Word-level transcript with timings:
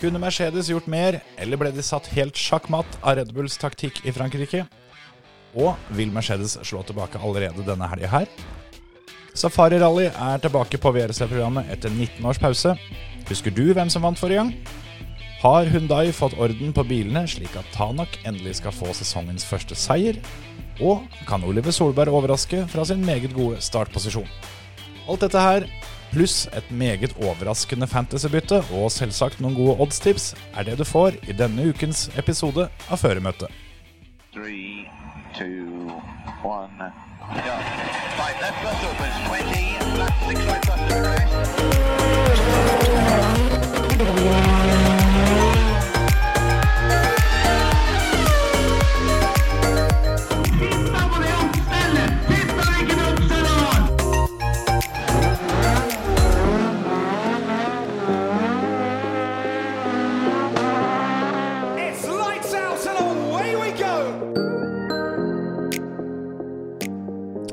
Kunne 0.00 0.16
Mercedes 0.16 0.70
gjort 0.72 0.86
mer, 0.88 1.18
eller 1.36 1.60
ble 1.60 1.68
de 1.76 1.82
satt 1.84 2.06
helt 2.14 2.38
sjakkmatt 2.38 2.94
av 3.04 3.18
Red 3.18 3.34
Bulls 3.36 3.58
taktikk 3.60 3.98
i 4.08 4.14
Frankrike? 4.16 4.62
Og 5.52 5.74
vil 5.92 6.08
Mercedes 6.14 6.54
slå 6.64 6.80
tilbake 6.88 7.20
allerede 7.20 7.66
denne 7.66 7.88
helga 7.90 8.08
her? 8.08 8.30
Safari 9.36 9.76
Rally 9.82 10.06
er 10.08 10.40
tilbake 10.40 10.80
på 10.80 10.94
VRC-programmet 10.96 11.68
etter 11.74 11.92
19 11.92 12.24
års 12.24 12.40
pause. 12.40 12.72
Husker 13.28 13.52
du 13.52 13.74
hvem 13.76 13.92
som 13.92 14.06
vant 14.08 14.16
forrige 14.16 14.40
gang? 14.40 14.54
Har 15.42 15.68
Hundai 15.68 16.14
fått 16.16 16.38
orden 16.40 16.72
på 16.72 16.86
bilene, 16.88 17.26
slik 17.28 17.52
at 17.60 17.68
Tanak 17.76 18.16
endelig 18.24 18.56
skal 18.62 18.72
få 18.72 18.96
sesongens 18.96 19.44
første 19.44 19.76
seier? 19.76 20.16
Og 20.80 21.04
kan 21.28 21.44
Oliver 21.44 21.76
Solberg 21.76 22.16
overraske 22.16 22.64
fra 22.72 22.88
sin 22.88 23.04
meget 23.04 23.36
gode 23.36 23.60
startposisjon? 23.60 24.28
Alt 25.04 25.28
dette 25.28 25.44
her, 25.44 25.68
pluss 26.12 26.46
et 26.56 26.70
meget 26.70 27.14
overraskende 27.16 27.86
fantasybytte 27.90 28.62
og 28.76 28.90
selvsagt 28.94 29.40
noen 29.40 29.56
gode 29.58 29.78
oddstips, 29.82 30.34
er 30.54 30.66
det 30.68 30.78
du 30.80 30.84
får 30.84 31.18
i 31.30 31.36
denne 31.36 31.70
ukens 31.70 32.08
episode 32.18 32.68
av 32.90 33.02
Føremøtet. 33.02 33.48
Go. 37.30 37.54
Five 38.16 38.36
left 38.42 38.58
bus 38.62 38.80
opens, 38.90 39.16
20, 39.30 39.98
left 39.98 40.18
6 40.26 40.46
right 40.46 40.66
bus 41.30 41.74
to 41.74 41.79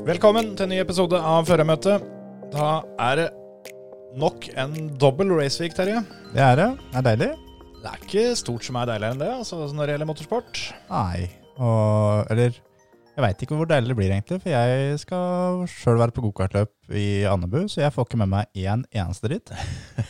Velkommen 0.08 0.54
til 0.56 0.64
en 0.64 0.70
ny 0.72 0.76
episode 0.80 1.18
av 1.20 1.44
Førermøtet. 1.44 2.04
Da 2.48 2.68
er 3.04 3.18
det 3.18 3.24
nok 4.16 4.46
en 4.56 4.86
dobbel 4.96 5.34
raceweek, 5.36 5.74
Terje. 5.76 5.98
Det 6.32 6.40
er 6.40 6.56
det. 6.56 6.68
Det 6.94 6.96
er 6.96 7.04
deilig. 7.10 7.28
Det 7.82 7.90
er 7.90 8.06
ikke 8.06 8.22
stort 8.40 8.64
som 8.64 8.78
er 8.80 8.88
deiligere 8.88 9.18
enn 9.18 9.20
det, 9.20 9.28
altså 9.34 9.58
når 9.66 9.82
det 9.82 9.92
gjelder 9.92 10.08
motorsport. 10.08 10.62
Nei. 10.88 11.28
Og 11.60 12.32
Eller 12.32 12.56
jeg 12.56 13.26
veit 13.26 13.44
ikke 13.44 13.60
hvor 13.60 13.68
deilig 13.68 13.92
det 13.92 13.98
blir, 14.00 14.16
egentlig. 14.16 14.40
For 14.46 14.54
jeg 14.54 14.96
skal 15.04 15.68
sjøl 15.74 16.00
være 16.00 16.16
på 16.16 16.24
gokartløp 16.30 16.96
i 16.96 17.06
Andebu, 17.28 17.60
så 17.68 17.84
jeg 17.84 17.92
får 17.92 18.08
ikke 18.08 18.24
med 18.24 18.32
meg 18.32 18.64
én 18.64 18.88
eneste 18.88 19.28
dritt. 19.28 19.52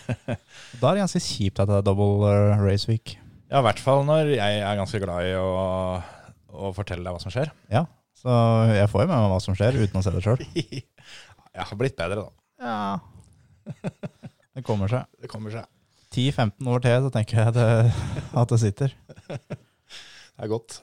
da 0.78 0.92
er 0.92 0.92
det 0.92 1.06
ganske 1.08 1.26
kjipt 1.26 1.58
at 1.58 1.74
det 1.74 1.82
er 1.82 1.90
dobbel 1.90 2.22
raceweek. 2.22 2.62
race 2.70 2.92
week. 2.94 3.18
Ja, 3.50 3.58
i 3.58 3.66
hvert 3.66 3.82
fall 3.82 4.06
når 4.06 4.36
jeg 4.36 4.62
er 4.62 4.78
ganske 4.78 5.02
glad 5.02 5.26
i 5.26 5.38
å, 5.42 5.52
å 6.54 6.76
fortelle 6.78 7.02
deg 7.02 7.18
hva 7.18 7.26
som 7.26 7.34
skjer. 7.34 7.50
Ja, 7.66 7.88
så 8.18 8.34
jeg 8.74 8.90
får 8.90 9.04
jo 9.04 9.10
med 9.10 9.14
meg 9.14 9.32
hva 9.32 9.40
som 9.42 9.56
skjer, 9.58 9.78
uten 9.78 10.00
å 10.00 10.04
se 10.04 10.12
det 10.14 10.24
sjøl. 10.24 10.42
Jeg 11.58 11.66
har 11.66 11.78
blitt 11.80 11.96
bedre, 11.98 12.22
da. 12.22 12.30
Ja. 12.62 13.78
Det 14.58 14.62
kommer 14.66 14.90
seg. 14.90 15.06
Det 15.22 15.30
kommer 15.30 15.54
seg. 15.54 15.66
10-15 16.14 16.70
år 16.72 16.82
til, 16.82 17.04
så 17.04 17.10
tenker 17.14 17.38
jeg 17.38 17.54
det, 17.54 17.66
at 18.40 18.50
det 18.50 18.58
sitter. 18.62 18.94
Det 19.28 19.58
er 20.42 20.50
godt. 20.50 20.78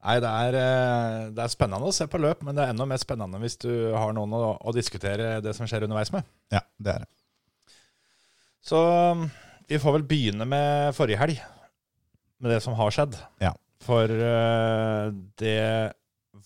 Nei, 0.00 0.14
det 0.24 0.30
er, 0.30 0.56
eh, 0.56 1.24
det 1.36 1.42
er 1.44 1.52
spennende 1.52 1.90
å 1.90 1.92
se 1.92 2.06
på 2.08 2.20
løp, 2.22 2.40
men 2.46 2.56
det 2.56 2.64
er 2.64 2.72
enda 2.72 2.86
mer 2.88 3.00
spennende 3.02 3.40
hvis 3.42 3.58
du 3.60 3.70
har 3.92 4.14
noen 4.16 4.32
å, 4.38 4.54
å 4.56 4.72
diskutere 4.72 5.40
det 5.44 5.52
som 5.56 5.68
skjer 5.68 5.84
underveis 5.84 6.12
med. 6.14 6.24
Ja, 6.54 6.62
det 6.80 6.94
er 6.94 7.04
det. 7.04 7.10
Så 8.64 8.80
um, 8.80 9.26
vi 9.68 9.80
får 9.82 9.98
vel 9.98 10.06
begynne 10.08 10.46
med 10.48 10.94
forrige 10.96 11.20
helg, 11.20 11.42
med 12.40 12.54
det 12.54 12.62
som 12.64 12.78
har 12.78 12.94
skjedd. 12.94 13.18
Ja. 13.44 13.52
For 13.84 14.08
eh, 14.08 15.12
det 15.40 15.60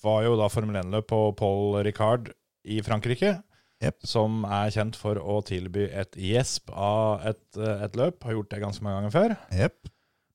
var 0.04 0.22
jo 0.26 0.36
da 0.38 0.50
Formel 0.52 0.78
1-løp 0.82 1.08
på 1.10 1.20
Paul 1.38 1.80
Ricard 1.86 2.30
i 2.64 2.80
Frankrike. 2.84 3.38
Yep. 3.84 4.04
Som 4.06 4.44
er 4.48 4.72
kjent 4.72 4.96
for 4.96 5.18
å 5.18 5.40
tilby 5.44 5.88
et 5.90 6.16
gjesp 6.16 6.70
av 6.72 7.24
et, 7.26 7.42
eh, 7.58 7.84
et 7.84 7.98
løp. 7.98 8.22
Har 8.24 8.38
gjort 8.38 8.50
det 8.50 8.62
ganske 8.62 8.84
mange 8.84 9.02
ganger 9.02 9.14
før. 9.14 9.36
Yep. 9.52 9.90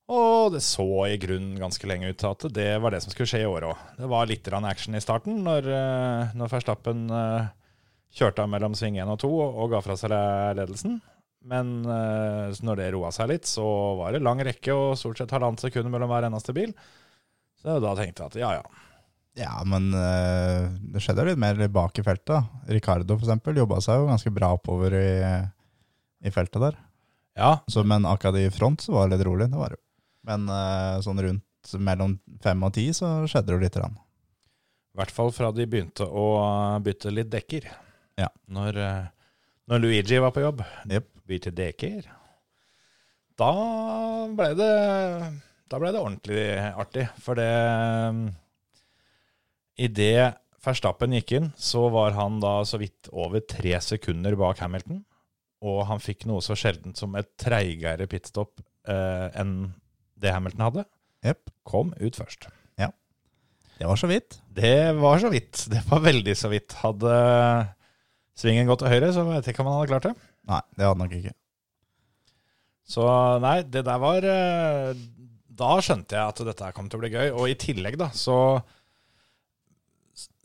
Og 0.09 0.53
det 0.55 0.63
så 0.65 0.89
i 1.05 1.19
grunnen 1.21 1.59
ganske 1.61 1.85
lenge 1.87 2.09
ut 2.09 2.17
til 2.17 2.31
at 2.33 2.45
det 2.53 2.69
var 2.81 2.93
det 2.93 3.03
som 3.03 3.13
skulle 3.13 3.29
skje 3.29 3.43
i 3.45 3.49
år 3.49 3.67
òg. 3.69 3.83
Det 3.97 4.09
var 4.09 4.25
litt 4.29 4.47
action 4.47 4.95
i 4.95 5.01
starten 5.01 5.43
når, 5.45 5.69
eh, 5.69 6.33
når 6.35 6.49
Verstappen 6.49 7.09
eh, 7.09 7.47
kjørte 8.17 8.41
av 8.41 8.49
mellom 8.49 8.73
sving 8.73 8.97
1 8.97 9.07
og 9.07 9.19
2 9.21 9.29
og, 9.29 9.55
og 9.55 9.69
ga 9.71 9.81
fra 9.85 9.95
seg 9.95 10.09
ledelsen. 10.57 10.99
Men 11.45 11.83
når 11.87 12.75
det 12.75 12.89
roa 12.91 13.13
seg 13.15 13.29
litt, 13.29 13.45
så 13.47 13.63
var 13.95 14.11
det 14.11 14.19
lang 14.19 14.41
rekke 14.43 14.73
og 14.75 14.97
stort 14.99 15.21
sett 15.21 15.31
halvannet 15.31 15.61
sekund 15.63 15.87
mellom 15.87 16.09
hver 16.11 16.27
eneste 16.27 16.51
bil. 16.51 16.73
Så 17.61 17.77
da 17.79 17.93
tenkte 17.95 18.25
jeg 18.25 18.27
at 18.27 18.35
ja, 18.41 18.49
ja. 18.59 18.88
Ja, 19.39 19.55
men 19.63 19.89
eh, 19.95 20.65
det 20.91 21.01
skjedde 21.03 21.23
litt 21.29 21.39
mer 21.39 21.59
bak 21.71 21.95
i 21.99 22.03
feltet. 22.03 22.27
da. 22.33 22.73
Ricardo 22.75 23.15
eksempel 23.15 23.57
jobba 23.61 23.79
seg 23.83 24.01
jo 24.01 24.09
ganske 24.09 24.31
bra 24.35 24.51
oppover 24.57 24.95
i, 24.99 25.11
i 26.27 26.33
feltet 26.35 26.59
der. 26.65 26.79
Ja, 27.39 27.53
Så, 27.71 27.85
men 27.87 28.03
akkurat 28.09 28.35
i 28.35 28.49
front 28.51 28.83
så 28.83 28.91
var 28.97 29.07
det 29.07 29.15
litt 29.17 29.27
rolig, 29.29 29.47
det 29.51 29.59
var 29.59 29.71
det 29.71 29.79
jo. 29.79 29.83
Men 30.27 30.49
eh, 30.51 30.97
sånn 31.05 31.21
rundt 31.23 31.71
mellom 31.79 32.17
fem 32.43 32.63
og 32.67 32.73
ti 32.75 32.89
så 32.95 33.13
skjedde 33.29 33.47
det 33.51 33.55
jo 33.55 33.63
lite 33.63 33.79
grann. 33.79 33.95
i 33.95 34.99
hvert 34.99 35.13
fall 35.15 35.31
fra 35.31 35.51
de 35.55 35.67
begynte 35.69 36.03
å 36.03 36.25
bytte 36.83 37.11
litt 37.13 37.29
dekker. 37.31 37.69
Ja. 38.19 38.27
Når, 38.51 38.77
eh, 38.83 39.07
når 39.71 39.83
Luigi 39.85 40.19
var 40.19 40.35
på 40.35 40.43
jobb. 40.43 40.65
yep. 40.91 41.07
Bytte 41.29 41.51
dekker. 41.55 42.07
Da 43.39 43.51
ble 44.35 44.47
det 44.57 44.71
Da 45.69 45.77
ble 45.79 45.91
det 45.93 46.01
ordentlig 46.01 46.43
artig. 46.81 47.05
For 47.21 47.37
det 47.37 47.51
Idet 49.79 50.35
Verstappen 50.59 51.13
gikk 51.15 51.33
inn, 51.37 51.51
så 51.55 51.85
var 51.93 52.17
han 52.17 52.41
da 52.43 52.59
så 52.67 52.79
vidt 52.81 53.07
over 53.15 53.43
tre 53.47 53.77
sekunder 53.83 54.35
bak 54.39 54.59
Hamilton. 54.63 55.03
Og 55.63 55.83
han 55.87 56.01
fikk 56.03 56.25
noe 56.27 56.43
så 56.43 56.55
sjeldent 56.59 56.99
som 56.99 57.15
et 57.19 57.29
treigere 57.39 58.07
pitstop 58.11 58.59
eh, 58.87 59.27
enn 59.39 59.71
det 60.19 60.33
Hamilton 60.35 60.65
hadde. 60.67 60.85
Yep. 61.25 61.51
Kom 61.67 61.93
ut 61.99 62.19
først. 62.19 62.47
Ja. 62.79 62.91
Det 63.79 63.87
var 63.87 63.99
så 63.99 64.09
vidt. 64.11 64.39
Det 64.55 64.95
var 64.99 65.19
så 65.23 65.31
vidt. 65.31 65.65
Det 65.71 65.83
var 65.87 66.03
veldig 66.03 66.35
så 66.35 66.51
vidt. 66.51 66.75
Hadde 66.83 67.13
svingen 68.39 68.67
gått 68.71 68.83
til 68.83 68.91
høyre, 68.91 69.13
så 69.15 69.27
vet 69.27 69.47
jeg 69.47 69.55
ikke 69.55 69.63
om 69.63 69.71
han 69.71 69.79
hadde 69.81 69.93
klart 69.93 70.09
det. 70.09 70.15
Nei, 70.49 70.63
det 70.75 70.87
hadde 70.87 71.03
nok 71.03 71.15
ikke. 71.19 71.35
Så 72.89 73.05
nei, 73.43 73.59
det 73.69 73.83
der 73.85 73.99
var 74.01 74.25
eh, 74.25 75.01
Da 75.59 75.75
skjønte 75.85 76.17
jeg 76.17 76.33
at 76.33 76.39
dette 76.47 76.71
kom 76.73 76.87
til 76.89 76.99
å 76.99 77.03
bli 77.03 77.11
gøy. 77.13 77.27
Og 77.35 77.51
i 77.51 77.57
tillegg, 77.59 77.99
da, 78.01 78.09
så 78.15 78.37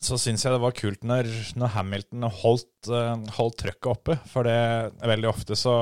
så 0.05 0.19
syns 0.21 0.45
jeg 0.45 0.53
det 0.53 0.61
var 0.63 0.75
kult 0.77 1.05
når, 1.07 1.29
når 1.59 1.73
Hamilton 1.75 2.27
holdt, 2.43 2.89
eh, 2.93 3.25
holdt 3.39 3.59
trøkket 3.63 3.91
oppe. 3.91 4.17
For 4.31 4.47
det, 4.47 4.57
veldig 5.01 5.31
ofte 5.31 5.57
så, 5.59 5.75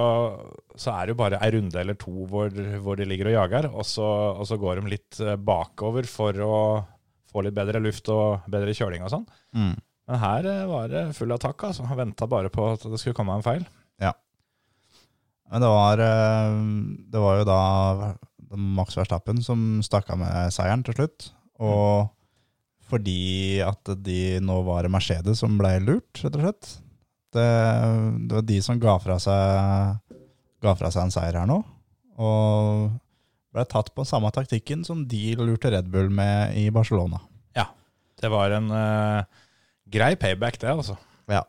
så 0.78 0.94
er 0.94 1.06
det 1.06 1.14
jo 1.14 1.20
bare 1.22 1.40
ei 1.42 1.50
runde 1.56 1.80
eller 1.80 1.98
to 2.00 2.26
hvor, 2.30 2.52
hvor 2.84 2.98
de 2.98 3.08
ligger 3.08 3.32
og 3.32 3.36
jager, 3.36 3.68
og 3.72 3.86
så, 3.88 4.08
og 4.38 4.46
så 4.48 4.58
går 4.62 4.80
de 4.80 4.94
litt 4.94 5.20
eh, 5.22 5.38
bakover 5.38 6.08
for 6.10 6.42
å 6.46 6.56
få 7.32 7.44
litt 7.44 7.56
bedre 7.56 7.80
luft 7.82 8.10
og 8.12 8.46
bedre 8.52 8.74
kjøling 8.76 9.04
og 9.06 9.12
sånn. 9.14 9.26
Mm. 9.58 9.74
Men 10.10 10.22
her 10.22 10.50
eh, 10.54 10.64
var 10.70 10.88
det 10.92 11.04
full 11.18 11.34
attakk. 11.34 11.68
Altså. 11.70 11.86
Han 11.90 12.02
venta 12.04 12.30
bare 12.30 12.52
på 12.52 12.70
at 12.74 12.86
det 12.86 13.02
skulle 13.02 13.18
komme 13.18 13.36
en 13.38 13.46
feil. 13.46 13.66
Ja. 14.02 14.14
Men 15.52 15.64
det 15.64 15.68
var, 15.68 16.00
det 17.12 17.20
var 17.20 17.38
jo 17.42 17.44
da 17.44 17.60
Max 18.56 18.96
Verstappen 18.96 19.42
som 19.44 19.82
stakk 19.84 20.08
av 20.14 20.20
med 20.22 20.54
seieren 20.54 20.84
til 20.86 20.96
slutt. 20.96 21.32
Og 21.62 22.08
fordi 22.92 23.62
at 23.64 23.94
de 24.04 24.38
nå 24.44 24.58
var 24.66 24.84
det 24.84 24.92
Mercedes 24.92 25.40
som 25.40 25.56
ble 25.56 25.78
lurt, 25.80 26.20
rett 26.20 26.36
og 26.36 26.44
slett. 26.44 26.72
Det, 27.32 27.46
det 28.28 28.36
var 28.36 28.44
de 28.44 28.58
som 28.64 28.80
ga 28.80 28.98
fra 29.00 29.16
seg, 29.22 30.18
ga 30.60 30.74
fra 30.76 30.90
seg 30.92 31.06
en 31.06 31.14
seier 31.14 31.38
her 31.40 31.48
nå. 31.48 31.62
Og 32.20 32.90
ble 33.52 33.64
tatt 33.68 33.88
på 33.96 34.04
samme 34.08 34.32
taktikken 34.34 34.84
som 34.84 35.06
de 35.08 35.32
lurte 35.40 35.72
Red 35.72 35.88
Bull 35.92 36.10
med 36.12 36.56
i 36.60 36.66
Barcelona. 36.72 37.22
Ja, 37.56 37.70
Det 38.20 38.28
var 38.32 38.52
en 38.52 38.68
uh, 38.72 39.24
grei 39.92 40.14
payback, 40.16 40.60
det, 40.60 40.72
altså. 40.72 40.98
Ja. 41.32 41.42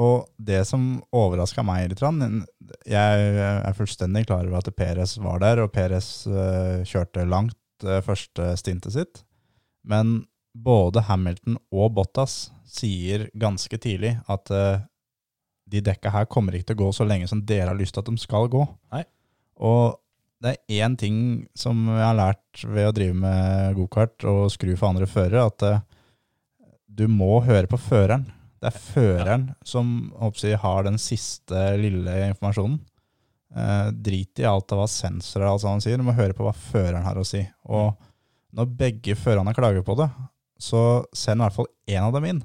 Og 0.00 0.28
det 0.36 0.62
som 0.68 0.98
overraska 1.16 1.64
meg 1.64 1.92
litt, 1.92 2.02
jeg 2.88 3.28
er 3.40 3.76
fullstendig 3.76 4.26
klar 4.28 4.48
over 4.48 4.60
at 4.60 4.72
Perez 4.76 5.16
var 5.20 5.40
der, 5.44 5.62
og 5.64 5.72
Perez 5.72 6.10
uh, 6.28 6.80
kjørte 6.84 7.24
langt 7.28 7.84
uh, 7.84 8.00
første 8.04 8.52
stintet 8.60 8.96
sitt. 8.96 9.22
Men 9.86 10.24
både 10.64 11.04
Hamilton 11.08 11.58
og 11.74 11.92
Bottas 11.96 12.46
sier 12.68 13.28
ganske 13.36 13.78
tidlig 13.80 14.16
at 14.30 14.52
uh, 14.52 14.84
de 15.66 15.82
dekka 15.82 16.12
her 16.14 16.28
kommer 16.30 16.54
ikke 16.54 16.70
til 16.70 16.78
å 16.78 16.82
gå 16.84 16.90
så 16.94 17.06
lenge 17.06 17.28
som 17.30 17.42
dere 17.46 17.72
har 17.72 17.78
lyst 17.78 17.96
til 17.96 18.04
at 18.04 18.10
de 18.10 18.22
skal 18.22 18.50
gå. 18.52 18.62
Nei. 18.94 19.02
Og 19.56 19.96
det 20.44 20.52
er 20.52 20.84
én 20.84 20.96
ting 21.00 21.18
som 21.56 21.86
jeg 21.88 22.04
har 22.04 22.18
lært 22.18 22.64
ved 22.68 22.90
å 22.90 22.94
drive 22.94 23.16
med 23.18 23.76
gokart 23.78 24.26
og 24.28 24.50
skru 24.52 24.74
for 24.76 24.90
andre 24.90 25.08
førere, 25.10 25.46
at 25.48 25.66
uh, 25.66 25.84
du 26.86 27.06
må 27.10 27.40
høre 27.44 27.68
på 27.70 27.80
føreren. 27.80 28.28
Det 28.60 28.70
er 28.70 28.82
føreren 28.82 29.48
som 29.66 30.12
håper 30.16 30.52
jeg, 30.52 30.60
har 30.62 30.86
den 30.86 31.00
siste 31.00 31.64
lille 31.80 32.14
informasjonen. 32.30 32.78
Uh, 33.56 33.88
drit 33.90 34.42
i 34.42 34.46
alt 34.48 34.72
av 34.74 34.82
hva 34.82 34.88
sensorer 34.90 35.46
og 35.46 35.56
alt 35.56 35.64
sånt 35.64 35.84
sier. 35.84 36.00
Du 36.00 36.06
må 36.06 36.16
høre 36.16 36.36
på 36.36 36.44
hva 36.44 36.54
føreren 36.56 37.04
har 37.06 37.18
å 37.20 37.24
si. 37.26 37.42
Og 37.72 37.94
når 38.56 38.72
begge 38.78 39.16
førerne 39.18 39.54
klager 39.56 39.84
på 39.84 39.96
det, 39.98 40.08
så 40.58 41.04
send 41.16 41.40
i 41.40 41.44
hvert 41.44 41.56
fall 41.56 41.68
én 41.90 42.04
av 42.04 42.14
dem 42.16 42.26
inn. 42.28 42.42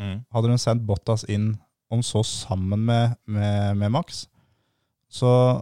Mm. 0.00 0.16
Hadde 0.32 0.50
de 0.52 0.58
sendt 0.60 0.86
Bottas 0.88 1.26
inn, 1.28 1.54
om 1.90 2.04
så 2.06 2.22
sammen 2.22 2.84
med, 2.86 3.16
med, 3.26 3.76
med 3.80 3.90
Max, 3.90 4.28
så 5.10 5.60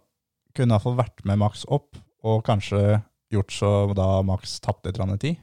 kunne 0.52 0.68
i 0.68 0.74
hvert 0.74 0.84
fall 0.84 0.98
vært 0.98 1.22
med 1.24 1.40
Max 1.40 1.64
opp, 1.72 1.96
og 2.26 2.42
kanskje 2.44 3.00
gjort 3.32 3.54
så 3.54 3.70
da 3.96 4.08
Max 4.26 4.58
tapte 4.60 4.90
et 4.90 4.98
eller 4.98 5.08
annet 5.08 5.22
tid. 5.24 5.38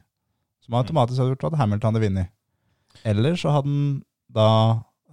Som 0.65 0.77
automatisk 0.77 1.21
hadde 1.21 1.33
gjort 1.33 1.47
at 1.49 1.57
Hamilton 1.59 1.93
hadde 1.93 2.03
vunnet. 2.05 2.33
Eller 3.05 3.37
så 3.37 3.53
hadde 3.53 3.69
han 3.69 3.87
da 4.35 4.49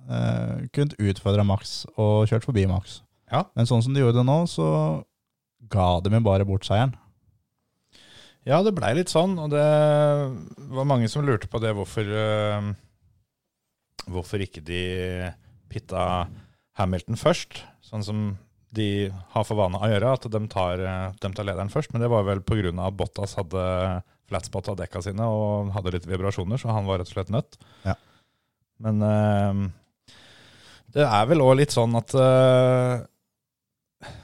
eh, 0.08 0.68
kunnet 0.72 0.96
utfordre 1.00 1.44
Max 1.46 1.82
og 1.96 2.28
kjørt 2.30 2.46
forbi 2.46 2.66
Max. 2.70 3.00
Ja. 3.32 3.46
Men 3.56 3.68
sånn 3.68 3.84
som 3.84 3.94
de 3.94 4.02
gjorde 4.02 4.20
det 4.20 4.28
nå, 4.28 4.38
så 4.50 4.66
ga 5.72 5.88
de 6.04 6.12
jo 6.12 6.22
bare 6.24 6.46
bort 6.48 6.66
seieren. 6.68 6.94
Ja, 8.48 8.58
det 8.66 8.74
blei 8.74 8.90
litt 8.98 9.12
sånn, 9.12 9.36
og 9.38 9.52
det 9.52 9.66
var 10.74 10.88
mange 10.88 11.10
som 11.10 11.22
lurte 11.26 11.50
på 11.50 11.60
det, 11.62 11.74
hvorfor 11.78 12.08
øh, 12.08 12.72
Hvorfor 14.02 14.42
ikke 14.42 14.64
de 14.66 14.80
pitta 15.70 16.26
Hamilton 16.74 17.14
først, 17.20 17.60
sånn 17.86 18.02
som 18.02 18.24
de 18.74 19.12
har 19.34 19.44
for 19.44 19.60
vane 19.60 19.78
å 19.78 19.90
gjøre, 19.90 20.14
at 20.16 20.26
de 20.32 20.40
tar, 20.50 20.80
øh, 20.80 21.12
de 21.20 21.30
tar 21.36 21.46
lederen 21.46 21.70
først. 21.70 21.92
Men 21.92 22.02
det 22.02 22.10
var 22.10 22.24
vel 22.26 22.40
pga. 22.42 22.72
at 22.82 22.96
Bottas 22.98 23.36
hadde 23.38 23.62
flatspot 24.26 24.72
av 24.72 24.78
dekka 24.80 25.02
sine 25.04 25.28
og 25.28 25.70
hadde 25.76 25.92
litt 25.94 26.08
vibrasjoner, 26.08 26.58
så 26.58 26.72
han 26.72 26.88
var 26.88 26.98
rett 26.98 27.12
og 27.12 27.14
slett 27.14 27.32
nødt. 27.32 27.58
Ja. 27.84 27.94
Men 28.82 29.02
uh, 29.04 29.70
det 30.96 31.04
er 31.06 31.26
vel 31.28 31.44
òg 31.44 31.58
litt 31.60 31.74
sånn 31.74 31.94
at 32.00 32.14
uh, 32.16 33.04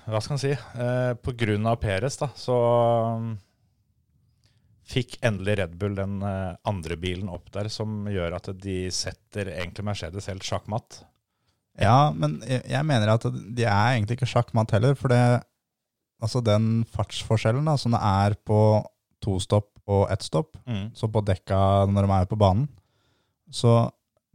Hva 0.09 0.21
skal 0.25 0.35
en 0.35 0.43
si? 0.43 0.55
Uh, 0.75 1.13
på 1.23 1.37
grunn 1.39 1.69
av 1.69 1.79
Peres, 1.83 2.19
da, 2.19 2.33
så 2.35 2.57
fikk 4.89 5.19
endelig 5.25 5.59
Red 5.61 5.77
Bull 5.81 5.97
den 5.99 6.23
eh, 6.25 6.57
andre 6.69 6.97
bilen 7.01 7.29
opp 7.33 7.51
der, 7.55 7.69
som 7.73 8.07
gjør 8.09 8.39
at 8.39 8.51
de 8.63 8.79
setter 8.95 9.51
egentlig 9.53 9.85
Mercedes 9.85 10.29
helt 10.31 10.47
sjakkmatt. 10.47 11.03
Ja, 11.79 12.11
men 12.11 12.41
jeg, 12.49 12.81
mener 12.89 13.13
at 13.13 13.27
de 13.29 13.67
er 13.69 13.93
egentlig 13.93 14.19
ikke 14.19 14.31
sjakkmatt 14.33 14.73
heller, 14.75 14.97
for 14.99 15.13
det, 15.13 15.21
altså 16.25 16.43
den 16.43 16.83
fartsforskjellen 16.91 17.69
da, 17.69 17.77
som 17.79 17.95
det 17.95 18.01
er 18.03 18.35
på 18.49 18.59
to 19.23 19.37
stopp 19.43 19.71
og 19.89 20.09
ett 20.13 20.25
stopp, 20.27 20.59
så 20.97 21.09
på 21.09 21.23
dekka 21.25 21.87
når 21.89 22.09
de 22.09 22.17
er 22.17 22.27
på 22.29 22.39
banen, 22.41 22.67
så 23.55 23.87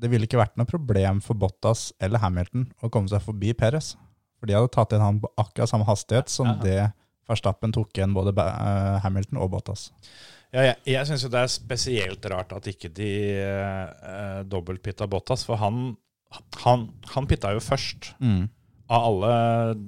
det 0.02 0.10
ville 0.12 0.26
ikke 0.28 0.40
vært 0.40 0.56
noe 0.60 0.70
problem 0.70 1.20
for 1.24 1.38
Bottas 1.40 1.92
eller 2.04 2.24
Hamilton 2.24 2.66
å 2.84 2.90
komme 2.92 3.12
seg 3.12 3.22
forbi 3.24 3.54
Perez. 3.58 3.94
For 4.40 4.50
de 4.50 4.56
hadde 4.58 4.72
tatt 4.74 4.96
inn 4.96 5.04
han 5.04 5.22
på 5.24 5.30
akkurat 5.40 5.72
samme 5.72 5.88
hastighet 5.88 6.32
som 6.32 6.50
Ja. 6.50 6.60
det 6.64 6.82
Verstappen 7.30 7.72
tok 7.72 7.94
igjen 7.96 8.12
både 8.16 8.34
eh, 8.36 8.98
Hamilton 9.04 9.40
og 9.40 9.54
Bottas. 9.54 9.92
Ja, 10.54 10.62
jeg 10.68 10.76
jeg 10.94 11.10
syns 11.10 11.24
jo 11.26 11.32
det 11.34 11.40
er 11.42 11.50
spesielt 11.50 12.26
rart 12.30 12.54
at 12.54 12.68
ikke 12.70 12.92
de 12.94 13.10
eh, 13.42 14.42
dobbeltpitta 14.46 15.08
Bottas, 15.10 15.46
for 15.48 15.58
han, 15.58 15.96
han, 16.62 16.88
han 17.16 17.28
pitta 17.30 17.56
jo 17.56 17.64
først 17.64 18.14
av 18.94 19.08
alle 19.10 19.34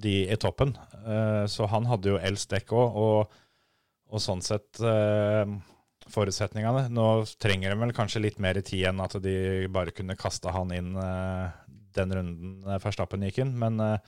de 0.02 0.16
i 0.32 0.38
toppen. 0.42 0.74
Eh, 1.06 1.46
så 1.52 1.68
han 1.70 1.86
hadde 1.86 2.16
jo 2.16 2.18
eldst 2.18 2.50
dekk 2.50 2.74
òg, 2.74 2.98
og, 2.98 3.38
og 4.10 4.22
sånn 4.24 4.42
sett 4.42 4.82
eh, 4.82 5.46
forutsetningene. 6.10 6.88
Nå 6.90 7.06
trenger 7.42 7.70
de 7.74 7.80
vel 7.84 7.94
kanskje 7.94 8.24
litt 8.26 8.40
mer 8.42 8.58
tid 8.66 8.88
enn 8.90 9.02
at 9.06 9.18
de 9.22 9.68
bare 9.70 9.94
kunne 9.94 10.18
kasta 10.18 10.54
han 10.56 10.74
inn 10.74 10.96
eh, 10.98 11.48
den 11.96 12.14
runden 12.14 12.58
eh, 12.66 12.82
Verstappen 12.82 13.26
gikk 13.28 13.44
inn, 13.46 13.54
men 13.62 13.78
eh, 13.80 14.00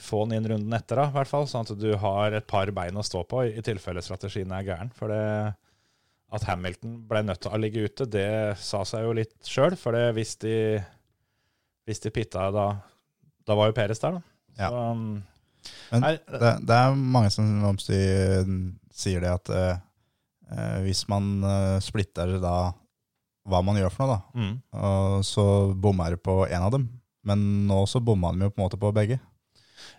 få 0.00 0.24
den 0.24 0.38
inn 0.38 0.50
runden 0.52 0.76
etter, 0.76 1.00
da, 1.00 1.08
i 1.10 1.16
hvert 1.16 1.30
fall, 1.30 1.48
sånn 1.50 1.66
at 1.66 1.78
du 1.78 1.90
har 2.00 2.36
et 2.36 2.46
par 2.48 2.70
bein 2.74 2.96
å 2.96 3.04
stå 3.04 3.24
på 3.28 3.44
i, 3.46 3.56
i 3.60 3.64
tilfelle 3.64 4.04
strategien 4.04 4.52
er 4.56 4.66
gæren. 4.66 4.92
For 4.96 5.12
det, 5.12 5.24
at 6.32 6.46
Hamilton 6.48 7.00
ble 7.08 7.24
nødt 7.24 7.42
til 7.44 7.52
å 7.52 7.60
ligge 7.60 7.88
ute, 7.88 8.08
det 8.08 8.30
sa 8.60 8.84
seg 8.88 9.04
jo 9.04 9.16
litt 9.16 9.36
sjøl. 9.44 9.76
For 9.80 9.96
det, 9.96 10.06
hvis 10.16 10.36
de 10.44 10.56
hvis 11.88 12.04
de 12.04 12.12
pitta 12.12 12.50
da 12.52 12.68
Da 13.48 13.56
var 13.56 13.70
jo 13.70 13.76
Peres 13.76 14.02
der, 14.02 14.18
da. 14.18 14.22
Ja. 14.58 14.68
Så, 14.68 14.80
um, 14.92 15.22
Men 15.88 16.04
nei, 16.04 16.16
det, 16.20 16.50
det 16.68 16.76
er 16.76 16.98
mange 17.16 17.30
som 17.32 17.46
om 17.70 17.78
si, 17.80 17.96
sier 18.92 19.24
det 19.24 19.30
at 19.32 19.50
eh, 19.54 19.78
eh, 20.52 20.76
hvis 20.84 21.06
man 21.08 21.30
eh, 21.46 21.76
splitter 21.84 22.34
da 22.42 22.56
hva 23.48 23.62
man 23.64 23.78
gjør 23.80 23.94
for 23.94 24.04
noe, 24.04 24.18
da, 24.18 24.42
mm. 24.42 25.22
så 25.24 25.42
bommer 25.72 26.12
du 26.12 26.20
på 26.20 26.42
en 26.44 26.66
av 26.66 26.74
dem. 26.74 26.82
Men 27.24 27.40
nå 27.70 27.78
så 27.88 28.02
bomma 28.04 28.34
de 28.34 28.44
jo 28.44 28.52
på 28.52 28.60
en 28.60 28.66
måte 28.66 28.80
på 28.82 28.90
begge. 28.92 29.16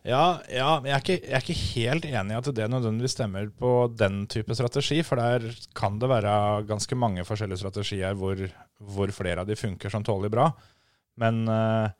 Ja, 0.08 0.40
ja, 0.52 0.70
men 0.80 0.90
jeg 0.92 0.96
er, 0.96 1.04
ikke, 1.04 1.18
jeg 1.20 1.36
er 1.36 1.46
ikke 1.46 1.62
helt 1.76 2.06
enig 2.10 2.34
i 2.36 2.40
at 2.40 2.50
det 2.56 2.68
nødvendigvis 2.72 3.16
stemmer 3.18 3.50
på 3.60 3.72
den 4.00 4.22
type 4.32 4.56
strategi, 4.56 5.02
for 5.06 5.20
der 5.20 5.48
kan 5.78 6.00
det 6.02 6.10
være 6.12 6.34
ganske 6.70 6.98
mange 7.00 7.26
forskjellige 7.28 7.62
strategier 7.62 8.18
hvor, 8.20 8.44
hvor 8.80 9.12
flere 9.16 9.44
av 9.44 9.50
de 9.50 9.58
funker 9.60 9.92
som 9.94 10.06
tåler 10.08 10.32
bra. 10.34 10.50
Men 11.20 11.42
eh, 11.52 11.92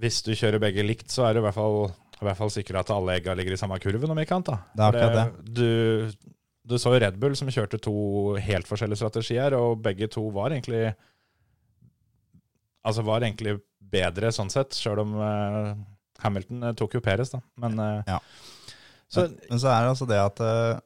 hvis 0.00 0.22
du 0.26 0.32
kjører 0.32 0.62
begge 0.62 0.84
likt, 0.86 1.10
så 1.12 1.28
er 1.28 1.36
du 1.36 1.42
i 1.42 1.46
hvert 1.46 1.56
fall, 1.56 1.90
i 2.20 2.24
hvert 2.24 2.40
fall 2.40 2.52
sikker 2.54 2.80
at 2.80 2.92
alle 2.94 3.18
egga 3.18 3.36
ligger 3.36 3.56
i 3.56 3.60
samme 3.60 3.78
kurven, 3.82 4.14
om 4.14 4.22
ikke 4.22 4.38
annet. 4.38 4.52
da. 4.52 4.60
Det 4.72 4.84
er 4.84 4.88
akkurat 4.88 5.18
det. 5.20 5.56
Du, 5.60 6.30
du 6.64 6.78
så 6.80 6.94
jo 6.94 7.02
Red 7.04 7.18
Bull 7.20 7.36
som 7.38 7.52
kjørte 7.52 7.82
to 7.84 7.96
helt 8.40 8.70
forskjellige 8.70 9.02
strategier, 9.02 9.56
og 9.58 9.82
begge 9.84 10.08
to 10.12 10.28
var 10.34 10.54
egentlig 10.56 10.94
Altså 12.84 13.00
var 13.00 13.24
egentlig 13.24 13.54
bedre 13.94 14.28
sånn 14.34 14.50
sett, 14.52 14.74
sjøl 14.76 14.98
om 15.00 15.12
eh, 15.24 15.68
Hamilton 16.24 16.68
eh, 16.68 16.74
tok 16.78 16.96
jo 16.98 17.04
Peres, 17.04 17.32
da. 17.34 17.40
Men 17.60 17.78
eh, 17.78 18.02
Ja. 18.14 18.20
Så 19.14 19.28
Men, 19.28 19.60
så 19.60 19.70
er 19.70 19.84
det 19.84 19.92
altså 19.92 20.08
det 20.10 20.18
at, 20.18 20.40
eh, 20.42 20.78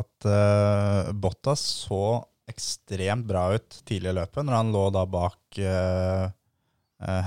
at 0.00 0.26
uh, 0.26 1.10
Bottas 1.14 1.62
så 1.84 2.02
ekstremt 2.50 3.28
bra 3.28 3.44
ut 3.54 3.82
tidlig 3.86 4.10
i 4.10 4.16
løpet, 4.16 4.42
når 4.46 4.56
han 4.56 4.72
lå 4.74 4.86
da 4.94 5.04
bak 5.06 5.58
eh, 5.62 6.24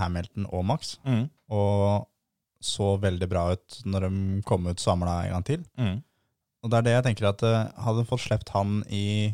Hamilton 0.01 0.49
og 0.51 0.65
Max, 0.67 0.97
mm, 1.07 1.21
og 1.55 2.09
så 2.63 2.89
veldig 2.99 3.29
bra 3.31 3.45
ut 3.55 3.77
når 3.87 4.07
de 4.07 4.41
kom 4.47 4.67
ut 4.67 4.83
samla 4.83 5.21
en 5.23 5.37
gang 5.37 5.45
til. 5.47 5.63
mm, 5.79 5.95
Og 6.63 6.71
det 6.71 6.77
er 6.79 6.85
det 6.87 6.97
jeg 6.97 7.05
tenker 7.07 7.29
at 7.31 7.45
uh, 7.47 7.71
hadde 7.85 8.05
fått 8.09 8.25
sluppet 8.25 8.51
han 8.55 8.81
i 8.91 9.31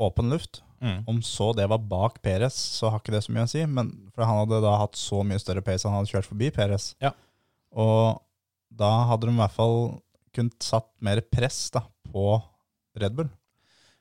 åpen 0.00 0.28
luft, 0.32 0.60
mm. 0.84 1.02
om 1.08 1.20
så 1.24 1.52
det 1.56 1.68
var 1.72 1.80
bak 1.88 2.20
Peres, 2.24 2.56
så 2.76 2.92
har 2.92 3.00
ikke 3.00 3.16
det 3.16 3.24
så 3.24 3.32
mye 3.32 3.48
å 3.48 3.52
si, 3.54 3.64
men 3.64 3.92
for 4.12 4.28
han 4.28 4.42
hadde 4.44 4.62
da 4.64 4.76
hatt 4.84 5.00
så 5.00 5.24
mye 5.24 5.40
større 5.40 5.64
pace, 5.64 5.88
han 5.88 5.96
hadde 5.96 6.12
kjørt 6.12 6.28
forbi 6.28 6.52
Peres. 6.54 6.92
Ja. 7.00 7.12
Og 7.76 8.20
da 8.72 8.90
hadde 9.10 9.28
de 9.28 9.34
i 9.36 9.40
hvert 9.42 9.56
fall 9.56 9.78
kunnet 10.32 10.64
satt 10.64 10.88
mer 11.04 11.20
press 11.20 11.66
da, 11.74 11.82
på 12.12 12.42
Red 12.98 13.14
Bull. 13.16 13.28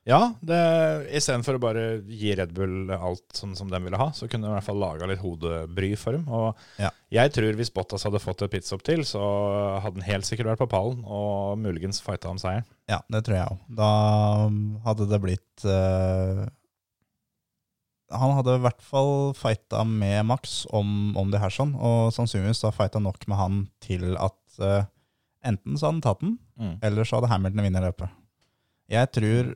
Ja, 0.07 0.33
det- 0.41 1.11
istedenfor 1.13 1.59
å 1.59 1.61
bare 1.61 1.81
gi 2.09 2.31
Red 2.33 2.53
Bull 2.57 2.89
alt 2.89 3.35
sånn 3.37 3.55
som 3.55 3.69
de 3.69 3.77
ville 3.83 3.97
ha, 3.99 4.07
så 4.09 4.27
kunne 4.27 4.47
de 4.47 4.49
i 4.49 4.55
hvert 4.55 4.65
fall 4.65 4.79
laga 4.81 5.05
litt 5.07 5.19
hodebry 5.21 5.91
for 5.95 6.13
dem. 6.13 6.23
Og 6.27 6.55
Ja. 6.79 6.89
jeg 7.11 7.31
tror 7.33 7.53
hvis 7.53 7.69
Bottas 7.69 8.03
hadde 8.03 8.17
fått 8.19 8.41
et 8.41 8.49
pitstop 8.49 8.81
til, 8.81 9.03
så 9.05 9.21
hadde 9.79 10.01
han 10.01 10.09
helt 10.09 10.25
sikkert 10.25 10.47
vært 10.57 10.63
på 10.65 10.69
pallen 10.69 11.03
og 11.05 11.59
muligens 11.59 12.01
fighta 12.01 12.29
om 12.31 12.37
seieren. 12.37 12.65
Ja, 12.89 13.01
det 13.11 13.23
tror 13.25 13.35
jeg 13.37 13.47
òg. 13.47 13.59
Da 13.75 14.49
hadde 14.89 15.07
det 15.07 15.21
blitt 15.21 15.65
eh, 15.65 16.49
Han 18.11 18.33
hadde 18.37 18.57
i 18.57 18.61
hvert 18.65 18.81
fall 18.83 19.31
fighta 19.37 19.83
med 19.87 20.25
Max 20.29 20.65
om, 20.75 21.11
om 21.17 21.31
det 21.31 21.39
her, 21.41 21.53
sånn, 21.53 21.71
og 21.79 22.11
sannsynligvis 22.15 22.61
da 22.65 22.71
fighta 22.75 22.99
nok 23.01 23.23
med 23.31 23.37
han 23.39 23.59
til 23.83 24.17
at 24.19 24.59
uh, 24.59 24.83
enten 25.47 25.77
så 25.79 25.87
hadde 25.89 25.97
han 25.99 26.05
tatt 26.07 26.23
den, 26.25 26.37
Mm. 26.61 26.75
eller 26.85 27.07
så 27.07 27.17
hadde 27.17 27.29
Hamilton 27.31 27.63
vunnet 27.65 27.81
løpet. 27.87 28.11
Jeg 28.91 29.07
tror 29.15 29.47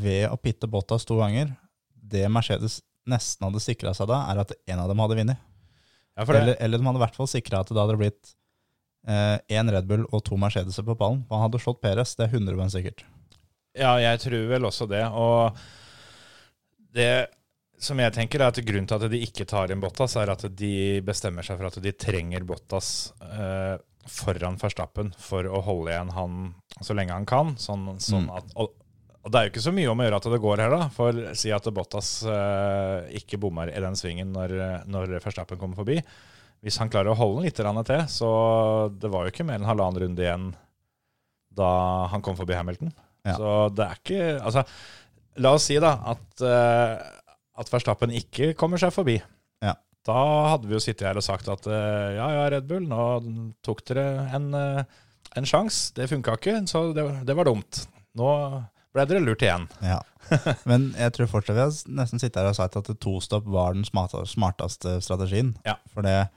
ved 0.00 0.22
å 0.30 0.38
pitte 0.40 0.68
Bottas 0.72 1.04
to 1.04 1.18
ganger, 1.20 1.50
det 1.92 2.22
Mercedes 2.32 2.78
nesten 3.06 3.44
hadde 3.44 3.60
sikra 3.60 3.92
seg 3.92 4.08
da, 4.08 4.22
er 4.30 4.40
at 4.40 4.54
en 4.64 4.80
av 4.80 4.88
dem 4.88 5.02
hadde 5.02 5.18
vunnet. 5.18 5.42
Ja, 6.16 6.24
Eller, 6.24 6.56
eller 6.64 6.80
de 6.80 6.86
hadde 6.88 6.96
i 6.96 7.04
hvert 7.04 7.18
fall 7.18 7.28
sikra 7.28 7.60
at 7.60 7.68
det 7.68 7.76
da 7.76 7.84
hadde 7.84 7.98
blitt 8.00 8.32
én 9.52 9.68
Red 9.70 9.84
Bull 9.90 10.06
og 10.08 10.24
to 10.24 10.38
Mercedeser 10.40 10.86
på 10.86 10.96
pallen. 10.96 11.20
For 11.28 11.36
han 11.36 11.44
hadde 11.50 11.60
slått 11.60 11.82
Perez, 11.84 12.14
det 12.16 12.24
er 12.26 12.38
100 12.40 12.70
sikkert. 12.72 13.04
Ja, 13.76 13.92
jeg 14.00 14.22
tror 14.24 14.48
vel 14.48 14.64
også 14.64 14.88
det. 14.88 15.04
Og 15.12 15.52
det 16.96 17.10
som 17.78 18.00
jeg 18.00 18.14
tenker 18.16 18.40
er 18.40 18.52
at 18.52 18.62
grunnen 18.64 18.88
til 18.88 18.96
at 18.96 19.12
de 19.12 19.20
ikke 19.26 19.46
tar 19.48 19.72
inn 19.72 19.82
Bottas, 19.82 20.16
er 20.16 20.32
at 20.32 20.46
de 20.56 21.02
bestemmer 21.04 21.46
seg 21.46 21.58
for 21.58 21.68
at 21.68 21.78
de 21.82 21.92
trenger 21.92 22.46
Bottas 22.48 23.12
eh, 23.26 23.76
foran 24.08 24.58
Verstappen 24.60 25.12
for 25.20 25.48
å 25.50 25.60
holde 25.66 25.92
igjen 25.92 26.12
han 26.16 26.40
så 26.80 26.96
lenge 26.96 27.16
han 27.16 27.28
kan. 27.28 27.54
Sånn, 27.60 27.88
sånn 28.02 28.30
at, 28.32 28.48
og, 28.56 28.72
og 29.22 29.32
det 29.32 29.38
er 29.38 29.48
jo 29.48 29.54
ikke 29.54 29.66
så 29.66 29.74
mye 29.76 29.90
om 29.92 30.00
å 30.00 30.06
gjøre 30.06 30.20
at 30.22 30.30
det 30.32 30.42
går 30.46 30.64
her, 30.64 30.76
da. 30.76 30.88
For 30.94 31.20
si 31.38 31.52
at 31.54 31.68
Bottas 31.76 32.10
eh, 32.30 33.16
ikke 33.20 33.40
bommer 33.42 33.72
i 33.72 33.82
den 33.82 33.98
svingen 33.98 34.32
når, 34.36 34.56
når 34.88 35.18
Verstappen 35.18 35.60
kommer 35.60 35.78
forbi. 35.82 36.00
Hvis 36.64 36.78
han 36.80 36.90
klarer 36.90 37.12
å 37.12 37.18
holde 37.18 37.42
den 37.42 37.50
litt 37.50 37.90
til, 37.90 38.06
så 38.10 38.30
det 38.96 39.10
var 39.12 39.26
jo 39.26 39.34
ikke 39.34 39.44
mer 39.46 39.60
enn 39.60 39.68
halvannen 39.68 40.06
runde 40.06 40.24
igjen 40.24 40.54
da 41.56 41.68
han 42.12 42.24
kom 42.24 42.36
forbi 42.38 42.56
Hamilton. 42.56 42.92
Ja. 43.26 43.36
Så 43.36 43.52
det 43.74 43.84
er 43.86 44.00
ikke 44.00 44.26
Altså, 44.38 44.62
la 45.42 45.52
oss 45.56 45.66
si 45.68 45.76
da 45.82 45.92
at, 46.12 46.26
eh, 46.46 46.94
at 47.56 47.72
Verstappen 47.72 48.12
ikke 48.14 48.52
kommer 48.58 48.80
seg 48.80 48.92
forbi. 48.94 49.16
Ja. 49.64 49.74
Da 50.06 50.20
hadde 50.52 50.68
vi 50.68 50.76
jo 50.76 50.82
sittet 50.82 51.08
her 51.08 51.18
og 51.18 51.24
sagt 51.26 51.48
at 51.50 51.66
eh, 51.66 52.14
ja, 52.18 52.28
ja, 52.36 52.46
Red 52.52 52.68
Bull, 52.70 52.86
nå 52.86 53.06
tok 53.66 53.82
dere 53.88 54.06
en, 54.36 54.50
uh, 54.54 54.82
en 55.36 55.48
sjanse. 55.48 55.90
Det 55.96 56.08
funka 56.12 56.36
ikke, 56.38 56.60
så 56.70 56.90
det, 56.96 57.06
det 57.26 57.36
var 57.38 57.48
dumt. 57.48 57.86
Nå 58.16 58.28
ble 58.96 59.06
dere 59.08 59.24
lurt 59.24 59.42
igjen. 59.44 59.66
Ja. 59.84 60.00
Men 60.70 60.90
jeg 60.98 61.14
tror 61.14 61.30
fortsatt 61.30 61.56
vi 61.58 61.64
har 61.64 61.96
nesten 61.98 62.22
sittet 62.22 62.40
her 62.40 62.50
og 62.50 62.58
sagt 62.58 62.78
at 62.78 62.90
to 63.02 63.16
stopp 63.24 63.48
var 63.50 63.76
den 63.76 63.86
smarteste 63.86 64.98
strategien. 65.04 65.54
Ja. 65.66 65.76
For 65.92 66.06
det, 66.06 66.28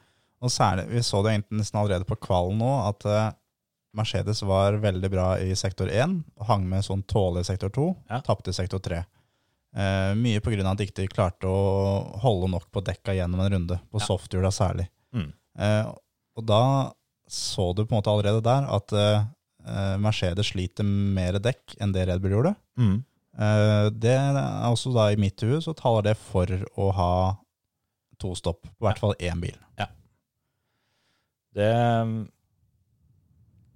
og 0.42 0.52
særlig, 0.54 0.88
Vi 0.94 1.04
så 1.06 1.22
det 1.26 1.36
egentlig 1.36 1.62
nesten 1.62 1.80
allerede 1.82 2.08
på 2.10 2.18
kvalen 2.22 2.60
nå, 2.62 2.72
at 2.90 3.06
eh, 3.10 3.30
Mercedes 3.98 4.44
var 4.46 4.78
veldig 4.82 5.10
bra 5.10 5.30
i 5.42 5.56
sektor 5.58 5.90
1, 5.90 6.20
hang 6.46 6.68
med 6.70 6.86
sånn 6.86 7.02
tålelig 7.10 7.48
sektor 7.50 7.72
2, 7.74 7.88
Ja. 8.12 8.20
tapte 8.26 8.54
sektor 8.54 8.82
3. 8.86 9.02
Eh, 9.76 10.14
mye 10.18 10.40
pga. 10.42 10.66
at 10.72 10.78
de 10.80 10.86
ikke 10.88 11.10
klarte 11.14 11.46
å 11.46 12.20
holde 12.24 12.50
nok 12.50 12.72
på 12.74 12.82
dekka 12.84 13.14
gjennom 13.14 13.40
en 13.44 13.52
runde, 13.54 13.80
på 13.92 14.00
Ja. 14.00 14.06
softhjula 14.06 14.50
særlig. 14.52 14.88
Mm. 15.14 15.34
Eh, 15.60 15.86
og 16.38 16.46
da 16.46 16.92
så 17.28 17.76
du 17.76 17.84
på 17.86 17.94
en 17.94 18.02
måte 18.02 18.10
allerede 18.10 18.42
der 18.42 18.66
at 18.66 18.92
eh, 18.94 19.24
eh, 19.68 19.98
Mercedes 20.02 20.50
sliter 20.50 20.84
mer 20.84 21.34
dekk 21.38 21.76
enn 21.80 21.92
det 21.94 22.08
Red 22.08 22.22
Bull 22.22 22.32
gjorde. 22.32 22.56
Eh, 22.80 23.90
det 23.94 24.16
er 24.18 24.34
også 24.72 24.92
da 24.94 25.12
i 25.14 25.16
mitt 25.22 25.40
hue 25.46 25.62
så 25.62 25.76
taler 25.78 26.02
det 26.10 26.18
for 26.18 26.46
å 26.78 26.92
ha 26.98 27.12
to 28.18 28.34
stopp, 28.36 28.64
på 28.64 28.88
hvert 28.88 28.98
fall 29.00 29.14
én 29.20 29.40
bil. 29.40 29.56
Det 31.54 31.70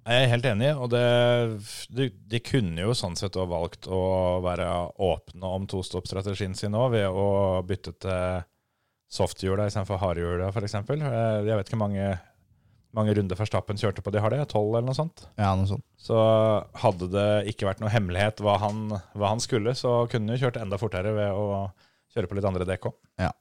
er 0.10 0.30
helt 0.32 0.48
enig 0.48 0.72
og 0.76 0.90
det, 0.92 1.04
de, 1.96 2.10
de 2.32 2.40
kunne 2.44 2.84
jo 2.84 2.96
sånn 2.98 3.16
sett 3.20 3.38
også 3.38 3.52
valgt 3.52 3.88
å 3.88 4.02
være 4.44 4.68
åpne 5.04 5.52
om 5.60 5.68
tostoppstrategien 5.70 6.56
sin 6.58 6.76
òg, 6.76 6.92
ved 6.96 7.08
å 7.08 7.28
bytte 7.68 7.96
til 8.04 8.44
softhjula 9.14 9.68
istedenfor 9.70 10.02
hardhjula, 10.02 10.50
f.eks. 10.50 10.76
Jeg 10.90 11.58
vet 11.60 11.70
ikke 11.70 11.80
mange, 11.80 12.08
mange 12.98 13.14
runder 13.18 13.38
Verstappen 13.38 13.78
kjørte 13.80 14.04
på 14.06 14.14
de 14.14 14.24
har 14.24 14.34
det, 14.34 14.42
tolv 14.52 14.74
eller 14.74 14.88
noe 14.90 14.98
sånt. 14.98 15.28
Ja, 15.38 15.52
noe 15.58 15.70
sånt. 15.70 15.86
Så 16.02 16.18
hadde 16.82 17.12
det 17.14 17.28
ikke 17.54 17.70
vært 17.70 17.84
noe 17.84 17.94
hemmelighet 17.94 18.42
hva 18.44 18.58
han, 18.64 18.88
hva 19.14 19.32
han 19.36 19.44
skulle, 19.44 19.76
så 19.78 20.04
kunne 20.12 20.34
han 20.34 20.42
kjørt 20.42 20.58
enda 20.62 20.82
fortere 20.82 21.14
ved 21.16 21.38
å 21.38 21.68
kjøre 22.14 22.30
på 22.30 22.40
litt 22.40 22.50
andre 22.50 22.68
dekk 22.70 22.90
òg. 22.90 22.98
Ja. 23.22 23.32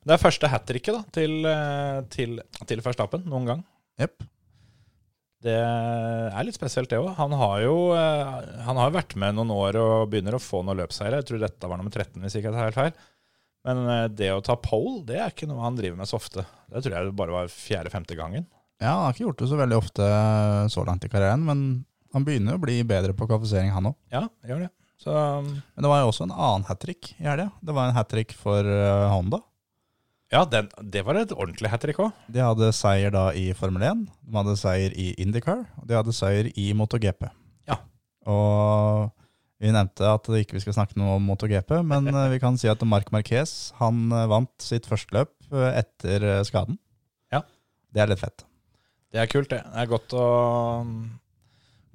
Det 0.00 0.16
er 0.16 0.22
første 0.22 0.48
hat 0.48 0.64
tricket 0.66 1.10
til, 1.14 1.40
eh, 1.46 1.98
til, 2.12 2.38
til 2.66 2.82
Verstappen 2.84 3.26
noen 3.28 3.48
gang. 3.50 3.64
Jepp. 4.00 4.24
Det 5.40 5.56
er 5.56 6.44
litt 6.44 6.56
spesielt, 6.58 6.90
det 6.92 6.98
òg. 7.00 7.14
Han 7.16 7.32
har 7.40 7.62
jo 7.64 7.76
eh, 7.96 8.32
han 8.66 8.80
har 8.80 8.92
vært 8.92 9.14
med 9.20 9.38
noen 9.38 9.52
år 9.54 9.78
og 9.80 10.10
begynner 10.12 10.36
å 10.36 10.42
få 10.42 10.60
noen 10.60 10.82
løpsseire. 10.82 11.22
Jeg 11.22 11.30
tror 11.30 11.40
dette 11.40 11.70
var 11.70 11.80
nummer 11.80 11.94
13, 11.94 12.20
hvis 12.20 12.36
ikke 12.36 12.50
jeg 12.50 12.56
tar 12.58 12.68
helt 12.68 12.80
feil. 12.80 13.06
Men 13.68 13.80
eh, 13.88 14.06
det 14.12 14.32
å 14.34 14.42
ta 14.44 14.56
pole, 14.60 15.00
det 15.08 15.16
er 15.20 15.32
ikke 15.32 15.48
noe 15.48 15.64
han 15.64 15.78
driver 15.78 16.00
med 16.00 16.10
så 16.10 16.18
ofte. 16.20 16.44
Det 16.68 16.84
tror 16.84 16.96
jeg 16.96 17.14
bare 17.16 17.36
var 17.38 17.54
fjerde-femte 17.54 18.18
gangen. 18.18 18.44
Ja, 18.80 18.94
han 18.96 19.06
har 19.06 19.16
ikke 19.16 19.26
gjort 19.26 19.40
det 19.42 19.48
så 19.50 19.60
veldig 19.60 19.78
ofte 19.80 20.10
så 20.72 20.84
langt 20.88 21.04
i 21.04 21.10
karrieren, 21.12 21.42
men 21.44 21.64
han 22.14 22.24
begynner 22.26 22.56
å 22.56 22.62
bli 22.62 22.78
bedre 22.88 23.16
på 23.16 23.28
kvalifisering, 23.28 23.72
han 23.74 23.90
òg. 23.92 23.96
Ja, 24.12 24.24
gjør 24.48 24.66
det. 24.66 24.70
Så 25.00 25.12
Men 25.16 25.84
det 25.84 25.88
var 25.88 26.02
jo 26.02 26.10
også 26.10 26.26
en 26.26 26.34
annen 26.36 26.66
hat 26.68 26.80
trick 26.82 27.14
i 27.16 27.24
helga. 27.24 27.48
Det 27.64 27.72
var 27.76 27.88
en 27.88 27.96
hat 27.96 28.10
trick 28.12 28.34
for 28.36 28.60
eh, 28.60 29.06
Honda. 29.12 29.40
Ja, 30.30 30.44
den, 30.46 30.68
det 30.92 31.02
var 31.06 31.18
et 31.18 31.32
ordentlig 31.34 31.70
hat 31.72 31.82
trick 31.82 31.98
òg. 32.02 32.14
De 32.30 32.42
hadde 32.44 32.70
seier 32.76 33.10
da 33.14 33.30
i 33.34 33.48
Formel 33.58 33.82
1, 33.82 34.04
de 34.06 34.38
hadde 34.38 34.58
seier 34.60 34.94
i 34.94 35.08
Indycar, 35.18 35.64
og 35.80 35.88
de 35.90 35.96
hadde 35.98 36.14
seier 36.14 36.52
i 36.54 36.68
MotoGP. 36.78 37.26
Ja. 37.66 37.80
Og 38.30 39.10
vi 39.60 39.72
nevnte 39.74 40.06
at 40.08 40.28
vi 40.30 40.44
ikke 40.44 40.56
vi 40.56 40.62
skal 40.62 40.76
snakke 40.78 40.96
noe 41.00 41.18
om 41.18 41.26
MotoGP, 41.28 41.80
men 41.84 42.06
eh, 42.14 42.28
vi 42.32 42.38
kan 42.42 42.58
si 42.60 42.70
at 42.70 42.82
Marc 42.86 43.10
Marquez 43.14 43.72
han 43.80 44.06
eh, 44.14 44.28
vant 44.30 44.52
sitt 44.62 44.86
første 44.88 45.18
løp 45.18 45.34
eh, 45.50 45.82
etter 45.82 46.28
skaden. 46.48 46.78
Ja. 47.34 47.42
Det 47.90 48.04
er 48.04 48.12
litt 48.12 48.22
fett. 48.22 48.46
Det 49.10 49.18
er 49.18 49.26
kult, 49.30 49.50
det. 49.50 49.64
Det 49.66 49.82
er 49.82 49.90
godt 49.90 50.14
å, 50.14 50.26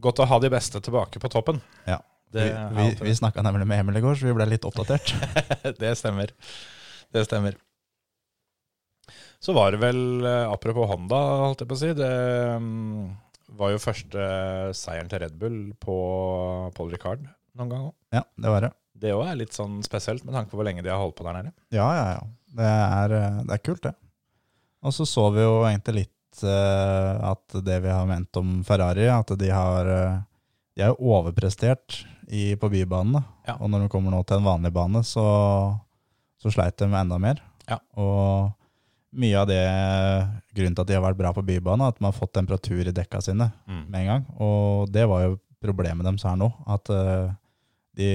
godt 0.04 0.20
å 0.20 0.28
ha 0.28 0.42
de 0.44 0.52
beste 0.52 0.84
tilbake 0.84 1.24
på 1.24 1.32
toppen. 1.32 1.64
Ja. 1.88 2.02
Det, 2.36 2.50
vi 2.76 2.90
vi, 2.90 3.06
vi 3.08 3.16
snakka 3.16 3.46
nemlig 3.46 3.64
med 3.70 3.80
Emil 3.80 4.02
i 4.02 4.04
går, 4.04 4.20
så 4.20 4.28
vi 4.28 4.36
ble 4.36 4.50
litt 4.52 4.68
oppdatert. 4.68 5.14
det 5.82 5.96
stemmer. 5.96 6.36
Det 7.16 7.24
stemmer. 7.24 7.56
Så 9.46 9.54
var 9.54 9.76
det 9.76 9.78
vel, 9.78 10.26
eh, 10.26 10.50
apropos 10.50 10.88
Honda, 10.90 11.18
holdt 11.44 11.60
jeg 11.62 11.70
på 11.70 11.76
å 11.76 11.78
si, 11.78 11.92
det 11.94 12.14
mm, 12.58 13.04
var 13.60 13.76
jo 13.76 13.82
første 13.84 14.24
seieren 14.74 15.12
til 15.12 15.22
Red 15.22 15.36
Bull 15.38 15.60
på 15.78 15.98
Paul 16.74 16.90
Ricard 16.90 17.28
noen 17.54 17.70
gang 17.70 17.84
òg. 17.92 17.94
ja, 18.18 18.24
det 18.42 18.54
var 18.56 18.66
det. 18.66 18.72
Det 19.06 19.12
òg 19.14 19.22
er 19.28 19.38
litt 19.44 19.54
sånn 19.54 19.78
spesielt, 19.86 20.26
med 20.26 20.34
tanke 20.34 20.50
på 20.50 20.58
hvor 20.58 20.66
lenge 20.66 20.82
de 20.82 20.90
har 20.90 20.98
holdt 20.98 21.18
på 21.20 21.28
der 21.28 21.38
nede. 21.38 21.54
Ja, 21.76 21.86
ja, 21.94 22.08
ja. 22.16 22.26
Det 22.58 22.72
er, 22.72 23.16
eh, 23.20 23.38
det 23.46 23.60
er 23.60 23.64
kult, 23.70 23.84
det. 23.86 23.94
Og 24.82 24.98
så 24.98 25.06
så 25.14 25.28
vi 25.38 25.46
jo 25.46 25.62
egentlig 25.68 25.98
litt 26.00 26.42
uh, 26.42 27.30
at 27.30 27.62
det 27.70 27.80
vi 27.86 27.94
har 27.94 28.10
ment 28.10 28.42
om 28.42 28.58
Ferrari, 28.66 29.06
at 29.10 29.30
de 29.38 29.54
har 29.54 29.94
De 30.76 30.84
er 30.84 30.92
jo 30.92 31.14
overprestert 31.16 32.02
i, 32.28 32.58
på 32.58 32.70
bybanene. 32.74 33.22
Ja. 33.46 33.60
Og 33.62 33.70
når 33.70 33.86
de 33.86 33.94
kommer 33.94 34.12
nå 34.12 34.26
til 34.26 34.42
en 34.42 34.50
vanlig 34.50 34.74
bane, 34.74 35.06
så, 35.06 35.24
så 36.42 36.52
sleit 36.52 36.82
de 36.82 36.90
enda 36.90 37.22
mer. 37.22 37.46
Ja. 37.70 37.78
Og 37.94 38.55
mye 39.16 39.38
av 39.40 39.48
det 39.50 39.62
grunnen 40.56 40.76
til 40.76 40.84
at 40.84 40.90
de 40.90 40.96
har 40.98 41.04
vært 41.06 41.20
bra 41.20 41.32
på 41.36 41.44
bybanen, 41.48 41.88
at 41.88 42.02
man 42.02 42.12
har 42.12 42.18
fått 42.20 42.34
temperatur 42.36 42.88
i 42.88 42.94
dekka 42.96 43.22
sine 43.24 43.52
Mm. 43.68 43.86
med 43.90 44.00
en 44.02 44.08
gang. 44.12 44.26
Og 44.40 44.92
det 44.92 45.06
var 45.08 45.24
jo 45.26 45.38
problemet 45.64 46.06
deres 46.06 46.24
her 46.28 46.36
nå. 46.40 46.50
At 46.68 46.90
uh, 46.92 47.32
de 47.96 48.10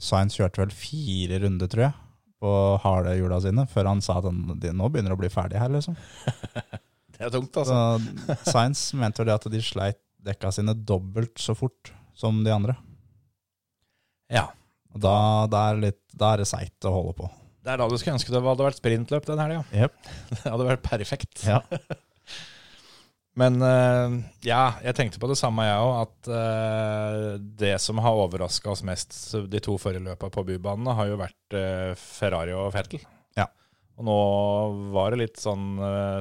Science 0.00 0.38
kjørte 0.38 0.62
vel 0.62 0.70
fire 0.72 1.40
runder, 1.42 1.68
tror 1.68 1.82
jeg, 1.88 1.92
på 2.40 2.52
harde 2.80 3.16
hjula 3.18 3.40
sine, 3.44 3.66
før 3.68 3.90
han 3.90 4.00
sa 4.00 4.16
at 4.18 4.24
han, 4.30 4.38
de 4.62 4.70
nå 4.72 4.88
begynner 4.88 5.12
å 5.12 5.18
bli 5.20 5.28
ferdig 5.28 5.60
her, 5.60 5.68
liksom. 5.74 5.96
Det 7.20 7.26
er 7.26 7.34
tungt, 7.34 7.52
altså. 7.60 7.98
Så 8.00 8.36
Science 8.48 8.96
mente 9.00 9.20
vel 9.20 9.28
det 9.28 9.34
at 9.36 9.50
de 9.52 9.60
sleit 9.60 9.98
dekka 10.24 10.52
sine 10.56 10.72
dobbelt 10.74 11.36
så 11.40 11.52
fort 11.56 11.90
som 12.16 12.38
de 12.44 12.52
andre. 12.54 12.74
Ja. 14.32 14.46
Og 14.94 15.02
da, 15.04 15.12
da, 15.52 15.66
er, 15.70 15.82
litt, 15.84 16.00
da 16.16 16.32
er 16.34 16.42
det 16.42 16.48
seigt 16.48 16.88
å 16.88 16.94
holde 16.94 17.12
på. 17.20 17.28
Det 17.60 17.72
er 17.74 17.80
da 17.80 17.86
du 17.90 17.96
skulle 18.00 18.16
ønske 18.16 18.32
det 18.32 18.40
hadde 18.40 18.64
vært 18.64 18.78
sprintløp 18.80 19.26
den 19.28 19.40
helga. 19.42 19.64
Yep. 19.76 19.98
Det 20.40 20.46
hadde 20.48 20.68
vært 20.70 20.86
perfekt. 20.86 21.42
Ja. 21.44 21.60
Men 23.40 23.60
eh, 23.62 24.14
ja, 24.44 24.62
jeg 24.84 24.96
tenkte 24.98 25.20
på 25.22 25.28
det 25.30 25.36
samme 25.38 25.64
jeg 25.64 25.84
òg, 25.84 25.92
at 26.02 26.30
eh, 26.34 27.26
det 27.60 27.74
som 27.80 28.00
har 28.02 28.18
overraska 28.24 28.72
oss 28.72 28.82
mest 28.84 29.14
de 29.52 29.60
to 29.62 29.76
forrige 29.80 30.02
løpa 30.08 30.28
på 30.34 30.44
bybanene, 30.48 30.96
har 30.98 31.08
jo 31.12 31.20
vært 31.20 31.56
eh, 31.56 31.92
Ferrari 32.00 32.56
og 32.58 32.72
Fettel. 32.74 33.04
Ja. 33.38 33.46
Og 34.00 34.08
nå 34.08 34.16
var 34.96 35.12
det 35.14 35.20
litt 35.22 35.40
sånn 35.40 35.76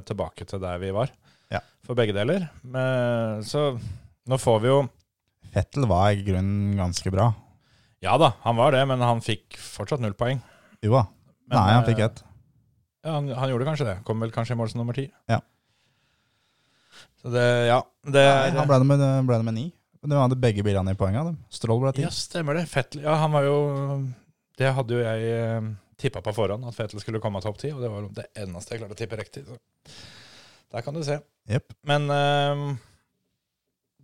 tilbake 0.08 0.46
til 0.48 0.62
der 0.64 0.80
vi 0.84 0.92
var, 0.96 1.12
Ja. 1.52 1.64
for 1.88 1.98
begge 1.98 2.14
deler. 2.16 2.46
Men, 2.62 3.42
så 3.48 3.72
nå 4.30 4.38
får 4.40 4.60
vi 4.64 4.70
jo 4.74 4.80
Fettel 5.50 5.88
var 5.90 6.12
i 6.14 6.22
grunnen 6.28 6.76
ganske 6.78 7.10
bra. 7.16 7.32
Ja 8.06 8.20
da, 8.22 8.34
han 8.44 8.60
var 8.60 8.76
det, 8.76 8.84
men 8.88 9.02
han 9.02 9.24
fikk 9.24 9.58
fortsatt 9.60 10.04
null 10.04 10.14
poeng. 10.20 10.44
Jo 10.86 10.94
da. 11.00 11.08
Men, 11.50 11.58
Nei, 11.58 11.74
han 11.74 11.88
fikk 11.88 12.04
eh, 12.04 12.10
ett. 12.10 12.24
Ja, 13.04 13.16
han, 13.16 13.30
han 13.34 13.52
gjorde 13.52 13.68
kanskje 13.68 13.88
det. 13.88 13.98
Kom 14.08 14.22
vel 14.22 14.34
kanskje 14.36 14.54
i 14.54 14.60
mål 14.60 14.70
som 14.72 14.84
nummer 14.84 14.98
ti. 14.98 15.08
Ja. 15.32 15.40
Så 17.22 17.34
det, 17.34 17.46
ja. 17.68 17.82
Det 18.06 18.24
Nei, 18.24 18.56
han 18.56 18.70
ble 18.70 18.80
det 18.80 18.90
med, 18.92 19.46
med 19.50 19.56
ni. 19.56 19.68
Men 20.00 20.14
de 20.14 20.20
hadde 20.22 20.40
begge 20.40 20.64
bilene 20.64 20.96
i 20.96 21.00
poenga. 21.00 21.26
Stroll 21.52 21.82
ble 21.84 21.94
ti. 21.96 22.06
Ja, 22.06 22.12
stemmer 22.16 22.60
det. 22.60 22.68
Fettel, 22.72 23.04
ja, 23.04 23.18
han 23.20 23.34
var 23.36 23.48
jo 23.48 23.58
Det 24.60 24.72
hadde 24.76 24.96
jo 24.96 25.02
jeg 25.04 25.34
eh, 25.36 25.72
tippa 26.00 26.22
på 26.24 26.36
forhånd, 26.36 26.68
at 26.68 26.78
Fettel 26.78 27.02
skulle 27.04 27.22
komme 27.24 27.42
topp 27.44 27.60
ti, 27.60 27.74
og 27.76 27.82
det 27.84 27.90
var 27.92 28.08
det 28.16 28.30
eneste 28.40 28.76
jeg 28.76 28.84
klarte 28.84 28.96
å 28.96 29.00
tippe 29.02 29.20
riktig. 29.20 29.44
Så. 29.48 29.58
Der 30.72 30.86
kan 30.86 30.96
du 30.96 31.04
se. 31.04 31.18
Yep. 31.50 31.76
Men 31.90 32.08
eh, 32.14 32.64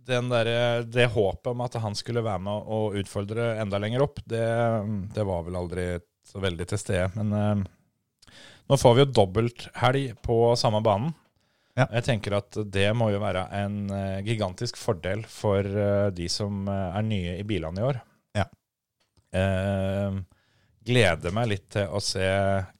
den 0.06 0.28
der, 0.32 0.50
det 0.84 1.08
håpet 1.14 1.52
om 1.52 1.64
at 1.64 1.78
han 1.82 1.96
skulle 1.98 2.24
være 2.24 2.44
med 2.44 2.68
og 2.76 2.98
utfordre 3.00 3.54
enda 3.62 3.80
lenger 3.82 4.04
opp, 4.04 4.20
det, 4.28 4.44
det 5.16 5.24
var 5.26 5.46
vel 5.48 5.58
aldri 5.58 5.86
så 6.26 6.42
veldig 6.42 6.66
til 6.70 6.80
stede. 6.80 7.08
Men 7.16 7.32
eh, 7.36 7.62
nå 8.66 8.78
får 8.80 8.96
vi 8.96 9.04
jo 9.04 9.12
dobbelthelg 9.20 10.16
på 10.26 10.40
samme 10.58 10.82
banen. 10.84 11.14
Ja. 11.76 11.86
Jeg 11.98 12.06
tenker 12.06 12.38
at 12.38 12.56
det 12.72 12.88
må 12.96 13.10
jo 13.12 13.20
være 13.20 13.44
en 13.58 13.82
eh, 13.92 14.22
gigantisk 14.26 14.78
fordel 14.80 15.26
for 15.28 15.60
eh, 15.66 16.08
de 16.16 16.28
som 16.32 16.66
er 16.72 17.04
nye 17.06 17.36
i 17.40 17.44
bilene 17.46 17.82
i 17.82 17.86
år. 17.90 18.00
Ja. 18.36 18.48
Gleder 20.86 21.34
meg 21.34 21.48
litt 21.50 21.66
til 21.74 21.90
å 21.92 22.00
se 22.00 22.24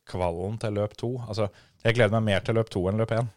kvalen 0.08 0.56
til 0.62 0.76
løp 0.78 0.94
to. 0.96 1.10
Altså, 1.26 1.50
jeg 1.84 1.96
gleder 1.98 2.14
meg 2.16 2.24
mer 2.30 2.44
til 2.46 2.56
løp 2.56 2.70
to 2.72 2.84
enn 2.88 3.00
løp 3.00 3.12
én. 3.12 3.28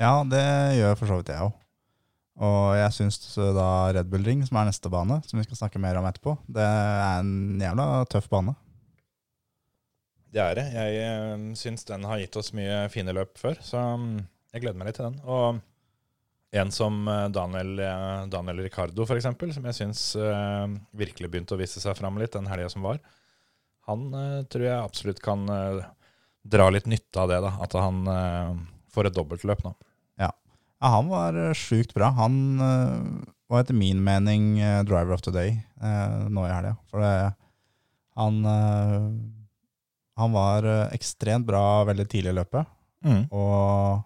Ja, 0.00 0.22
det 0.26 0.42
gjør 0.78 0.96
for 0.98 1.10
så 1.10 1.18
vidt 1.20 1.30
jeg 1.34 1.44
òg. 1.44 1.54
Og 2.48 2.64
jeg 2.78 2.94
syns 2.94 3.18
da 3.34 3.68
Red 3.94 4.10
Bull 4.10 4.26
Ring, 4.26 4.44
som 4.46 4.60
er 4.60 4.68
neste 4.68 4.90
bane, 4.90 5.18
som 5.26 5.40
vi 5.40 5.46
skal 5.46 5.58
snakke 5.58 5.82
mer 5.82 5.98
om 5.98 6.06
etterpå, 6.06 6.36
det 6.46 6.62
er 6.62 7.18
en 7.18 7.62
jævla 7.62 7.86
tøff 8.10 8.28
bane. 8.30 8.54
Det 10.28 10.40
er 10.42 10.58
det. 10.58 10.66
Jeg 10.74 11.00
eh, 11.06 11.46
syns 11.56 11.86
den 11.88 12.04
har 12.08 12.20
gitt 12.20 12.36
oss 12.36 12.52
mye 12.56 12.84
fine 12.92 13.14
løp 13.16 13.38
før, 13.40 13.58
så 13.64 13.80
mm, 13.96 14.16
jeg 14.52 14.64
gleder 14.64 14.80
meg 14.80 14.90
litt 14.90 14.98
til 15.00 15.08
den. 15.08 15.20
Og 15.24 16.58
en 16.58 16.72
som 16.74 16.98
eh, 17.08 17.28
Daniel, 17.32 17.72
eh, 17.80 18.24
Daniel 18.32 18.60
Ricardo, 18.66 19.06
eksempel, 19.16 19.54
som 19.56 19.68
jeg 19.68 19.78
syns 19.78 20.02
virkelig 20.96 21.32
begynte 21.32 21.56
å 21.56 21.60
vise 21.60 21.80
seg 21.80 21.96
fram 21.96 22.20
litt 22.20 22.36
den 22.36 22.48
helga 22.50 22.68
som 22.72 22.84
var, 22.84 23.00
han 23.88 24.10
tror 24.52 24.66
jeg 24.66 24.76
absolutt 24.76 25.20
kan 25.24 25.46
dra 25.48 26.66
litt 26.68 26.84
nytte 26.92 27.22
av 27.22 27.30
det, 27.30 27.38
da. 27.40 27.54
At 27.64 27.72
han 27.80 28.02
får 28.92 29.08
et 29.08 29.14
dobbeltløp 29.16 29.62
nå. 29.64 29.70
Ja, 30.20 30.28
han 30.84 31.08
var 31.08 31.38
sjukt 31.56 31.94
bra. 31.96 32.10
Han 32.18 32.36
var 33.48 33.62
etter 33.62 33.78
min 33.78 34.02
mening 34.04 34.58
driver 34.84 35.16
of 35.16 35.24
the 35.24 35.32
day 35.32 35.56
nå 35.80 36.44
i 36.44 36.52
helga. 36.52 36.74
For 36.92 37.00
det, 37.00 37.32
han, 38.20 38.44
han 40.18 40.34
var 40.34 40.66
eh, 40.66 40.86
ekstremt 40.96 41.46
bra 41.46 41.84
veldig 41.88 42.06
tidlig 42.10 42.34
i 42.34 42.38
løpet. 42.40 42.74
Og 43.30 44.04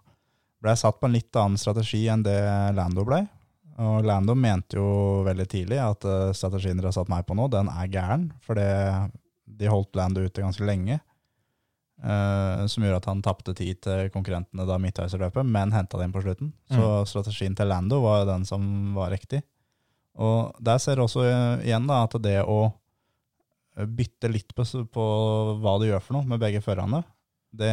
ble 0.62 0.74
satt 0.78 0.98
på 1.00 1.08
en 1.08 1.16
litt 1.16 1.36
annen 1.40 1.58
strategi 1.58 2.04
enn 2.12 2.24
det 2.26 2.40
Lando 2.76 3.06
ble. 3.08 3.22
Og 3.82 4.04
Lando 4.04 4.36
mente 4.36 4.76
jo 4.76 5.22
veldig 5.26 5.46
tidlig 5.50 5.80
at 5.82 6.04
eh, 6.04 6.34
strategien 6.36 6.78
dere 6.78 6.92
har 6.92 6.98
satt 6.98 7.10
meg 7.12 7.24
på 7.26 7.36
nå, 7.38 7.48
den 7.52 7.70
er 7.72 7.88
gæren. 7.90 8.28
For 8.44 8.58
de 8.58 9.72
holdt 9.72 9.96
Lando 9.98 10.24
ute 10.24 10.44
ganske 10.44 10.66
lenge. 10.66 11.00
Uh, 12.02 12.64
som 12.66 12.82
gjorde 12.82 12.98
at 12.98 13.06
han 13.06 13.20
tapte 13.22 13.52
tid 13.54 13.78
til 13.84 14.08
konkurrentene 14.10 14.64
da 14.66 14.74
midtveis 14.82 15.12
i 15.14 15.20
løpet, 15.20 15.46
men 15.46 15.70
henta 15.70 16.00
det 16.00 16.08
inn 16.08 16.14
på 16.14 16.22
slutten. 16.24 16.48
Så 16.66 16.86
strategien 17.06 17.54
til 17.54 17.70
Lando 17.70 18.00
var 18.02 18.22
jo 18.22 18.30
den 18.32 18.46
som 18.48 18.64
var 18.96 19.12
riktig. 19.14 19.44
Og 20.18 20.56
der 20.58 20.80
ser 20.82 20.98
du 20.98 21.04
også 21.04 21.22
igjen 21.62 21.86
da, 21.86 22.02
at 22.08 22.16
det 22.24 22.40
å 22.42 22.72
bytte 23.72 24.28
litt 24.30 24.52
på, 24.56 24.66
på 24.92 25.04
hva 25.62 25.76
du 25.80 25.86
gjør 25.88 26.02
for 26.04 26.18
noe 26.18 26.28
med 26.28 26.42
begge 26.42 26.62
førerne, 26.64 27.02
det 27.52 27.72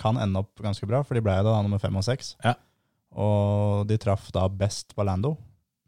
kan 0.00 0.18
ende 0.20 0.42
opp 0.42 0.60
ganske 0.60 0.86
bra, 0.88 1.02
for 1.04 1.16
de 1.16 1.24
ble 1.24 1.36
da 1.44 1.56
nummer 1.64 1.80
fem 1.80 1.96
og 1.96 2.04
seks. 2.04 2.34
Ja. 2.44 2.54
Og 3.16 3.86
de 3.88 3.96
traff 4.00 4.28
da 4.34 4.44
best 4.52 4.92
på 4.96 5.06
Lando. 5.08 5.36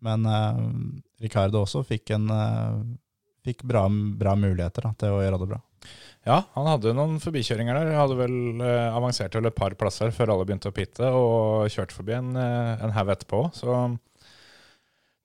Men 0.04 0.24
eh, 0.30 0.60
Ricardo 1.24 1.64
også 1.64 1.82
fikk, 1.84 2.14
en, 2.16 2.28
eh, 2.32 2.78
fikk 3.44 3.66
bra, 3.68 3.84
bra 3.90 4.36
muligheter 4.38 4.88
da, 4.88 4.94
til 4.96 5.16
å 5.16 5.22
gjøre 5.24 5.40
det 5.42 5.50
bra. 5.50 5.60
Ja, 6.28 6.42
han 6.54 6.66
hadde 6.68 6.92
noen 6.96 7.18
forbikjøringer 7.22 7.78
der. 7.78 7.94
Hadde 7.98 8.18
vel 8.18 8.64
eh, 8.64 8.96
avansert 8.96 9.32
til 9.34 9.48
et 9.48 9.58
par 9.58 9.76
plasser 9.80 10.12
før 10.14 10.34
alle 10.34 10.48
begynte 10.48 10.72
å 10.72 10.76
pitte, 10.76 11.08
og 11.12 11.68
kjørte 11.72 11.96
forbi 11.96 12.16
en, 12.16 12.32
eh, 12.36 12.74
en 12.84 12.94
haug 12.96 13.12
etterpå. 13.14 13.44
Så 13.56 13.76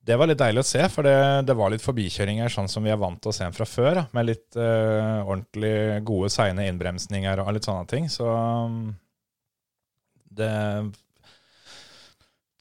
det 0.03 0.17
var 0.19 0.27
litt 0.27 0.39
deilig 0.41 0.59
å 0.59 0.67
se, 0.67 0.81
for 0.91 1.07
det, 1.07 1.15
det 1.47 1.55
var 1.55 1.71
litt 1.71 1.83
forbikjøringer 1.83 2.51
sånn 2.51 2.67
som 2.71 2.83
vi 2.83 2.91
er 2.91 2.99
vant 2.99 3.21
til 3.23 3.31
å 3.31 3.35
se 3.35 3.47
fra 3.55 3.67
før. 3.67 3.93
Da, 4.01 4.03
med 4.15 4.27
litt 4.27 4.57
uh, 4.59 5.23
ordentlig 5.23 6.01
gode, 6.03 6.31
seine 6.33 6.65
innbremsninger 6.67 7.39
og 7.39 7.53
litt 7.55 7.67
sånne 7.69 7.87
ting. 7.87 8.09
Så 8.11 8.27
um, 8.27 8.91
det 10.33 10.51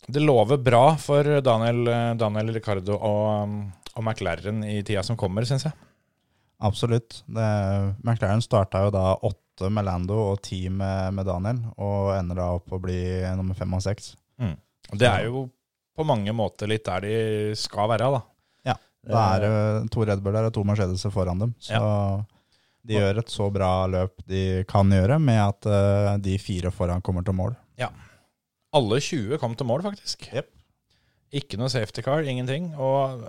Det 0.07 0.23
lover 0.23 0.61
bra 0.63 0.97
for 0.99 1.41
Daniel, 1.43 1.83
Daniel 2.19 2.53
Ricardo 2.55 2.99
og, 2.99 3.57
og 3.95 4.05
McLaren 4.05 4.63
i 4.67 4.83
tida 4.83 5.03
som 5.07 5.19
kommer, 5.19 5.47
syns 5.49 5.67
jeg. 5.67 5.75
Absolutt. 6.63 7.25
Det, 7.27 7.49
McLaren 8.05 8.43
starta 8.45 8.85
jo 8.85 8.93
da 8.95 9.17
åtte 9.19 9.71
med 9.71 9.87
Lando 9.87 10.21
og 10.29 10.45
ti 10.47 10.69
med, 10.71 11.11
med 11.19 11.27
Daniel, 11.27 11.59
og 11.75 12.13
ender 12.15 12.39
da 12.39 12.53
opp 12.55 12.71
å 12.71 12.81
bli 12.83 13.01
nummer 13.35 13.59
fem 13.59 13.75
og 13.75 13.83
seks. 13.83 14.15
Mm. 14.39 14.55
det 14.99 15.07
er 15.07 15.27
jo 15.27 15.45
på 15.97 16.07
mange 16.09 16.33
måter 16.37 16.71
litt 16.71 16.87
der 16.89 17.05
de 17.05 17.17
skal 17.59 17.91
være, 17.93 18.11
da. 18.15 18.23
Ja, 18.73 18.77
Da 19.09 19.25
er 19.35 19.45
det 19.45 19.91
to 19.95 20.07
Red 20.07 20.23
Buller 20.25 20.49
og 20.49 20.55
to 20.55 20.65
Mercedes 20.67 21.05
foran 21.13 21.43
dem. 21.43 21.55
Så 21.61 21.81
de 22.87 22.99
gjør 22.99 23.21
et 23.23 23.31
så 23.31 23.49
bra 23.55 23.87
løp 23.91 24.25
de 24.31 24.63
kan 24.71 24.91
gjøre, 24.91 25.19
med 25.23 25.39
at 25.43 25.69
eh, 25.71 26.17
de 26.25 26.39
fire 26.43 26.73
foran 26.75 27.03
kommer 27.05 27.27
til 27.27 27.37
mål. 27.39 27.55
Ja. 27.79 27.93
Alle 28.75 28.99
20 29.05 29.39
kom 29.39 29.55
til 29.59 29.69
mål, 29.69 29.85
faktisk. 29.85 30.27
Yep. 30.33 30.49
Ikke 31.43 31.59
noe 31.61 31.71
safety 31.73 32.03
car, 32.05 32.25
ingenting. 32.27 32.73
Og 32.75 33.23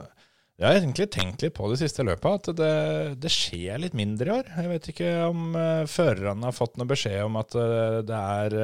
jeg 0.58 0.68
har 0.68 0.78
egentlig 0.80 1.10
tenkt 1.12 1.44
litt 1.44 1.56
på 1.58 1.68
det 1.72 1.80
siste 1.82 2.06
løpet, 2.06 2.50
at 2.50 2.58
det, 2.58 2.74
det 3.22 3.32
skjer 3.34 3.82
litt 3.84 3.98
mindre 3.98 4.30
i 4.30 4.34
år. 4.40 4.52
Jeg 4.58 4.72
vet 4.72 4.90
ikke 4.94 5.12
om 5.28 5.58
uh, 5.58 5.84
førerne 5.90 6.50
har 6.50 6.56
fått 6.56 6.78
noe 6.80 6.90
beskjed 6.90 7.24
om 7.26 7.38
at 7.42 7.58
eh, 7.60 8.00
det 8.08 8.20
er 8.20 8.58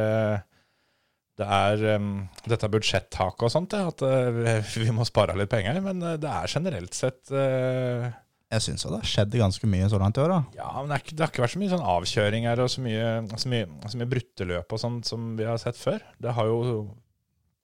det 1.40 1.48
er 1.48 1.84
um, 1.96 2.08
dette 2.52 2.68
budsjettaket 2.72 3.46
og 3.48 3.52
sånt, 3.54 3.76
at 3.78 4.02
uh, 4.04 4.40
vi 4.84 4.90
må 4.96 5.06
spare 5.08 5.38
litt 5.40 5.52
penger. 5.52 5.80
Men 5.86 6.02
eh, 6.04 6.18
det 6.20 6.28
er 6.28 6.52
generelt 6.52 6.98
sett 6.98 7.32
uh, 7.32 8.10
Jeg 8.52 8.66
syns 8.66 8.84
det 8.84 8.92
har 8.98 9.08
skjedd 9.08 9.38
ganske 9.40 9.70
mye 9.72 9.88
så 9.92 10.02
langt 10.02 10.20
i 10.20 10.24
år. 10.26 10.34
da. 10.34 10.40
Ja, 10.60 10.70
men 10.82 10.92
det, 10.92 10.98
er 10.98 11.06
ikke, 11.06 11.16
det 11.16 11.24
har 11.24 11.32
ikke 11.32 11.46
vært 11.46 11.56
så 11.56 11.62
mye 11.64 11.74
sånn 11.76 11.88
avkjøringer 11.96 12.64
og 12.66 12.72
så 12.74 12.84
mye, 12.84 13.08
så 13.40 13.54
mye, 13.54 13.70
så 13.88 14.02
mye 14.02 14.12
brutteløp 14.16 14.76
og 14.76 14.84
sånt 14.84 15.08
som 15.08 15.32
vi 15.40 15.48
har 15.48 15.62
sett 15.62 15.80
før. 15.80 16.04
Det 16.20 16.36
har 16.36 16.50
jo 16.52 16.60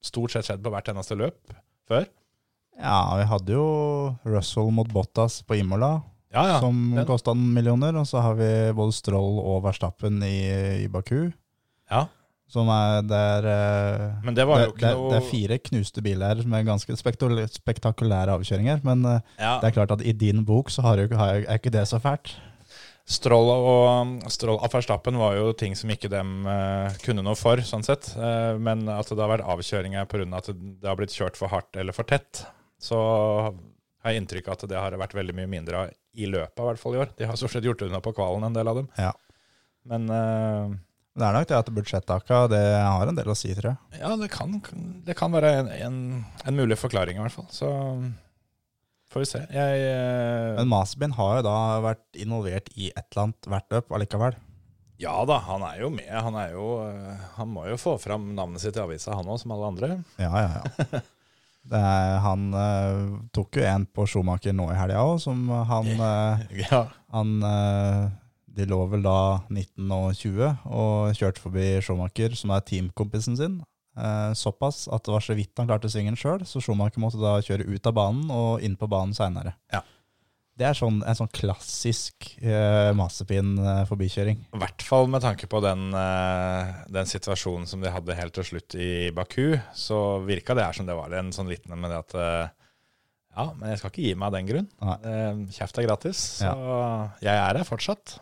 stort 0.05 0.35
sett 0.35 0.47
skjedd 0.47 0.63
på 0.63 0.71
hvert 0.71 0.91
eneste 0.93 1.17
løp 1.19 1.55
før. 1.89 2.07
Ja, 2.79 2.99
vi 3.19 3.25
hadde 3.31 3.55
jo 3.55 3.67
Russell 4.27 4.71
mot 4.75 4.87
Bottas 4.91 5.41
på 5.47 5.57
Imola, 5.59 5.97
Ja, 6.35 6.43
ja. 6.53 6.57
som 6.63 6.75
kosta 7.07 7.31
noen 7.35 7.53
millioner. 7.55 7.95
Og 7.99 8.07
så 8.07 8.23
har 8.23 8.35
vi 8.39 8.49
både 8.75 8.95
Stroll 8.95 9.39
og 9.39 9.61
Verstappen 9.67 10.19
i, 10.27 10.37
i 10.85 10.87
Baku. 10.91 11.31
ja. 11.91 12.05
Som 12.51 12.69
er 12.69 13.07
eh, 13.09 14.33
det 14.37 14.45
var 14.45 14.67
jo 14.67 14.73
det, 14.75 14.81
det, 14.83 14.91
noe 14.93 15.11
det 15.11 15.17
er 15.17 15.29
fire 15.31 15.57
knuste 15.65 16.03
biler 16.05 16.43
med 16.45 16.67
ganske 16.67 16.97
spektakulære 16.99 18.35
avkjøringer. 18.37 18.83
Men 18.85 19.05
eh, 19.09 19.23
ja. 19.39 19.55
det 19.61 19.71
er 19.71 19.77
klart 19.79 19.95
at 19.97 20.05
i 20.05 20.13
din 20.13 20.43
bok 20.45 20.69
så 20.73 20.85
har 20.85 21.01
jo, 21.01 21.09
har, 21.17 21.41
er 21.41 21.61
ikke 21.61 21.73
det 21.73 21.87
så 21.89 22.01
fælt. 22.03 22.35
Stroll 23.05 23.51
og 23.53 24.29
Stroll 24.33 24.57
av 24.65 24.73
Verstappen 24.73 25.17
var 25.21 25.35
jo 25.37 25.51
ting 25.57 25.75
som 25.77 25.91
ikke 25.93 26.09
dem 26.09 26.47
eh, 26.49 26.95
kunne 27.05 27.25
noe 27.25 27.37
for, 27.37 27.61
sånn 27.61 27.85
sett. 27.85 28.09
Eh, 28.17 28.53
men 28.57 28.87
at 28.89 29.11
det 29.11 29.21
har 29.21 29.29
vært 29.29 29.45
avkjøringer 29.45 30.07
pga. 30.09 30.25
at 30.39 30.49
det 30.53 30.89
har 30.89 30.97
blitt 30.97 31.13
kjørt 31.13 31.37
for 31.37 31.53
hardt 31.53 31.77
eller 31.77 31.93
for 31.93 32.09
tett, 32.09 32.45
så 32.81 32.97
har 34.01 34.13
jeg 34.13 34.23
inntrykk 34.23 34.49
av 34.49 34.57
at 34.57 34.65
det 34.69 34.81
har 34.81 34.97
vært 35.01 35.13
veldig 35.17 35.37
mye 35.37 35.49
mindre 35.49 35.83
av 35.83 35.93
i 36.15 36.29
løpet, 36.29 36.61
i 36.61 36.65
hvert 36.69 36.81
fall 36.81 36.95
i 36.95 36.99
år. 37.03 37.13
De 37.17 37.29
har 37.29 37.37
stort 37.37 37.53
sett 37.53 37.65
gjort 37.67 37.83
unna 37.85 38.01
på 38.01 38.13
kvalen, 38.15 38.47
en 38.47 38.57
del 38.57 38.69
av 38.71 38.77
dem. 38.79 38.89
Ja. 38.97 39.11
Men 39.85 40.09
eh, 40.09 40.75
Men 41.15 41.23
det 41.23 41.27
er 41.27 41.35
nok 41.37 41.47
det 41.47 41.57
at 41.57 41.69
budsjettaka 41.71 42.37
det 42.51 42.63
har 42.75 43.07
en 43.07 43.15
del 43.15 43.29
å 43.31 43.37
si, 43.39 43.53
tror 43.55 43.71
jeg. 43.71 43.99
Ja, 44.01 44.11
det 44.19 44.27
kan, 44.33 44.57
det 45.07 45.15
kan 45.15 45.31
være 45.31 45.53
en, 45.61 45.69
en, 45.71 45.99
en 46.43 46.57
mulig 46.59 46.75
forklaring, 46.75 47.15
i 47.15 47.23
hvert 47.23 47.35
fall. 47.37 47.47
Så 47.55 47.69
får 49.13 49.23
vi 49.23 49.29
se. 49.29 49.43
Jeg 49.55 49.85
eh, 49.93 50.49
Men 50.57 50.67
Masbin 50.73 51.15
har 51.15 51.37
jo 51.37 51.45
da 51.47 51.55
vært 51.85 52.19
involvert 52.19 52.67
i 52.75 52.89
et 52.91 53.05
eller 53.05 53.29
annet 53.29 53.49
hvert 53.53 53.77
løp 53.77 53.95
allikevel. 53.95 54.35
Ja 54.99 55.15
da, 55.27 55.39
han 55.47 55.63
er 55.67 55.79
jo 55.85 55.89
med. 55.95 56.11
Han, 56.11 56.35
er 56.39 56.51
jo, 56.51 56.67
eh, 56.83 57.23
han 57.37 57.51
må 57.51 57.63
jo 57.71 57.79
få 57.79 57.95
fram 58.01 58.33
navnet 58.35 58.63
sitt 58.63 58.75
i 58.75 58.83
avisa, 58.83 59.15
han 59.15 59.31
òg, 59.31 59.39
som 59.39 59.55
alle 59.55 59.71
andre. 59.71 59.91
Ja, 60.19 60.31
ja, 60.35 60.59
ja. 60.59 61.03
Det 61.65 61.79
er, 61.81 62.19
han 62.21 62.51
uh, 62.53 63.15
tok 63.33 63.57
jo 63.57 63.63
en 63.65 63.87
på 63.89 64.03
Schumacher 64.05 64.53
nå 64.53 64.67
i 64.69 64.75
helga 64.77 65.01
òg, 65.01 65.15
som 65.23 65.47
han, 65.49 65.87
uh, 65.97 66.43
Ja, 66.67 66.83
han 67.15 67.31
eh, 67.41 68.03
De 68.55 68.67
lå 68.69 68.77
vel 68.91 69.03
da 69.03 69.17
19 69.51 69.91
og 69.91 70.11
20 70.15 70.51
og 70.71 71.15
kjørte 71.17 71.43
forbi 71.43 71.65
Schumacher, 71.83 72.35
som 72.39 72.53
er 72.55 72.63
teamkompisen 72.67 73.35
sin. 73.39 73.57
Eh, 73.95 74.31
såpass 74.35 74.85
at 74.91 75.05
det 75.07 75.13
var 75.15 75.23
så 75.23 75.35
vidt 75.37 75.55
han 75.59 75.67
klarte 75.69 75.91
svingen 75.91 76.17
sjøl, 76.19 76.43
så 76.47 76.61
Schumacher 76.63 77.03
måtte 77.03 77.19
da 77.21 77.37
kjøre 77.43 77.67
ut 77.67 77.87
av 77.91 77.95
banen 77.95 78.31
og 78.31 78.63
inn 78.63 78.77
på 78.79 78.89
banen 78.91 79.15
seinere. 79.15 79.55
Ja. 79.73 79.83
Det 80.55 80.63
er 80.69 80.75
sånn, 80.77 81.01
en 81.03 81.17
sånn 81.19 81.31
klassisk 81.35 82.29
eh, 82.39 82.93
masepin-forbikjøring. 82.95 84.45
I 84.55 84.59
hvert 84.61 84.85
fall 84.87 85.09
med 85.11 85.23
tanke 85.25 85.49
på 85.51 85.59
den, 85.63 85.89
eh, 85.99 86.69
den 86.95 87.09
situasjonen 87.11 87.67
som 87.67 87.83
de 87.83 87.91
hadde 87.91 88.15
helt 88.15 88.35
til 88.37 88.47
slutt 88.53 88.77
i 88.79 88.91
Baku, 89.15 89.57
så 89.75 90.21
virka 90.23 90.55
det 90.55 90.63
her 90.63 90.77
som 90.77 90.87
det 90.87 90.95
var 90.95 91.11
en 91.19 91.33
sånn 91.35 91.51
liten 91.51 91.75
med 91.75 91.91
det 91.91 91.99
at 92.05 92.15
eh, 92.15 92.53
Ja, 93.35 93.49
men 93.51 93.67
jeg 93.67 93.81
skal 93.81 93.91
ikke 93.91 94.05
gi 94.05 94.13
meg 94.15 94.29
av 94.29 94.37
den 94.37 94.47
grunn. 94.47 94.69
Eh, 94.79 95.43
Kjeft 95.57 95.81
er 95.81 95.87
gratis. 95.89 96.23
Så 96.39 96.53
jeg 97.19 97.35
er 97.35 97.59
her 97.59 97.67
fortsatt. 97.67 98.21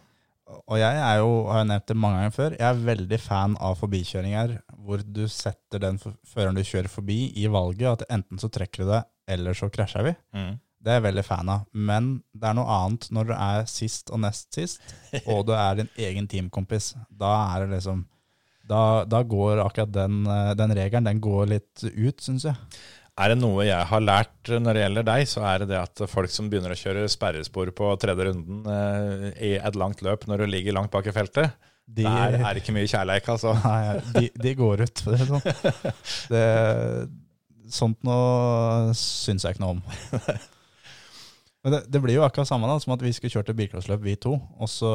Og 0.67 0.75
jeg 0.75 0.97
er 0.99 1.21
jo, 1.21 1.29
har 1.47 1.61
jeg 1.61 1.69
nevnt 1.69 1.87
det 1.87 1.95
mange 1.97 2.17
ganger 2.19 2.33
før, 2.35 2.55
jeg 2.59 2.67
er 2.67 2.83
veldig 2.89 3.19
fan 3.23 3.53
av 3.63 3.77
forbikjøringer 3.79 4.57
hvor 4.83 5.03
du 5.15 5.23
setter 5.31 5.79
den 5.79 5.99
føreren 6.03 6.57
du 6.57 6.63
kjører 6.67 6.91
forbi 6.91 7.17
i 7.39 7.45
valget, 7.51 7.87
at 8.03 8.11
enten 8.11 8.41
så 8.41 8.49
trekker 8.51 8.83
du 8.83 8.91
det, 8.91 9.01
eller 9.31 9.55
så 9.55 9.69
krasjer 9.71 10.09
vi. 10.09 10.13
Det 10.83 10.91
er 10.91 10.97
jeg 10.99 11.05
veldig 11.05 11.23
fan 11.23 11.51
av. 11.53 11.61
Men 11.71 12.09
det 12.35 12.49
er 12.49 12.57
noe 12.57 12.75
annet 12.75 13.07
når 13.15 13.29
du 13.29 13.35
er 13.37 13.69
sist 13.71 14.11
og 14.11 14.19
nest 14.25 14.49
sist, 14.55 14.83
og 15.31 15.45
du 15.47 15.53
er 15.55 15.79
din 15.79 15.91
egen 15.95 16.27
teamkompis. 16.27 16.91
Da 17.07 17.31
er 17.53 17.63
det 17.65 17.77
liksom 17.77 18.03
Da, 18.63 19.03
da 19.03 19.19
går 19.27 19.59
akkurat 19.59 19.89
den, 19.91 20.21
eh, 20.23 20.53
den 20.55 20.71
regelen 20.71 21.03
den 21.03 21.17
går 21.19 21.49
litt 21.51 21.81
ut, 21.83 22.21
syns 22.23 22.45
jeg. 22.47 22.55
Er 23.13 23.29
det 23.29 23.37
noe 23.43 23.61
jeg 23.67 23.85
har 23.91 24.01
lært 24.01 24.49
når 24.49 24.73
det 24.73 24.81
gjelder 24.87 25.05
deg, 25.05 25.27
så 25.29 25.43
er 25.45 25.61
det 25.61 25.67
det 25.69 25.77
at 25.77 26.01
folk 26.09 26.31
som 26.33 26.47
begynner 26.49 26.73
å 26.73 26.77
kjøre 26.79 27.03
sperrespor 27.13 27.69
på 27.77 27.91
tredje 28.01 28.25
runden 28.31 28.63
eh, 28.73 29.27
i 29.37 29.51
et 29.59 29.77
langt 29.77 30.01
løp 30.05 30.25
når 30.29 30.41
du 30.41 30.47
ligger 30.49 30.73
langt 30.79 30.89
bak 30.93 31.05
i 31.05 31.13
feltet, 31.13 31.53
De, 31.85 32.07
der 32.07 32.39
er 32.39 32.47
det 32.55 32.63
ikke 32.63 32.73
mye 32.73 32.89
kjærleik, 32.89 33.27
altså. 33.29 33.53
Nei, 33.67 33.99
de, 34.15 34.31
de 34.47 34.55
går 34.57 34.81
ut, 34.87 35.03
for 35.05 35.13
å 35.13 35.19
si 35.19 35.27
det 35.27 35.29
sånn. 35.29 35.45
Det, 36.33 36.41
sånt 37.73 38.01
noe 38.07 38.97
syns 38.97 39.45
jeg 39.45 39.55
ikke 39.55 39.63
noe 39.67 39.75
om. 39.77 39.85
Men 41.63 41.77
det, 41.77 41.83
det 41.93 42.01
blir 42.03 42.17
jo 42.17 42.25
akkurat 42.25 42.49
samme 42.49 42.67
da, 42.67 42.75
som 42.81 42.91
at 42.97 43.03
vi 43.05 43.13
skulle 43.15 43.31
kjørt 43.31 43.53
et 43.53 43.59
bilcrossløp, 43.61 44.01
vi 44.03 44.17
to. 44.19 44.33
Og 44.59 44.67
så 44.67 44.89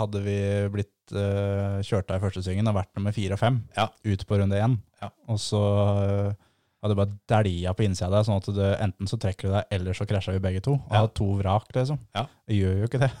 hadde 0.00 0.22
vi 0.24 0.38
blitt 0.72 1.12
uh, 1.12 1.82
kjørt 1.84 2.08
av 2.14 2.16
i 2.16 2.24
første 2.24 2.40
svingen 2.46 2.70
og 2.70 2.78
vært 2.78 2.94
nummer 2.96 3.12
fire 3.12 3.36
og 3.36 3.42
fem 3.42 3.58
Ja. 3.76 3.90
ut 4.06 4.24
på 4.24 4.38
runde 4.40 4.56
én. 4.56 4.78
Ja. 5.02 5.10
Og 5.28 5.42
så 5.42 5.60
uh, 5.60 6.30
hadde 6.86 6.96
du 6.96 7.02
bare 7.02 7.18
dælja 7.34 7.74
på 7.76 7.84
innsida 7.86 8.08
der, 8.14 8.26
sånn 8.26 8.38
at 8.40 8.48
du, 8.54 8.62
enten 8.86 9.10
så 9.10 9.18
trekker 9.20 9.50
du 9.50 9.54
deg, 9.58 9.68
eller 9.76 9.98
så 9.98 10.06
krasja 10.08 10.34
vi 10.36 10.42
begge 10.46 10.62
to. 10.64 10.78
Og 10.78 10.92
Ja. 10.94 11.02
hadde 11.02 11.14
to 11.18 11.28
vrak, 11.42 11.68
liksom. 11.76 11.98
Ja. 12.16 12.26
Det 12.46 12.56
gjør 12.62 12.78
jo 12.84 12.90
ikke 12.90 13.02
det. 13.02 13.12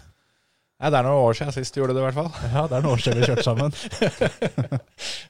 Nei, 0.76 0.90
det 0.92 0.98
er 0.98 1.06
noen 1.08 1.22
år 1.24 1.36
siden 1.38 1.54
sist 1.56 1.74
du 1.74 1.80
gjorde 1.80 1.94
det, 1.96 2.02
i 2.04 2.06
hvert 2.08 2.18
fall. 2.22 2.32
Ja, 2.54 2.66
det 2.68 2.76
er 2.78 2.84
noen 2.84 2.94
år 2.96 3.04
siden 3.04 3.22
vi 3.22 3.28
kjørte 3.30 3.46
sammen. 3.46 3.72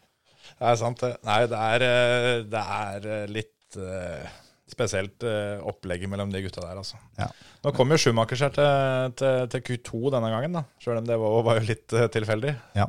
Det 0.56 0.64
er 0.70 0.78
sant, 0.80 1.02
det. 1.04 1.10
Nei, 1.28 1.42
det 1.52 1.58
er, 1.60 1.82
eh, 1.84 2.38
det 2.48 2.60
er 2.80 3.06
eh, 3.12 3.24
litt 3.28 3.76
eh, 3.76 4.30
spesielt 4.72 5.22
uh, 5.28 5.60
opplegget 5.68 6.08
mellom 6.10 6.32
de 6.32 6.40
gutta 6.42 6.62
der, 6.64 6.78
altså. 6.80 6.96
Ja. 7.20 7.28
Nå 7.62 7.70
kom 7.76 7.92
jo 7.92 7.98
Schumacher 8.00 8.40
seg 8.40 8.54
til, 8.56 9.12
til, 9.20 9.44
til 9.52 9.62
Q2 9.68 10.10
denne 10.16 10.30
gangen, 10.32 10.56
da. 10.58 10.62
Sjøl 10.82 10.98
om 11.02 11.06
det 11.06 11.18
var, 11.20 11.36
var 11.46 11.60
jo 11.60 11.68
litt 11.68 11.94
uh, 11.94 12.06
tilfeldig. 12.12 12.54
Ja. 12.76 12.88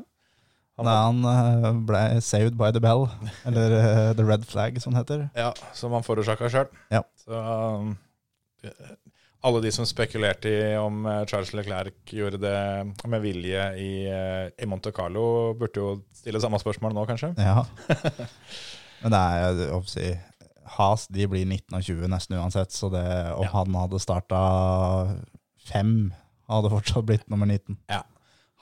Han 0.78 0.86
Da 0.86 0.96
han 1.08 1.24
eh, 1.26 1.72
ble 1.90 2.02
saved 2.22 2.58
by 2.60 2.70
the 2.72 2.82
bell, 2.84 3.08
eller 3.50 3.72
eh, 3.80 4.12
the 4.18 4.26
red 4.28 4.44
flag, 4.46 4.78
som 4.82 4.94
det 4.94 5.00
heter. 5.06 5.24
Ja, 5.38 5.52
som 5.74 5.96
han 5.98 6.06
forårsaka 6.06 6.50
sjøl. 6.54 6.68
Ja. 6.94 7.02
Så 7.24 7.34
um, 7.34 7.96
alle 9.48 9.62
de 9.64 9.72
som 9.72 9.86
spekulerte 9.90 10.50
i 10.52 10.76
om 10.78 11.06
eh, 11.10 11.24
Charles 11.30 11.54
Leclerc 11.58 12.14
gjorde 12.14 12.40
det 12.42 13.08
med 13.10 13.22
vilje 13.24 13.64
i, 13.82 13.92
i 14.54 14.70
Monte 14.70 14.92
Carlo, 14.94 15.54
burde 15.58 15.82
jo 15.82 15.92
stille 16.14 16.42
samme 16.44 16.60
spørsmål 16.62 16.94
nå, 16.98 17.06
kanskje. 17.10 17.32
Ja. 17.38 17.64
Men 19.02 19.14
det 19.14 19.20
er 19.22 19.62
jo 19.70 19.82
si 19.86 20.08
Has 20.78 21.06
de 21.14 21.24
blir 21.32 21.46
19 21.48 21.78
og 21.78 21.84
20 21.86 22.10
nesten 22.12 22.36
uansett, 22.38 22.74
så 22.76 22.90
det, 22.92 23.06
om 23.38 23.46
Ja. 23.46 23.54
han 23.54 23.76
hadde 23.80 24.02
starta 24.04 24.40
fem, 25.70 26.12
hadde 26.52 26.70
fortsatt 26.74 27.06
blitt 27.08 27.24
nummer 27.32 27.48
19. 27.48 27.78
Ja. 27.90 28.02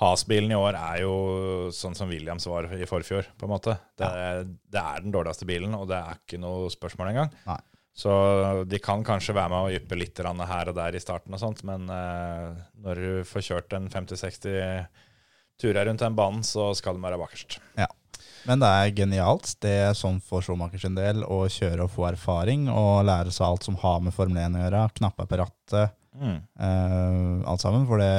Has-bilen 0.02 0.52
i 0.52 0.58
år 0.60 0.76
er 0.76 0.98
jo 1.06 1.14
sånn 1.72 1.96
som 1.96 2.10
Williams 2.12 2.46
var 2.52 2.68
i 2.76 2.88
forfjor, 2.90 3.30
på 3.40 3.48
en 3.48 3.54
måte. 3.54 3.78
Det, 3.96 4.10
det 4.74 4.82
er 4.82 5.06
den 5.06 5.14
dårligste 5.16 5.48
bilen, 5.48 5.72
og 5.78 5.88
det 5.88 6.02
er 6.02 6.18
ikke 6.20 6.40
noe 6.44 6.68
spørsmål 6.74 7.14
engang. 7.14 7.32
Nei. 7.48 7.62
Så 7.96 8.12
de 8.68 8.80
kan 8.84 9.06
kanskje 9.08 9.32
være 9.38 9.54
med 9.54 9.70
å 9.70 9.76
yppe 9.78 9.96
litt 9.96 10.20
her 10.20 10.68
og 10.68 10.76
der 10.76 10.98
i 10.98 11.00
starten, 11.00 11.32
og 11.32 11.40
sånt, 11.40 11.64
men 11.64 11.88
eh, 11.88 12.58
når 12.84 13.00
du 13.00 13.12
får 13.30 13.46
kjørt 13.48 13.76
en 13.78 13.88
50-60 13.94 14.90
turer 15.64 15.86
rundt 15.88 16.04
den 16.04 16.16
banen, 16.18 16.44
så 16.44 16.74
skal 16.76 16.98
de 16.98 17.06
være 17.06 17.22
bakerst. 17.22 17.62
Ja. 17.80 17.88
Men 18.46 18.60
det 18.62 18.68
er 18.68 18.92
genialt. 19.00 19.56
Det 19.64 19.72
er 19.88 19.96
sånn 19.98 20.20
for 20.22 20.44
Schumacher 20.44 20.82
sin 20.84 20.98
del 20.98 21.24
å 21.24 21.46
kjøre 21.50 21.88
og 21.88 21.94
få 21.96 22.10
erfaring 22.12 22.68
og 22.70 23.06
lære 23.08 23.32
seg 23.34 23.48
alt 23.48 23.64
som 23.66 23.80
har 23.82 24.04
med 24.06 24.14
Formel 24.14 24.44
1 24.44 24.60
å 24.60 24.66
gjøre. 24.66 24.84
Knapper 25.00 25.30
på 25.32 25.40
rattet, 25.46 25.96
Mm. 26.16 26.38
eh, 26.60 27.50
alt 27.50 27.60
sammen. 27.64 27.88
For 27.90 28.00
det 28.00 28.12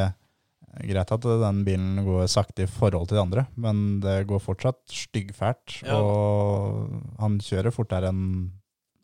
greit 0.84 1.12
at 1.14 1.24
den 1.42 1.62
bilen 1.66 2.02
går 2.06 2.26
sakte 2.30 2.66
i 2.66 2.70
forhold 2.70 3.08
til 3.08 3.18
de 3.18 3.22
andre, 3.24 3.46
men 3.56 4.00
det 4.04 4.26
går 4.28 4.42
fortsatt 4.44 4.82
styggfælt. 4.92 5.80
Ja. 5.86 5.96
Og 5.98 6.92
han 7.20 7.40
kjører 7.42 7.74
fortere 7.74 8.12
enn 8.12 8.52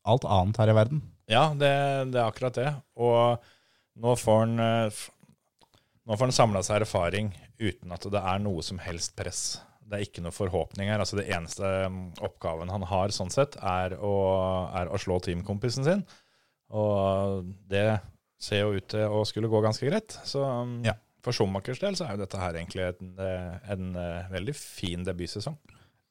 alt 0.09 0.27
annet 0.27 0.59
her 0.61 0.73
i 0.73 0.77
verden. 0.77 1.03
Ja, 1.31 1.49
det, 1.55 1.73
det 2.13 2.19
er 2.21 2.29
akkurat 2.29 2.59
det. 2.59 2.71
Og 2.99 3.43
nå 4.03 4.15
får 4.19 4.47
han 4.47 4.63
eh, 4.63 5.03
Nå 6.03 6.17
får 6.19 6.27
han 6.27 6.35
samla 6.35 6.61
seg 6.67 6.81
erfaring 6.83 7.29
uten 7.63 7.93
at 7.95 8.03
det 8.11 8.19
er 8.19 8.41
noe 8.43 8.63
som 8.67 8.81
helst 8.83 9.13
press. 9.15 9.43
Det 9.87 9.95
er 9.95 10.03
ikke 10.03 10.25
noe 10.25 10.35
forhåpninger. 10.35 10.99
Altså 10.99 11.21
det 11.21 11.29
eneste 11.31 11.63
mm, 11.63 12.01
oppgaven 12.27 12.73
han 12.75 12.83
har 12.91 13.15
sånn 13.15 13.31
sett, 13.31 13.55
er 13.63 13.95
å, 14.03 14.15
er 14.75 14.91
å 14.91 14.99
slå 14.99 15.21
teamkompisen 15.23 15.87
sin. 15.87 16.03
Og 16.75 17.47
det 17.71 18.01
ser 18.43 18.65
jo 18.65 18.75
ut 18.81 18.89
til 18.91 19.15
å 19.15 19.23
skulle 19.29 19.51
gå 19.53 19.63
ganske 19.63 19.87
greit. 19.87 20.19
Så 20.27 20.43
mm, 20.43 20.81
Ja. 20.89 20.97
For 21.23 21.37
Schumachers 21.37 21.81
del 21.83 21.97
så 21.99 22.07
er 22.07 22.17
jo 22.17 22.25
dette 22.25 22.41
her 22.41 22.59
egentlig 22.59 22.85
en, 22.89 23.13
eh, 23.23 23.55
en 23.75 23.95
eh, 23.99 24.29
veldig 24.33 24.55
fin 24.59 25.05
debutsesong. 25.07 25.57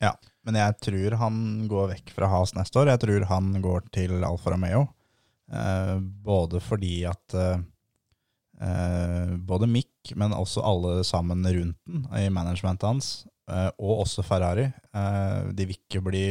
Ja, 0.02 0.16
men 0.48 0.58
jeg 0.58 0.78
tror 0.82 1.18
han 1.22 1.36
går 1.70 1.92
vekk 1.92 2.14
fra 2.16 2.30
Has 2.32 2.56
neste 2.58 2.82
år. 2.82 2.90
Jeg 2.90 3.04
tror 3.04 3.28
han 3.30 3.52
går 3.62 3.86
til 3.94 4.16
Alfa 4.26 4.56
Romeo. 4.56 4.88
Eh, 5.52 5.98
både 6.00 6.62
fordi 6.64 7.04
at 7.10 7.36
eh, 7.38 7.60
eh, 8.66 9.36
både 9.38 9.70
Mick, 9.70 10.14
men 10.16 10.34
også 10.34 10.64
alle 10.66 11.04
sammen 11.08 11.44
rundt 11.46 11.78
den 11.86 12.08
i 12.18 12.30
managementet 12.34 12.88
hans, 12.88 13.12
eh, 13.52 13.70
og 13.78 14.06
også 14.08 14.26
Ferrari, 14.26 14.70
eh, 14.72 15.52
de 15.52 15.68
vil 15.68 15.78
ikke 15.78 16.02
bli 16.08 16.26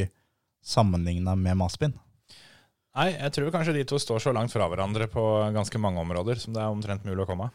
sammenligna 0.64 1.37
med 1.38 1.61
Maspin. 1.61 1.95
Nei, 2.97 3.12
jeg 3.14 3.33
tror 3.37 3.53
kanskje 3.55 3.77
de 3.77 3.85
to 3.87 4.01
står 4.03 4.19
så 4.25 4.33
langt 4.35 4.51
fra 4.51 4.66
hverandre 4.66 5.07
på 5.09 5.23
ganske 5.55 5.79
mange 5.79 6.03
områder 6.03 6.40
som 6.43 6.57
det 6.57 6.64
er 6.64 6.73
omtrent 6.73 7.07
mulig 7.07 7.23
å 7.23 7.29
komme. 7.29 7.53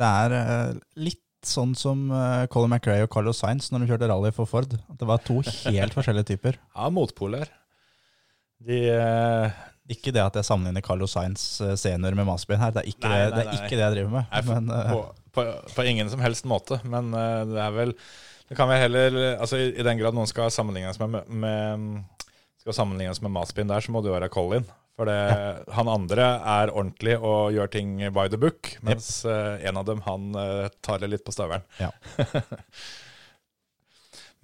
Det 0.00 0.08
er 0.08 0.34
eh, 0.36 0.78
litt 1.08 1.26
sånn 1.46 1.72
som 1.78 2.08
eh, 2.12 2.44
Colin 2.52 2.72
McRae 2.74 3.04
og 3.04 3.10
Carlos 3.12 3.40
Sainz 3.42 3.70
når 3.72 3.84
de 3.84 3.90
kjørte 3.92 4.10
rally 4.10 4.32
for 4.36 4.48
Ford. 4.48 4.76
At 4.76 5.00
det 5.00 5.08
var 5.08 5.22
to 5.24 5.40
helt 5.44 5.96
forskjellige 5.96 6.32
typer. 6.34 6.60
Ja, 6.76 6.88
motpoler. 6.92 7.50
De 8.64 8.80
uh... 8.92 9.66
Ikke 9.90 10.12
det 10.14 10.20
at 10.22 10.36
jeg 10.38 10.46
sammenligner 10.46 10.84
Carlos 10.86 11.16
Sainz 11.16 11.42
senior 11.80 12.14
med 12.14 12.28
Maspin 12.28 12.60
her, 12.60 12.70
det 12.70 12.84
er 12.84 12.90
ikke, 12.92 13.08
Nei, 13.10 13.16
det, 13.24 13.30
nei, 13.32 13.38
det, 13.40 13.46
er 13.48 13.64
ikke 13.64 13.78
det 13.78 13.82
jeg 13.82 13.94
driver 13.96 14.12
med. 14.12 14.28
Nei, 14.30 14.42
Men, 14.46 14.68
uh... 14.70 14.92
på, 14.92 15.30
på, 15.34 15.46
på 15.74 15.86
ingen 15.90 16.12
som 16.12 16.22
helst 16.22 16.46
måte. 16.48 16.78
Men 16.86 17.10
uh, 17.16 17.42
det 17.48 17.64
er 17.64 17.74
vel 17.74 17.96
Det 18.50 18.58
kan 18.58 18.70
vi 18.70 18.78
heller 18.80 19.18
Altså 19.32 19.58
i, 19.58 19.72
i 19.74 19.86
den 19.86 19.98
grad 19.98 20.16
noen 20.16 20.30
skal 20.30 20.52
sammenlignes 20.54 21.00
med, 21.02 21.18
med 21.26 21.98
Skal 22.62 22.76
sammenlignes 22.76 23.20
med 23.24 23.34
Maspin 23.34 23.72
der, 23.72 23.82
så 23.82 23.92
må 23.92 24.04
det 24.04 24.12
jo 24.12 24.16
være 24.16 24.30
Colin. 24.32 24.68
For 25.00 25.08
det, 25.08 25.20
han 25.72 25.88
andre 25.88 26.24
er 26.60 26.70
ordentlig 26.76 27.14
og 27.24 27.54
gjør 27.56 27.70
ting 27.72 27.94
by 28.12 28.26
the 28.28 28.36
book, 28.42 28.74
mens 28.84 29.06
eh, 29.24 29.62
en 29.70 29.78
av 29.80 29.86
dem 29.88 30.02
han 30.04 30.26
eh, 30.36 30.66
tar 30.84 31.00
det 31.00 31.08
litt 31.08 31.24
på 31.24 31.32
støvelen. 31.32 31.64
Ja. 31.80 31.88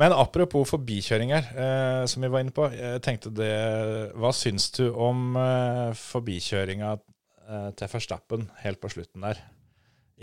Men 0.01 0.13
apropos 0.13 0.69
forbikjøringer, 0.69 1.51
eh, 1.57 2.03
som 2.09 2.25
vi 2.25 2.29
var 2.33 2.43
inne 2.45 2.53
på. 2.57 2.67
Jeg 2.73 3.01
tenkte 3.05 3.31
det, 3.37 3.53
Hva 4.17 4.33
syns 4.37 4.69
du 4.77 4.87
om 4.93 5.37
eh, 5.41 5.93
forbikjøringa 5.97 6.91
eh, 6.97 7.69
til 7.77 7.93
Verstappen 7.95 8.49
helt 8.65 8.81
på 8.83 8.91
slutten 8.93 9.25
der? 9.25 9.41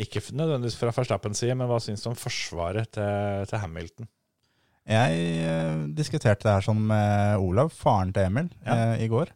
Ikke 0.01 0.21
nødvendigvis 0.33 0.77
fra 0.81 0.93
Verstappens 0.93 1.41
side, 1.41 1.53
men 1.57 1.69
hva 1.69 1.77
syns 1.81 2.01
du 2.05 2.09
om 2.11 2.17
forsvaret 2.17 2.89
til, 2.97 3.45
til 3.49 3.61
Hamilton? 3.61 4.09
Jeg 4.89 5.25
eh, 5.45 5.83
diskuterte 5.95 6.49
det 6.49 6.57
her 6.57 6.73
med 6.77 7.37
Olav, 7.41 7.69
faren 7.77 8.13
til 8.13 8.29
Emil, 8.29 8.49
Ja. 8.65 8.77
eh, 8.93 9.05
i 9.05 9.09
går. 9.13 9.29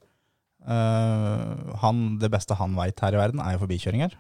Eh, 0.68 1.76
han, 1.82 2.08
det 2.20 2.30
beste 2.34 2.58
han 2.60 2.76
veit 2.76 3.00
her 3.00 3.16
i 3.16 3.20
verden, 3.22 3.44
er 3.44 3.56
jo 3.56 3.64
forbikjøringer. 3.64 4.16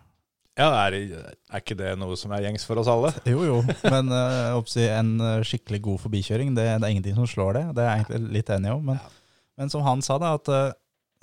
Ja, 0.57 0.71
er, 0.87 0.95
er 0.97 1.61
ikke 1.61 1.77
det 1.77 1.91
noe 2.01 2.15
som 2.17 2.31
er 2.33 2.47
gjengs 2.47 2.63
for 2.65 2.79
oss 2.81 2.89
alle? 2.89 3.11
Jo, 3.29 3.43
jo, 3.45 3.57
men 3.93 4.09
uh, 4.09 4.55
oppsi, 4.57 4.87
en 4.89 5.11
eh, 5.21 5.43
skikkelig 5.45 5.83
god 5.85 6.01
forbikjøring, 6.07 6.55
det, 6.57 6.65
det 6.65 6.87
er 6.87 6.95
ingenting 6.95 7.17
som 7.19 7.27
slår 7.29 7.59
det. 7.59 7.65
Det 7.77 7.83
er 7.83 7.91
jeg 7.91 8.05
egentlig 8.07 8.37
litt 8.39 8.49
enig 8.55 8.71
om. 8.73 8.87
Men, 8.87 8.97
Men, 9.03 9.19
men 9.61 9.73
som 9.73 9.85
han 9.85 10.01
sa, 10.05 10.17
da, 10.23 10.33
at 10.39 10.49
uh, 10.49 10.71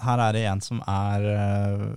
her 0.04 0.22
er 0.28 0.36
det 0.36 0.44
en 0.50 0.62
som 0.62 0.84
er 0.86 1.26
uh, 1.26 1.88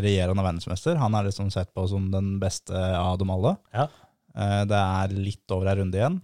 regjerende 0.00 0.46
verdensmester. 0.46 0.96
Han 1.02 1.18
er 1.18 1.28
liksom 1.28 1.52
sett 1.52 1.68
på 1.76 1.84
som 1.90 2.08
den 2.14 2.34
beste 2.40 2.72
av 2.72 3.18
dem 3.20 3.34
alle. 3.34 3.58
Ja. 3.76 3.90
Uh, 4.32 4.62
det 4.70 4.80
er 4.80 5.16
litt 5.18 5.52
over 5.52 5.68
ei 5.68 5.76
runde 5.82 6.00
igjen, 6.00 6.20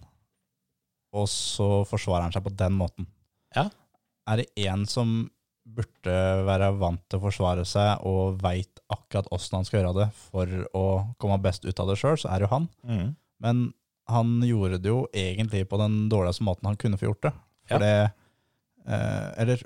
og 1.13 1.29
så 1.29 1.83
forsvarer 1.89 2.25
han 2.25 2.33
seg 2.33 2.47
på 2.47 2.55
den 2.57 2.79
måten. 2.79 3.11
Ja. 3.53 3.67
Er 4.27 4.41
det 4.41 4.49
en 4.65 4.89
som 4.89 5.19
burde 5.75 6.17
være 6.47 6.71
vant 6.79 7.01
til 7.09 7.19
å 7.19 7.25
forsvare 7.27 7.65
seg 7.67 8.05
og 8.07 8.39
veit 8.43 8.81
akkurat 8.93 9.27
åssen 9.35 9.59
han 9.59 9.67
skal 9.67 9.81
gjøre 9.81 9.95
det 9.99 10.07
for 10.15 10.53
å 10.77 10.85
komme 11.21 11.39
best 11.43 11.67
ut 11.67 11.79
av 11.83 11.91
det 11.91 11.97
sjøl, 11.99 12.17
så 12.19 12.31
er 12.31 12.39
det 12.39 12.47
jo 12.47 12.53
han. 12.53 12.67
Mm. 12.87 13.07
Men 13.43 13.63
han 14.07 14.37
gjorde 14.47 14.79
det 14.79 14.91
jo 14.91 15.01
egentlig 15.11 15.65
på 15.67 15.79
den 15.81 16.05
dårligste 16.11 16.45
måten 16.47 16.69
han 16.69 16.79
kunne 16.79 16.99
få 16.99 17.09
gjort 17.09 17.27
det. 17.27 17.33
For 17.67 17.83
det 17.83 17.95
eh, 18.87 19.27
Eller 19.43 19.65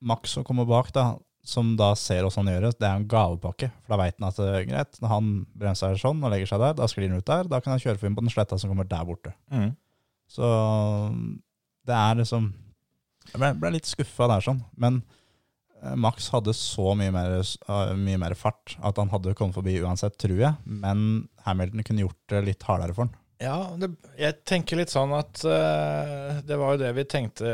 Max 0.00 0.32
som 0.32 0.46
kommer 0.48 0.64
bak, 0.64 0.88
da, 0.96 1.18
som 1.44 1.74
da 1.76 1.92
ser 1.98 2.24
åssen 2.24 2.46
han 2.46 2.54
gjør 2.54 2.70
det, 2.70 2.78
det 2.80 2.88
er 2.88 2.96
en 2.96 3.10
gavepakke. 3.10 3.68
For 3.82 3.92
da 3.92 4.00
veit 4.00 4.16
han 4.16 4.30
at 4.30 4.40
eh, 4.40 4.62
greit, 4.70 4.96
når 5.02 5.12
han 5.12 5.30
bremser 5.60 6.00
sånn 6.00 6.24
og 6.24 6.32
legger 6.32 6.48
seg 6.48 6.64
der, 6.64 6.78
da 6.80 6.88
sklir 6.88 7.12
han 7.12 7.20
ut 7.20 7.28
der. 7.28 7.52
Da 7.52 7.60
kan 7.60 7.74
han 7.74 7.82
kjøre 7.82 8.00
forbi 8.00 8.16
på 8.16 8.24
den 8.24 8.32
sletta 8.32 8.58
som 8.60 8.72
kommer 8.72 8.88
der 8.88 9.04
borte. 9.08 9.34
Mm. 9.52 9.74
Så 10.30 10.48
det 11.90 11.96
er 11.98 12.20
liksom 12.22 12.48
Jeg 13.30 13.40
ble, 13.40 13.54
ble 13.62 13.74
litt 13.76 13.88
skuffa 13.88 14.28
der, 14.30 14.44
sånn. 14.44 14.60
Men 14.80 15.00
eh, 15.82 15.96
Max 15.98 16.30
hadde 16.34 16.54
så 16.56 16.94
mye 16.98 17.14
mer, 17.14 17.38
eh, 17.40 17.94
mye 17.98 18.20
mer 18.20 18.36
fart 18.38 18.76
at 18.82 19.00
han 19.00 19.12
hadde 19.12 19.36
kommet 19.38 19.58
forbi 19.58 19.78
uansett, 19.82 20.18
tror 20.20 20.38
jeg. 20.38 20.54
Men 20.64 21.26
Hamilton 21.46 21.86
kunne 21.86 22.06
gjort 22.06 22.20
det 22.34 22.44
litt 22.50 22.68
hardere 22.68 22.96
for 22.96 23.08
han. 23.08 23.16
Ja, 23.40 23.70
det, 23.80 23.94
jeg 24.20 24.42
tenker 24.44 24.76
litt 24.76 24.92
sånn 24.92 25.14
at 25.16 25.40
uh, 25.48 26.42
det 26.44 26.58
var 26.60 26.74
jo 26.74 26.82
det 26.82 26.90
vi 26.98 27.06
tenkte 27.08 27.52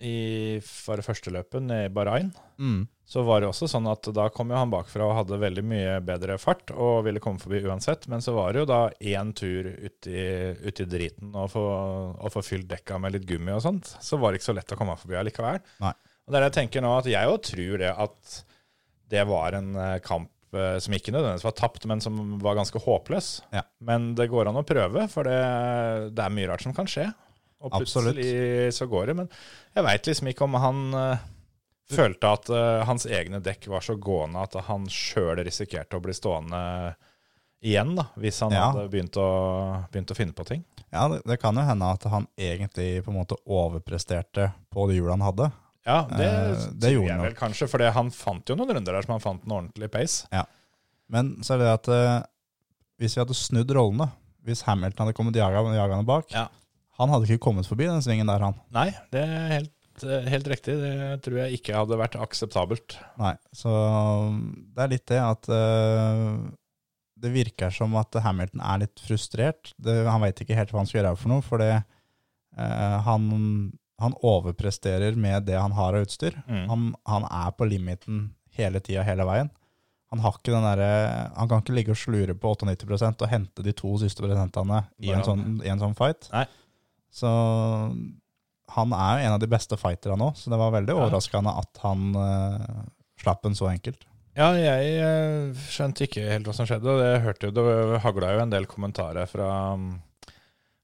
i 0.00 0.60
for 0.64 1.00
det 1.00 1.06
første 1.06 1.32
løpet 1.34 1.70
i 1.76 1.84
Bahrain. 1.92 2.32
Mm. 2.58 2.88
Så 3.10 3.24
var 3.26 3.42
det 3.42 3.48
også 3.50 3.66
sånn 3.66 3.88
at 3.90 4.06
da 4.14 4.28
kom 4.30 4.52
jo 4.52 4.58
han 4.58 4.70
bakfra 4.70 5.08
og 5.08 5.16
hadde 5.16 5.40
veldig 5.42 5.64
mye 5.66 5.96
bedre 6.06 6.36
fart 6.38 6.70
og 6.70 7.02
ville 7.08 7.22
komme 7.22 7.42
forbi 7.42 7.64
uansett. 7.66 8.06
Men 8.12 8.22
så 8.22 8.36
var 8.36 8.54
det 8.54 8.62
jo 8.62 8.68
da 8.70 8.80
én 9.02 9.32
tur 9.34 9.66
uti, 9.66 10.20
uti 10.62 10.86
driten 10.86 11.34
og 11.34 11.50
få, 11.50 11.64
og 12.14 12.30
få 12.30 12.44
fylt 12.46 12.68
dekka 12.70 13.00
med 13.02 13.16
litt 13.16 13.26
gummi 13.26 13.56
og 13.56 13.64
sånt. 13.64 13.96
Så 13.98 14.20
var 14.20 14.30
det 14.30 14.40
ikke 14.40 14.50
så 14.52 14.56
lett 14.60 14.76
å 14.76 14.78
komme 14.78 14.94
forbi 15.00 15.18
allikevel. 15.18 15.58
Nei. 15.82 15.96
Og 16.22 16.30
det 16.30 16.38
er 16.38 16.44
det 16.44 16.50
jeg 16.52 16.58
tenker 16.60 16.86
nå, 16.86 16.92
at 17.00 17.10
jeg 17.10 17.32
jo 17.32 17.40
tror 17.50 17.82
det 17.82 17.90
at 18.06 18.36
det 19.10 19.24
var 19.26 19.56
en 19.58 19.72
eh, 19.74 19.96
kamp 20.06 20.30
eh, 20.54 20.76
som 20.78 20.94
ikke 20.94 21.10
nødvendigvis 21.10 21.48
var 21.48 21.56
tapt, 21.58 21.88
men 21.90 22.02
som 22.04 22.20
var 22.44 22.60
ganske 22.60 22.78
håpløs. 22.84 23.32
Ja. 23.56 23.64
Men 23.82 24.12
det 24.14 24.30
går 24.30 24.52
an 24.52 24.60
å 24.60 24.66
prøve, 24.66 25.08
for 25.10 25.26
det, 25.26 25.40
det 26.14 26.22
er 26.22 26.36
mye 26.38 26.52
rart 26.52 26.62
som 26.62 26.76
kan 26.76 26.86
skje. 26.90 27.08
Og 27.60 27.74
Absolutt. 27.76 28.16
plutselig 28.16 28.72
så 28.74 28.86
går 28.88 29.10
det. 29.10 29.14
Men 29.20 29.28
jeg 29.76 29.84
veit 29.84 30.06
liksom 30.08 30.30
ikke 30.30 30.46
om 30.46 30.54
han 30.62 30.78
uh, 30.96 31.24
følte 31.92 32.30
at 32.32 32.48
uh, 32.54 32.82
hans 32.88 33.04
egne 33.06 33.40
dekk 33.44 33.66
var 33.68 33.84
så 33.84 33.96
gående 34.00 34.40
at 34.46 34.56
han 34.70 34.86
sjøl 34.88 35.42
risikerte 35.44 35.98
å 35.98 36.04
bli 36.04 36.14
stående 36.16 36.60
igjen, 37.60 37.92
da, 37.98 38.06
hvis 38.16 38.38
han 38.40 38.54
Ja. 38.56 38.70
hadde 38.70 38.86
begynt 38.88 39.18
å, 39.20 39.26
begynt 39.92 40.12
å 40.14 40.16
finne 40.16 40.32
på 40.32 40.46
ting. 40.48 40.62
Ja, 40.88 41.04
det, 41.12 41.20
det 41.28 41.36
kan 41.42 41.58
jo 41.58 41.64
hende 41.66 41.90
at 41.92 42.06
han 42.08 42.24
egentlig 42.40 43.02
på 43.04 43.12
en 43.12 43.18
måte 43.18 43.36
overpresterte 43.44 44.48
på 44.72 44.86
det 44.88 44.96
hjulet 44.96 45.18
han 45.18 45.26
hadde. 45.28 45.50
Ja, 45.84 45.98
det, 46.08 46.30
uh, 46.30 46.64
det 46.80 46.94
gjorde 46.94 47.12
han 47.18 47.26
vel 47.28 47.36
kanskje, 47.36 47.68
for 47.68 47.84
han 47.84 48.08
fant 48.14 48.48
jo 48.48 48.56
noen 48.56 48.72
runder 48.78 48.96
der 48.96 49.04
som 49.04 49.12
han 49.18 49.24
fant 49.26 49.44
en 49.44 49.56
ordentlig 49.58 49.90
pace. 49.92 50.24
Ja. 50.32 50.46
Men 51.12 51.36
så 51.44 51.58
er 51.58 51.62
det 51.64 51.70
at 51.74 51.92
hvis 53.00 53.16
vi 53.16 53.20
hadde 53.20 53.36
snudd 53.36 53.72
rollene, 53.76 54.08
hvis 54.46 54.62
Hamilton 54.64 55.04
hadde 55.04 55.16
kommet 55.18 55.36
jagende 55.36 56.04
bak, 56.08 56.32
Ja. 56.32 56.46
Han 57.00 57.12
hadde 57.12 57.28
ikke 57.28 57.44
kommet 57.48 57.68
forbi 57.68 57.88
den 57.88 58.02
svingen 58.04 58.28
der, 58.30 58.42
han. 58.44 58.56
Nei, 58.76 58.90
det 59.14 59.24
er 59.24 59.52
helt, 59.54 60.04
eh, 60.04 60.30
helt 60.34 60.48
riktig. 60.52 60.76
Det 60.80 61.20
tror 61.24 61.42
jeg 61.42 61.60
ikke 61.60 61.76
hadde 61.78 62.00
vært 62.00 62.18
akseptabelt. 62.20 62.98
Nei, 63.20 63.34
så 63.56 63.72
um, 63.72 64.40
det 64.74 64.84
er 64.84 64.92
litt 64.94 65.06
det 65.08 65.20
at 65.24 65.50
uh, 65.50 66.34
det 67.20 67.32
virker 67.34 67.72
som 67.74 67.94
at 68.00 68.16
Hamilton 68.24 68.62
er 68.64 68.82
litt 68.84 69.00
frustrert. 69.04 69.72
Det, 69.76 69.96
han 70.08 70.22
vet 70.24 70.42
ikke 70.44 70.56
helt 70.58 70.72
hva 70.72 70.82
han 70.82 70.90
skal 70.90 71.02
gjøre 71.02 71.16
for 71.20 71.32
noe, 71.32 71.44
for 71.44 71.62
det, 71.62 71.72
eh, 72.56 72.98
han, 73.06 73.30
han 74.00 74.16
overpresterer 74.24 75.18
med 75.20 75.48
det 75.50 75.58
han 75.60 75.76
har 75.76 75.96
av 75.98 76.06
utstyr. 76.06 76.38
Mm. 76.48 76.62
Han, 76.70 76.86
han 77.10 77.26
er 77.28 77.56
på 77.56 77.68
limiten 77.68 78.22
hele 78.56 78.80
tida, 78.80 79.04
hele 79.06 79.26
veien. 79.28 79.52
Han, 80.10 80.22
har 80.24 80.34
ikke 80.34 80.50
den 80.50 80.64
derre- 80.66 81.28
han 81.36 81.50
kan 81.50 81.60
ikke 81.62 81.76
ligge 81.76 81.94
og 81.94 82.00
slure 82.00 82.34
på 82.34 82.54
98% 82.56 83.20
og 83.22 83.30
hente 83.30 83.62
de 83.62 83.74
to 83.76 83.92
siste 84.02 84.24
prosentene 84.24 84.80
i 84.98 85.12
en, 85.14 85.22
sånn, 85.26 85.60
i 85.62 85.70
en 85.70 85.82
sånn 85.82 85.94
fight. 85.98 86.26
Nei. 86.32 86.48
Så 87.10 87.30
han 88.76 88.92
er 88.94 89.16
jo 89.18 89.26
en 89.26 89.34
av 89.34 89.40
de 89.42 89.48
beste 89.50 89.76
fighterne 89.80 90.18
nå, 90.20 90.28
så 90.38 90.50
det 90.52 90.58
var 90.60 90.70
veldig 90.76 90.94
Ja. 90.94 91.00
overraskende 91.06 91.54
at 91.58 91.80
han 91.82 92.04
uh, 92.14 92.84
slapp 93.20 93.44
en 93.48 93.56
så 93.58 93.66
enkelt. 93.72 94.04
Ja, 94.38 94.52
jeg 94.54 94.92
eh, 95.02 95.50
skjønte 95.74 96.06
ikke 96.06 96.22
helt 96.30 96.46
hva 96.46 96.54
som 96.54 96.64
skjedde. 96.68 96.86
og 96.86 97.00
det 97.02 97.22
hørte 97.24 97.48
jo 97.48 97.56
det 97.56 98.00
hagla 98.04 98.28
jo 98.36 98.44
en 98.44 98.52
del 98.52 98.64
kommentarer 98.70 99.26
fra 99.28 99.48
um, 99.74 99.88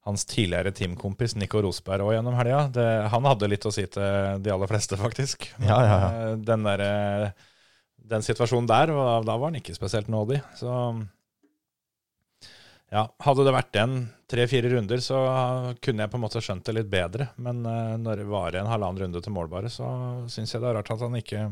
hans 0.05 0.25
tidligere 0.27 0.73
teamkompis 0.75 1.37
Nico 1.39 1.63
Rosberg 1.63 2.03
òg 2.05 2.17
gjennom 2.17 2.35
helga. 2.37 2.65
Det- 2.75 3.09
Han 3.15 3.25
hadde 3.25 3.49
litt 3.49 3.65
å 3.65 3.73
si 3.73 3.87
til 3.87 4.43
de 4.43 4.51
aller 4.51 4.67
fleste, 4.67 4.99
faktisk. 4.99 5.47
Men, 5.59 5.69
Ja, 5.69 5.79
ja, 5.87 5.97
ja. 6.01 6.11
eh, 6.33 6.37
Den, 6.43 6.65
der, 6.67 7.33
den 8.03 8.23
situasjonen 8.27 8.67
der, 8.67 8.91
og 8.91 9.25
da 9.25 9.37
var 9.39 9.47
han 9.53 9.61
ikke 9.63 9.75
spesielt 9.79 10.09
nådig. 10.11 10.43
Så 10.59 11.07
ja, 12.95 13.03
hadde 13.27 13.45
det 13.47 13.55
vært 13.55 13.79
en 13.83 13.95
tre-fire 14.31 14.71
runder, 14.71 15.01
så 15.03 15.19
kunne 15.83 16.05
jeg 16.05 16.13
på 16.13 16.19
en 16.19 16.23
måte 16.23 16.43
skjønt 16.43 16.67
det 16.67 16.75
litt 16.77 16.91
bedre. 16.91 17.31
Men 17.43 17.65
uh, 17.67 17.95
når 17.99 18.23
det 18.23 18.27
var 18.31 18.59
en 18.59 18.71
halvannen 18.71 19.03
runde 19.05 19.23
til 19.23 19.35
målbare, 19.35 19.71
så 19.73 19.89
syns 20.31 20.55
jeg 20.55 20.63
det 20.63 20.71
er 20.71 20.79
rart 20.79 20.93
at 20.95 21.03
han 21.03 21.19
ikke 21.19 21.49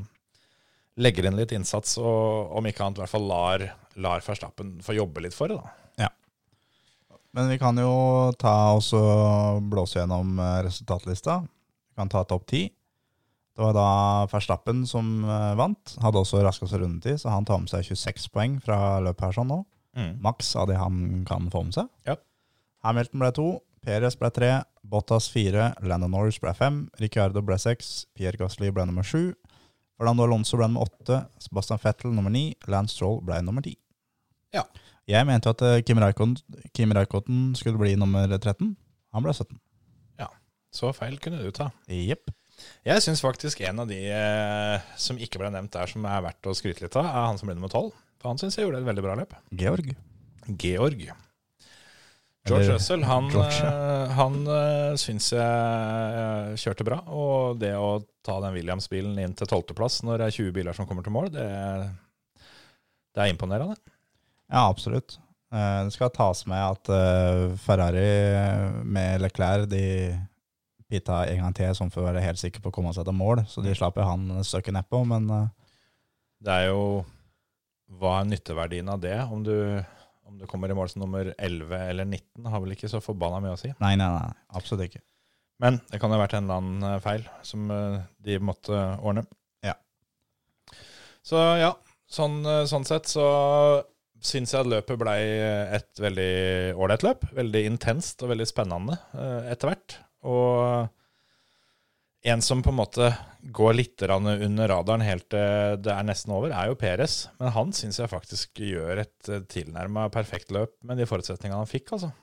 legger 1.02 1.26
inn 1.26 1.38
litt 1.38 1.54
innsats, 1.54 1.96
og 1.98 2.54
om 2.54 2.68
ikke 2.70 2.84
annet 2.84 3.00
i 3.00 3.02
hvert 3.02 3.14
fall 3.14 3.26
lar, 3.26 3.64
lar 3.98 4.22
Verstappen 4.22 4.76
få 4.84 4.94
jobbe 4.94 5.24
litt 5.24 5.34
for 5.34 5.50
det. 5.50 5.58
da. 5.58 6.06
Ja. 6.06 6.10
Men 7.34 7.50
vi 7.50 7.58
kan 7.58 7.78
jo 7.82 8.30
ta 8.38 8.54
oss 8.76 8.92
og 8.94 9.64
blåse 9.72 9.98
gjennom 9.98 10.38
eh, 10.38 10.60
resultatlista. 10.68 11.40
Vi 11.42 11.98
kan 11.98 12.12
ta 12.12 12.22
topp 12.30 12.46
ti. 12.50 12.68
Det 13.54 13.62
var 13.62 13.74
da 13.74 13.88
Verstappen 14.30 14.84
som 14.86 15.24
eh, 15.26 15.52
vant. 15.58 15.96
Hadde 16.02 16.22
også 16.22 16.44
raskeste 16.46 16.78
rundetid, 16.78 17.18
så 17.22 17.34
han 17.34 17.46
tar 17.46 17.58
med 17.62 17.74
seg 17.74 17.90
26 17.90 18.30
poeng 18.34 18.60
fra 18.62 19.00
løpet 19.02 19.26
her 19.26 19.38
sånn 19.40 19.50
nå. 19.50 19.64
Mm. 19.94 20.16
Maks 20.24 20.54
av 20.58 20.68
de 20.70 20.78
han 20.78 21.24
kan 21.28 21.50
få 21.52 21.64
med 21.66 21.76
seg. 21.76 21.90
Ja. 22.08 22.16
Hamilton 22.84 23.22
ble 23.22 23.32
to, 23.36 23.48
Perez 23.84 24.16
ble 24.18 24.30
tre, 24.34 24.50
Bottas 24.84 25.28
fire, 25.32 25.72
Landon 25.84 26.12
Norris 26.12 26.40
ble 26.40 26.52
fem, 26.56 26.84
Ricardo 27.00 27.42
ble 27.44 27.56
seks, 27.60 28.04
Pierre 28.16 28.40
Gasli 28.40 28.72
ble 28.74 28.86
nummer 28.88 29.06
sju, 29.06 29.32
Orlando 30.00 30.26
Alonso 30.26 30.58
ble 30.58 30.68
nummer 30.68 30.88
åtte, 30.88 31.20
Sebastian 31.42 31.80
Fettel 31.80 32.14
nummer 32.14 32.32
ni, 32.32 32.50
Lance 32.70 32.96
Stroll 32.96 33.20
ble 33.24 33.38
nummer 33.44 33.64
ti. 33.64 33.76
Ja. 34.54 34.64
Jeg 35.10 35.26
mente 35.28 35.52
at 35.52 35.60
eh, 35.64 35.82
Kim 35.84 36.00
Raikoten 36.00 37.40
skulle 37.58 37.80
bli 37.80 37.92
nummer 38.00 38.30
13. 38.30 38.72
Han 39.12 39.24
ble 39.24 39.34
17. 39.34 39.58
Ja, 40.20 40.30
så 40.72 40.94
feil 40.96 41.18
kunne 41.20 41.42
du 41.44 41.50
ta. 41.54 41.68
Jepp. 41.92 42.32
Jeg 42.86 43.02
syns 43.02 43.22
faktisk 43.24 43.60
en 43.66 43.82
av 43.82 43.90
de 43.90 43.98
eh, 44.08 44.86
som 45.00 45.18
ikke 45.20 45.42
ble 45.42 45.50
nevnt 45.52 45.74
der, 45.74 45.90
som 45.90 46.06
er 46.08 46.24
verdt 46.24 46.48
å 46.48 46.54
skryte 46.56 46.86
litt 46.86 46.96
av, 46.96 47.08
er 47.10 47.28
han 47.28 47.40
som 47.40 47.50
ble 47.50 47.58
nummer 47.58 47.72
12 47.72 47.90
han 48.30 48.40
syns 48.40 48.56
jeg 48.58 48.66
gjorde 48.66 48.80
et 48.82 48.88
veldig 48.88 49.04
bra 49.04 49.14
løp. 49.20 49.36
Georg. 49.52 49.92
Georg. 50.60 51.04
George 52.44 52.64
Eller 52.64 52.74
Russell, 52.76 53.04
han, 53.08 53.28
George, 53.32 53.60
eh, 53.64 54.10
han 54.18 54.34
uh, 54.44 54.96
syns 55.00 55.30
jeg 55.32 55.40
eh, 56.20 56.50
kjørte 56.60 56.84
bra. 56.84 56.98
Og 57.08 57.56
det 57.60 57.72
å 57.80 58.02
ta 58.24 58.36
den 58.44 58.56
Williams-bilen 58.58 59.16
inn 59.22 59.36
til 59.36 59.48
tolvteplass 59.48 60.02
når 60.04 60.20
det 60.20 60.26
er 60.28 60.36
20 60.42 60.56
biler 60.58 60.76
som 60.76 60.88
kommer 60.88 61.06
til 61.06 61.14
mål, 61.16 61.30
det, 61.32 61.46
det 63.16 63.24
er 63.24 63.32
imponerende. 63.32 63.78
Ja, 64.52 64.66
absolutt. 64.68 65.16
Eh, 65.54 65.80
Det 65.86 65.94
skal 65.96 66.12
tas 66.12 66.44
med 66.50 66.60
at 66.60 66.92
eh, 66.92 67.56
Ferrari 67.64 68.84
med 68.84 69.24
Leclerc 69.24 69.68
de 69.72 69.84
pita 70.90 71.22
en 71.30 71.46
gang 71.46 71.56
til 71.56 71.72
sånn 71.74 71.92
for 71.92 72.02
å 72.04 72.10
være 72.10 72.22
helt 72.24 72.40
sikker 72.40 72.60
på 72.60 72.68
å 72.68 72.74
komme 72.76 72.92
seg 72.92 73.06
til 73.08 73.16
mål, 73.16 73.46
så 73.48 73.64
de 73.64 73.72
slapp 73.74 73.96
jo 73.98 74.04
han 74.04 74.28
et 74.36 74.48
stykke 74.48 74.74
nedpå, 74.76 75.00
men 75.08 75.30
eh, 75.32 75.46
Det 76.44 76.60
er 76.60 76.66
jo 76.74 76.82
Hva 77.92 78.18
er 78.20 78.30
nytteverdien 78.30 78.88
av 78.90 79.00
det? 79.02 79.16
Om 79.30 79.42
du, 79.44 79.56
om 80.28 80.38
du 80.40 80.46
kommer 80.50 80.72
i 80.72 80.76
mål 80.76 80.90
som 80.92 81.04
nummer 81.04 81.32
11 81.36 81.74
eller 81.90 82.08
19, 82.08 82.46
har 82.50 82.62
vel 82.64 82.76
ikke 82.76 82.90
så 82.90 83.02
forbanna 83.04 83.42
mye 83.44 83.56
å 83.56 83.60
si. 83.60 83.72
nei, 83.82 83.94
nei, 84.00 84.08
nei, 84.14 84.32
absolutt 84.56 84.88
ikke. 84.88 85.04
Men 85.62 85.78
det 85.90 86.00
kan 86.02 86.10
jo 86.10 86.18
ha 86.18 86.24
vært 86.24 86.36
en 86.38 86.48
eller 86.48 86.60
annen 86.60 86.86
eh, 86.88 87.00
feil 87.04 87.26
som 87.46 87.70
eh, 87.70 87.98
de 88.26 88.38
måtte 88.42 88.78
ordne. 89.04 89.24
Ja. 89.64 89.76
Så 91.24 91.40
ja, 91.60 91.70
sånn, 92.10 92.40
eh, 92.42 92.64
sånn 92.70 92.86
sett 92.88 93.10
så 93.10 93.26
syns 94.24 94.54
jeg 94.54 94.64
at 94.64 94.70
løpet 94.72 94.98
blei 94.98 95.20
et 95.76 96.00
veldig 96.00 96.74
ålreit 96.80 97.04
løp. 97.06 97.26
Veldig 97.36 97.64
intenst 97.68 98.24
og 98.24 98.32
veldig 98.32 98.46
spennende 98.48 98.96
etter 99.52 99.68
hvert. 99.68 99.98
Og 100.24 100.88
en 102.24 102.42
som 102.42 102.62
på 102.64 102.72
en 102.72 102.78
måte 102.78 103.12
går 103.54 103.74
litt 103.76 104.02
under 104.08 104.68
radaren 104.70 105.04
helt 105.04 105.26
til 105.32 105.80
det 105.84 105.92
er 105.92 106.06
nesten 106.08 106.32
over, 106.32 106.54
er 106.56 106.70
jo 106.70 106.78
Peres. 106.80 107.26
Men 107.40 107.52
han 107.52 107.72
syns 107.76 108.00
jeg 108.00 108.12
faktisk 108.12 108.60
gjør 108.64 109.02
et 109.04 109.32
tilnærma 109.52 110.08
perfekt 110.12 110.54
løp 110.54 110.72
med 110.88 111.00
de 111.00 111.08
forutsetningene 111.08 111.60
han 111.60 111.68
fikk, 111.68 111.92
altså. 111.96 112.14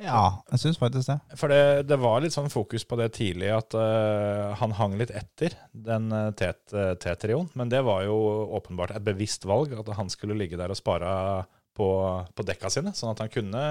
Ja, 0.00 0.42
jeg 0.50 0.62
syns 0.62 0.80
faktisk 0.80 1.10
det. 1.10 1.18
For 1.38 1.52
det, 1.52 1.84
det 1.90 1.98
var 2.00 2.22
litt 2.24 2.34
sånn 2.34 2.50
fokus 2.50 2.84
på 2.88 2.96
det 2.98 3.10
tidlig, 3.18 3.50
at 3.52 3.76
uh, 3.76 4.54
han 4.58 4.74
hang 4.78 4.96
litt 4.98 5.12
etter 5.14 5.54
den 5.70 6.08
uh, 6.10 6.32
T-trioen. 6.32 7.50
Men 7.58 7.70
det 7.70 7.82
var 7.86 8.06
jo 8.06 8.16
åpenbart 8.56 8.96
et 8.96 9.04
bevisst 9.04 9.44
valg, 9.48 9.74
at 9.76 9.92
han 9.98 10.10
skulle 10.12 10.38
ligge 10.38 10.58
der 10.58 10.72
og 10.72 10.80
spare 10.80 11.12
på, 11.76 11.88
på 12.32 12.48
dekka 12.48 12.72
sine. 12.72 12.94
Sånn 12.96 13.12
at 13.12 13.22
han 13.22 13.32
kunne, 13.32 13.62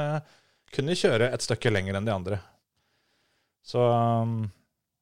kunne 0.71 0.97
kjøre 0.97 1.33
et 1.33 1.45
stykke 1.45 1.73
lenger 1.73 1.97
enn 1.97 2.07
de 2.07 2.15
andre. 2.15 2.41
Så 3.65 3.81
um, 3.81 4.43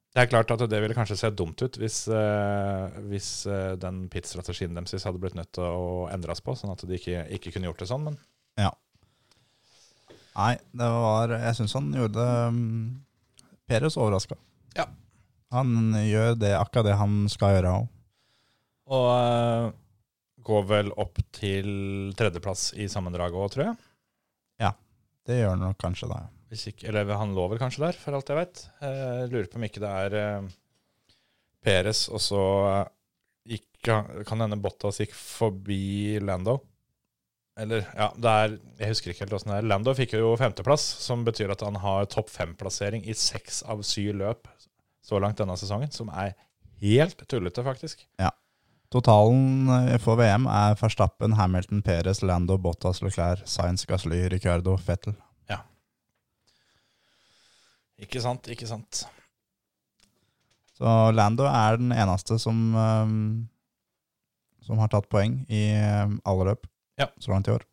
det 0.10 0.24
er 0.24 0.30
klart 0.32 0.50
at 0.50 0.64
det 0.66 0.80
ville 0.82 0.96
kanskje 0.98 1.20
se 1.20 1.30
dumt 1.38 1.62
ut 1.62 1.76
hvis, 1.78 2.00
uh, 2.10 2.90
hvis 3.12 3.30
uh, 3.46 3.76
den 3.78 4.08
pit-strategien 4.10 4.74
deres 4.74 5.06
hadde 5.06 5.22
blitt 5.22 5.38
nødt 5.38 5.52
til 5.54 5.68
å 5.70 6.08
endres 6.10 6.42
på, 6.42 6.56
sånn 6.58 6.74
at 6.74 6.82
de 6.82 6.98
ikke, 6.98 7.28
ikke 7.38 7.54
kunne 7.54 7.70
gjort 7.70 7.84
det 7.84 7.90
sånn. 7.92 8.08
Men 8.10 8.18
Ja. 8.58 8.72
Nei, 10.40 10.56
det 10.78 10.88
var 10.94 11.34
Jeg 11.34 11.56
syns 11.58 11.76
han 11.76 11.92
gjorde 11.94 12.26
um, 12.48 12.60
Peres 13.70 13.98
overraska. 14.00 14.38
Ja. 14.78 14.88
Han 15.54 15.94
gjør 15.94 16.36
det, 16.40 16.56
akkurat 16.58 16.88
det 16.88 16.98
han 16.98 17.22
skal 17.30 17.58
gjøre 17.58 17.76
òg. 17.82 17.88
Og 18.90 19.08
uh, 19.14 19.70
går 20.50 20.66
vel 20.72 20.92
opp 20.98 21.22
til 21.36 21.70
tredjeplass 22.18 22.72
i 22.82 22.90
sammendraget 22.90 23.38
òg, 23.38 23.54
tror 23.54 23.66
jeg. 23.68 23.78
Ja, 24.64 24.74
Det 25.28 25.38
gjør 25.38 25.54
han 25.54 25.66
nok 25.68 25.78
kanskje, 25.82 26.10
da. 26.10 26.24
Ikke, 26.50 26.88
eller 26.90 27.12
han 27.14 27.36
lå 27.38 27.46
vel 27.52 27.60
kanskje 27.62 27.84
der, 27.84 27.98
for 28.00 28.18
alt 28.18 28.30
jeg 28.32 28.40
vet. 28.40 28.64
Jeg 28.82 29.30
lurer 29.30 29.50
på 29.52 29.60
om 29.60 29.66
ikke 29.68 29.84
det 29.84 29.92
er 30.06 30.16
eh, 30.18 30.48
Peres, 31.66 32.08
og 32.10 32.24
så 32.24 32.42
eh, 32.72 32.88
gikk 33.56 33.66
Kan 34.28 34.42
hende 34.44 34.58
Bottas 34.60 34.98
gikk 35.00 35.14
forbi 35.16 36.18
Lando. 36.24 36.58
Eller, 37.60 37.84
ja, 37.96 38.10
det 38.16 38.34
er 38.42 38.56
Jeg 38.80 38.92
husker 38.94 39.12
ikke 39.12 39.26
helt 39.26 39.36
åssen 39.38 39.54
det 39.54 39.60
er. 39.62 39.70
Lando 39.70 39.94
fikk 39.96 40.18
jo 40.18 40.34
femteplass, 40.40 40.84
som 41.04 41.24
betyr 41.28 41.54
at 41.54 41.64
han 41.66 41.80
har 41.84 42.10
topp 42.12 42.32
fem-plassering 42.34 43.06
i 43.08 43.16
seks 43.16 43.62
av 43.68 43.84
syv 43.88 44.18
løp 44.24 44.50
så 45.06 45.20
langt 45.22 45.40
denne 45.40 45.56
sesongen, 45.58 45.92
som 45.94 46.12
er 46.14 46.36
helt 46.84 47.24
tullete, 47.30 47.64
faktisk. 47.66 48.06
Ja. 48.22 48.34
Totalen 48.94 49.70
eh, 49.70 49.98
for 50.02 50.18
VM 50.18 50.48
er 50.50 50.78
Verstappen, 50.80 51.36
Hamilton, 51.38 51.84
Perez, 51.86 52.24
Lando, 52.26 52.58
Bottas, 52.62 53.04
Leclerc, 53.06 53.46
Sainz, 53.50 53.86
Gasly, 53.90 54.24
Ricardo, 54.34 54.76
Fettel. 54.78 55.16
Ikke 58.00 58.22
sant, 58.24 58.48
ikke 58.52 58.68
sant. 58.70 59.04
Så 60.80 60.92
Lando 61.12 61.44
er 61.50 61.76
den 61.80 61.92
eneste 61.92 62.38
som, 62.40 62.60
um, 62.76 63.16
som 64.64 64.80
har 64.80 64.92
tatt 64.94 65.10
poeng 65.12 65.42
i 65.52 65.66
um, 66.06 66.20
alle 66.24 66.54
løp 66.54 66.70
Ja. 67.00 67.10
så 67.20 67.34
langt 67.34 67.50
i 67.50 67.52
år. 67.58 67.66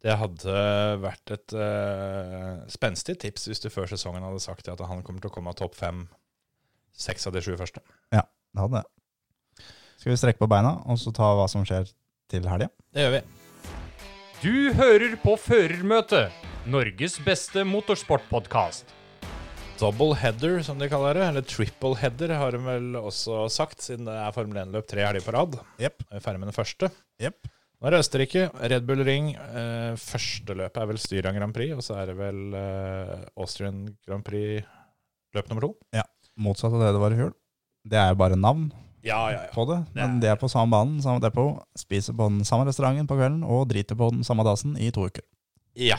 Det 0.00 0.14
hadde 0.16 0.54
vært 1.02 1.32
et 1.34 1.52
uh, 1.52 2.62
spenstig 2.72 3.18
tips 3.20 3.44
hvis 3.50 3.60
du 3.60 3.68
før 3.68 3.90
sesongen 3.90 4.24
hadde 4.24 4.40
sagt 4.40 4.68
at 4.72 4.80
han 4.80 5.02
kommer 5.04 5.20
til 5.20 5.28
å 5.28 5.34
komme 5.34 5.52
av 5.52 5.58
topp 5.60 5.76
fem 5.76 6.06
seks 6.96 7.28
av 7.28 7.36
de 7.36 7.42
sju 7.44 7.52
første. 7.60 7.82
Ja, 8.12 8.24
Det 8.54 8.62
hadde 8.64 8.80
det. 8.80 9.66
Skal 10.00 10.14
vi 10.14 10.16
strekke 10.16 10.40
på 10.40 10.48
beina 10.48 10.78
og 10.88 10.96
så 10.98 11.12
ta 11.12 11.28
hva 11.36 11.44
som 11.52 11.66
skjer 11.68 11.92
til 12.32 12.48
helga? 12.48 12.70
Det 12.96 13.04
gjør 13.04 13.18
vi. 13.18 13.22
Du 14.40 14.72
hører 14.72 15.18
på 15.20 15.34
Førermøtet, 15.36 16.32
Norges 16.72 17.18
beste 17.20 17.60
motorsportpodkast. 17.68 18.88
Double 19.80 20.12
header, 20.20 20.58
som 20.66 20.78
de 20.80 20.88
kaller 20.92 21.16
det. 21.16 21.24
Eller 21.30 21.44
triple 21.48 21.94
header, 22.00 22.34
har 22.36 22.52
de 22.52 22.60
vel 22.64 22.90
også 23.00 23.46
sagt, 23.52 23.80
siden 23.84 24.04
det 24.08 24.16
er 24.20 24.34
Formel 24.36 24.58
1-løp 24.66 24.88
tre 24.90 25.06
helger 25.06 25.24
på 25.24 25.32
rad. 25.36 25.56
Jepp. 25.80 26.02
Vi 26.10 26.18
er 26.18 26.24
ferdig 26.24 26.42
med 26.42 26.50
den 26.50 26.56
første. 26.56 26.90
Yep. 27.22 27.48
Nå 27.80 27.88
er 27.88 27.94
det 27.96 28.00
Østerrike, 28.02 28.42
Red 28.74 28.84
Bull 28.88 29.00
Ring. 29.08 29.30
Eh, 29.40 29.94
første 29.96 30.52
løpet 30.58 30.82
er 30.82 30.90
vel 30.90 31.00
Styria 31.00 31.32
Grand 31.32 31.56
Prix, 31.56 31.72
og 31.78 31.80
så 31.86 31.96
er 32.02 32.10
det 32.10 32.18
vel 32.18 32.42
eh, 32.58 33.14
Austrian 33.40 33.86
Grand 34.04 34.24
Prix 34.26 34.66
løp 35.36 35.48
nummer 35.48 35.64
to. 35.64 35.72
Ja. 35.96 36.04
Motsatt 36.40 36.76
av 36.76 36.84
det 36.84 36.92
det 36.96 37.00
var 37.00 37.16
i 37.16 37.20
fjor. 37.22 37.32
Det 37.88 37.96
er 38.02 38.12
jo 38.12 38.18
bare 38.20 38.36
navn 38.36 38.66
Ja, 39.00 39.22
ja, 39.32 39.46
ja. 39.46 39.52
på 39.54 39.64
det, 39.70 39.78
men 39.96 40.18
det 40.20 40.28
er 40.28 40.36
på 40.40 40.48
samme 40.52 40.74
banen, 40.76 41.00
samme 41.00 41.22
depot. 41.24 41.62
Spiser 41.80 42.12
på 42.16 42.28
den 42.28 42.44
samme 42.44 42.66
restauranten 42.68 43.08
på 43.08 43.16
kvelden 43.16 43.40
og 43.48 43.64
driter 43.72 43.96
på 43.96 44.10
den 44.12 44.26
samme 44.28 44.44
dassen 44.44 44.76
i 44.76 44.90
to 44.92 45.06
uker. 45.08 45.24
Ja, 45.80 45.96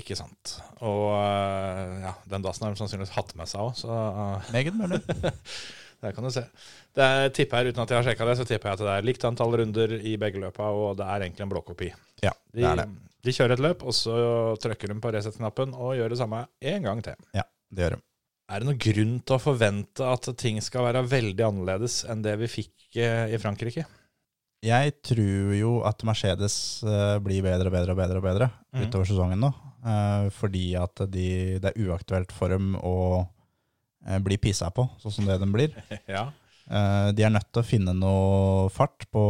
ikke 0.00 0.16
sant. 0.18 0.56
Og 0.80 1.12
eh, 1.16 2.02
ja, 2.06 2.16
den 2.32 2.44
dassen 2.44 2.66
har 2.66 2.74
de 2.74 2.80
sannsynligvis 2.80 3.14
hatt 3.16 3.32
med 3.38 3.50
seg 3.50 3.64
òg, 3.64 3.76
så 3.78 3.96
Meget 4.54 4.76
mulig. 4.78 5.02
Der 6.02 6.10
kan 6.16 6.26
du 6.26 6.32
se. 6.34 6.42
Det 6.96 7.04
er, 7.04 7.28
tipper 7.30 7.62
jeg, 7.62 7.72
Uten 7.72 7.84
at 7.84 7.92
jeg 7.92 8.00
har 8.00 8.06
sjekka 8.08 8.26
det, 8.26 8.34
så 8.40 8.46
tipper 8.46 8.72
jeg 8.72 8.78
at 8.80 8.80
det 8.82 8.94
er 8.96 9.04
likt 9.06 9.24
antall 9.28 9.54
runder 9.60 9.92
i 10.02 10.16
begge 10.18 10.40
løpa, 10.42 10.72
og 10.74 10.96
det 10.98 11.06
er 11.06 11.28
egentlig 11.28 11.44
en 11.46 11.52
blåkopi. 11.52 11.92
Ja, 12.24 12.32
det 12.50 12.66
er 12.66 12.80
det. 12.80 12.88
de 13.22 13.34
kjører 13.36 13.54
et 13.54 13.62
løp, 13.62 13.84
og 13.86 13.94
så 13.94 14.16
trykker 14.64 14.90
de 14.90 14.98
på 14.98 15.12
reset-knappen 15.14 15.76
og 15.78 15.94
gjør 15.94 16.10
det 16.10 16.18
samme 16.18 16.42
en 16.72 16.88
gang 16.88 17.04
til. 17.06 17.22
Ja, 17.38 17.46
det 17.70 17.86
gjør 17.86 17.96
de. 17.96 18.02
Er 18.52 18.60
det 18.60 18.68
noen 18.68 18.82
grunn 18.82 19.16
til 19.22 19.38
å 19.38 19.40
forvente 19.40 20.08
at 20.10 20.26
ting 20.42 20.58
skal 20.60 20.88
være 20.88 21.06
veldig 21.08 21.44
annerledes 21.46 22.02
enn 22.10 22.24
det 22.24 22.34
vi 22.42 22.50
fikk 22.50 22.98
eh, 22.98 23.30
i 23.32 23.38
Frankrike? 23.40 23.86
Jeg 24.62 24.96
tror 25.06 25.54
jo 25.56 25.70
at 25.86 26.02
Mercedes 26.06 26.56
eh, 26.86 27.16
blir 27.22 27.46
bedre 27.46 27.70
og 27.70 27.74
bedre 27.74 27.94
og 27.94 27.98
bedre 28.02 28.20
og 28.20 28.26
bedre 28.26 28.50
mm. 28.74 28.84
utover 28.84 29.08
sesongen 29.08 29.40
nå. 29.42 29.54
Eh, 29.84 30.28
fordi 30.34 30.66
at 30.78 31.04
de, 31.12 31.28
det 31.62 31.72
er 31.72 31.88
uaktuelt 31.88 32.32
for 32.34 32.52
dem 32.54 32.74
å 32.78 32.96
eh, 34.06 34.20
bli 34.22 34.38
pissa 34.40 34.70
på, 34.74 34.86
sånn 35.02 35.16
som 35.18 35.28
det 35.28 35.40
de 35.42 35.50
blir. 35.52 35.74
ja. 36.16 36.28
Eh, 36.70 37.08
de 37.16 37.26
er 37.26 37.34
nødt 37.34 37.50
til 37.50 37.62
å 37.62 37.66
finne 37.66 37.94
noe 37.96 38.70
fart 38.72 39.08
på 39.12 39.24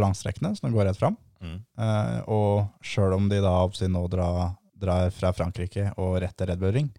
langstrekkene, 0.00 0.54
så 0.56 0.66
de 0.66 0.74
går 0.74 0.90
rett 0.90 1.00
fram. 1.00 1.18
Mm. 1.42 1.58
Eh, 1.58 2.18
og 2.30 2.84
sjøl 2.86 3.16
om 3.16 3.28
de 3.30 3.40
da 3.42 3.56
nå 3.90 4.04
drar, 4.10 4.54
drar 4.78 5.10
fra 5.14 5.32
Frankrike 5.36 5.90
og 5.98 6.20
rett 6.22 6.36
til 6.38 6.50
Red 6.50 6.62
Bull 6.62 6.74
Ring, 6.76 6.92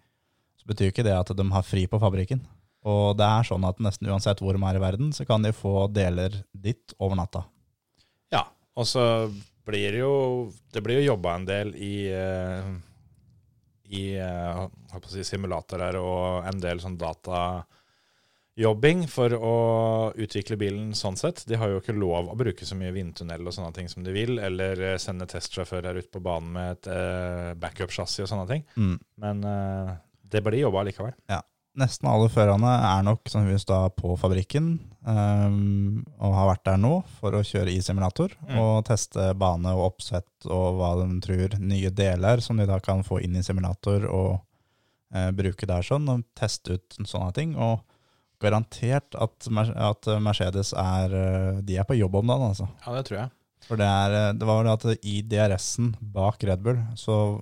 så 0.60 0.68
betyr 0.70 0.92
ikke 0.92 1.06
det 1.06 1.16
at 1.16 1.32
de 1.36 1.48
har 1.52 1.66
fri 1.66 1.86
på 1.90 2.00
fabrikken. 2.00 2.44
Og 2.84 3.16
det 3.16 3.24
er 3.24 3.46
sånn 3.48 3.64
at 3.64 3.80
nesten 3.80 4.10
uansett 4.12 4.42
hvor 4.44 4.56
de 4.56 4.60
er 4.68 4.76
i 4.76 4.82
verden, 4.82 5.12
så 5.16 5.24
kan 5.24 5.44
de 5.44 5.54
få 5.56 5.86
deler 5.88 6.42
ditt 6.52 6.92
over 6.98 7.16
natta. 7.16 7.46
ja. 8.32 8.44
Og 8.74 8.88
så 8.90 9.30
blir 9.64 9.96
jo 9.98 10.52
Det 10.72 10.80
blir 10.84 10.96
jo 11.00 11.06
jobba 11.12 11.34
en 11.38 11.46
del 11.48 11.76
i 11.76 12.12
eh, 12.12 12.74
i 13.94 14.18
å 14.18 14.70
si, 15.06 15.24
simulatorer 15.28 15.94
og 16.00 16.44
en 16.48 16.58
del 16.58 16.80
sånn 16.82 16.96
datajobbing 16.98 19.08
for 19.12 19.34
å 19.36 19.56
utvikle 20.16 20.56
bilen 20.58 20.94
sånn 20.98 21.16
sett. 21.20 21.44
De 21.46 21.56
har 21.60 21.68
jo 21.70 21.78
ikke 21.82 21.94
lov 21.94 22.28
å 22.32 22.38
bruke 22.38 22.64
så 22.66 22.74
mye 22.80 22.96
vindtunnel 22.96 23.46
og 23.46 23.54
sånne 23.54 23.72
ting 23.76 23.88
som 23.92 24.02
de 24.02 24.12
vil, 24.16 24.38
eller 24.42 24.80
eh, 24.80 24.98
sende 24.98 25.26
testsjåfører 25.30 25.94
ut 26.00 26.10
på 26.10 26.20
banen 26.24 26.50
med 26.56 26.66
et 26.72 26.86
backup-chassis 27.60 28.24
og 28.24 28.30
sånne 28.32 28.48
ting. 28.50 28.62
Mm. 28.74 28.96
Men 29.22 29.36
det 30.32 30.40
blir 30.42 30.64
jobba 30.64 30.80
likevel. 30.88 31.14
Nesten 31.80 32.06
alle 32.06 32.28
førerne 32.30 32.70
er 32.86 33.00
nok 33.02 33.24
sannsynligvis 33.26 33.66
da 33.66 33.80
på 33.90 34.12
fabrikken 34.20 34.76
um, 35.02 36.04
og 36.22 36.36
har 36.36 36.50
vært 36.52 36.64
der 36.68 36.76
nå 36.78 36.92
for 37.18 37.34
å 37.34 37.42
kjøre 37.42 37.72
i 37.72 37.80
simulator 37.82 38.36
Mm. 38.44 38.58
og 38.62 38.84
teste 38.86 39.32
bane 39.40 39.72
og 39.74 39.88
oppsett 39.88 40.46
og 40.46 40.78
hva 40.78 40.92
de 41.00 41.18
tror 41.24 41.56
nye 41.58 41.90
deler 41.90 42.42
som 42.44 42.60
de 42.60 42.66
da 42.68 42.78
kan 42.78 43.02
få 43.02 43.18
inn 43.24 43.34
i 43.34 43.42
simulator 43.42 44.06
og 44.06 44.36
uh, 45.16 45.30
bruke 45.34 45.66
der 45.66 45.82
sånn, 45.82 46.06
og 46.12 46.22
teste 46.38 46.78
ut 46.78 46.98
sånne 47.02 47.32
ting. 47.34 47.56
Og 47.58 47.82
garantert 48.44 49.14
at, 49.18 49.46
at 49.74 50.08
Mercedes 50.20 50.74
er 50.76 51.12
eh, 51.16 51.60
De 51.64 51.78
er 51.80 51.86
på 51.88 51.94
jobb 51.96 52.18
om 52.18 52.26
dagen, 52.28 52.50
altså. 52.50 52.66
Ja, 52.84 52.92
det 52.96 53.06
tror 53.08 53.18
jeg. 53.22 53.30
For 53.64 53.80
det, 53.80 53.86
er, 53.88 54.16
eh, 54.18 54.32
det 54.36 54.48
var 54.48 54.58
vel 54.60 54.72
at 54.74 54.84
i 55.06 55.14
DRS-en 55.24 55.94
bak 56.12 56.42
Red 56.44 56.60
Bull 56.66 56.82
så 57.00 57.40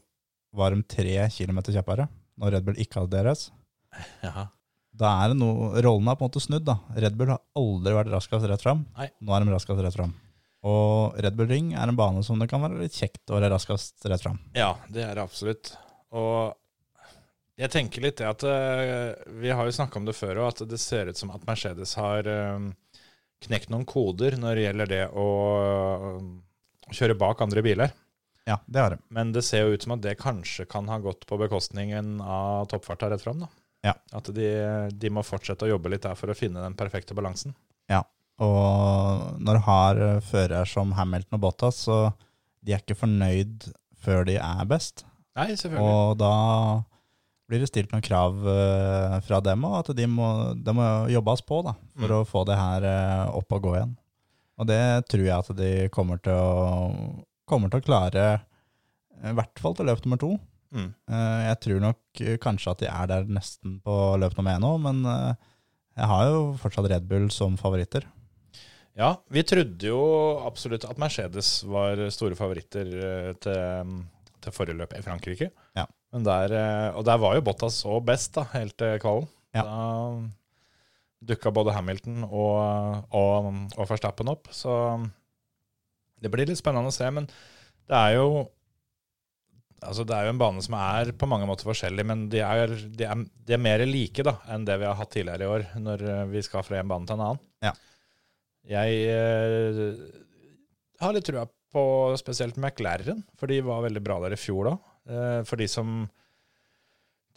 var 0.54 0.70
de 0.76 0.84
tre 0.86 1.16
kilometer 1.32 1.74
kjappere 1.74 2.06
når 2.38 2.54
Red 2.54 2.68
Bull 2.68 2.78
ikke 2.84 3.00
hadde 3.02 3.18
DRS. 3.24 3.48
Ja. 4.22 4.48
Da 4.92 5.10
er 5.24 5.32
det 5.32 5.38
noe, 5.40 5.70
rollen 5.82 6.10
er 6.10 6.18
på 6.18 6.26
en 6.26 6.30
måte 6.30 6.42
snudd 6.44 6.66
da. 6.68 6.76
Red 6.94 7.16
Bull 7.16 7.32
har 7.32 7.40
aldri 7.58 7.94
vært 7.96 8.12
raskest 8.12 8.44
rett 8.48 8.64
fram. 8.64 8.84
Nei. 8.98 9.08
Nå 9.24 9.34
er 9.34 9.44
de 9.44 9.54
raskest 9.54 9.80
rett 9.82 9.96
fram. 9.96 10.12
Og 10.68 11.16
Red 11.24 11.34
Bull 11.38 11.48
Ring 11.50 11.72
er 11.74 11.90
en 11.90 11.98
bane 11.98 12.22
som 12.26 12.38
det 12.38 12.46
kan 12.50 12.62
være 12.62 12.84
litt 12.84 12.94
kjekt 12.94 13.30
å 13.32 13.38
være 13.38 13.50
raskest 13.50 14.04
rett 14.06 14.22
fram. 14.22 14.36
Ja, 14.54 14.74
det 14.92 15.06
er 15.06 15.16
det 15.16 15.24
absolutt. 15.24 15.72
Og 16.14 16.52
jeg 17.58 17.72
tenker 17.72 18.04
litt 18.04 18.20
det 18.20 18.28
at 18.28 18.44
eh, 18.48 19.12
Vi 19.42 19.50
har 19.52 19.66
jo 19.66 19.74
snakka 19.74 19.98
om 20.00 20.06
det 20.08 20.14
før, 20.16 20.44
òg, 20.44 20.52
at 20.52 20.62
det 20.70 20.80
ser 20.80 21.10
ut 21.10 21.18
som 21.18 21.32
at 21.34 21.44
Mercedes 21.48 21.96
har 21.98 22.28
eh, 22.28 22.68
knekt 23.48 23.72
noen 23.72 23.88
koder 23.88 24.38
når 24.38 24.54
det 24.54 24.68
gjelder 24.68 24.92
det 24.92 25.02
å 25.18 25.26
kjøre 26.92 27.18
bak 27.18 27.42
andre 27.44 27.64
biler. 27.64 27.96
Ja, 28.48 28.58
det 28.66 28.80
har 28.82 28.94
de. 28.94 29.02
Men 29.14 29.32
det 29.34 29.44
ser 29.46 29.64
jo 29.66 29.76
ut 29.76 29.84
som 29.84 29.94
at 29.96 30.02
det 30.04 30.18
kanskje 30.20 30.66
kan 30.70 30.88
ha 30.90 30.98
gått 31.02 31.26
på 31.30 31.38
bekostningen 31.38 32.16
av 32.20 32.66
toppfarta 32.70 33.10
rett 33.12 33.22
fram. 33.22 33.44
da. 33.44 33.50
Ja. 33.82 33.94
At 34.14 34.28
de, 34.34 34.48
de 34.94 35.10
må 35.10 35.24
fortsette 35.26 35.66
å 35.66 35.72
jobbe 35.72 35.90
litt 35.90 36.04
der 36.06 36.14
for 36.18 36.30
å 36.30 36.36
finne 36.38 36.62
den 36.62 36.76
perfekte 36.78 37.16
balansen. 37.18 37.54
Ja, 37.90 38.04
Og 38.42 39.40
når 39.42 39.58
du 39.58 39.62
har 39.66 40.00
fører 40.26 40.64
som 40.70 40.92
Hamilton 40.96 41.36
og 41.38 41.42
Bottas, 41.48 41.82
så 41.88 41.96
de 42.62 42.72
er 42.76 42.80
ikke 42.82 42.96
fornøyd 42.98 43.66
før 44.02 44.24
de 44.26 44.36
er 44.38 44.64
best. 44.70 45.04
Nei, 45.38 45.48
selvfølgelig. 45.58 45.82
Og 45.82 46.16
da 46.20 46.32
blir 47.50 47.60
det 47.62 47.68
stilt 47.68 47.90
noen 47.92 48.04
krav 48.06 48.38
eh, 48.48 49.16
fra 49.26 49.40
dem 49.44 49.64
og 49.68 49.74
at 49.82 49.90
de 49.98 50.06
må, 50.08 50.28
de 50.56 50.72
må 50.76 50.86
jobbes 51.12 51.42
på 51.48 51.58
da, 51.66 51.74
for 51.98 52.08
Mm. 52.08 52.16
å 52.20 52.28
få 52.28 52.44
det 52.48 52.56
her 52.56 52.86
eh, 52.88 53.26
opp 53.36 53.52
og 53.58 53.62
gå 53.66 53.74
igjen. 53.76 53.96
Og 54.62 54.66
det 54.70 54.80
tror 55.10 55.24
jeg 55.26 55.36
at 55.36 55.50
de 55.58 55.70
kommer 55.92 56.20
til 56.22 56.32
å, 56.38 57.24
kommer 57.50 57.68
til 57.72 57.82
å 57.82 57.86
klare, 57.86 58.24
eh, 59.20 59.30
i 59.30 59.36
hvert 59.36 59.58
fall 59.60 59.74
til 59.76 59.86
løp 59.90 60.04
nummer 60.06 60.20
to. 60.22 60.32
Mm. 60.72 60.88
Eh, 61.12 61.42
Jeg 61.50 61.60
tror 61.66 61.82
nok 61.84 62.22
eh, 62.24 62.38
kanskje 62.40 62.72
at 62.72 62.82
de 62.82 62.88
er 62.90 63.10
der 63.10 63.28
nesten 63.28 63.78
på 63.84 63.96
løp 64.20 64.36
nummer 64.38 64.56
én 64.56 64.66
òg, 64.66 64.78
men 64.86 65.04
eh, 65.04 65.48
jeg 66.00 66.08
har 66.08 66.26
jo 66.30 66.42
fortsatt 66.62 66.88
Red 66.90 67.08
Bull 67.10 67.28
som 67.34 67.58
favoritter. 67.60 68.06
Ja, 68.96 69.14
vi 69.32 69.44
trodde 69.48 69.88
jo 69.88 70.00
absolutt 70.44 70.84
at 70.88 71.00
Mercedes 71.00 71.62
var 71.68 72.00
store 72.12 72.36
favoritter 72.36 72.90
til, 73.40 73.92
til 74.44 74.52
forrige 74.52 74.76
løp 74.76 74.92
i 74.96 75.00
Frankrike. 75.04 75.48
Ja. 75.76 75.86
Men 76.12 76.26
der, 76.26 76.52
og 76.96 77.04
der 77.08 77.20
var 77.20 77.38
jo 77.38 77.44
Bottas 77.44 77.78
så 77.84 78.00
best 78.04 78.34
da, 78.36 78.44
helt 78.52 78.76
til 78.80 78.98
kvalen. 79.00 79.28
Ja. 79.56 79.64
Da 79.64 79.80
dukka 81.22 81.52
både 81.54 81.72
Hamilton 81.76 82.24
og, 82.26 83.04
og, 83.14 83.48
og 83.78 83.88
Verstappen 83.88 84.28
opp. 84.32 84.48
Så 84.52 84.72
det 86.22 86.30
blir 86.32 86.48
litt 86.48 86.60
spennende 86.60 86.92
å 86.92 86.94
se. 86.94 87.08
Men 87.14 87.28
det 87.28 87.98
er 87.98 88.16
jo 88.18 88.48
Altså 89.82 90.04
Det 90.06 90.14
er 90.14 90.28
jo 90.28 90.32
en 90.34 90.40
bane 90.40 90.62
som 90.64 90.76
er 90.78 91.10
på 91.18 91.28
mange 91.30 91.46
måter 91.48 91.66
forskjellig, 91.66 92.04
men 92.06 92.26
de 92.32 92.42
er, 92.44 92.74
de 92.98 93.06
er, 93.08 93.24
de 93.26 93.56
er 93.56 93.62
mer 93.62 93.82
like 93.88 94.24
da 94.26 94.36
enn 94.54 94.66
det 94.68 94.78
vi 94.80 94.86
har 94.88 94.98
hatt 94.98 95.10
tidligere 95.14 95.46
i 95.46 95.50
år, 95.56 95.64
når 95.82 96.04
eh, 96.12 96.22
vi 96.30 96.42
skal 96.46 96.64
fra 96.66 96.78
en 96.78 96.92
bane 96.92 97.08
til 97.08 97.18
en 97.18 97.24
annen. 97.26 97.42
Ja. 97.66 97.72
Jeg 98.72 99.00
eh, 99.10 99.82
har 101.02 101.16
litt 101.16 101.26
trua 101.26 101.48
på 101.72 101.84
spesielt 102.20 102.58
McLaren, 102.60 103.22
for 103.38 103.50
de 103.50 103.62
var 103.64 103.82
veldig 103.86 104.02
bra 104.04 104.18
der 104.22 104.36
i 104.36 104.40
fjor 104.40 104.70
da. 104.70 104.74
Eh, 105.08 105.40
for 105.48 105.58
de 105.58 105.68
som, 105.70 106.04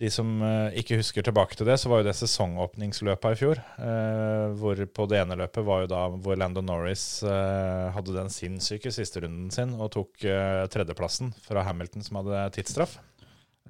de 0.02 0.10
som 0.12 0.28
eh, 0.44 0.78
ikke 0.82 0.98
husker 1.00 1.24
tilbake 1.24 1.56
til 1.56 1.70
det, 1.70 1.78
så 1.80 1.92
var 1.92 2.02
jo 2.02 2.08
det 2.10 2.16
sesongåpningsløpet 2.20 3.36
i 3.36 3.40
fjor. 3.40 3.62
Eh, 3.80 4.56
hvor 4.60 4.82
på 4.92 5.08
det 5.12 5.22
ene 5.22 5.38
løpet 5.40 5.68
var 5.68 5.86
jo 5.86 5.92
da 5.94 6.02
hvor 6.12 6.40
Lando 6.40 6.64
Norris 6.66 7.06
eh, 7.24 7.86
hadde 7.96 8.18
den 8.18 8.32
sinnssyke 8.34 8.92
siste 8.92 9.24
runden 9.24 9.48
sin 9.56 9.72
og 9.80 9.94
tok 9.96 10.28
eh, 10.28 10.66
tredjeplassen 10.74 11.32
fra 11.46 11.64
Hamilton, 11.68 12.04
som 12.04 12.20
hadde 12.20 12.44
tidsstraff. 12.58 12.98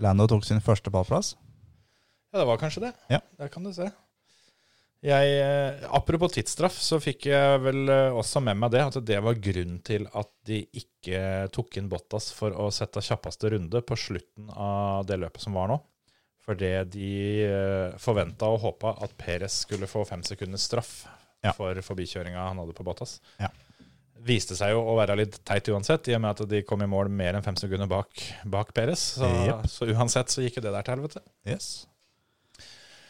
Lando 0.01 0.25
tok 0.31 0.47
sin 0.47 0.63
første 0.65 0.91
pallplass. 0.91 1.35
Ja, 2.33 2.41
det 2.41 2.49
var 2.49 2.59
kanskje 2.59 2.87
det. 2.87 2.95
Ja. 3.13 3.21
Der 3.39 3.53
kan 3.53 3.63
du 3.63 3.71
se. 3.75 3.91
Jeg, 5.05 5.33
eh, 5.37 5.83
apropos 5.93 6.33
tidsstraff, 6.33 6.77
så 6.81 6.97
fikk 6.97 7.27
jeg 7.29 7.59
vel 7.61 7.85
eh, 7.93 8.15
også 8.17 8.41
med 8.41 8.57
meg 8.57 8.71
det, 8.73 8.81
at 8.87 8.95
det 9.05 9.19
var 9.21 9.37
grunnen 9.37 9.77
til 9.85 10.07
at 10.09 10.31
de 10.49 10.63
ikke 10.81 11.19
tok 11.53 11.77
inn 11.77 11.91
Bottas 11.91 12.31
for 12.33 12.55
å 12.57 12.71
sette 12.73 13.03
kjappeste 13.05 13.53
runde 13.53 13.83
på 13.85 13.97
slutten 13.99 14.49
av 14.49 15.05
det 15.05 15.19
løpet 15.21 15.45
som 15.45 15.53
var 15.59 15.69
nå. 15.69 15.77
Fordi 16.45 16.71
de 16.93 17.11
forventa 18.01 18.45
og 18.53 18.59
håpa 18.61 18.91
at 19.01 19.15
Perez 19.17 19.63
skulle 19.65 19.87
få 19.89 20.03
fem 20.05 20.21
sekunders 20.23 20.67
straff 20.69 21.07
Ja. 21.45 21.51
for 21.53 21.77
forbikjøringa 21.81 22.41
han 22.47 22.57
hadde 22.61 22.73
på 22.77 22.85
Bottas. 22.85 23.19
Ja. 23.41 23.49
Viste 24.25 24.55
seg 24.57 24.71
jo 24.73 24.79
å 24.81 24.95
være 24.97 25.17
litt 25.19 25.39
teit 25.45 25.67
uansett, 25.69 26.07
i 26.09 26.15
og 26.17 26.21
med 26.23 26.31
at 26.33 26.49
de 26.49 26.61
kom 26.65 26.81
i 26.81 26.87
mål 26.89 27.09
mer 27.13 27.35
enn 27.37 27.43
fem 27.45 27.57
sekunder 27.59 27.89
bak, 27.89 28.09
bak 28.49 28.71
Perez. 28.73 29.03
Så, 29.19 29.29
yep. 29.45 29.67
så 29.69 29.85
uansett 29.93 30.33
så 30.33 30.41
gikk 30.45 30.57
jo 30.57 30.65
det 30.65 30.73
der 30.73 30.85
til 30.87 30.95
helvete. 30.95 31.21
Yes. 31.45 31.67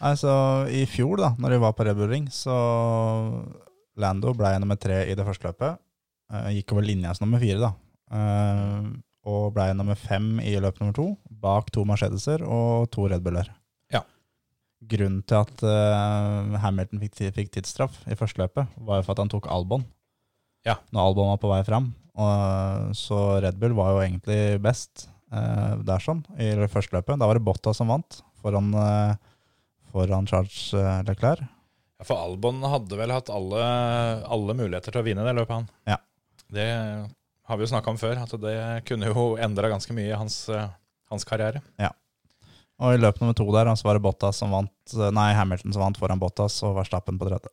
Altså, 0.04 0.32
I 0.68 0.84
fjor, 0.92 1.22
da 1.22 1.30
når 1.40 1.56
de 1.56 1.62
var 1.64 1.76
på 1.78 1.86
Red 1.88 1.96
Bull 2.00 2.12
Ring, 2.12 2.28
så 2.34 2.56
Lando 3.96 4.34
ble 4.36 4.52
nummer 4.60 4.76
tre 4.80 5.06
i 5.08 5.16
det 5.16 5.24
første 5.28 5.48
løpet. 5.48 5.80
Eh, 6.34 6.50
gikk 6.58 6.74
over 6.76 6.84
linja 6.84 7.14
som 7.16 7.28
nummer 7.30 7.40
fire, 7.44 7.62
da. 7.64 7.72
Eh, 8.12 8.90
og 9.26 9.56
ble 9.56 9.72
nummer 9.78 9.98
fem 9.98 10.36
i 10.44 10.54
løp 10.62 10.80
nummer 10.80 10.96
to, 10.96 11.08
bak 11.42 11.72
to 11.74 11.86
Mercedeser 11.88 12.44
og 12.46 12.90
to 12.94 13.08
Red 13.10 13.26
Buller. 13.26 13.50
Ja. 13.94 14.04
Grunnen 14.86 15.24
til 15.26 15.42
at 15.42 15.66
uh, 15.66 16.56
Hamilton 16.62 17.02
fikk, 17.02 17.18
fikk 17.36 17.54
tidsstraff 17.56 18.04
i 18.06 18.18
første 18.18 18.44
løpet, 18.44 18.70
var 18.78 19.02
jo 19.02 19.08
for 19.08 19.16
at 19.16 19.24
han 19.24 19.34
tok 19.34 19.50
Albon. 19.52 19.86
Ja. 20.66 20.78
Når 20.94 21.10
Albon 21.10 21.32
var 21.34 21.42
på 21.42 21.52
vei 21.52 21.62
fram. 21.66 21.92
Og, 22.16 22.94
så 22.96 23.20
Red 23.44 23.58
Bull 23.62 23.76
var 23.78 23.96
jo 23.96 24.04
egentlig 24.06 24.40
best 24.64 25.08
uh, 25.34 25.76
der 25.86 26.04
sånn, 26.04 26.24
i 26.38 26.54
det 26.62 26.70
første 26.74 26.96
løpet. 26.96 27.20
Da 27.22 27.28
var 27.30 27.40
det 27.40 27.46
Botta 27.46 27.74
som 27.76 27.90
vant, 27.92 28.22
foran, 28.44 28.72
uh, 28.78 29.18
foran 29.92 30.30
Charles 30.30 30.70
eh, 30.78 31.02
Leclerc. 31.08 31.44
Ja, 31.96 32.06
For 32.08 32.20
Albon 32.20 32.60
hadde 32.68 32.98
vel 33.00 33.14
hatt 33.16 33.30
alle, 33.32 33.62
alle 34.28 34.56
muligheter 34.58 34.92
til 34.92 35.02
å 35.02 35.06
vinne 35.06 35.24
det 35.24 35.36
løpet, 35.38 35.54
han. 35.56 35.70
Ja. 35.88 36.00
Det 36.52 36.66
har 37.46 37.58
vi 37.58 37.66
jo 37.66 37.72
snakka 37.72 37.94
om 37.94 38.00
før, 38.02 38.24
at 38.24 38.34
det 38.42 38.58
kunne 38.90 39.12
jo 39.12 39.28
endra 39.42 39.70
ganske 39.72 39.94
mye 39.96 40.10
i 40.10 40.18
hans, 40.18 40.48
eh, 40.50 40.70
hans 41.12 41.28
karriere. 41.28 41.62
Og 42.82 42.92
i 42.92 43.00
løp 43.00 43.22
nummer 43.22 43.36
to 43.38 43.46
der 43.56 43.70
så 43.80 43.88
var 43.88 43.96
det 43.96 44.04
Bottas 44.04 44.42
som 44.42 44.52
vant, 44.52 44.96
nei, 45.16 45.30
Hamilton 45.38 45.76
som 45.76 45.86
vant 45.86 46.00
foran 46.00 46.20
Bottas 46.20 46.58
og 46.68 46.76
Verstappen 46.76 47.20
på 47.20 47.30
tredje. 47.30 47.52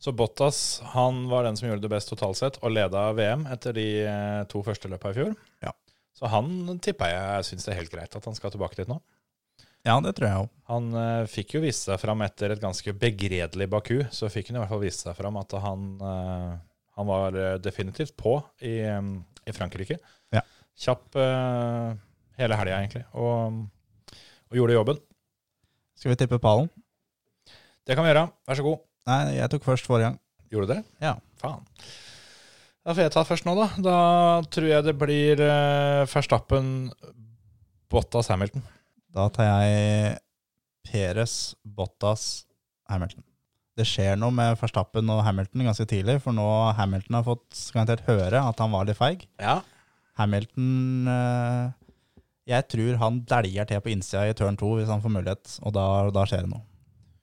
Så 0.00 0.12
Bottas 0.16 0.80
han 0.94 1.26
var 1.28 1.44
den 1.44 1.58
som 1.58 1.68
gjorde 1.68 1.82
det 1.84 1.92
best 1.92 2.08
totalt 2.08 2.38
sett, 2.38 2.60
og 2.62 2.72
leda 2.72 3.10
VM 3.12 3.42
etter 3.52 3.74
de 3.76 3.88
eh, 4.06 4.42
to 4.48 4.62
første 4.64 4.88
løpa 4.88 5.10
i 5.12 5.18
fjor. 5.18 5.34
Ja. 5.64 5.74
Så 6.16 6.30
han 6.30 6.78
tippa 6.84 7.10
jeg 7.10 7.48
syns 7.48 7.66
det 7.66 7.74
er 7.74 7.80
helt 7.82 7.92
greit 7.92 8.16
at 8.16 8.28
han 8.28 8.36
skal 8.38 8.54
tilbake 8.54 8.78
dit 8.78 8.88
nå. 8.88 9.00
Ja, 9.86 9.96
det 10.04 10.12
tror 10.16 10.28
jeg 10.28 10.40
òg. 10.42 10.48
Han 10.68 10.88
uh, 10.92 11.28
fikk 11.30 11.54
jo 11.56 11.62
vise 11.64 11.86
seg 11.86 12.00
fram 12.02 12.20
etter 12.24 12.52
et 12.52 12.60
ganske 12.60 12.92
begredelig 13.00 13.68
Baku. 13.72 14.02
Så 14.12 14.28
fikk 14.32 14.50
han 14.50 14.58
i 14.58 14.62
hvert 14.62 14.72
fall 14.72 14.82
vise 14.82 15.00
seg 15.06 15.16
fram 15.16 15.38
at 15.40 15.54
han, 15.64 15.86
eh, 16.04 16.50
han 17.00 17.08
var 17.08 17.36
eh, 17.36 17.56
definitivt 17.62 18.12
på 18.20 18.36
i, 18.60 18.76
i 18.84 19.56
Frankrike. 19.56 19.96
Ja. 20.34 20.44
Kjapp 20.80 21.16
uh, 21.16 21.96
hele 22.40 22.56
helga, 22.56 22.78
egentlig, 22.78 23.02
og, 23.16 23.56
og 24.48 24.56
gjorde 24.56 24.76
jobben. 24.76 25.00
Skal 25.96 26.12
vi 26.12 26.20
tippe 26.20 26.40
pallen? 26.40 26.70
Det 27.84 27.96
kan 27.96 28.04
vi 28.04 28.12
gjøre. 28.12 28.28
Vær 28.48 28.60
så 28.60 28.64
god. 28.64 28.84
Nei, 29.10 29.20
jeg 29.36 29.52
tok 29.52 29.66
først 29.66 29.88
forrige 29.88 30.10
gang. 30.10 30.20
Gjorde 30.52 30.68
du 30.68 30.72
det? 30.74 30.82
Ja. 31.04 31.14
Faen. 31.40 31.64
Da 32.80 32.94
får 32.94 33.04
jeg 33.04 33.14
ta 33.16 33.24
først 33.28 33.48
nå, 33.48 33.56
da. 33.58 33.68
Da 33.84 33.96
tror 34.52 34.68
jeg 34.70 34.86
det 34.88 34.96
blir 35.00 35.40
uh, 35.44 36.08
Verstappen, 36.08 36.90
Bottas, 37.92 38.30
Hamilton. 38.32 38.64
Da 39.12 39.26
tar 39.34 39.50
jeg 39.50 40.20
Peres, 40.88 41.40
Bottas, 41.64 42.46
Hamilton. 42.92 43.24
Det 43.80 43.86
skjer 43.88 44.18
noe 44.20 44.34
med 44.34 44.58
Verstappen 44.60 45.08
og 45.12 45.22
Hamilton 45.24 45.64
ganske 45.70 45.86
tidlig, 45.88 46.18
for 46.24 46.36
nå 46.36 46.46
Hamilton 46.76 47.16
har 47.16 47.26
fått 47.26 47.60
garantert 47.72 48.04
høre 48.08 48.42
at 48.44 48.60
han 48.60 48.72
var 48.74 48.88
litt 48.88 48.98
feig. 48.98 49.24
Ja. 49.40 49.60
Hamilton 50.20 51.08
eh, 51.08 51.70
Jeg 52.50 52.66
tror 52.72 52.98
han 53.00 53.22
dæljer 53.30 53.70
til 53.70 53.80
på 53.80 53.92
innsida 53.94 54.26
i 54.28 54.34
turn 54.36 54.58
2 54.60 54.74
hvis 54.80 54.92
han 54.92 55.04
får 55.04 55.14
mulighet, 55.16 55.54
og 55.64 55.72
da, 55.76 55.86
da 56.12 56.26
skjer 56.28 56.44
det 56.44 56.52
noe. 56.52 56.64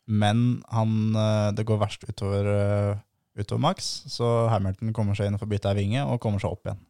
Men 0.07 0.63
han, 0.73 0.93
eh, 1.19 1.49
det 1.57 1.67
går 1.67 1.81
verst 1.83 2.07
utover, 2.07 2.49
eh, 2.53 3.03
utover 3.37 3.61
Max, 3.67 3.91
så 4.09 4.47
Hamilton 4.49 4.95
kommer 4.97 5.17
seg 5.17 5.29
inn 5.29 5.37
og 5.37 5.43
får 5.43 5.51
bytte 5.51 5.73
ei 5.75 5.81
vinge 5.83 6.07
og 6.07 6.21
kommer 6.23 6.41
seg 6.41 6.57
opp 6.57 6.65
igjen. 6.65 6.81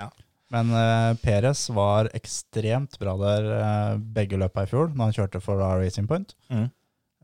ja. 0.00 0.08
Men 0.54 0.70
uh, 0.70 1.12
Perez 1.18 1.64
var 1.74 2.06
ekstremt 2.14 2.94
bra 3.02 3.16
der 3.18 3.48
uh, 3.50 3.98
begge 3.98 4.38
løpa 4.38 4.62
i 4.62 4.68
fjor, 4.70 4.92
når 4.94 5.08
han 5.08 5.16
kjørte 5.16 5.40
for 5.42 5.58
da 5.58 5.72
Racing 5.80 6.06
Point. 6.10 6.36
Mhm. 6.52 6.68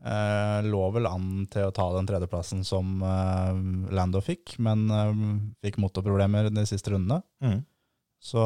Eh, 0.03 0.59
lå 0.67 0.81
vel 0.91 1.07
an 1.07 1.45
til 1.51 1.69
å 1.69 1.75
ta 1.75 1.85
den 1.95 2.07
tredjeplassen 2.09 2.65
som 2.67 2.97
eh, 3.07 3.61
Lando 3.95 4.19
fikk, 4.23 4.57
men 4.63 4.83
eh, 4.91 5.13
fikk 5.63 5.79
motorproblemer 5.79 6.51
de 6.51 6.65
siste 6.67 6.91
rundene. 6.91 7.21
Mm. 7.43 7.61
Så 8.23 8.43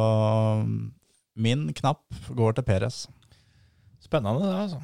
min 1.38 1.68
knapp 1.78 2.05
går 2.38 2.58
til 2.58 2.68
Peres. 2.68 3.05
Spennende, 4.01 4.45
det, 4.45 4.53
altså. 4.68 4.82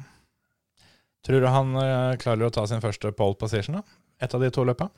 Tror 1.24 1.40
du 1.40 1.48
han 1.48 1.72
klarer 2.20 2.46
å 2.46 2.52
ta 2.52 2.66
sin 2.68 2.82
første 2.84 3.10
pole 3.16 3.38
position, 3.40 3.78
da? 3.78 4.00
Et 4.22 4.34
av 4.36 4.42
de 4.42 4.50
to 4.52 4.64
løpa? 4.66 4.90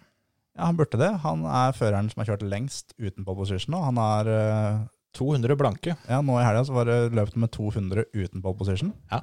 Ja, 0.56 0.70
han 0.70 0.76
burde 0.76 0.98
det. 1.00 1.12
Han 1.24 1.44
er 1.44 1.74
føreren 1.76 2.08
som 2.10 2.22
har 2.22 2.32
kjørt 2.32 2.46
lengst 2.48 2.94
uten 2.96 3.26
pole 3.26 3.42
position. 3.42 3.76
Og 3.76 3.84
han 3.90 4.00
er 4.00 4.30
eh, 4.32 4.84
200 5.18 5.58
blanke. 5.60 5.96
Ja, 6.08 6.22
nå 6.24 6.38
i 6.40 6.44
helga 6.46 6.64
så 6.68 6.76
var 6.76 6.88
det 6.88 7.16
løpt 7.16 7.36
med 7.40 7.52
200 7.52 8.08
uten 8.16 8.44
pole 8.44 8.56
position. 8.58 8.94
Ja. 9.12 9.20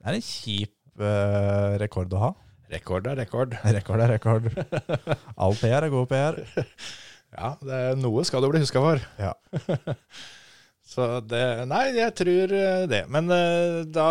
Det 0.00 0.08
er 0.08 0.16
en 0.16 0.24
kjip 0.24 0.74
eh, 1.04 1.76
rekord 1.82 2.12
å 2.16 2.22
ha. 2.24 2.30
Rekord 2.70 3.08
er 3.10 3.18
rekord. 3.18 3.56
Rekord 3.76 4.02
er 4.04 4.12
rekord. 4.14 4.50
All 5.34 5.56
PR 5.58 5.86
er 5.86 5.94
god 5.94 6.10
PR. 6.10 6.42
Ja, 7.30 7.52
det 7.62 7.76
er 7.78 7.92
noe 7.94 8.24
skal 8.26 8.42
du 8.42 8.48
bli 8.50 8.58
huska 8.58 8.80
for. 8.82 8.98
Ja. 9.14 9.28
Så 10.90 11.04
det 11.30 11.44
Nei, 11.70 11.84
jeg 11.94 12.10
tror 12.18 12.54
eh, 12.58 12.86
det. 12.90 13.04
Men 13.06 13.30
eh, 13.30 13.84
da 13.86 14.08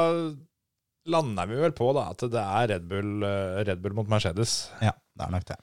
lander 1.11 1.49
vi 1.49 1.57
vel 1.59 1.75
på 1.75 1.89
da 1.97 2.05
at 2.13 2.23
det 2.31 2.39
er 2.39 2.69
Red 2.71 2.85
Bull, 2.87 3.25
Red 3.67 3.83
Bull 3.83 3.97
mot 3.97 4.07
Mercedes. 4.07 4.69
Ja, 4.79 4.93
det 4.95 5.25
er 5.25 5.35
nok 5.35 5.49
det. 5.51 5.59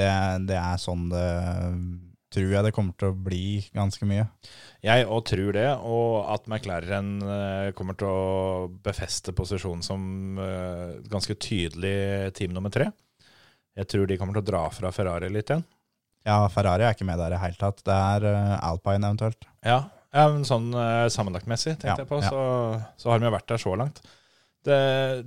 Det, 0.00 0.08
det 0.48 0.56
er 0.56 0.80
sånn 0.80 1.04
det 1.12 1.26
tror 2.34 2.50
jeg 2.50 2.66
det 2.66 2.72
kommer 2.74 2.96
til 2.98 3.12
å 3.12 3.16
bli 3.26 3.62
ganske 3.74 4.06
mye. 4.08 4.26
Jeg 4.84 5.06
òg 5.06 5.22
tror 5.30 5.54
det, 5.56 5.68
og 5.86 6.26
at 6.34 6.48
McLaren 6.50 7.14
eh, 7.22 7.70
kommer 7.78 7.96
til 7.98 8.10
å 8.10 8.66
befeste 8.84 9.34
posisjonen 9.36 9.84
som 9.86 10.40
eh, 10.42 10.98
ganske 11.10 11.36
tydelig 11.40 12.34
team 12.38 12.54
nummer 12.56 12.74
tre. 12.74 12.90
Jeg 13.78 13.90
tror 13.90 14.10
de 14.10 14.18
kommer 14.20 14.36
til 14.36 14.44
å 14.44 14.50
dra 14.50 14.64
fra 14.74 14.92
Ferrari 14.94 15.30
litt 15.32 15.50
igjen. 15.50 15.64
Ja, 16.24 16.38
Ferrari 16.52 16.86
er 16.86 16.96
ikke 16.96 17.06
med 17.08 17.20
der 17.20 17.34
i 17.36 17.40
hele 17.42 17.58
tatt. 17.60 17.82
Det 17.86 17.94
er 17.94 18.28
eh, 18.30 18.56
Alpine 18.66 19.10
eventuelt. 19.10 19.48
Ja, 19.66 19.80
ja 20.14 20.28
men 20.32 20.46
sånn 20.48 20.70
sammenlagtmessig, 21.12 21.78
tenkte 21.78 21.94
Ja, 21.94 22.02
jeg 22.04 22.10
på, 22.10 22.22
ja. 22.22 22.30
så, 22.30 22.94
så 23.00 23.12
har 23.12 23.20
de 23.22 23.30
jo 23.30 23.34
vært 23.34 23.50
der 23.50 23.62
så 23.62 23.76
langt. 23.78 24.02
Det, 24.64 24.78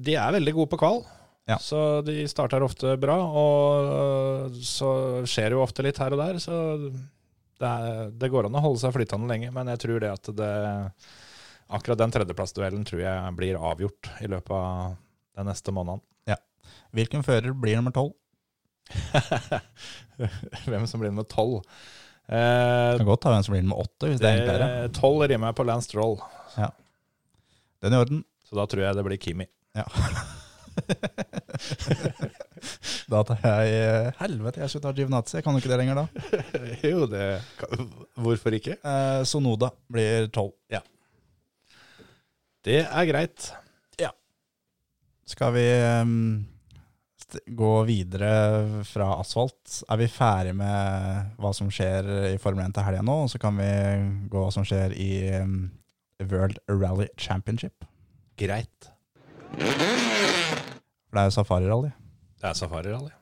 de 0.02 0.16
er 0.18 0.34
veldig 0.34 0.56
gode 0.58 0.72
på 0.74 0.80
kval, 0.82 1.04
Ja. 1.48 1.56
så 1.64 2.02
de 2.04 2.26
starter 2.28 2.64
ofte 2.66 2.98
bra. 3.00 3.16
Og 3.24 3.92
øh, 3.94 4.58
så 4.68 4.90
skjer 5.30 5.50
det 5.54 5.56
jo 5.58 5.64
ofte 5.64 5.86
litt 5.86 6.00
her 6.02 6.12
og 6.16 6.20
der, 6.20 6.40
så 6.44 6.58
det, 6.92 7.68
er, 7.72 8.10
det 8.12 8.30
går 8.34 8.50
an 8.50 8.58
å 8.60 8.64
holde 8.66 8.82
seg 8.84 8.94
flytende 8.98 9.30
lenge. 9.32 9.50
Men 9.56 9.72
jeg 9.72 9.80
tror 9.86 10.04
det 10.04 10.12
at 10.12 10.32
det 10.38 10.52
akkurat 11.68 12.00
den 12.00 12.14
tredjeplassduellen 12.16 12.84
tror 12.88 13.02
jeg 13.04 13.36
blir 13.40 13.58
avgjort 13.60 14.12
i 14.24 14.30
løpet 14.32 14.54
av 14.56 14.96
den 15.40 15.50
neste 15.52 15.74
måneden. 15.76 16.04
Ja. 16.30 16.38
Hvilken 16.96 17.24
fører 17.28 17.56
blir 17.56 17.80
nummer 17.80 17.96
tolv? 17.96 18.14
Hvem 20.68 20.86
som 20.88 21.02
blir 21.02 21.12
nummer 21.12 21.28
tolv? 21.28 21.62
Eh, 22.28 22.98
Kan 23.00 23.08
godt 23.08 23.22
ta 23.24 23.32
hvem 23.32 23.44
som 23.46 23.54
blir 23.56 23.64
nummer 23.64 23.80
åtte, 23.86 24.10
hvis 24.10 24.20
det 24.20 24.28
er 24.28 24.42
enklere. 24.42 24.88
Tolv 24.96 25.24
rimer 25.32 25.54
på 25.56 25.64
Lance 25.68 25.88
Stroll, 25.88 26.18
Den 26.58 27.94
er 27.94 27.96
i 27.96 28.02
orden. 28.04 28.24
så 28.48 28.56
da 28.60 28.66
tror 28.68 28.84
jeg 28.84 28.98
det 28.98 29.06
blir 29.08 29.22
Kimi. 29.24 29.48
Ja. 29.78 29.86
da 33.12 33.22
tar 33.28 33.44
jeg 33.44 33.78
eh, 33.78 34.10
Helvete, 34.20 34.62
jeg 34.64 34.72
skulle 34.72 34.88
ta 34.88 34.98
Giovinazzi. 34.98 35.38
Jeg 35.38 35.46
kan 35.46 35.56
jo 35.56 35.64
ikke 35.64 35.74
det 35.74 35.80
lenger 35.82 36.02
da. 36.02 36.06
jo, 36.92 37.08
det 37.12 37.26
Hvorfor 38.18 38.58
ikke? 38.58 38.80
Eh, 38.82 39.22
Sonoda 39.28 39.72
blir 39.92 40.30
tolv. 40.34 40.56
Det 42.68 42.82
er 42.84 43.08
greit. 43.08 43.52
Ja. 44.02 44.10
Skal 45.28 45.54
vi 45.56 45.68
um, 46.02 46.46
gå 47.48 47.72
videre 47.88 48.84
fra 48.88 49.14
asfalt? 49.22 49.78
Er 49.88 50.02
vi 50.02 50.10
ferdig 50.12 50.56
med 50.60 51.32
hva 51.40 51.54
som 51.56 51.72
skjer 51.72 52.12
i 52.34 52.36
Formel 52.44 52.66
1 52.66 52.76
til 52.76 52.88
helga 52.90 53.06
nå? 53.08 53.22
Og 53.24 53.32
så 53.32 53.40
kan 53.40 53.56
vi 53.56 53.72
gå 54.28 54.44
hva 54.44 54.52
som 54.52 54.68
skjer 54.68 54.98
i 55.00 55.12
um, 55.40 55.62
World 56.28 56.60
Rally 56.68 57.08
Championship. 57.16 57.88
Greit. 58.38 58.92
For 61.18 61.24
det 61.24 61.32
er 61.32 61.32
jo 61.32 61.42
safarirally. 61.42 61.90
Det 62.38 62.46
er 62.46 62.54
safarirally. 62.54 63.14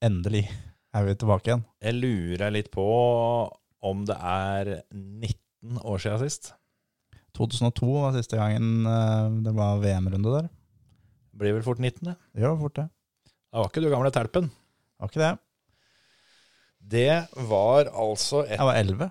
Endelig 0.00 0.46
er 0.96 1.02
vi 1.04 1.14
tilbake 1.20 1.50
igjen. 1.50 1.64
Jeg 1.84 1.96
lurer 1.98 2.52
litt 2.54 2.70
på 2.72 2.84
om 3.84 4.06
det 4.08 4.14
er 4.16 4.70
19 4.88 5.76
år 5.84 6.00
siden 6.00 6.22
sist. 6.22 6.54
2002 7.36 7.90
var 7.92 8.14
siste 8.16 8.38
gangen 8.40 8.86
eh, 8.88 9.34
det 9.44 9.52
var 9.58 9.82
VM-runde 9.82 10.32
der. 10.32 10.48
Blir 11.36 11.58
vel 11.58 11.66
fort 11.66 11.82
19. 11.82 12.08
det. 12.08 12.14
Ja, 12.40 12.54
fort 12.56 12.78
det. 12.78 12.86
Da 13.52 13.60
var 13.60 13.68
ikke 13.68 13.82
du 13.84 13.90
gamle 13.92 14.12
terpen. 14.16 14.48
Var 14.96 15.12
ikke 15.12 15.20
det? 15.20 15.32
Det 16.94 17.18
var 17.52 17.90
altså 17.92 18.46
et 18.46 18.56
Jeg 18.56 18.68
var 18.70 18.80
11. 18.80 19.10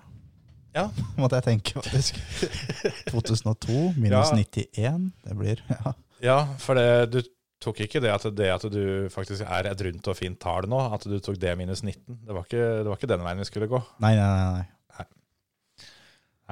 Ja. 0.80 0.88
Måtte 1.22 1.38
jeg 1.38 1.46
tenke, 1.46 1.76
faktisk. 1.78 2.18
2002 3.14 3.92
minus 4.00 4.34
Ja. 4.34 4.42
91. 4.42 5.12
Det 5.28 5.38
blir 5.38 5.62
ja. 5.70 5.94
Ja, 6.22 6.40
for 6.62 6.78
det, 6.78 6.90
du 7.14 7.22
tok 7.62 7.82
ikke 7.84 8.02
det 8.02 8.10
at, 8.12 8.26
det 8.36 8.50
at 8.52 8.66
du 8.72 9.08
faktisk 9.12 9.46
er 9.46 9.70
et 9.70 9.82
rundt 9.86 10.10
og 10.10 10.18
fint 10.18 10.38
tall 10.42 10.68
nå, 10.70 10.80
at 10.96 11.06
du 11.08 11.16
tok 11.22 11.38
det 11.40 11.54
minus 11.58 11.84
19. 11.84 12.20
Det 12.26 12.36
var 12.36 12.46
ikke, 12.46 12.62
det 12.82 12.88
var 12.90 12.98
ikke 12.98 13.10
den 13.12 13.26
veien 13.26 13.42
vi 13.42 13.48
skulle 13.48 13.70
gå. 13.70 13.80
Nei, 14.02 14.14
nei, 14.18 14.28
nei. 14.28 14.66
nei. 14.98 15.88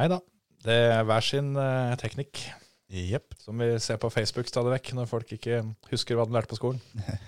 Nei 0.01 0.11
da. 0.13 0.21
Det 0.61 0.77
er 0.93 1.07
hver 1.09 1.25
sin 1.25 1.55
uh, 1.57 1.97
teknikk, 2.01 2.43
Jepp. 2.91 3.33
som 3.41 3.61
vi 3.63 3.71
ser 3.81 4.01
på 4.03 4.11
Facebook 4.13 4.49
stadig 4.51 4.75
vekk, 4.75 4.93
når 4.99 5.09
folk 5.09 5.33
ikke 5.37 5.63
husker 5.93 6.19
hva 6.19 6.27
de 6.29 6.37
lærte 6.37 6.53
på 6.53 6.61
skolen. 6.61 6.83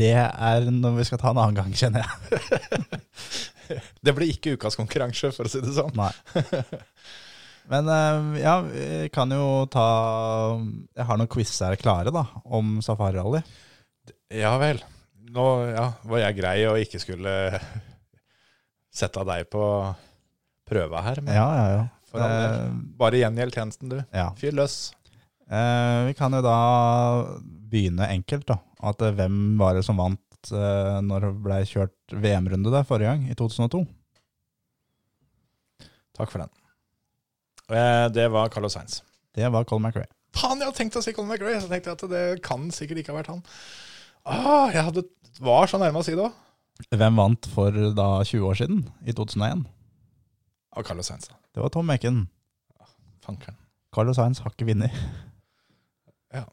Det 0.00 0.14
er 0.16 0.68
noe 0.72 0.94
vi 0.96 1.04
skal 1.04 1.18
ta 1.20 1.32
en 1.34 1.40
annen 1.42 1.58
gang, 1.58 1.72
kjenner 1.76 2.06
jeg. 2.06 3.00
Det 4.06 4.14
blir 4.16 4.30
ikke 4.32 4.54
ukas 4.56 4.78
konkurranse, 4.78 5.28
for 5.34 5.44
å 5.46 5.52
si 5.52 5.60
det 5.60 5.74
sånn. 5.76 5.92
Nei. 5.98 6.12
Men 7.70 7.88
eh, 7.88 8.40
ja, 8.42 8.54
vi 8.66 9.08
kan 9.14 9.30
jo 9.30 9.64
ta 9.70 9.84
Jeg 10.96 11.06
har 11.06 11.20
noen 11.20 11.30
quizer 11.30 11.76
klare 11.80 12.10
da, 12.14 12.24
om 12.44 12.78
Safari 12.82 13.18
Rally. 13.18 13.42
Ja 14.34 14.56
vel. 14.62 14.82
Nå 15.30 15.44
ja, 15.70 15.86
var 16.10 16.22
jeg 16.24 16.38
grei 16.40 16.56
og 16.66 16.80
ikke 16.82 16.98
skulle 17.02 17.32
sette 19.00 19.22
deg 19.28 19.46
på 19.52 19.62
prøva 20.70 21.02
her. 21.06 21.22
Men 21.22 21.38
Ja, 21.38 21.48
ja, 21.54 21.66
ja. 21.76 21.86
Eh, 22.10 22.70
bare 22.98 23.20
gjengjeld 23.20 23.54
tjenesten, 23.54 23.92
du. 23.92 24.00
ja. 24.10 24.32
Fyr 24.38 24.56
løs. 24.58 24.80
Eh, 25.50 26.00
vi 26.08 26.14
kan 26.18 26.34
jo 26.34 26.40
da 26.42 26.56
begynne 27.70 28.08
enkelt, 28.10 28.48
da. 28.50 28.58
At 28.90 29.02
eh, 29.06 29.14
hvem 29.14 29.54
var 29.60 29.78
det 29.78 29.84
som 29.86 29.98
vant 30.02 30.50
eh, 30.50 30.96
når 31.06 31.26
det 31.28 31.32
ble 31.46 31.60
kjørt 31.70 32.14
VM-runde 32.26 32.72
der 32.74 32.86
forrige 32.86 33.12
gang, 33.14 33.28
i 33.30 33.38
2002? 33.38 33.84
Takk 36.18 36.34
for 36.34 36.42
den. 36.42 36.50
Det 37.70 38.26
var 38.32 38.48
Carlos 38.52 38.74
Sainz. 38.76 39.00
Det 39.34 39.46
var 39.54 39.64
Colin 39.64 39.86
McRae. 39.88 40.08
Faen, 40.34 40.58
jeg 40.60 40.66
hadde 40.68 40.78
tenkt 40.78 40.96
å 40.98 41.02
si 41.04 41.12
Colin 41.14 41.30
McRae. 41.30 41.60
Så 41.62 41.68
tenkte 41.70 41.90
jeg 41.92 41.98
at 41.98 42.10
det 42.10 42.24
kan 42.46 42.68
sikkert 42.74 43.02
ikke 43.02 43.12
ha 43.14 43.18
vært 43.20 43.30
han. 43.32 43.42
Ah, 44.26 44.70
jeg 44.74 44.84
hadde, 44.88 45.04
var 45.40 45.70
så 45.70 45.78
nærme 45.80 46.02
å 46.02 46.06
si 46.06 46.14
det 46.18 46.24
òg. 46.26 46.34
Hvem 46.96 47.18
vant 47.20 47.46
for 47.52 47.74
da 47.96 48.08
20 48.24 48.46
år 48.48 48.56
siden, 48.62 48.82
i 49.06 49.12
2001? 49.16 49.64
Av 50.76 50.84
Carlos 50.86 51.08
Sainz. 51.10 51.28
da. 51.28 51.36
Det 51.54 51.62
var 51.64 51.72
Tom 51.74 51.86
Mekken. 51.90 52.22
Fankeren. 53.26 53.56
Carlos 53.92 54.16
Sainz 54.16 54.38
har 54.44 54.52
ikke 54.54 54.68
vunnet. 54.70 54.94
Ja. 56.34 56.44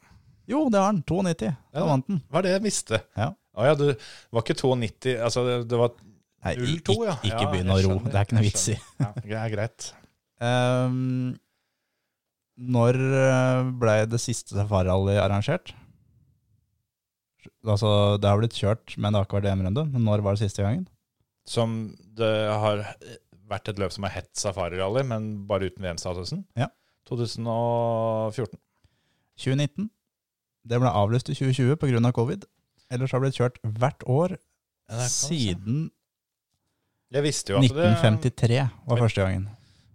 Jo, 0.50 0.64
det 0.72 0.80
har 0.80 0.88
han. 0.90 1.02
92. 1.06 1.52
Da 1.72 1.80
Ja. 1.80 1.86
vant 1.86 2.06
han. 2.08 2.22
Hva 2.30 2.38
er 2.40 2.42
det 2.48 2.52
jeg 2.56 2.62
visste? 2.66 3.00
Ja. 3.16 3.30
Å 3.58 3.64
ja, 3.66 3.74
du 3.78 3.86
var 4.32 4.42
ikke 4.44 4.54
2,90 4.58 5.16
Altså, 5.22 5.42
det, 5.46 5.54
det 5.70 5.78
var 5.80 5.90
Nei, 6.44 6.52
0,2, 6.54 6.94
ja. 7.06 7.14
ikke, 7.18 7.26
ikke 7.26 7.42
Ja, 7.42 7.50
begynn 7.50 7.70
å 7.72 7.76
jeg 7.78 7.86
ro. 7.88 7.94
skjønner, 7.96 8.12
Det 8.12 8.18
er 8.20 8.26
ikke 8.28 8.36
noe 8.36 8.42
jeg 8.44 8.52
vits 8.52 8.68
i. 8.68 8.76
Ja, 9.02 9.08
det 9.18 9.38
er 9.40 9.50
greit. 9.54 9.88
Ehm, 10.44 11.36
når 12.58 12.98
eh, 12.98 13.70
ble 13.78 13.96
det 14.10 14.20
siste 14.22 14.56
Safari-rally 14.56 15.18
arrangert? 15.20 15.74
Altså, 17.66 18.18
det 18.20 18.28
har 18.28 18.40
blitt 18.40 18.56
kjørt, 18.58 18.94
men 18.98 19.12
det 19.12 19.20
har 19.20 19.28
ikke 19.28 19.38
vært 19.40 19.50
EM-runde. 19.52 19.86
Når 19.98 20.22
var 20.24 20.36
det 20.36 20.44
siste 20.46 20.64
gangen? 20.64 20.86
Som 21.48 21.94
det 22.18 22.32
har 22.50 22.84
vært 23.48 23.70
et 23.72 23.78
løp 23.80 23.94
som 23.94 24.04
har 24.06 24.14
hett 24.18 24.30
Safari-rally, 24.38 25.04
men 25.06 25.30
bare 25.48 25.70
uten 25.70 25.84
VM-statusen. 25.86 26.44
Ja. 26.58 26.68
2014. 27.08 28.58
2019. 29.38 29.88
Det 30.68 30.80
ble 30.82 30.90
avlyst 30.90 31.30
i 31.32 31.36
2020 31.38 31.78
pga. 31.80 32.12
covid. 32.12 32.44
Ellers 32.92 33.12
har 33.12 33.20
det 33.20 33.28
blitt 33.28 33.38
kjørt 33.38 33.58
hvert 33.62 34.04
år 34.08 34.36
Ja, 34.88 35.04
siden 35.12 35.90
Jeg 37.12 37.22
jo 37.52 37.58
at 37.60 37.68
det 37.68 37.88
1953 38.00 38.60
var 38.88 39.00
første 39.00 39.20
gangen. 39.24 39.48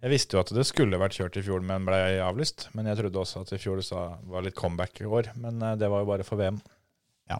Jeg 0.04 0.12
visste 0.12 0.36
jo 0.36 0.42
at 0.42 0.50
det 0.52 0.66
skulle 0.68 0.98
vært 1.00 1.14
kjørt 1.16 1.38
i 1.40 1.42
fjor, 1.46 1.62
men 1.64 1.86
ble 1.88 1.96
avlyst. 2.20 2.66
Men 2.76 2.90
jeg 2.90 2.98
trodde 2.98 3.22
også 3.22 3.40
at 3.40 3.52
i 3.56 3.58
fjor 3.62 3.80
sa- 3.80 4.18
var 4.28 4.44
litt 4.44 4.54
comeback 4.58 5.00
i 5.00 5.06
år. 5.08 5.30
Men 5.40 5.62
eh, 5.64 5.76
det 5.80 5.88
var 5.88 6.02
jo 6.02 6.08
bare 6.10 6.26
for 6.28 6.36
VM. 6.36 6.58
Ja. 7.32 7.38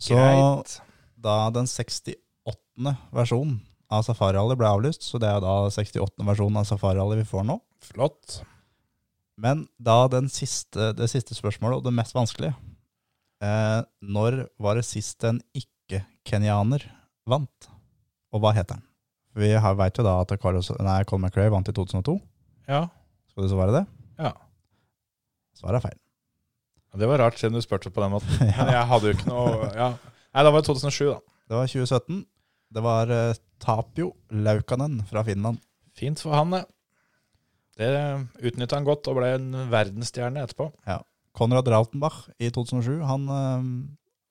Så 0.00 0.16
Greit. 0.16 0.78
da 1.20 1.50
den 1.52 1.68
68. 1.68 2.16
versjonen 3.12 3.58
av 3.92 4.06
Safari 4.06 4.38
Rally 4.38 4.56
ble 4.56 4.70
avlyst, 4.72 5.04
så 5.04 5.20
det 5.20 5.28
er 5.28 5.44
da 5.44 5.68
68. 5.68 6.24
versjonen 6.24 6.56
av 6.62 6.64
Safari 6.70 6.96
Rally 6.96 7.20
vi 7.20 7.28
får 7.28 7.44
nå. 7.50 7.58
Flott. 7.84 8.38
Men 9.36 9.66
da 9.76 10.06
den 10.08 10.30
siste, 10.32 10.94
det 10.96 11.10
siste 11.12 11.36
spørsmålet, 11.36 11.76
og 11.82 11.84
det 11.84 11.92
mest 11.92 12.14
vanskelige 12.14 12.54
eh, 13.42 13.80
Når 14.00 14.44
var 14.62 14.78
det 14.78 14.84
sist 14.88 15.24
en 15.28 15.42
ikke-kenyaner 15.60 16.86
vant? 17.28 17.68
Og 18.32 18.40
hva 18.40 18.54
heter 18.56 18.78
han? 18.78 18.86
Vi 19.34 19.50
veit 19.50 19.76
vet 19.80 19.98
jo 19.98 20.04
da 20.06 20.14
at 20.22 20.32
Carlos, 20.40 20.70
nei, 20.78 21.00
Colin 21.08 21.26
McRae 21.26 21.50
vant 21.50 21.68
i 21.68 21.74
2002. 21.74 22.14
Ja. 22.70 22.84
Skal 23.32 23.46
du 23.46 23.50
svare 23.52 23.72
det? 23.80 23.84
ja. 24.22 24.32
Svaret 25.54 25.78
er 25.80 25.84
feil. 25.88 25.98
Det 26.98 27.06
var 27.10 27.18
rart, 27.22 27.38
siden 27.38 27.54
du 27.56 27.62
spurte 27.62 27.90
på 27.94 28.02
den 28.02 28.12
måten. 28.14 28.30
Men 28.40 28.50
Ja. 28.54 28.66
jeg 28.80 28.86
hadde 28.90 29.08
jo 29.10 29.14
ikke 29.16 29.30
noe 29.30 29.68
ja. 29.74 29.88
Nei, 30.34 30.42
da 30.46 30.50
var 30.50 30.62
det 30.62 30.66
2007, 30.68 31.08
da. 31.10 31.18
Det 31.50 31.56
var 31.58 31.70
2017. 31.70 32.20
Det 32.74 32.82
var 32.82 33.10
uh, 33.14 33.34
Tapio 33.62 34.12
Laukanen 34.30 35.00
fra 35.06 35.22
Finland. 35.26 35.60
Fint 35.94 36.18
for 36.22 36.34
han, 36.34 36.50
det. 36.54 36.64
Det 37.78 37.90
utnytta 38.50 38.78
han 38.78 38.86
godt 38.86 39.06
og 39.10 39.18
ble 39.18 39.32
en 39.36 39.48
verdensstjerne 39.70 40.42
etterpå. 40.46 40.68
Ja. 40.90 41.00
Konrad 41.34 41.66
Rautenbach 41.70 42.28
i 42.42 42.50
2007, 42.54 43.00
han, 43.06 43.26
uh, 43.30 43.68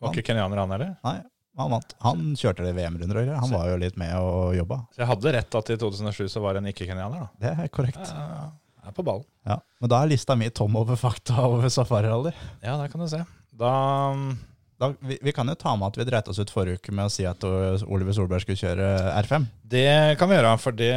Var 0.04 0.16
ikke 0.16 0.28
kenyaner, 0.32 0.60
han 0.64 0.72
heller. 0.76 0.94
nei, 1.08 1.18
han. 1.58 1.76
Han 2.06 2.24
kjørte 2.40 2.66
det 2.66 2.74
VM-runder. 2.78 3.34
Han 3.38 3.54
var 3.54 3.70
jo 3.70 3.78
litt 3.82 3.98
med 4.00 4.14
og 4.18 4.56
jobba. 4.58 4.80
Så 4.96 5.04
jeg 5.04 5.12
hadde 5.12 5.34
rett 5.38 5.60
at 5.60 5.70
i 5.74 5.78
2007 5.82 6.26
så 6.34 6.42
var 6.44 6.56
det 6.58 6.64
en 6.64 6.72
ikke-kenyaner, 6.74 7.28
da. 7.28 7.30
Det 7.44 7.54
er 7.66 7.74
korrekt. 7.74 8.02
Ja, 8.10 8.50
jeg 8.84 8.90
er 8.92 8.98
på 8.98 9.06
ballen. 9.06 9.28
Ja. 9.48 9.60
Men 9.84 9.92
da 9.94 10.02
er 10.04 10.10
lista 10.12 10.36
mi 10.40 10.50
tom 10.50 10.76
over 10.80 10.98
fakta 11.00 11.46
over 11.46 11.70
safari-rally. 11.72 12.34
Ja, 12.64 12.78
der 12.82 12.90
kan 12.92 13.04
du 13.06 13.08
se. 13.12 13.22
Da 13.54 13.74
Da, 14.82 14.90
vi, 15.06 15.16
vi 15.22 15.32
kan 15.32 15.48
jo 15.48 15.54
ta 15.56 15.76
med 15.78 15.94
at 15.94 15.98
vi 16.00 16.04
dreit 16.10 16.28
oss 16.28 16.40
ut 16.42 16.50
forrige 16.52 16.82
uke 16.82 16.92
med 16.92 17.06
å 17.08 17.12
si 17.14 17.24
at 17.30 17.44
Oliver 17.46 18.12
Solberg 18.18 18.42
skulle 18.44 18.58
kjøre 18.60 18.88
R5. 19.22 19.46
Det 19.70 20.18
kan 20.20 20.28
vi 20.28 20.36
gjøre, 20.36 20.56
for 20.60 20.76
det 20.76 20.90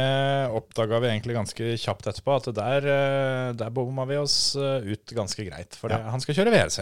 oppdaga 0.57 0.99
vi 1.03 1.11
egentlig 1.13 1.37
ganske 1.37 1.69
kjapt 1.79 2.09
etterpå. 2.11 2.39
At 2.41 2.49
der, 2.57 2.87
eh, 2.91 3.53
der 3.55 3.71
bomma 3.71 4.03
vi 4.09 4.17
oss 4.19 4.57
eh, 4.59 4.89
ut 4.91 5.13
ganske 5.15 5.45
greit. 5.47 5.77
For 5.79 5.93
det, 5.93 6.01
han 6.03 6.19
skal 6.25 6.35
kjøre 6.41 6.51
VRC. 6.57 6.81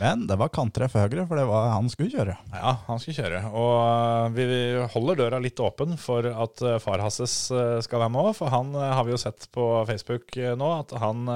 Men 0.00 0.24
det 0.26 0.38
var 0.40 0.50
kanttreff 0.52 0.94
høyre, 0.96 1.26
for 1.28 1.36
det 1.38 1.44
var 1.48 1.72
han 1.74 1.90
skulle 1.92 2.12
kjøre. 2.12 2.36
Ja, 2.54 2.72
han 2.86 3.00
skulle 3.02 3.18
kjøre. 3.18 3.42
Og 3.50 3.74
eh, 3.82 4.36
vi 4.36 4.46
holder 4.94 5.20
døra 5.20 5.40
litt 5.42 5.60
åpen 5.62 5.98
for 6.00 6.26
at 6.30 6.64
eh, 6.64 6.78
far 6.82 7.02
Hasses 7.04 7.34
eh, 7.52 7.76
skal 7.84 8.04
være 8.04 8.14
med 8.14 8.30
òg. 8.30 8.32
For 8.38 8.52
han 8.52 8.72
har 8.78 9.04
vi 9.06 9.14
jo 9.14 9.20
sett 9.20 9.48
på 9.52 9.66
Facebook 9.88 10.38
nå, 10.58 10.70
at 10.78 10.96
han 11.02 11.28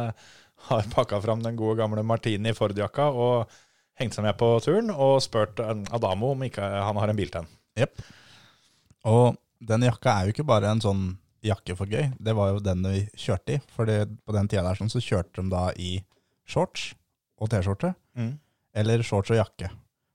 har 0.71 0.89
pakka 0.97 1.21
fram 1.25 1.45
den 1.45 1.59
gode 1.59 1.79
gamle 1.83 2.05
Martini 2.07 2.55
Ford-jakka 2.57 3.11
og 3.13 3.53
hengt 4.01 4.17
seg 4.17 4.27
med 4.27 4.37
på 4.41 4.49
turen 4.65 4.91
og 4.93 5.19
spurt 5.25 5.61
Adamo 5.61 6.35
om 6.35 6.43
ikke 6.45 6.65
han 6.65 6.99
har 7.01 7.13
en 7.13 7.19
bil 7.19 7.31
til 7.33 7.45
han. 7.45 7.53
Yep. 7.81 8.03
Og 9.09 9.39
den 9.67 9.87
jakka 9.87 10.13
er 10.13 10.27
jo 10.27 10.35
ikke 10.37 10.49
bare 10.49 10.73
en 10.73 10.83
sånn 10.85 11.07
jakke 11.47 11.77
for 11.79 11.89
gøy. 11.89 12.11
Det 12.19 12.35
var 12.37 12.53
jo 12.53 12.65
den 12.65 12.83
vi 12.89 13.05
kjørte 13.21 13.57
i. 13.57 13.63
For 13.73 13.89
på 13.89 14.37
den 14.37 14.49
tida 14.51 14.65
der 14.67 14.81
sånn, 14.81 14.93
så 14.93 15.01
kjørte 15.05 15.41
de 15.41 15.53
da 15.53 15.69
i 15.81 15.99
shorts 16.49 16.91
og 17.41 17.51
T-skjorte. 17.53 17.93
Eller 18.77 19.03
shorts 19.07 19.33
og 19.33 19.39
jakke. 19.41 19.71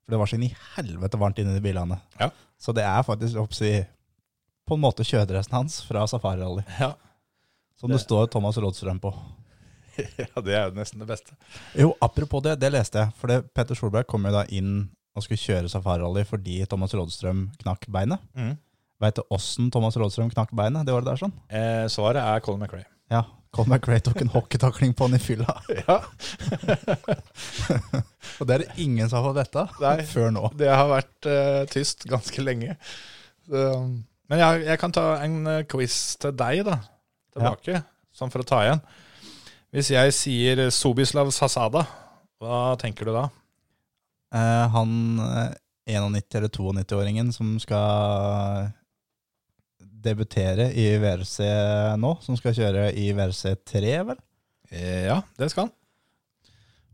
For 0.06 0.14
det 0.14 0.20
var 0.22 0.30
så 0.30 0.38
inn 0.38 0.46
i 0.48 0.54
helvete 0.76 1.18
varmt 1.22 1.40
inni 1.42 1.56
de 1.58 1.64
bilene. 1.64 1.98
Ja. 2.20 2.30
Så 2.62 2.74
det 2.78 2.84
er 2.86 3.02
faktisk 3.08 3.40
oppsi, 3.42 3.72
på 4.70 4.78
en 4.78 4.84
måte 4.84 5.06
kjøredressen 5.08 5.56
hans 5.58 5.80
fra 5.88 6.04
safarirally. 6.10 6.64
Ja. 6.80 6.94
Som 7.80 7.90
det, 7.90 7.98
Det- 7.98 8.06
står 8.06 8.28
Thomas 8.32 8.58
Rådstrøm 8.62 9.00
på. 9.02 9.12
ja, 10.22 10.42
det 10.46 10.54
er 10.56 10.70
jo 10.70 10.76
nesten 10.78 11.02
det 11.02 11.08
beste. 11.10 11.34
Jo, 11.76 11.92
apropos 12.02 12.44
det, 12.46 12.54
det 12.62 12.70
leste 12.72 13.02
jeg. 13.02 13.14
For 13.20 13.28
det, 13.34 13.40
Petter 13.54 13.76
Solberg 13.76 14.06
kom 14.08 14.24
jo 14.30 14.32
da 14.38 14.46
inn 14.54 14.90
og 15.18 15.26
skulle 15.26 15.42
kjøre 15.42 15.68
safarirally 15.74 16.24
fordi 16.30 16.62
Thomas 16.72 16.94
Rådstrøm 16.96 17.48
knakk 17.64 17.90
beinet. 17.92 18.22
Mm. 18.38 18.54
Veit 19.02 19.18
du 19.18 19.24
åssen 19.34 19.72
Thomas 19.74 19.98
Rådstrøm 20.00 20.30
knakk 20.32 20.54
beinet 20.56 20.86
det 20.88 20.94
året 20.94 21.10
der? 21.10 21.20
sånn? 21.20 21.34
Eh, 21.50 21.88
svaret 21.92 22.22
er 22.22 22.40
Colin 22.46 22.62
McRae. 22.64 22.86
Ja, 23.12 23.26
Colin 23.52 23.74
McRae 23.74 24.00
tok 24.04 24.22
en 24.24 24.32
hockeytakling 24.32 24.94
på 24.96 25.08
han 25.08 25.18
i 25.18 25.22
fylla. 25.22 25.56
Ja, 25.84 25.98
Og 28.40 28.48
det 28.48 28.54
er 28.56 28.64
det 28.64 28.80
ingen 28.82 29.10
som 29.10 29.18
har 29.20 29.28
fått 29.28 29.42
vite 29.42 29.64
før 30.12 30.28
nå. 30.34 30.44
det 30.58 30.70
har 30.72 30.88
vært 30.90 31.28
uh, 31.28 31.64
tyst 31.70 32.06
ganske 32.10 32.44
lenge. 32.44 32.76
Så, 33.46 33.58
men 34.32 34.40
jeg, 34.40 34.64
jeg 34.70 34.80
kan 34.80 34.94
ta 34.96 35.04
en 35.26 35.36
eh, 35.50 35.66
quiz 35.68 35.96
til 36.22 36.32
deg, 36.40 36.62
da. 36.64 36.78
Tilbake. 37.36 37.82
Sånn 38.16 38.32
for 38.32 38.44
å 38.44 38.48
ta 38.48 38.60
igjen. 38.64 38.82
Hvis 39.76 39.90
jeg 39.92 40.14
sier 40.16 40.62
Sobislav 40.72 41.32
Sasada, 41.36 41.82
hva 42.40 42.78
tenker 42.80 43.10
du 43.10 43.14
da? 43.16 43.26
Eh, 44.32 44.66
han 44.72 44.94
eh, 45.26 45.52
91- 45.92 46.38
eller 46.40 46.52
92-åringen 46.54 47.34
som 47.36 47.58
skal 47.60 48.70
debutere 50.04 50.70
i 50.78 50.88
VRC 51.02 51.38
nå, 52.02 52.16
som 52.26 52.38
skal 52.40 52.56
kjøre 52.58 52.90
i 52.98 53.12
VRC 53.16 53.56
3, 53.70 53.94
vel? 54.10 54.20
Eh, 54.72 55.06
ja, 55.10 55.22
det 55.40 55.52
skal 55.52 55.68
han. 55.68 55.74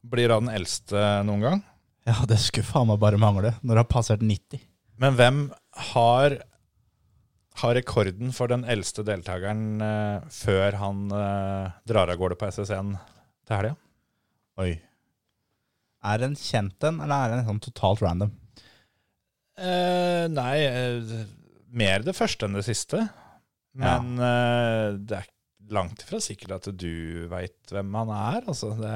Blir 0.07 0.33
han 0.33 0.47
den 0.47 0.57
eldste 0.59 1.01
noen 1.27 1.43
gang. 1.45 1.63
Ja, 2.07 2.21
det 2.29 2.39
skulle 2.39 2.67
faen 2.67 2.87
meg 2.89 3.01
bare 3.01 3.19
mangle 3.19 3.55
når 3.61 3.73
det 3.73 3.81
har 3.83 3.91
passert 3.91 4.23
90. 4.23 4.61
Men 4.97 5.17
hvem 5.17 5.41
har, 5.91 6.37
har 7.61 7.77
rekorden 7.77 8.31
for 8.35 8.49
den 8.49 8.63
eldste 8.69 9.05
deltakeren 9.05 9.81
eh, 9.83 10.27
før 10.33 10.79
han 10.81 11.05
eh, 11.13 11.75
drar 11.89 12.13
av 12.13 12.19
gårde 12.21 12.39
på 12.39 12.49
SSN 12.49 12.95
til 13.47 13.57
helga? 13.59 13.75
Oi. 14.63 14.71
Er 16.07 16.21
det 16.21 16.31
en 16.31 16.39
kjent 16.39 16.87
en, 16.87 17.01
eller 17.03 17.17
er 17.17 17.33
det 17.33 17.41
en 17.41 17.49
sånn 17.51 17.63
totalt 17.67 18.01
random? 18.05 18.31
Eh, 19.57 20.25
nei, 20.29 20.55
eh, 20.63 21.21
mer 21.77 22.05
det 22.05 22.15
første 22.17 22.47
enn 22.47 22.57
det 22.57 22.65
siste. 22.67 23.03
Men 23.77 24.15
eh, 24.17 24.95
det 24.97 25.19
er 25.21 25.27
langt 25.73 26.01
ifra 26.05 26.19
sikkert 26.23 26.55
at 26.57 26.69
du 26.79 27.27
veit 27.31 27.73
hvem 27.73 27.97
han 27.99 28.13
er. 28.15 28.45
Altså, 28.47 28.71
det, 28.79 28.93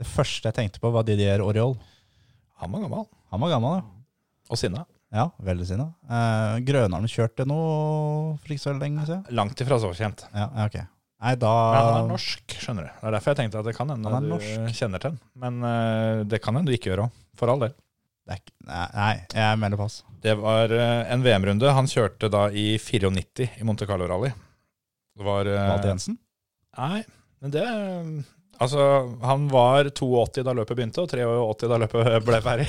Det 0.00 0.08
første 0.08 0.48
jeg 0.50 0.56
tenkte 0.60 0.82
på 0.82 0.92
var 0.94 1.04
Didier 1.08 1.42
Oriol. 1.44 1.76
han 2.62 2.72
var 2.72 2.86
gammel. 2.86 3.04
Han 3.32 3.42
var 3.44 3.52
gammel, 3.56 3.80
ja. 3.80 3.84
Og 4.50 4.58
sinna. 4.58 4.86
Ja, 5.10 5.24
veldig 5.42 5.66
sinna. 5.66 5.88
Eh, 6.06 6.56
Grønholm 6.66 7.06
kjørte 7.10 7.44
noe 7.48 8.36
for 8.38 8.54
ikke 8.54 8.62
så 8.62 8.74
lenge 8.78 9.04
siden. 9.08 9.24
Langt 9.34 9.60
ifra 9.62 9.78
så 9.82 9.90
kjent. 9.98 10.22
Ja, 10.30 10.46
ja, 10.54 10.66
ok. 10.70 10.78
Nei, 11.20 11.34
da 11.36 11.48
Men 11.74 11.82
han 11.84 11.96
er 11.98 12.06
norsk, 12.14 12.54
skjønner 12.62 12.86
du. 12.86 12.90
Det 12.94 13.08
er 13.10 13.14
derfor 13.16 13.34
jeg 13.34 13.38
tenkte 13.42 13.60
at 13.60 13.66
det 13.68 13.74
kan 13.76 13.90
hende 13.92 14.12
du 14.22 14.28
norsk. 14.30 14.70
kjenner 14.78 15.02
til 15.02 15.10
ham. 15.12 15.18
Men 15.42 15.58
uh, 15.66 16.22
det 16.24 16.38
kan 16.40 16.56
hende 16.56 16.70
du 16.70 16.76
ikke 16.78 16.88
gjør 16.94 17.02
òg, 17.04 17.18
for 17.36 17.52
all 17.52 17.60
del. 17.66 17.74
Nei, 18.68 18.86
nei, 18.94 19.12
jeg 19.34 19.60
mener 19.60 19.80
pass. 19.80 20.00
Det 20.22 20.36
var 20.40 20.72
eh, 20.74 21.12
en 21.12 21.24
VM-runde. 21.24 21.72
Han 21.76 21.88
kjørte 21.90 22.30
da 22.32 22.46
i 22.50 22.74
94 22.78 23.48
i 23.60 23.66
Monte 23.66 23.88
Carlo 23.88 24.08
Rally. 24.10 24.32
Det 25.18 25.26
var 25.26 25.48
Malte 25.48 25.90
Jensen? 25.90 26.20
Nei, 26.78 27.02
men 27.42 27.52
det 27.54 27.64
Altså, 28.60 28.80
han 29.24 29.46
var 29.48 29.88
82 29.88 30.42
da 30.44 30.52
løpet 30.52 30.76
begynte, 30.76 31.00
og 31.00 31.08
83 31.08 31.68
da 31.70 31.78
løpet 31.80 32.10
ble 32.28 32.40
ferdig. 32.44 32.66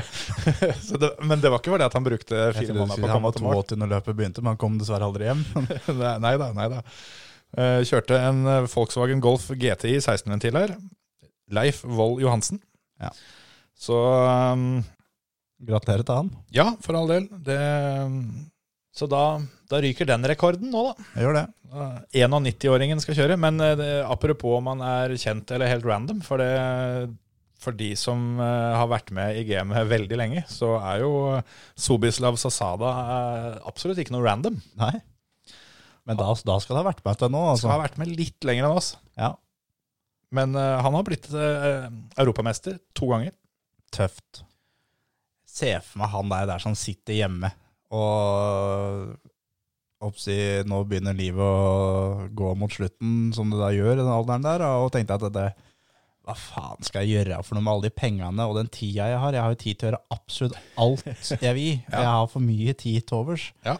Så 0.88 0.98
det, 0.98 1.12
men 1.22 1.38
det 1.38 1.52
var 1.52 1.62
ikke 1.62 1.70
fordi 1.76 1.86
at 1.86 1.94
han 1.94 2.06
brukte 2.06 2.40
fire 2.56 2.74
måneder 2.74 2.98
på 2.98 3.06
å 3.06 3.12
han 3.12 3.20
komme 3.20 3.30
var 3.30 3.36
til 3.36 3.46
mål. 3.46 3.60
82 3.60 3.78
når 3.78 3.92
løpet 3.92 4.18
begynte, 4.18 4.42
men 4.42 4.54
han 4.56 4.60
kom 4.64 4.80
dessverre 4.80 5.06
aldri 5.06 5.28
hjem. 5.28 5.44
Nei 6.24 6.34
da, 6.42 6.50
nei 6.56 6.66
da. 6.72 6.82
Eh, 7.54 7.78
kjørte 7.86 8.18
en 8.18 8.42
eh, 8.50 8.66
Volkswagen 8.72 9.22
Golf 9.22 9.46
GTI 9.54 10.00
16-ventiler. 10.00 10.74
Leif 11.54 11.84
Wold 11.86 12.18
Johansen. 12.24 12.58
Ja. 12.98 13.14
Så 13.84 13.96
um, 13.96 14.78
Gratulerer 15.64 16.04
til 16.04 16.18
han. 16.22 16.30
ja, 16.52 16.70
for 16.84 16.96
all 16.98 17.10
del. 17.10 17.26
Det, 17.44 17.58
så 18.94 19.08
da, 19.10 19.24
da 19.70 19.80
ryker 19.82 20.08
den 20.08 20.24
rekorden 20.28 20.72
nå, 20.72 20.86
da. 20.90 21.06
Jeg 21.16 21.26
gjør 21.26 21.36
det. 21.38 21.44
Uh, 21.74 21.98
91-åringen 22.14 23.00
skal 23.02 23.16
kjøre, 23.18 23.36
men 23.40 23.58
uh, 23.62 23.72
det, 23.78 23.90
apropos 24.06 24.58
om 24.60 24.68
han 24.72 24.82
er 24.86 25.14
kjent 25.20 25.50
eller 25.54 25.70
helt 25.72 25.86
random, 25.88 26.20
for, 26.26 26.42
det, 26.42 27.14
for 27.62 27.74
de 27.76 27.90
som 27.98 28.36
uh, 28.38 28.74
har 28.78 28.90
vært 28.92 29.10
med 29.16 29.40
i 29.40 29.46
gamet 29.48 29.88
veldig 29.90 30.20
lenge, 30.20 30.44
så 30.52 30.76
er 30.78 31.02
jo 31.02 31.14
Sobislav 31.74 32.38
Sasada 32.40 32.92
uh, 32.94 33.48
absolutt 33.70 34.00
ikke 34.04 34.14
noe 34.14 34.26
random. 34.26 34.60
Nei. 34.80 34.94
Men 36.04 36.20
da, 36.20 36.28
da 36.44 36.58
skal 36.60 36.76
det 36.76 36.82
ha 36.84 36.90
vært 36.92 37.04
med 37.06 37.16
til 37.20 37.32
nå, 37.32 37.40
Skal 37.40 37.54
altså. 37.56 37.72
ha 37.72 37.80
vært 37.86 37.96
med 38.02 38.12
litt 38.12 38.44
lenger 38.46 38.68
enn 38.68 38.76
oss. 38.82 38.92
Ja, 39.18 39.32
Men 40.34 40.54
uh, 40.58 40.76
han 40.84 40.94
har 40.98 41.06
blitt 41.06 41.26
uh, 41.32 41.88
europamester 42.20 42.76
to 42.94 43.08
ganger. 43.10 43.32
Tøft. 43.94 44.42
Se 45.54 45.70
for 45.86 46.02
meg 46.02 46.10
han 46.14 46.32
der, 46.32 46.48
der 46.50 46.62
som 46.62 46.74
sitter 46.78 47.16
hjemme 47.20 47.52
og 47.94 49.14
oppsi, 50.04 50.36
nå 50.68 50.80
begynner 50.88 51.16
livet 51.16 51.40
å 51.40 52.26
gå 52.34 52.50
mot 52.58 52.72
slutten, 52.72 53.30
som 53.36 53.52
det 53.52 53.60
da 53.60 53.70
gjør 53.72 53.94
i 53.94 54.02
den 54.02 54.10
alderen 54.10 54.44
der, 54.44 54.64
og 54.82 54.90
tenkte 54.92 55.16
at 55.16 55.28
det, 55.32 55.46
hva 56.24 56.34
faen 56.38 56.84
skal 56.84 57.04
jeg 57.04 57.20
gjøre 57.20 57.42
for 57.44 57.56
noe 57.56 57.64
med 57.64 57.72
alle 57.74 57.88
de 57.88 57.96
pengene 58.00 58.46
og 58.48 58.56
den 58.58 58.70
tida 58.72 59.10
jeg 59.12 59.20
har? 59.20 59.36
Jeg 59.36 59.44
har 59.44 59.54
jo 59.54 59.60
tid 59.60 59.78
til 59.78 59.86
å 59.86 59.90
gjøre 59.90 60.16
absolutt 60.16 60.60
alt 60.80 61.04
jeg 61.46 61.56
vil. 61.58 61.74
Ja. 61.84 61.98
Jeg 61.98 62.10
har 62.10 62.30
for 62.32 62.44
mye 62.44 62.76
tid 62.80 63.04
til 63.04 63.20
overs. 63.20 63.48
Ja. 63.66 63.76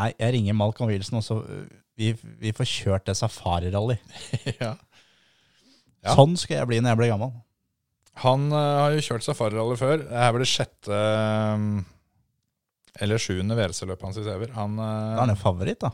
Nei, 0.00 0.12
jeg 0.14 0.36
ringer 0.36 0.56
Malcolm 0.56 0.90
Wilson, 0.92 1.18
og 1.18 1.26
så 1.26 1.40
øh, 1.42 1.64
vi, 1.98 2.12
vi 2.40 2.54
får 2.56 2.70
kjørt 2.70 3.10
det 3.10 3.18
safari-rally. 3.18 3.98
ja. 4.62 4.76
Ja. 6.00 6.14
Sånn 6.16 6.38
skal 6.40 6.62
jeg 6.62 6.70
bli 6.70 6.78
når 6.80 6.94
jeg 6.94 7.00
blir 7.02 7.12
gammel. 7.12 7.34
Han 8.24 8.50
uh, 8.52 8.58
har 8.84 8.96
jo 8.96 9.04
kjørt 9.06 9.24
safarirally 9.24 9.78
før. 9.80 10.04
Det 10.04 10.18
er 10.24 10.34
vel 10.34 10.44
det 10.44 10.50
sjette 10.50 10.98
um, 11.54 11.70
eller 13.00 13.22
sjuende 13.22 13.56
VRC-løpet 13.56 14.08
hans 14.08 14.20
i 14.20 14.26
Sever. 14.26 14.52
Han, 14.58 14.76
er 14.82 15.22
han 15.22 15.32
en 15.32 15.40
favoritt, 15.40 15.80
da. 15.80 15.92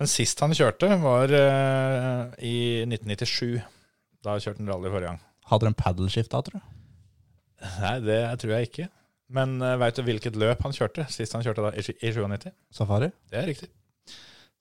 Men 0.00 0.10
sist 0.10 0.40
han 0.42 0.56
kjørte, 0.56 0.88
var 0.98 1.30
i 2.42 2.56
1997. 2.82 3.60
Da 4.24 4.34
kjørte 4.40 4.64
han 4.64 4.72
rally 4.72 4.90
forrige 4.90 5.12
gang. 5.12 5.20
Hadde 5.52 5.68
han 5.68 5.76
paddleskift 5.78 6.32
da, 6.32 6.40
tror 6.42 6.58
du? 6.58 6.74
Nei, 7.84 7.94
det 8.02 8.20
tror 8.42 8.56
jeg 8.56 8.70
ikke. 8.70 8.88
Men 9.34 9.56
uh, 9.62 9.76
veit 9.80 9.96
du 9.96 10.04
hvilket 10.04 10.36
løp 10.40 10.64
han 10.66 10.74
kjørte 10.74 11.06
sist 11.12 11.34
han 11.36 11.44
kjørte 11.44 11.64
da, 11.64 11.72
i, 11.76 11.84
i 11.94 12.12
97? 12.12 12.50
Safari? 12.74 13.10
Det 13.30 13.40
er 13.40 13.48
riktig. 13.48 13.70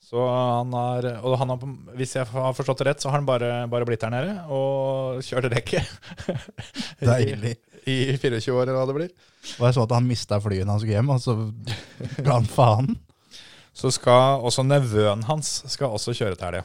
Så 0.03 0.21
han 0.29 0.73
har, 0.75 1.05
og 1.25 1.37
han 1.39 1.49
har, 1.53 1.61
hvis 1.97 2.15
jeg 2.19 2.27
har 2.29 2.53
forstått 2.57 2.83
det 2.83 2.87
rett, 2.91 3.01
så 3.01 3.09
har 3.09 3.17
han 3.17 3.25
bare, 3.27 3.51
bare 3.71 3.87
blitt 3.87 4.03
der 4.03 4.11
nede 4.13 4.33
og 4.53 5.21
kjørt 5.25 5.47
rekke. 5.53 5.81
Deilig. 7.01 7.55
I, 7.89 7.95
I 8.13 8.17
24 8.19 8.53
år, 8.55 8.61
eller 8.69 8.77
hva 8.79 8.85
det 8.87 8.95
blir. 8.95 9.09
Og 9.57 9.65
jeg 9.67 9.75
så 9.75 9.83
at 9.83 9.95
han 9.95 10.05
mista 10.07 10.37
flyet 10.39 10.63
når 10.67 10.77
han 10.77 10.83
skulle 10.83 10.95
hjem, 10.95 11.09
og 11.11 11.23
så 11.23 12.23
ga 12.23 12.37
han 12.37 12.47
faen. 12.47 12.93
Så 13.75 13.89
skal 13.95 14.43
også 14.45 14.63
nevøen 14.67 15.25
hans 15.27 15.49
skal 15.73 15.91
også 15.97 16.13
kjøre 16.15 16.37
til 16.37 16.47
helga. 16.47 16.63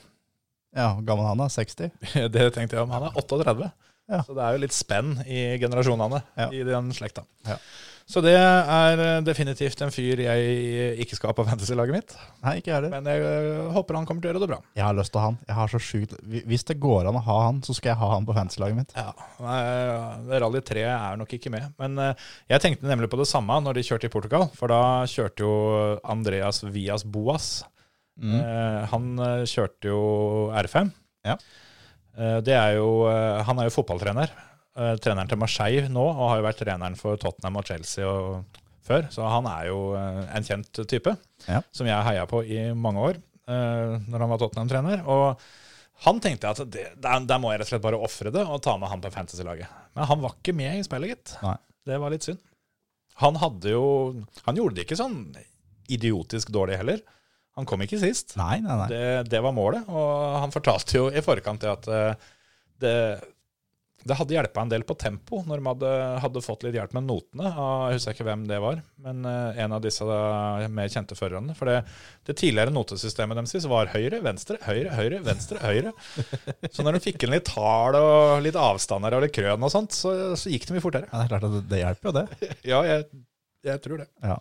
Ja, 0.76 0.91
hvor 0.95 1.07
gammel 1.09 1.26
han 1.30 1.41
er? 1.47 1.51
60? 1.51 1.89
Det 2.34 2.49
tenkte 2.55 2.76
jeg 2.76 2.84
om. 2.84 2.93
Han 2.95 3.09
er 3.09 3.16
38. 3.18 3.70
Ja. 4.09 4.20
Så 4.24 4.36
det 4.36 4.45
er 4.45 4.55
jo 4.57 4.61
litt 4.62 4.76
spenn 4.76 5.16
i 5.26 5.41
generasjonene 5.61 6.20
Ja. 6.39 6.47
i 6.55 6.62
den 6.68 6.93
slekta. 6.97 7.24
Ja. 7.49 7.57
Så 8.09 8.22
det 8.24 8.32
er 8.38 9.00
eh, 9.04 9.18
definitivt 9.20 9.82
en 9.84 9.92
fyr 9.92 10.22
jeg 10.24 10.92
ikke 11.04 11.18
skal 11.18 11.30
ha 11.30 11.36
på 11.36 11.44
fantasy-laget 11.50 11.96
mitt. 11.98 12.14
Nei, 12.44 12.54
ikke 12.62 12.72
jeg 12.72 12.86
det. 12.86 12.90
Men 12.94 13.11
jeg 13.11 13.24
eh, 13.28 13.66
håper 13.74 13.98
han 13.98 14.09
kommer 14.09 14.24
til 14.24 14.30
å 14.30 14.32
gjøre 14.32 14.42
det 14.44 14.50
bra. 14.50 14.61
Jeg 14.78 14.86
har 14.86 14.96
lyst 14.96 15.12
til 15.12 15.20
å 15.20 15.24
ha 15.24 15.30
han. 15.30 15.38
Jeg 15.44 15.59
har 15.59 15.72
så 15.72 15.80
sjukt 15.82 16.16
Hvis 16.48 16.66
det 16.70 16.78
går 16.80 17.11
an 17.11 17.20
å 17.20 17.24
ha 17.28 17.38
han, 17.46 17.61
så 17.66 17.76
skal 17.76 17.92
jeg 17.92 18.00
ha 18.00 18.11
han 18.14 18.28
på 18.28 18.36
fantasy-laget 18.38 18.80
mitt. 18.80 18.96
Ja, 18.96 19.12
nei, 19.44 19.61
Rally 20.40 20.64
3 20.72 20.86
er 20.94 21.20
nok 21.20 21.36
ikke 21.36 21.52
med. 21.52 21.68
Men 21.82 22.00
eh, 22.06 22.28
jeg 22.54 22.64
tenkte 22.64 22.88
nemlig 22.88 23.12
på 23.12 23.20
det 23.20 23.28
samme 23.28 23.61
når 23.64 23.78
de 23.78 23.86
kjørte 23.90 24.09
i 24.09 24.14
Portugal. 24.16 24.48
For 24.56 24.72
da 24.72 24.82
kjørte 25.11 25.44
jo 25.44 25.54
Andreas 26.02 26.64
Vias 26.64 27.04
Boas. 27.04 27.59
Mm. 28.18 28.40
han 28.90 29.04
eh, 29.22 29.44
kjørte 29.46 29.92
jo 29.92 29.98
R5. 30.50 30.88
Ja. 31.28 31.36
Eh, 32.18 32.38
det 32.42 32.54
er 32.56 32.76
jo, 32.78 33.06
eh, 33.06 33.40
han 33.46 33.59
er 33.61 33.68
jo 33.68 33.76
fotballtrener. 33.78 34.32
Eh, 34.79 34.95
treneren 35.03 35.26
til 35.31 35.41
Marseille 35.41 35.89
nå, 35.91 36.03
og 36.07 36.29
har 36.31 36.41
jo 36.41 36.45
vært 36.47 36.61
treneren 36.62 36.95
for 36.99 37.18
Tottenham 37.18 37.57
og 37.59 37.66
Chelsea 37.66 38.07
og, 38.07 38.59
før. 38.87 39.09
Så 39.11 39.24
han 39.26 39.49
er 39.51 39.64
jo 39.72 39.79
eh, 39.99 40.20
en 40.39 40.45
kjent 40.47 40.83
type, 40.89 41.16
Ja. 41.49 41.62
som 41.74 41.89
jeg 41.89 42.07
heia 42.07 42.26
på 42.31 42.45
i 42.47 42.61
mange 42.79 43.03
år 43.11 43.16
eh, 43.18 43.97
når 44.07 44.22
han 44.24 44.31
var 44.31 44.39
Tottenham-trener. 44.45 45.03
Og 45.11 45.43
han 46.07 46.20
tenkte 46.22 46.53
at 46.53 46.62
det, 46.70 46.85
der, 47.03 47.24
der 47.26 47.41
må 47.43 47.51
jeg 47.51 47.59
rett 47.61 47.66
og 47.68 47.72
slett 47.74 47.87
bare 47.89 47.99
ofre 48.07 48.31
det 48.35 48.45
og 48.47 48.61
ta 48.62 48.76
med 48.79 48.93
han 48.93 49.03
på 49.03 49.11
fantasy-laget. 49.11 49.66
Men 49.99 50.07
han 50.12 50.22
var 50.22 50.37
ikke 50.39 50.55
med 50.55 50.79
i 50.79 50.85
spillet, 50.87 51.11
gitt. 51.16 51.35
Nei. 51.43 51.57
Det 51.89 51.99
var 51.99 52.14
litt 52.14 52.26
synd. 52.29 52.39
Han 53.18 53.35
hadde 53.43 53.72
jo 53.72 53.85
Han 54.47 54.59
gjorde 54.61 54.76
det 54.76 54.85
ikke 54.87 54.99
sånn 55.01 55.16
idiotisk 55.91 56.53
dårlig 56.55 56.76
heller. 56.79 57.01
Han 57.59 57.66
kom 57.66 57.83
ikke 57.83 57.99
sist. 57.99 58.37
Nei, 58.39 58.61
nei, 58.62 58.76
nei. 58.79 58.87
Det, 58.93 59.03
det 59.33 59.41
var 59.43 59.57
målet, 59.57 59.89
og 59.91 60.37
han 60.45 60.53
fortalte 60.55 61.01
jo 61.01 61.09
i 61.11 61.22
forkant 61.26 61.64
det 61.64 61.72
at 61.72 61.89
det, 62.79 62.93
det 64.07 64.14
hadde 64.14 64.34
hjelpa 64.36 64.62
en 64.62 64.70
del 64.70 64.84
på 64.86 64.94
tempo 64.99 65.40
når 65.46 65.59
de 65.59 65.66
hadde, 65.66 65.90
hadde 66.22 66.42
fått 66.44 66.62
litt 66.64 66.76
hjelp 66.78 66.92
med 66.94 67.09
notene. 67.09 67.49
Jeg 67.51 67.96
husker 67.96 68.14
ikke 68.14 68.26
hvem 68.28 68.44
det 68.46 68.61
var, 68.62 68.78
men 69.05 69.26
eh, 69.26 69.59
en 69.64 69.74
av 69.74 69.82
disse 69.82 70.07
da, 70.07 70.68
mer 70.70 70.92
kjente 70.92 71.18
førerne. 71.18 71.57
For 71.59 71.70
det, 71.70 71.80
det 72.28 72.36
tidligere 72.38 72.74
notesystemet 72.74 73.40
deres 73.40 73.66
var 73.70 73.90
høyre, 73.90 74.20
venstre, 74.24 74.61
høyre, 74.62 74.94
høyre, 74.94 75.18
venstre, 75.26 75.59
høyre. 75.64 75.92
Så 76.70 76.86
når 76.86 76.99
de 76.99 77.03
fikk 77.09 77.26
inn 77.26 77.34
litt 77.34 77.51
tall 77.51 77.99
og 77.99 78.38
litt 78.46 78.59
avstander 78.59 79.18
og 79.18 79.26
litt 79.26 79.34
krøn 79.34 79.66
og 79.66 79.74
sånt, 79.74 79.99
så, 79.99 80.14
så 80.38 80.55
gikk 80.55 80.70
de 80.70 80.78
mye 80.78 80.86
fortere. 80.86 81.11
Ja, 81.11 81.18
det 81.18 81.26
er 81.26 81.34
klart 81.34 81.49
at 81.51 81.59
det, 81.59 81.64
det 81.74 81.82
hjelper 81.82 82.11
jo, 82.11 82.16
det. 82.20 82.26
Ja, 82.72 82.80
jeg, 82.86 83.07
jeg 83.66 83.84
tror 83.84 84.05
det. 84.05 84.09
Ja. 84.22 84.38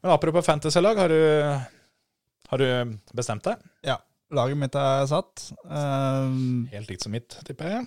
Men 0.00 0.16
apropos 0.16 0.46
fantasy-lag, 0.46 1.04
har 1.04 1.12
du, 1.12 1.22
har 2.48 2.64
du 2.64 2.98
bestemt 3.12 3.44
deg? 3.48 3.64
ja. 3.84 4.00
Laget 4.28 4.58
mitt 4.60 4.74
er 4.76 5.06
satt. 5.08 5.46
Um, 5.64 6.66
Helt 6.68 6.90
likt 6.90 7.06
som 7.06 7.14
mitt, 7.16 7.32
tipper 7.48 7.70
jeg. 7.72 7.86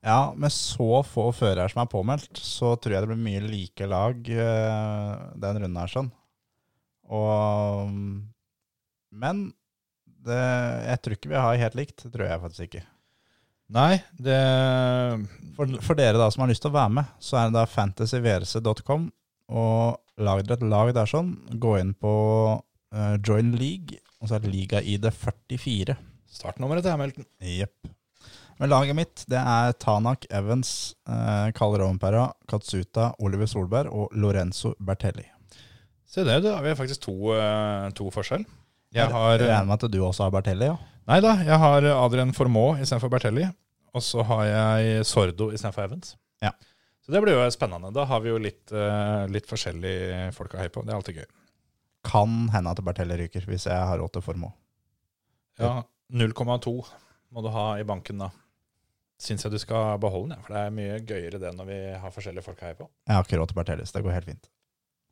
Ja, 0.00 0.32
med 0.32 0.52
så 0.54 1.02
få 1.04 1.26
førere 1.36 1.68
som 1.68 1.82
er 1.82 1.90
påmeldt, 1.92 2.40
så 2.40 2.72
tror 2.80 2.94
jeg 2.94 3.04
det 3.04 3.10
blir 3.10 3.20
mye 3.20 3.42
like 3.44 3.88
lag 3.90 4.30
eh, 4.32 5.10
den 5.42 5.60
runden 5.60 5.80
her, 5.82 5.92
sånn. 5.92 6.08
Og 7.10 7.90
Men 9.10 9.50
det, 10.06 10.40
jeg 10.86 11.02
tror 11.02 11.16
ikke 11.16 11.32
vi 11.32 11.42
har 11.42 11.60
helt 11.64 11.76
likt. 11.78 12.04
Det 12.04 12.12
tror 12.14 12.28
jeg 12.28 12.42
faktisk 12.44 12.66
ikke. 12.68 12.84
Nei, 13.70 14.00
det 14.18 14.40
For, 15.56 15.78
for 15.84 15.98
dere 15.98 16.18
da 16.18 16.26
som 16.32 16.44
har 16.44 16.50
lyst 16.50 16.64
til 16.64 16.72
å 16.72 16.78
være 16.78 16.94
med, 17.00 17.12
så 17.22 17.38
er 17.38 17.50
det 17.50 17.58
da 17.58 17.66
fantasyvrc.com, 17.70 19.06
og 19.50 20.24
lag 20.24 20.42
dere 20.46 20.58
et 20.58 20.66
lag 20.72 20.92
der 20.96 21.10
sånn. 21.10 21.34
Gå 21.60 21.76
inn 21.82 21.94
på 21.98 22.12
uh, 22.56 23.14
Join 23.26 23.54
League, 23.58 24.00
og 24.20 24.30
så 24.30 24.38
er 24.38 24.44
det 24.44 24.54
liga-ID 24.54 25.10
44. 25.12 25.96
Startnummeret 26.30 26.86
til 26.86 26.94
Hamilton. 26.96 27.26
Jepp. 27.60 27.94
Men 28.60 28.68
laget 28.68 28.96
mitt 28.96 29.22
det 29.32 29.40
er 29.40 29.72
Tanak 29.80 30.26
Evans, 30.28 30.92
eh, 31.08 31.48
Kalle 31.56 31.78
Rovenpera, 31.80 32.26
Katsuta, 32.50 33.14
Oliver 33.24 33.48
Solberg 33.48 33.88
og 33.88 34.12
Lorenzo 34.12 34.74
Bertelli. 34.76 35.24
Se 36.10 36.24
det, 36.26 36.42
da 36.44 36.58
har 36.58 36.66
vi 36.66 36.74
faktisk 36.76 37.00
to, 37.06 37.14
eh, 37.32 37.88
to 37.96 38.10
forskjell. 38.12 38.44
Jeg 38.92 39.06
Jeg 39.06 39.12
har 39.14 39.38
regner 39.38 39.64
med 39.64 39.82
at 39.84 39.90
du 39.90 39.98
også 40.04 40.26
har 40.26 40.34
Bertelli, 40.34 40.66
ja? 40.66 40.76
Nei 41.08 41.20
da, 41.24 41.36
jeg 41.40 41.58
har 41.58 41.86
Adrian 42.04 42.32
Formaux 42.36 42.78
istedenfor 42.82 43.08
Bertelli. 43.08 43.46
Og 43.94 44.02
så 44.02 44.22
har 44.26 44.44
jeg 44.44 45.06
Sordo 45.06 45.50
istedenfor 45.50 45.84
Evans. 45.84 46.16
Ja. 46.42 46.52
Så 47.00 47.14
det 47.14 47.22
blir 47.22 47.38
jo 47.38 47.46
spennende. 47.50 47.92
Da 47.94 48.04
har 48.04 48.20
vi 48.20 48.28
jo 48.28 48.38
litt, 48.38 48.70
eh, 48.72 49.26
litt 49.32 49.46
forskjellige 49.48 50.34
folk 50.36 50.52
å 50.52 50.58
heie 50.58 50.68
på. 50.68 50.84
Det 50.84 50.92
er 50.92 50.98
alltid 50.98 51.16
gøy. 51.22 51.26
Kan 52.04 52.48
hende 52.52 52.70
at 52.70 52.84
Bertelli 52.84 53.16
ryker, 53.16 53.46
hvis 53.46 53.64
jeg 53.64 53.74
har 53.76 53.98
råd 53.98 54.12
til 54.12 54.22
Formoe. 54.22 54.52
Ja, 55.58 55.82
0,2 56.12 56.84
må 57.32 57.42
du 57.42 57.48
ha 57.48 57.74
i 57.78 57.84
banken 57.84 58.18
da. 58.18 58.30
Syns 59.20 59.44
jeg 59.44 59.52
du 59.52 59.58
skal 59.60 59.98
beholde 60.00 60.32
den, 60.34 60.40
for 60.46 60.54
det 60.56 60.60
er 60.64 60.70
mye 60.72 60.94
gøyere 61.04 61.40
det 61.42 61.50
når 61.58 61.66
vi 61.68 61.78
har 62.00 62.12
forskjellige 62.14 62.44
folk 62.46 62.62
å 62.62 62.66
heie 62.70 62.78
på. 62.78 62.86
Jeg 63.06 63.16
har 63.18 63.26
ikke 63.26 63.40
råd 63.42 63.50
til 63.52 63.58
Bertelius. 63.58 63.92
det 63.92 64.02
går 64.06 64.14
helt 64.16 64.28
fint. 64.30 64.48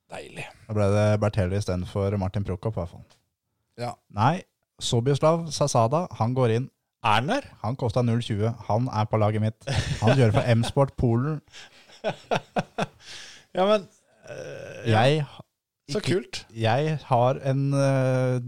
Deilig. 0.09 0.47
Da 0.65 0.77
ble 0.79 0.87
det 0.95 1.07
Bertelli 1.21 1.59
istedenfor 1.61 2.17
Martin 2.17 2.47
Prokop, 2.49 2.73
i 2.79 2.81
hvert 2.81 2.95
fall. 2.95 3.05
Ja. 3.79 3.91
Nei, 4.17 4.39
Sobislav 4.81 5.51
Sasada, 5.53 6.07
han 6.17 6.33
går 6.39 6.55
inn. 6.57 6.71
Er 7.05 7.19
han 7.21 7.29
der? 7.31 7.45
Han 7.63 7.77
kosta 7.79 8.01
0,20. 8.03 8.49
Han 8.71 8.89
er 8.89 9.05
på 9.13 9.21
laget 9.21 9.45
mitt. 9.45 9.69
Han 10.01 10.17
kjører 10.17 10.33
for 10.39 10.49
M-Sport 10.57 10.97
Polen. 10.99 11.43
Ja, 13.55 13.65
men 13.69 13.85
eh, 14.29 14.89
ja, 14.91 15.03
Jeg, 15.05 15.27
Så 15.91 15.99
ikke- 16.01 16.15
kult. 16.15 16.41
jeg 16.55 16.99
har 17.05 17.39
en 17.45 17.63
øh, 17.75 18.41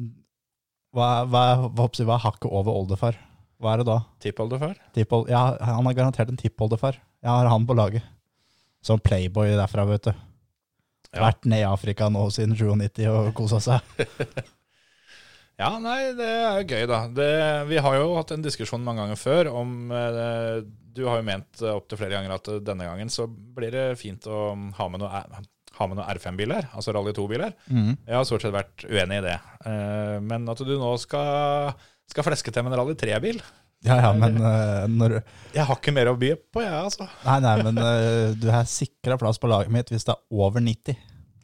hva, 0.95 1.09
hva, 1.29 1.45
hva, 1.69 1.69
hva, 1.69 1.89
hva 1.89 2.15
er 2.17 2.25
hakket 2.25 2.51
over 2.51 2.73
oldefar? 2.81 3.19
Hva 3.61 3.75
er 3.75 3.83
det 3.83 3.89
da? 3.91 3.99
Tippoldefar? 4.25 4.79
Tippold, 4.97 5.29
ja, 5.33 5.43
han 5.61 5.85
har 5.85 5.97
garantert 5.99 6.33
en 6.33 6.41
tippoldefar. 6.41 6.97
Jeg 7.21 7.29
har 7.31 7.51
han 7.53 7.67
på 7.69 7.77
laget. 7.77 8.07
Som 8.81 9.03
playboy 9.05 9.53
derfra, 9.53 9.85
vet 9.91 10.09
du. 10.09 10.15
Ja. 11.11 11.27
Vært 11.27 11.45
nede 11.45 11.67
i 11.67 11.69
Afrika 11.69 12.09
nå 12.09 12.23
siden 12.33 12.57
97 12.57 13.05
og 13.11 13.35
kosa 13.37 13.61
seg. 13.61 14.01
Ja, 15.61 15.75
nei, 15.77 16.15
det 16.17 16.25
er 16.25 16.63
gøy, 16.65 16.87
da. 16.89 17.03
Det, 17.13 17.31
vi 17.69 17.81
har 17.85 17.97
jo 17.99 18.15
hatt 18.17 18.31
en 18.33 18.45
diskusjon 18.45 18.81
mange 18.81 19.03
ganger 19.03 19.19
før 19.21 19.51
om 19.61 19.91
eh, 19.93 20.63
Du 20.97 21.03
har 21.05 21.19
jo 21.21 21.27
ment 21.27 21.61
eh, 21.61 21.75
opptil 21.77 22.01
flere 22.01 22.15
ganger 22.17 22.33
at 22.39 22.49
eh, 22.49 22.63
denne 22.65 22.87
gangen 22.89 23.13
så 23.13 23.27
blir 23.29 23.75
det 23.75 23.83
fint 24.01 24.25
å 24.25 24.55
ha 24.79 24.87
med 24.89 25.03
noe, 25.03 25.11
ha 25.11 25.89
med 25.91 25.99
noen 25.99 26.09
R5-biler, 26.15 26.71
altså 26.73 26.95
Rally 26.97 27.13
2-biler. 27.17 27.53
Jeg 27.69 28.17
har 28.17 28.25
stort 28.29 28.47
sett 28.47 28.57
vært 28.57 28.87
uenig 28.89 29.21
i 29.21 29.27
det. 29.27 29.37
Eh, 29.69 30.17
men 30.25 30.49
at 30.49 30.65
du 30.65 30.73
nå 30.81 30.95
skal, 31.03 31.75
skal 32.13 32.27
fleske 32.27 32.53
til 32.53 32.65
med 32.67 32.73
en 32.75 32.81
Rally 32.83 32.97
3-bil 32.99 33.39
Ja, 33.87 33.97
ja, 34.03 34.11
men 34.13 34.37
uh, 34.43 34.85
når 34.93 35.15
Jeg 35.55 35.65
har 35.69 35.79
ikke 35.79 35.95
mer 35.97 36.11
å 36.13 36.17
by 36.21 36.35
på, 36.53 36.61
jeg, 36.61 36.75
altså. 36.77 37.07
Nei, 37.25 37.39
nei, 37.47 37.55
men 37.65 37.79
uh, 37.81 38.35
du 38.37 38.49
har 38.53 38.67
sikra 38.69 39.17
plass 39.21 39.41
på 39.41 39.49
laget 39.49 39.73
mitt 39.73 39.89
hvis 39.93 40.05
det 40.09 40.13
er 40.17 40.43
over 40.45 40.61
90. 40.61 40.99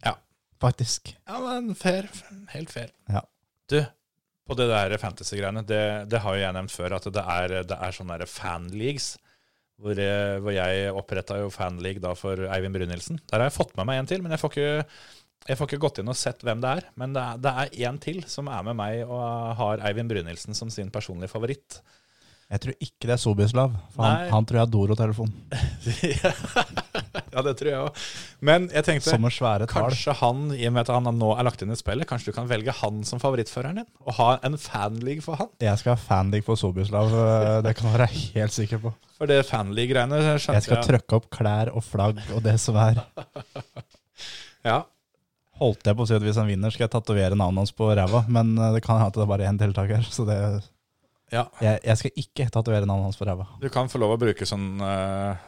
Ja. 0.05 0.13
Faktisk. 0.61 1.15
Ja, 1.29 1.39
men 1.41 1.73
fair. 1.79 2.11
Helt 2.53 2.73
fair. 2.75 2.91
Ja. 3.09 3.23
Du, 3.73 3.79
på 4.47 4.55
det 4.61 4.69
der 4.71 4.93
fantasy-greiene, 5.01 5.65
det, 5.67 5.81
det 6.13 6.21
har 6.23 6.37
jo 6.37 6.43
jeg 6.45 6.55
nevnt 6.59 6.75
før, 6.77 6.99
at 7.01 7.09
det 7.17 7.25
er, 7.39 7.57
det 7.73 7.79
er 7.89 7.97
sånne 7.97 8.29
fanleagues. 8.31 9.15
Hvor, 9.81 9.97
jeg- 10.01 10.39
hvor 10.45 10.55
jeg 10.57 10.93
oppretta 10.97 11.41
jo 11.41 11.49
fanleague 11.53 12.01
da 12.05 12.13
for 12.17 12.47
Eivind 12.53 12.77
Brynildsen. 12.77 13.19
Der 13.29 13.41
har 13.43 13.49
jeg 13.51 13.57
fått 13.59 13.75
med 13.77 13.89
meg 13.91 13.99
en 14.05 14.07
til, 14.13 14.23
men 14.25 14.33
jeg 14.37 14.41
får 14.45 14.53
ikke, 14.55 14.87
jeg 15.47 15.59
får 15.59 15.71
ikke 15.71 15.83
gått 15.87 16.01
inn 16.03 16.11
og 16.13 16.19
sett 16.19 16.43
hvem 16.47 16.63
det 16.63 16.73
er. 16.81 16.89
Men 17.01 17.15
det 17.17 17.23
er, 17.23 17.43
det 17.43 17.53
er 17.63 17.91
en 17.91 18.01
til 18.03 18.23
som 18.31 18.51
er 18.53 18.67
med 18.67 18.79
meg 18.79 19.05
og 19.07 19.55
har 19.61 19.85
Eivind 19.89 20.11
Brynildsen 20.13 20.57
som 20.59 20.73
sin 20.73 20.91
personlige 20.95 21.33
favoritt. 21.33 21.81
Jeg 22.47 22.63
tror 22.63 22.75
ikke 22.79 23.09
det 23.09 23.15
er 23.17 23.19
Sobislav. 23.19 23.73
For 23.97 24.07
han, 24.07 24.29
han 24.31 24.45
tror 24.47 24.61
jeg 24.61 24.63
har 24.63 24.71
Doro-telefon. 24.71 25.33
ja, 27.35 27.43
det 27.43 27.55
tror 27.59 27.71
jeg 27.73 27.81
òg. 27.81 28.05
Men 28.47 28.69
jeg 28.71 28.87
tenkte. 28.87 29.17
Kanskje 29.73 30.15
han, 30.21 30.45
i 30.55 30.69
og 30.69 30.77
med 30.77 30.85
at 30.85 30.93
han 30.95 31.11
nå 31.19 31.33
er 31.35 31.49
lagt 31.49 31.65
inn 31.67 31.75
i 31.75 31.79
spillet, 31.79 32.07
kanskje 32.07 32.31
du 32.31 32.37
kan 32.37 32.47
velge 32.51 32.75
han 32.85 33.03
som 33.09 33.19
favorittføreren 33.23 33.83
din? 33.83 33.89
Og 34.07 34.15
ha 34.21 34.29
en 34.47 34.55
fanleague 34.63 35.27
for 35.27 35.43
han? 35.43 35.51
Jeg 35.65 35.83
skal 35.83 35.97
ha 35.97 35.99
fanleague 35.99 36.47
for 36.47 36.61
Sobislav, 36.61 37.11
øh, 37.11 37.59
det 37.67 37.75
kan 37.81 37.91
du 37.91 37.97
være 37.97 38.11
helt 38.15 38.55
sikker 38.55 38.85
på. 38.85 38.95
For 39.19 39.27
det 39.31 39.43
fanleague-greiene 39.51 40.23
Jeg 40.37 40.67
skal 40.69 40.85
trykke 40.87 41.19
opp 41.19 41.27
klær 41.35 41.75
og 41.75 41.83
flagg 41.83 42.23
og 42.31 42.47
det 42.47 42.61
som 42.63 42.79
er. 42.79 43.03
Ja. 44.67 44.81
Holdt 45.57 45.89
jeg 45.89 45.97
på 45.97 46.05
å 46.05 46.09
si 46.09 46.17
at 46.17 46.25
hvis 46.25 46.37
han 46.37 46.49
vinner, 46.51 46.73
skal 46.73 46.85
jeg 46.85 46.93
tatovere 46.93 47.37
navnet 47.39 47.65
hans 47.65 47.75
på 47.77 47.89
ræva, 47.89 48.25
men 48.29 48.55
øh, 48.59 48.75
det 48.75 48.83
kan 48.85 48.99
hende 48.99 49.09
at 49.09 49.17
det 49.17 49.25
er 49.25 49.31
bare 49.31 49.47
én 49.49 49.61
deltaker. 49.61 50.03
Så 50.13 50.27
det, 50.29 50.37
ja. 51.33 51.47
jeg, 51.65 51.81
jeg 51.81 52.01
skal 52.01 52.21
ikke 52.23 52.49
tatovere 52.53 52.89
navnet 52.89 53.09
hans 53.09 53.21
på 53.21 53.29
ræva. 53.29 53.49
Du 53.63 53.69
kan 53.73 53.89
få 53.93 54.01
lov 54.03 54.17
å 54.17 54.19
bruke 54.21 54.49
sånn, 54.49 54.75
uh, 54.83 55.39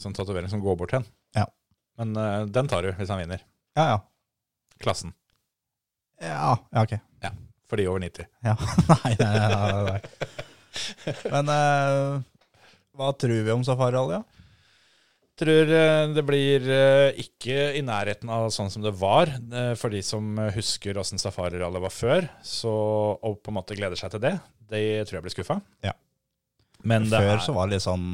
sånn 0.00 0.16
tatovering 0.16 0.50
som 0.50 0.62
går 0.64 0.80
bort 0.80 0.94
til 0.94 1.02
en. 1.02 1.08
Ja. 1.38 1.46
Men 2.00 2.16
eh, 2.18 2.40
den 2.50 2.66
tar 2.70 2.82
du 2.82 2.90
hvis 2.98 3.10
han 3.12 3.22
vinner. 3.22 3.44
Ja, 3.78 3.84
ja. 3.92 3.98
Klassen. 4.82 5.14
Ja, 6.22 6.56
ja 6.74 6.82
ok. 6.82 6.96
Ja, 7.22 7.30
For 7.70 7.78
de 7.78 7.86
over 7.90 8.02
90. 8.02 8.26
Ja. 8.42 8.56
Nei, 9.04 9.14
nei, 9.20 9.34
nei, 9.38 9.54
nei, 9.54 9.84
nei. 9.92 10.00
Men 11.30 11.50
øh, 11.54 12.22
hva 12.98 13.12
tror 13.18 13.46
vi 13.46 13.54
om 13.54 13.62
Safari? 13.66 14.02
Ja? 14.10 14.22
Tror 15.40 15.70
eh, 15.74 16.12
det 16.14 16.22
blir 16.28 16.62
eh, 16.70 17.16
ikke 17.24 17.72
i 17.74 17.80
nærheten 17.82 18.30
av 18.30 18.44
sånn 18.54 18.70
som 18.70 18.84
det 18.84 18.92
var. 19.00 19.26
eh, 19.34 19.72
For 19.74 19.90
de 19.90 19.98
som 20.06 20.36
husker 20.54 21.00
åssen 21.00 21.18
safarirallet 21.18 21.82
var 21.82 21.90
før, 21.90 22.28
så, 22.46 22.70
og 23.18 23.40
på 23.42 23.50
en 23.50 23.56
måte 23.58 23.74
gleder 23.74 23.98
seg 23.98 24.12
til 24.14 24.22
det, 24.22 24.36
de 24.70 24.82
tror 25.02 25.18
jeg 25.18 25.24
blir 25.26 25.34
skuffa. 25.34 25.56
Ja. 25.82 25.92
Men 26.86 27.08
Før 27.10 27.32
er, 27.34 27.42
så 27.42 27.54
var 27.56 27.66
det 27.66 27.78
litt 27.78 27.84
sånn 27.86 28.04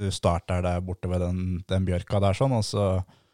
Du 0.00 0.06
starter 0.10 0.62
der 0.64 0.80
borte 0.82 1.06
ved 1.12 1.20
den, 1.22 1.40
den 1.68 1.84
bjørka 1.86 2.18
der 2.24 2.34
sånn, 2.38 2.54
og 2.58 2.64
så 2.66 2.86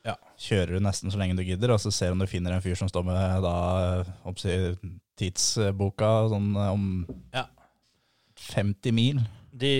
Ja. 0.05 0.15
kjører 0.41 0.77
du 0.77 0.81
nesten 0.85 1.13
så 1.13 1.19
lenge 1.21 1.37
du 1.37 1.43
gidder, 1.45 1.71
og 1.75 1.81
så 1.81 1.91
ser 1.93 2.09
du 2.11 2.19
om 2.19 2.23
du 2.25 2.27
finner 2.29 2.53
en 2.57 2.63
fyr 2.65 2.75
som 2.77 2.89
står 2.89 3.05
med 3.05 3.43
da 3.45 4.05
tidsboka 5.21 6.11
sånn 6.33 6.51
om 6.57 6.85
Ja. 7.33 7.47
50 8.37 8.93
mil. 8.93 9.21
De 9.53 9.73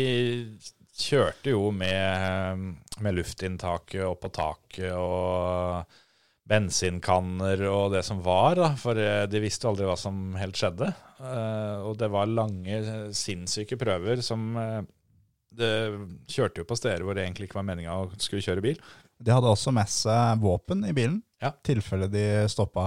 kjørte 1.01 1.53
jo 1.55 1.71
med, 1.75 2.65
med 3.01 3.17
luftinntaket 3.17 4.05
opp 4.07 4.21
på 4.27 4.31
taket 4.37 4.93
og 4.95 5.85
bensinkanner 6.51 7.61
og 7.71 7.93
det 7.95 8.03
som 8.07 8.21
var, 8.25 8.57
da, 8.59 8.71
for 8.81 8.99
eh, 8.99 9.25
de 9.31 9.43
visste 9.43 9.69
aldri 9.71 9.87
hva 9.87 9.97
som 9.99 10.33
helt 10.41 10.59
skjedde. 10.59 10.89
Eh, 11.21 11.85
Og 11.87 11.99
det 12.01 12.09
var 12.11 12.27
lange, 12.31 12.81
sinnssyke 13.15 13.79
prøver 13.79 14.23
som 14.25 14.49
eh, 14.59 14.81
Det 15.51 15.71
kjørte 16.31 16.63
jo 16.63 16.67
på 16.71 16.79
steder 16.79 17.03
hvor 17.07 17.15
det 17.19 17.25
egentlig 17.27 17.49
ikke 17.49 17.59
var 17.61 17.69
meninga 17.71 17.95
å 18.03 18.09
skulle 18.19 18.43
kjøre 18.45 18.63
bil. 18.65 18.81
De 19.21 19.33
hadde 19.35 19.51
også 19.51 19.73
med 19.75 19.91
seg 19.93 20.41
våpen 20.43 20.85
i 20.89 20.95
bilen, 20.97 21.21
Ja. 21.43 21.51
tilfelle 21.67 22.09
de 22.11 22.27
stoppa 22.49 22.85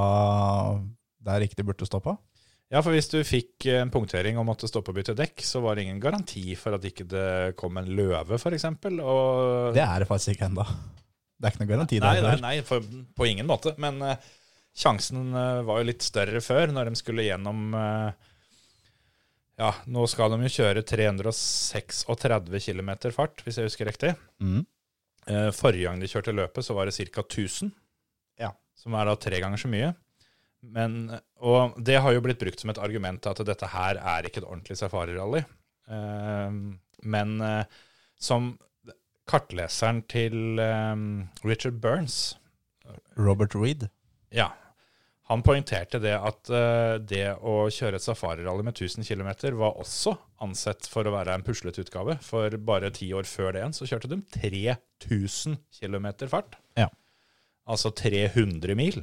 der 1.23 1.43
ikke 1.45 1.59
de 1.59 1.65
burde 1.67 1.87
stoppa. 1.87 2.17
Ja, 2.71 2.81
for 2.81 2.95
hvis 2.95 3.09
du 3.11 3.19
fikk 3.27 3.67
en 3.69 3.91
punktering 3.93 4.39
og 4.39 4.47
måtte 4.47 4.69
stoppe 4.69 4.93
og 4.93 4.97
bytte 4.97 5.15
dekk, 5.17 5.43
så 5.45 5.61
var 5.61 5.75
det 5.75 5.85
ingen 5.85 6.01
garanti 6.01 6.55
for 6.57 6.77
at 6.77 6.85
ikke 6.87 7.05
det 7.09 7.53
kom 7.59 7.77
en 7.77 7.91
løve, 7.93 8.39
f.eks. 8.39 8.65
Og 9.03 9.75
Det 9.75 9.83
er 9.83 10.01
det 10.01 10.09
faktisk 10.09 10.33
ikke 10.33 10.47
ennå. 10.49 10.65
Det 11.37 11.49
er 11.49 11.53
ikke 11.53 11.61
noen 11.61 11.73
garanti 11.73 11.99
Nei, 12.01 12.13
der. 12.17 12.39
nei, 12.39 12.41
nei 12.41 12.65
for, 12.65 12.85
på 13.13 13.27
ingen 13.29 13.49
måte. 13.49 13.75
Men 13.81 13.99
uh, 14.01 14.15
sjansen 14.73 15.33
uh, 15.35 15.61
var 15.67 15.81
jo 15.81 15.89
litt 15.91 16.05
større 16.05 16.41
før, 16.41 16.73
når 16.73 16.89
de 16.89 17.01
skulle 17.01 17.27
gjennom 17.27 17.75
uh, 17.77 18.09
Ja, 19.59 19.73
nå 19.93 20.07
skal 20.09 20.33
de 20.33 20.47
jo 20.47 20.53
kjøre 20.55 20.85
336 20.87 22.63
km 22.63 22.93
fart, 23.13 23.43
hvis 23.45 23.59
jeg 23.59 23.69
husker 23.69 23.91
riktig. 23.91 24.15
Mm. 24.41 24.63
Eh, 25.29 25.49
forrige 25.55 25.87
gang 25.87 26.01
de 26.01 26.09
kjørte 26.09 26.33
løpet, 26.35 26.65
så 26.65 26.75
var 26.75 26.89
det 26.89 26.95
ca. 26.97 27.23
1000. 27.23 27.71
Ja. 28.41 28.51
Som 28.75 28.95
er 28.97 29.07
da 29.07 29.15
tre 29.15 29.39
ganger 29.39 29.61
så 29.61 29.69
mye. 29.71 29.93
Men, 30.63 31.19
og 31.43 31.75
det 31.83 31.97
har 31.99 32.15
jo 32.15 32.21
blitt 32.23 32.39
brukt 32.39 32.61
som 32.63 32.71
et 32.71 32.79
argument 32.79 33.27
at 33.27 33.41
dette 33.45 33.67
her 33.73 33.99
er 33.99 34.27
ikke 34.27 34.39
et 34.41 34.47
ordentlig 34.47 34.77
safarirally. 34.79 35.43
Eh, 35.91 36.59
men 37.03 37.33
eh, 37.43 37.81
som 38.15 38.53
kartleseren 39.29 40.01
til 40.11 40.59
eh, 40.63 40.95
Richard 41.43 41.81
Burns 41.83 42.37
Robert 43.19 43.55
Reed. 43.55 43.89
ja. 44.31 44.51
Han 45.31 45.39
poengterte 45.39 46.01
det 46.03 46.17
at 46.19 46.49
eh, 46.51 46.97
det 46.99 47.29
å 47.39 47.69
kjøre 47.71 47.95
et 47.95 48.03
safarirally 48.03 48.65
med 48.67 48.75
1000 48.75 49.05
km 49.07 49.29
var 49.55 49.77
også 49.79 50.17
ansett 50.43 50.85
for 50.91 51.07
å 51.07 51.13
være 51.15 51.37
en 51.37 51.45
puslete 51.47 51.79
utgave. 51.85 52.17
For 52.21 52.57
bare 52.59 52.91
ti 52.93 53.07
år 53.15 53.23
før 53.29 53.55
det 53.55 53.61
igjen 53.61 53.75
så 53.77 53.87
kjørte 53.87 54.11
de 54.11 54.19
3000 54.35 55.55
km 55.79 56.09
fart. 56.27 56.57
Ja. 56.75 56.89
Altså 57.63 57.93
300 57.95 58.75
mil. 58.75 58.99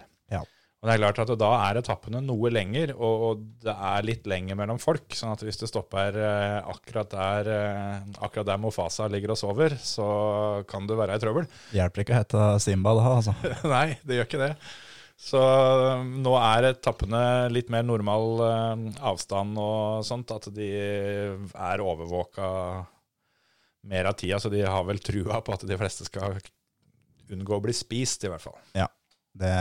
Ja. 0.80 0.86
Og 0.86 0.88
det 0.88 0.94
er 0.94 1.12
klart 1.12 1.30
at 1.34 1.40
da 1.40 1.48
er 1.60 1.78
etappene 1.82 2.22
noe 2.24 2.48
lenger, 2.48 2.94
og 2.96 3.24
og 3.30 3.40
det 3.60 3.72
er 3.74 4.04
litt 4.06 4.28
lenger 4.30 4.56
mellom 4.56 4.78
folk. 4.80 5.12
sånn 5.12 5.34
at 5.34 5.42
hvis 5.44 5.60
det 5.60 5.68
stopper 5.68 6.16
eh, 6.16 6.58
akkurat 6.72 7.10
der, 7.12 7.50
eh, 7.52 8.14
akkurat 8.24 8.46
der 8.48 8.60
Mofasa 8.62 9.08
ligger 9.12 9.34
og 9.34 9.38
sover, 9.38 9.76
så 9.76 10.64
kan 10.70 10.86
du 10.88 10.96
være 10.96 11.18
i 11.18 11.20
trøbbel. 11.20 11.48
Hjelper 11.76 12.04
ikke 12.04 12.14
å 12.14 12.20
hete 12.22 12.46
Simba 12.64 12.94
da, 12.96 13.10
altså. 13.18 13.34
Nei, 13.74 13.98
det 14.04 14.16
gjør 14.16 14.30
ikke 14.30 14.40
det. 14.46 14.54
Så 15.20 15.40
um, 16.00 16.14
nå 16.24 16.32
er 16.40 16.70
etappene 16.70 17.22
litt 17.52 17.68
mer 17.68 17.84
normal 17.84 18.40
avstand 19.04 19.58
og 19.60 20.06
sånt, 20.08 20.32
at 20.32 20.48
de 20.56 20.70
er 20.80 21.84
overvåka 21.84 22.48
mer 23.90 24.08
av 24.08 24.16
tida, 24.16 24.40
så 24.40 24.48
de 24.48 24.64
har 24.64 24.88
vel 24.88 25.02
trua 25.04 25.42
på 25.44 25.52
at 25.52 25.68
de 25.68 25.76
fleste 25.76 26.08
skal 26.08 26.40
unngå 27.30 27.58
å 27.58 27.62
bli 27.68 27.76
spist, 27.76 28.24
i 28.24 28.32
hvert 28.32 28.48
fall. 28.48 28.56
Det, 29.32 29.52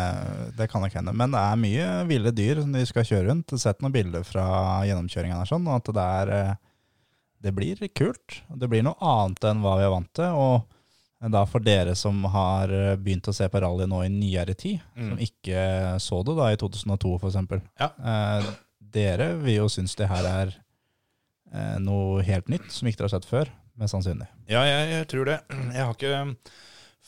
det 0.58 0.66
kan 0.72 0.82
nok 0.82 0.96
hende. 0.98 1.14
Men 1.14 1.32
det 1.36 1.40
er 1.40 1.60
mye 1.62 1.90
ville 2.10 2.32
dyr 2.36 2.64
som 2.64 2.72
de 2.74 2.82
skal 2.90 3.06
kjøre 3.06 3.28
rundt. 3.30 3.54
Sett 3.62 3.84
noen 3.84 3.94
bilder 3.94 4.24
fra 4.26 4.48
gjennomkjøringen 4.88 5.38
her, 5.38 5.50
sånn, 5.50 5.68
og 5.70 5.78
at 5.78 5.92
det 5.96 6.06
er 6.24 6.32
eh, 6.40 6.56
Det 7.46 7.54
blir 7.56 7.84
kult. 7.96 8.42
Det 8.50 8.68
blir 8.68 8.84
noe 8.84 8.98
annet 9.00 9.46
enn 9.48 9.62
hva 9.64 9.78
vi 9.80 9.86
er 9.86 9.94
vant 9.94 10.10
til. 10.18 10.34
Og 10.36 11.30
da 11.32 11.44
for 11.48 11.60
dere 11.64 11.94
som 12.00 12.24
har 12.34 12.72
eh, 12.74 12.96
begynt 13.00 13.28
å 13.30 13.36
se 13.36 13.48
på 13.52 13.62
rally 13.62 13.86
nå 13.88 14.02
i 14.06 14.10
nyere 14.12 14.56
tid, 14.58 14.80
Mm. 14.98 15.10
som 15.14 15.22
ikke 15.24 15.62
så 16.04 16.24
det 16.28 16.36
da 16.40 16.50
i 16.52 16.58
2002 16.60 17.14
f.eks. 17.22 17.62
Ja. 17.80 17.90
Eh, 18.00 18.50
dere 18.80 19.30
vil 19.40 19.62
jo 19.62 19.70
synes 19.70 19.94
det 20.00 20.08
her 20.10 20.26
er 20.28 20.54
eh, 21.54 21.78
noe 21.80 22.24
helt 22.26 22.50
nytt 22.52 22.72
som 22.74 22.88
ikke 22.90 23.04
dere 23.04 23.12
har 23.12 23.16
sett 23.20 23.30
før, 23.30 23.52
mest 23.80 23.94
sannsynlig. 23.96 24.28
Ja, 24.50 24.64
jeg, 24.68 24.90
jeg 24.98 25.08
tror 25.14 25.30
det. 25.30 25.38
Jeg 25.76 25.86
har 25.86 25.94
ikke 25.96 26.24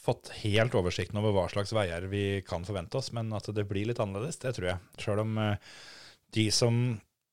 fått 0.02 0.32
helt 0.41 0.76
oversikten 0.78 1.20
over 1.22 1.36
hva 1.36 1.45
slags 1.52 1.74
veier 1.78 2.08
vi 2.10 2.41
kan 2.47 2.66
forvente 2.66 2.97
oss, 2.97 3.12
men 3.14 3.32
at 3.38 3.49
det 3.54 3.68
blir 3.70 3.89
litt 3.89 4.02
annerledes, 4.02 4.39
det 4.41 4.56
tror 4.58 4.72
jeg. 4.74 4.84
Sjøl 5.04 5.24
om 5.24 5.38
eh, 5.41 5.74
de 6.36 6.47
som 6.56 6.78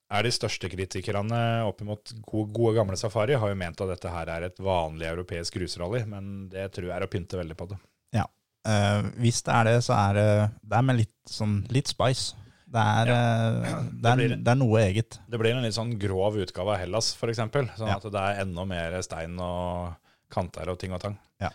er 0.09 0.25
de 0.25 0.33
største 0.33 0.71
kritikerne 0.73 1.39
opp 1.69 1.83
mot 1.85 2.13
gode, 2.23 2.51
gode 2.57 2.75
gamle 2.79 2.97
Safari, 2.97 3.37
har 3.37 3.53
jo 3.53 3.61
ment 3.61 3.81
at 3.85 3.93
dette 3.93 4.13
her 4.13 4.33
er 4.33 4.49
et 4.49 4.61
vanlig 4.65 5.09
europeisk 5.11 5.59
grusrally, 5.59 6.03
men 6.09 6.49
det 6.53 6.71
tror 6.73 6.89
jeg 6.89 6.97
er 6.97 7.05
å 7.05 7.11
pynte 7.13 7.41
veldig 7.41 7.57
på 7.59 7.69
det. 7.73 7.79
Ja. 8.17 8.25
Uh, 8.69 9.09
hvis 9.21 9.43
det 9.45 9.55
er 9.55 9.69
det, 9.69 9.79
så 9.85 9.97
er 9.97 10.17
det, 10.17 10.29
det 10.65 10.79
er 10.81 10.87
med 10.89 11.01
litt, 11.03 11.17
sånn, 11.29 11.59
litt 11.73 11.93
spice. 11.93 12.37
Det 12.69 12.81
er, 12.85 13.09
eh, 13.09 13.77
det, 13.97 14.11
er, 14.11 14.19
blir 14.19 14.33
det. 14.35 14.37
det 14.45 14.53
er 14.53 14.59
noe 14.61 14.81
eget. 14.83 15.17
Det 15.25 15.39
blir 15.41 15.55
en 15.57 15.65
litt 15.65 15.77
sånn 15.77 15.95
grov 16.01 16.37
utgave 16.37 16.75
av 16.75 16.83
Hellas, 16.83 17.15
f.eks. 17.17 17.41
Sånn 17.41 17.89
Ja. 17.89 17.97
at 17.97 18.05
det 18.13 18.25
er 18.25 18.43
enda 18.43 18.67
mer 18.69 18.97
stein 19.05 19.39
og 19.41 19.95
kanter 20.29 20.69
og 20.69 20.77
ting 20.81 20.93
og 20.93 21.01
tang. 21.01 21.17
Ja. 21.41 21.49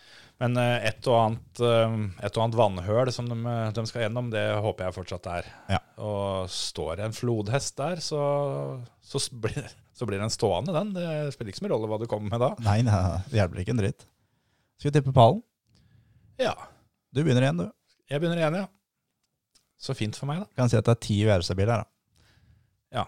Men 0.44 0.58
eh, 0.60 0.84
et 0.90 1.06
og 1.08 1.14
annet, 1.16 1.60
eh, 1.64 1.94
et 2.26 2.36
og 2.36 2.42
annet 2.44 2.58
vannhøl 2.58 3.10
som 3.14 3.30
de, 3.30 3.36
de 3.76 3.84
skal 3.88 4.04
gjennom, 4.04 4.28
det 4.34 4.42
håper 4.60 4.84
jeg 4.90 4.96
fortsatt 4.98 5.28
er. 5.32 5.48
Ja. 5.72 5.78
Og 6.04 6.50
står 6.52 6.98
det 7.00 7.06
en 7.08 7.16
flodhest 7.16 7.78
der, 7.80 8.02
så, 8.04 8.20
så, 9.00 9.22
blir, 9.32 9.64
så 9.96 10.08
blir 10.10 10.20
den 10.20 10.32
stående, 10.34 10.74
den. 10.76 10.92
Det 10.98 11.06
spiller 11.32 11.54
ikke 11.54 11.62
så 11.62 11.66
mye 11.66 11.72
rolle 11.72 11.88
hva 11.94 12.00
du 12.02 12.06
kommer 12.10 12.34
med 12.34 12.44
da. 12.44 12.50
Nei, 12.66 12.82
nei, 12.84 13.00
det 13.30 13.40
hjelper 13.40 13.62
ikke 13.64 13.74
en 13.76 13.80
dritt. 13.80 14.04
Skal 14.76 14.90
vi 14.90 14.96
tippe 14.98 15.14
pallen? 15.16 15.40
Ja, 16.42 16.52
Du 17.14 17.22
begynner 17.22 17.46
igjen, 17.46 17.60
du. 17.62 17.68
jeg 18.10 18.20
begynner 18.20 18.40
igjen, 18.42 18.60
ja. 18.64 18.68
Så 19.80 19.94
fint 19.96 20.16
for 20.18 20.26
meg, 20.28 20.42
da. 20.42 20.48
Kan 20.58 20.70
si 20.72 20.76
at 20.76 20.86
det 20.88 20.96
er 20.96 21.02
ti 21.06 21.20
VRC-biler. 21.24 21.84
da. 21.84 22.98
Ja. 23.00 23.04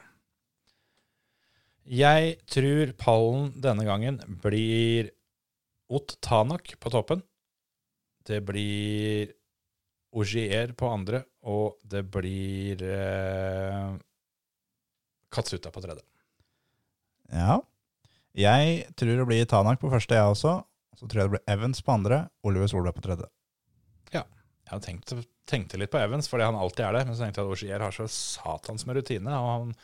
Jeg 1.86 2.36
tror 2.50 2.92
pallen 3.02 3.50
denne 3.62 3.84
gangen 3.86 4.22
blir 4.42 5.10
Ott 5.88 6.16
Tanak 6.20 6.74
på 6.80 6.90
toppen. 6.90 7.22
Det 8.26 8.40
blir 8.42 9.32
Ogier 10.16 10.72
på 10.72 10.88
andre, 10.88 11.22
og 11.44 11.76
det 11.84 12.02
blir 12.10 12.82
eh, 12.82 13.90
Katsuta 15.30 15.70
på 15.70 15.82
tredje. 15.84 16.02
Ja. 17.30 17.60
Jeg 18.36 18.86
tror 18.96 19.20
det 19.20 19.28
blir 19.28 19.48
Tanak 19.48 19.80
på 19.82 19.90
første, 19.92 20.16
jeg 20.16 20.32
også. 20.32 20.58
Så 20.96 21.06
tror 21.06 21.20
jeg 21.20 21.28
det 21.28 21.34
blir 21.36 21.52
Evans 21.52 21.82
på 21.84 21.92
andre, 21.92 22.22
Oliver 22.46 22.70
Solberg 22.72 22.96
på 22.96 23.04
tredje. 23.04 23.28
Ja. 24.14 24.24
Jeg 24.70 24.82
tenkte, 24.82 25.20
tenkte 25.46 25.78
litt 25.78 25.92
på 25.92 26.00
Evans, 26.00 26.30
fordi 26.30 26.48
han 26.48 26.58
alltid 26.58 26.86
er 26.88 26.96
det, 26.96 27.04
men 27.06 27.16
så 27.16 27.26
tenkte 27.26 27.42
jeg 27.42 27.46
at 27.46 27.58
Ogier 27.58 27.84
har 27.84 27.94
så 27.94 28.08
satans 28.10 28.86
med 28.88 28.98
rutine, 28.98 29.36
og 29.36 29.50
han 29.52 29.74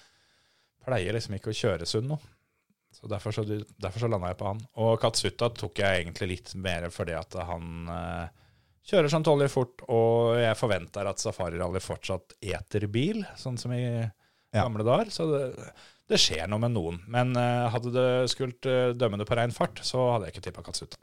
pleier 0.82 1.14
liksom 1.14 1.36
ikke 1.36 1.52
å 1.52 1.58
kjøre 1.58 1.86
sunn 1.86 2.08
nå. 2.10 2.18
Så 3.02 3.10
derfor 3.10 3.34
så, 3.34 3.42
derfor 3.82 4.04
så 4.04 4.08
landa 4.10 4.30
jeg 4.30 4.38
på 4.38 4.46
han. 4.46 4.60
Og 4.78 4.94
Katsuta 5.02 5.48
tok 5.58 5.80
jeg 5.82 6.04
egentlig 6.04 6.28
litt 6.36 6.52
mer 6.54 6.86
fordi 6.94 7.16
at 7.18 7.34
han 7.48 7.90
eh, 7.90 8.42
kjører 8.86 9.10
sånn 9.10 9.26
tålelig 9.26 9.50
fort, 9.50 9.82
og 9.90 10.36
jeg 10.38 10.58
forventer 10.58 11.10
at 11.10 11.22
Safari 11.22 11.58
Rally 11.58 11.82
fortsatt 11.82 12.36
eter 12.38 12.86
bil, 12.92 13.24
sånn 13.38 13.58
som 13.58 13.74
i 13.74 13.82
Ja. 14.52 14.66
gamle 14.66 14.84
dager. 14.86 15.10
Så 15.10 15.26
det, 15.32 15.72
det 16.12 16.18
skjer 16.20 16.46
noe 16.46 16.62
med 16.62 16.74
noen. 16.76 17.00
Men 17.10 17.34
eh, 17.40 17.70
hadde 17.74 17.90
det 17.94 18.08
skult 18.30 18.68
eh, 18.70 18.92
dømme 18.94 19.18
det 19.18 19.26
på 19.26 19.38
rein 19.38 19.54
fart, 19.54 19.82
så 19.82 20.12
hadde 20.12 20.28
jeg 20.28 20.36
ikke 20.36 20.46
tippa 20.50 20.66
Katsuta. 20.66 21.00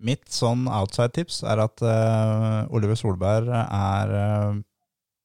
Mitt 0.00 0.30
sånn 0.32 0.64
outside-tips 0.64 1.42
er 1.44 1.60
at 1.60 1.82
uh, 1.84 2.64
Oliver 2.72 2.96
Solberg 2.96 3.50
er 3.52 4.12
uh, 4.16 4.54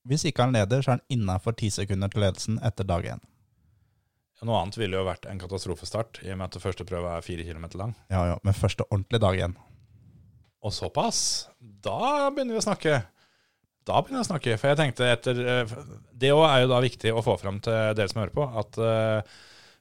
Hvis 0.04 0.26
ikke 0.28 0.44
han 0.44 0.56
leder, 0.56 0.84
så 0.84 0.92
er 0.92 0.98
han 0.98 1.16
innafor 1.16 1.56
ti 1.56 1.70
sekunder 1.72 2.12
til 2.12 2.26
ledelsen 2.26 2.60
etter 2.60 2.84
dag 2.84 3.08
én. 3.16 3.24
Noe 4.44 4.60
annet 4.60 4.76
ville 4.78 5.00
jo 5.00 5.06
vært 5.08 5.26
en 5.32 5.40
katastrofestart, 5.40 6.20
i 6.26 6.34
og 6.34 6.42
med 6.42 6.50
at 6.50 6.62
første 6.62 6.86
prøve 6.88 7.14
er 7.16 7.24
fire 7.24 7.46
kilometer 7.48 7.80
lang. 7.80 7.96
Ja, 8.12 8.26
ja, 8.34 8.36
men 8.44 8.58
første 8.58 8.84
ordentlige 8.90 9.24
dag 9.24 9.38
igjen. 9.40 9.56
Og 10.66 10.74
såpass, 10.76 11.20
da 11.62 12.28
begynner 12.34 12.58
vi 12.58 12.62
å 12.62 12.66
snakke. 12.66 13.00
Da 13.86 14.02
begynner 14.02 14.24
vi 14.24 14.26
å 14.26 14.30
snakke, 14.32 14.58
for 14.60 14.72
jeg 14.72 14.80
tenkte 14.82 15.08
etter 15.14 15.40
eh, 15.46 15.74
Det 16.18 16.32
òg 16.34 16.46
er 16.50 16.64
jo 16.64 16.72
da 16.74 16.80
viktig 16.84 17.14
å 17.14 17.24
få 17.26 17.38
fram 17.38 17.60
til 17.64 17.94
dere 17.96 18.10
som 18.12 18.24
hører 18.24 18.34
på, 18.36 18.48
at 18.62 18.80
uh, 18.82 19.36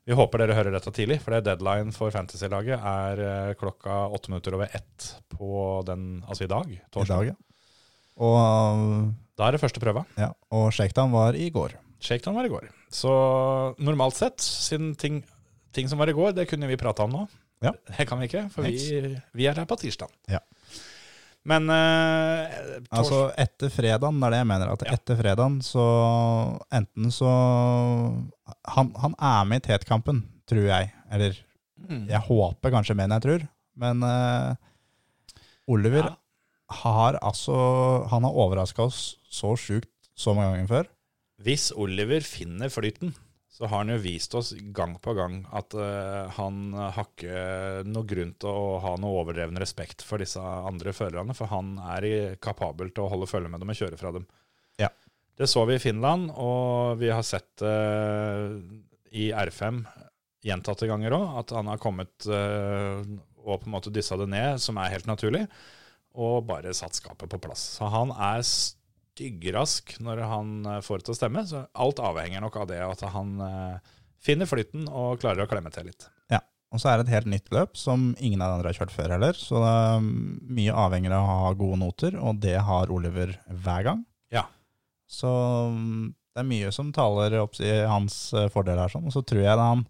vi 0.04 0.16
håper 0.16 0.42
dere 0.42 0.56
hører 0.58 0.76
dette 0.76 0.92
tidlig, 0.92 1.16
for 1.24 1.32
det 1.32 1.46
deadline 1.46 1.94
for 1.96 2.12
Fantasy-laget 2.12 2.76
er 2.76 3.22
eh, 3.24 3.54
klokka 3.56 4.02
åtte 4.12 4.28
minutter 4.28 4.58
over 4.58 4.68
ett 4.76 5.06
på 5.32 5.80
den, 5.88 6.20
altså 6.28 6.44
i 6.44 6.50
dag, 6.52 6.68
i 6.68 6.82
torsdag. 6.92 7.24
dag. 7.24 7.32
Ja. 7.32 7.64
Og, 8.24 9.14
Da 9.34 9.48
er 9.48 9.56
det 9.56 9.62
første 9.64 9.80
prøva. 9.82 10.04
ja, 10.20 10.28
og 10.52 10.68
shakedown 10.76 11.10
var 11.10 11.34
i 11.34 11.48
går. 11.50 11.78
Shakedown 12.04 12.36
var 12.36 12.46
i 12.46 12.52
går. 12.52 12.68
Så 12.94 13.10
normalt 13.82 14.14
sett, 14.18 14.38
siden 14.44 14.92
ting, 15.00 15.22
ting 15.74 15.88
som 15.90 15.98
var 15.98 16.10
i 16.12 16.14
går, 16.14 16.34
det 16.36 16.46
kunne 16.50 16.68
vi 16.70 16.76
prata 16.78 17.02
om 17.08 17.10
nå. 17.16 17.24
Ja. 17.64 17.72
Det 17.96 18.06
kan 18.06 18.20
vi 18.20 18.28
ikke, 18.28 18.44
for 18.54 18.66
vi, 18.66 19.14
vi 19.34 19.46
er 19.50 19.56
her 19.58 19.66
på 19.66 19.78
tirsdag. 19.80 20.10
Ja. 20.30 20.38
Men 21.44 21.66
eh, 21.68 22.54
Altså 22.94 23.26
etter 23.40 23.68
fredagen, 23.72 24.16
det 24.20 24.28
er 24.28 24.32
det 24.32 24.38
jeg 24.40 24.48
mener. 24.48 24.70
At 24.72 24.84
etter 24.94 25.18
fredagen 25.18 25.58
så 25.64 25.82
enten 26.72 27.10
så 27.12 27.28
Han, 28.76 28.92
han 29.02 29.16
er 29.18 29.44
med 29.50 29.60
i 29.60 29.66
tetkampen, 29.72 30.22
tror 30.48 30.70
jeg. 30.70 30.92
Eller 31.12 31.40
Mm. 31.84 32.06
jeg 32.08 32.20
håper 32.30 32.70
kanskje 32.72 32.94
mer 32.96 33.04
enn 33.10 33.12
jeg 33.18 33.22
tror. 33.26 33.42
Men 33.76 33.98
eh, 34.08 34.54
Oliver 35.68 36.06
Ja. 36.06 36.14
har 36.80 37.18
altså 37.20 38.06
Han 38.08 38.24
har 38.24 38.32
overraska 38.32 38.86
oss 38.86 39.16
så 39.28 39.50
sjukt 39.58 39.90
så 40.16 40.32
mange 40.34 40.54
ganger 40.54 40.68
før. 40.70 40.86
Hvis 41.44 41.70
Oliver 41.76 42.24
finner 42.24 42.72
flyten, 42.72 43.12
så 43.54 43.68
har 43.68 43.84
han 43.84 43.92
jo 43.92 44.00
vist 44.02 44.34
oss 44.34 44.50
gang 44.74 44.96
på 44.98 45.12
gang 45.14 45.42
at 45.54 45.76
uh, 45.78 46.30
han 46.38 46.72
har 46.74 47.04
ikke 47.04 47.84
noe 47.86 48.08
grunn 48.10 48.32
til 48.40 48.50
å 48.50 48.78
ha 48.82 48.94
noe 48.98 49.20
overdreven 49.20 49.60
respekt 49.62 50.02
for 50.02 50.22
disse 50.22 50.40
andre 50.42 50.94
førerne, 50.96 51.36
for 51.38 51.52
han 51.52 51.76
er 51.94 52.34
kapabel 52.42 52.90
til 52.90 53.04
å 53.04 53.12
holde 53.12 53.28
følge 53.30 53.52
med 53.52 53.62
dem 53.62 53.70
og 53.70 53.78
kjøre 53.78 54.00
fra 54.00 54.14
dem. 54.16 54.26
Ja. 54.80 54.90
Det 55.38 55.46
så 55.50 55.62
vi 55.68 55.76
i 55.76 55.82
Finland, 55.82 56.32
og 56.34 56.98
vi 57.00 57.12
har 57.12 57.22
sett 57.26 57.62
det 57.62 57.76
i 59.14 59.28
R5 59.34 59.84
gjentatte 60.44 60.88
ganger 60.90 61.14
òg, 61.16 61.24
at 61.44 61.54
han 61.54 61.70
har 61.70 61.82
kommet 61.82 62.26
uh, 62.26 63.04
og 63.44 63.60
på 63.60 63.68
en 63.68 63.74
måte 63.76 63.92
dyssa 63.94 64.18
det 64.18 64.28
ned, 64.32 64.58
som 64.62 64.78
er 64.80 64.92
helt 64.94 65.08
naturlig, 65.08 65.44
og 66.14 66.46
bare 66.48 66.74
satt 66.76 66.96
skapet 66.96 67.30
på 67.30 67.40
plass. 67.42 67.62
Så 67.78 67.88
han 67.92 68.12
er 68.14 68.42
styggrask 69.14 69.94
når 70.02 70.24
han 70.28 70.54
eh, 70.66 70.80
får 70.84 71.00
det 71.00 71.08
til 71.08 71.14
å 71.14 71.18
stemme. 71.18 71.44
Så 71.48 71.62
alt 71.72 72.02
avhenger 72.02 72.42
nok 72.44 72.58
av 72.62 72.68
det 72.70 72.80
at 72.84 73.06
han 73.14 73.38
eh, 73.44 73.94
finner 74.24 74.50
flyten 74.50 74.88
og 74.90 75.20
klarer 75.22 75.44
å 75.44 75.50
klemme 75.50 75.72
til 75.74 75.88
litt. 75.90 76.08
Ja. 76.32 76.42
Og 76.74 76.82
så 76.82 76.90
er 76.90 76.98
det 76.98 77.06
et 77.06 77.14
helt 77.14 77.30
nytt 77.30 77.52
løp 77.54 77.78
som 77.78 78.12
ingen 78.18 78.42
av 78.42 78.50
de 78.50 78.58
andre 78.58 78.72
har 78.72 78.80
kjørt 78.80 78.94
før 78.94 79.14
heller. 79.14 79.38
Så 79.38 79.60
det 79.62 79.70
er 79.70 80.08
mye 80.58 80.76
avhenger 80.84 81.14
av 81.14 81.22
å 81.22 81.38
ha 81.44 81.54
gode 81.58 81.78
noter, 81.84 82.18
og 82.18 82.40
det 82.42 82.56
har 82.66 82.90
Oliver 82.90 83.36
hver 83.46 83.86
gang. 83.86 84.00
Ja. 84.34 84.48
Så 85.06 85.30
mm, 85.70 86.08
det 86.34 86.42
er 86.42 86.48
mye 86.50 86.72
som 86.74 86.90
taler 86.94 87.38
opp 87.44 87.60
i 87.62 87.76
hans 87.86 88.16
eh, 88.34 88.50
fordel 88.50 88.80
her. 88.82 88.90
Sånn. 88.90 89.06
Og 89.06 89.14
så 89.14 89.22
tror 89.22 89.44
jeg 89.44 89.60
han 89.60 89.84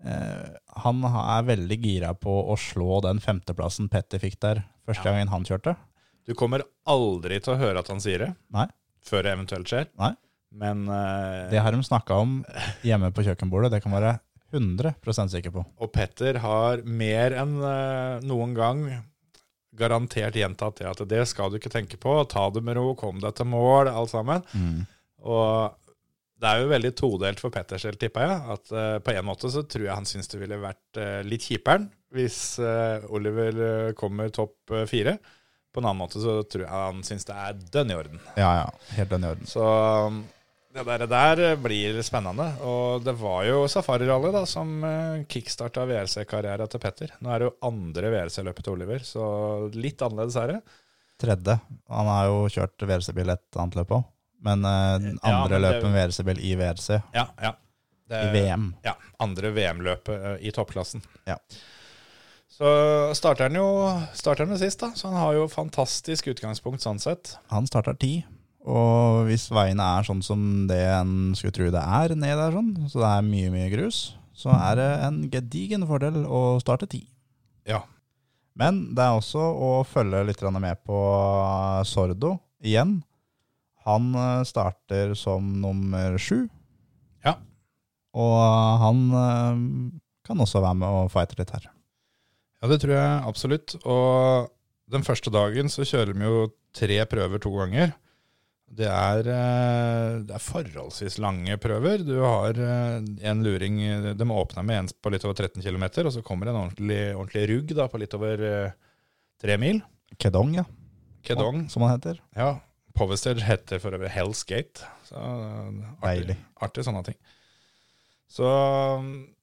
eh, 0.00 0.56
Han 0.86 1.04
er 1.04 1.50
veldig 1.50 1.78
gira 1.82 2.14
på 2.16 2.40
å 2.48 2.56
slå 2.56 3.02
den 3.04 3.20
femteplassen 3.20 3.90
Petter 3.92 4.22
fikk 4.22 4.40
der 4.40 4.64
første 4.88 5.04
gangen 5.04 5.28
han 5.28 5.44
kjørte. 5.44 5.76
Du 6.28 6.34
kommer 6.36 6.62
aldri 6.88 7.38
til 7.40 7.54
å 7.54 7.60
høre 7.60 7.80
at 7.80 7.88
han 7.88 8.02
sier 8.04 8.20
det, 8.26 8.32
Nei. 8.52 8.66
før 9.04 9.24
det 9.24 9.32
eventuelt 9.32 9.70
skjer. 9.70 9.86
Nei. 10.00 10.12
Men 10.60 10.86
eh, 10.92 11.46
Det 11.52 11.60
har 11.64 11.72
de 11.72 11.80
snakka 11.84 12.18
om 12.22 12.38
hjemme 12.84 13.10
på 13.16 13.24
kjøkkenbordet, 13.24 13.72
det 13.72 13.82
kan 13.84 13.94
være 13.96 14.14
100% 14.52 15.32
sikker 15.34 15.52
på. 15.52 15.64
Og 15.84 15.90
Petter 15.92 16.38
har 16.44 16.84
mer 16.84 17.36
enn 17.36 17.56
eh, 17.60 18.26
noen 18.28 18.54
gang 18.56 18.84
garantert 19.78 20.36
gjentatt 20.36 20.80
det 20.80 20.88
at 20.90 21.02
det 21.08 21.24
skal 21.30 21.52
du 21.52 21.58
ikke 21.58 21.72
tenke 21.72 21.98
på. 22.00 22.14
Ta 22.32 22.48
det 22.52 22.64
med 22.66 22.78
ro, 22.78 22.92
kom 22.98 23.20
deg 23.22 23.36
til 23.38 23.48
mål, 23.52 23.90
alt 23.92 24.12
sammen. 24.12 24.44
Og 25.24 25.76
det 26.38 26.48
er 26.50 26.62
jo 26.62 26.70
veldig 26.70 26.92
todelt 26.98 27.40
for 27.42 27.54
Petters 27.54 27.84
del, 27.86 27.98
tippa 28.00 28.24
jeg. 28.24 28.38
At 28.56 28.72
eh, 28.74 28.96
på 29.04 29.14
en 29.16 29.26
måte 29.28 29.50
så 29.52 29.64
tror 29.66 29.86
jeg 29.88 29.96
han 29.96 30.08
syns 30.08 30.30
det 30.32 30.40
ville 30.42 30.60
vært 30.62 31.00
eh, 31.00 31.20
litt 31.26 31.46
kjiperen 31.48 31.88
hvis 32.14 32.56
eh, 32.64 33.04
Oliver 33.12 33.58
eh, 33.64 33.90
kommer 33.98 34.30
topp 34.32 34.72
eh, 34.72 34.86
fire. 34.88 35.18
På 35.74 35.82
en 35.82 35.90
annen 35.90 36.00
måte 36.00 36.22
så 36.22 36.40
tror 36.48 36.64
jeg 36.64 36.72
han 36.72 37.04
syns 37.06 37.28
det 37.28 37.36
er 37.36 37.62
dønn 37.76 37.92
i 37.92 37.96
orden. 37.98 38.20
Ja, 38.40 38.50
ja. 38.62 38.66
Helt 38.96 39.12
dønn 39.12 39.26
i 39.26 39.30
orden. 39.34 39.48
Så 39.50 39.64
um, 40.08 40.22
det 40.74 40.84
der, 40.86 41.06
der 41.10 41.56
blir 41.60 42.00
spennende. 42.06 42.48
Og 42.64 43.04
det 43.04 43.14
var 43.20 43.44
jo 43.48 43.62
Safari 43.70 44.08
Rally 44.08 44.32
da, 44.34 44.44
som 44.48 44.74
uh, 44.84 45.24
kickstarta 45.30 45.86
WRC-karriera 45.88 46.68
til 46.70 46.82
Petter. 46.82 47.14
Nå 47.20 47.32
er 47.32 47.40
det 47.40 47.48
jo 47.48 47.56
andre 47.68 48.12
WRC-løpet 48.12 48.66
til 48.66 48.76
Oliver, 48.76 49.06
så 49.06 49.24
litt 49.76 50.04
annerledes 50.04 50.38
er 50.40 50.54
det. 50.54 50.60
Tredje. 51.18 51.56
Han 51.90 52.12
har 52.12 52.28
jo 52.30 52.44
kjørt 52.52 52.84
WRC-bil 52.86 53.34
et 53.34 53.58
annet 53.58 53.80
løp 53.80 53.96
òg. 53.96 54.04
Men 54.46 54.62
eh, 54.64 55.08
andre 55.26 55.32
Ja, 55.32 55.40
men 55.50 55.64
løpet 55.64 55.88
med 55.88 55.96
WRC-bil 55.96 56.44
i 56.46 56.52
WRC. 56.54 57.00
Ja, 57.16 57.26
ja. 57.42 57.56
Det, 58.08 58.20
i 58.22 58.28
VM. 58.32 58.70
Ja, 58.86 58.94
andre 59.20 59.50
VM-løpet 59.52 60.22
uh, 60.22 60.36
i 60.40 60.52
toppklassen. 60.54 61.02
Ja. 61.28 61.36
Så 62.58 62.70
starter 63.14 63.46
han 63.46 63.54
jo 63.54 63.66
starter 64.18 64.42
han 64.42 64.50
med 64.50 64.58
sist, 64.58 64.80
da. 64.82 64.90
Så 64.98 65.06
han 65.12 65.20
har 65.20 65.36
jo 65.36 65.46
fantastisk 65.50 66.32
utgangspunkt 66.32 66.82
sånn 66.82 66.98
sett. 66.98 67.36
Han 67.52 67.68
starter 67.70 67.94
ti, 67.94 68.24
og 68.66 69.28
hvis 69.28 69.46
veiene 69.54 69.84
er 69.98 70.08
sånn 70.08 70.24
som 70.26 70.40
det 70.70 70.80
en 70.90 71.36
skulle 71.38 71.54
tro 71.54 71.68
det 71.70 71.82
er 71.82 72.16
ned 72.18 72.34
der, 72.34 72.56
sånn, 72.56 72.72
så 72.90 73.04
det 73.04 73.12
er 73.12 73.28
mye, 73.28 73.52
mye 73.54 73.70
grus, 73.72 74.00
så 74.34 74.50
er 74.56 74.80
det 74.80 74.88
en 75.06 75.22
gedigen 75.30 75.86
fordel 75.86 76.24
å 76.26 76.58
starte 76.62 76.90
ti. 76.90 77.04
Ja. 77.68 77.84
Men 78.58 78.88
det 78.98 79.06
er 79.06 79.14
også 79.14 79.38
å 79.38 79.70
følge 79.86 80.24
litt 80.26 80.42
med 80.42 80.82
på 80.82 80.98
Sordo 81.86 82.34
igjen. 82.58 82.98
Han 83.86 84.10
eh, 84.18 84.42
starter 84.44 85.14
som 85.16 85.60
nummer 85.62 86.18
sju. 86.18 86.48
Ja. 87.24 87.38
Og 88.18 88.38
han 88.82 89.04
eh, 89.22 89.64
kan 90.26 90.42
også 90.42 90.60
være 90.64 90.80
med 90.82 91.02
og 91.04 91.12
fighte 91.14 91.38
litt 91.38 91.54
her. 91.54 91.70
Ja, 92.58 92.68
det 92.70 92.80
tror 92.82 92.94
jeg 92.96 93.24
absolutt. 93.28 93.76
Og 93.86 94.50
den 94.90 95.04
første 95.06 95.30
dagen 95.32 95.70
så 95.72 95.86
kjører 95.86 96.14
de 96.16 96.26
jo 96.26 96.44
tre 96.76 96.98
prøver 97.10 97.42
to 97.42 97.52
ganger. 97.54 97.94
Det 98.68 98.88
er, 98.88 99.24
eh, 99.32 100.18
det 100.28 100.34
er 100.36 100.44
forholdsvis 100.44 101.16
lange 101.24 101.56
prøver. 101.60 102.02
Du 102.04 102.18
har 102.20 102.58
eh, 102.60 102.98
en 103.30 103.44
luring 103.44 103.78
De 104.18 104.26
åpna 104.28 104.62
med 104.62 104.82
en 104.82 104.90
på 105.00 105.12
litt 105.14 105.24
over 105.24 105.38
13 105.38 105.62
km, 105.64 105.86
og 106.04 106.12
så 106.12 106.24
kommer 106.24 106.50
en 106.50 106.60
ordentlig, 106.66 107.14
ordentlig 107.16 107.46
rugg 107.48 107.72
da, 107.78 107.88
på 107.88 108.00
litt 108.02 108.16
over 108.18 108.44
eh, 108.44 108.76
tre 109.40 109.56
mil. 109.56 109.80
Kedong, 110.20 110.58
ja. 110.58 110.66
Kedong. 111.24 111.66
Som 111.72 111.86
han 111.86 111.96
heter. 111.96 112.20
Ja, 112.36 112.58
Powerstage 112.98 113.44
heter 113.46 113.80
for 113.80 113.94
øvrig 113.94 114.10
Hell's 114.12 114.44
Gate. 114.44 114.84
Så, 115.08 115.16
artig, 116.02 116.36
artig 116.60 116.84
sånne 116.84 117.04
ting. 117.06 117.16
Så 118.28 118.44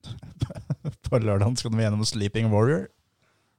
På 1.08 1.18
lørdag 1.18 1.58
skal 1.58 1.74
vi 1.74 1.86
gjennom 1.86 2.06
Sleeping 2.06 2.52
Warrior. 2.54 2.90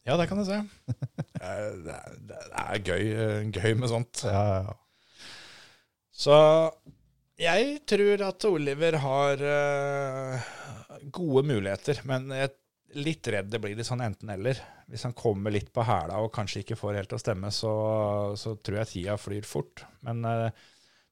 Ja, 0.07 0.17
det 0.17 0.27
kan 0.31 0.39
du 0.41 0.47
se. 0.49 0.61
Det 1.37 1.45
er, 1.45 1.75
det 1.85 1.95
er, 1.95 2.15
det 2.27 2.37
er 2.63 2.79
gøy, 2.81 3.03
eh, 3.13 3.49
gøy 3.53 3.75
med 3.79 3.91
sånt. 3.93 4.23
Ja, 4.25 4.41
ja, 4.49 4.61
ja. 4.65 4.77
Så 6.17 6.37
jeg 7.37 7.83
tror 7.85 8.23
at 8.25 8.47
Oliver 8.49 8.97
har 9.03 9.43
uh, 9.45 10.47
gode 11.13 11.43
muligheter, 11.51 12.01
men 12.09 12.31
jeg 12.33 12.49
er 12.49 12.55
litt 12.97 13.29
redd 13.35 13.51
det 13.53 13.61
blir 13.61 13.77
litt 13.77 13.87
sånn 13.89 14.01
enten-eller. 14.07 14.63
Hvis 14.89 15.05
han 15.05 15.13
kommer 15.19 15.53
litt 15.53 15.69
på 15.77 15.85
hæla 15.85 16.23
og 16.25 16.33
kanskje 16.35 16.63
ikke 16.65 16.79
får 16.81 16.97
helt 17.03 17.13
til 17.13 17.19
å 17.21 17.23
stemme, 17.27 17.53
så, 17.53 17.75
så 18.41 18.55
tror 18.57 18.81
jeg 18.81 18.93
tida 18.95 19.19
flyr 19.21 19.45
fort. 19.47 19.85
Men 20.09 20.25
uh, 20.25 20.49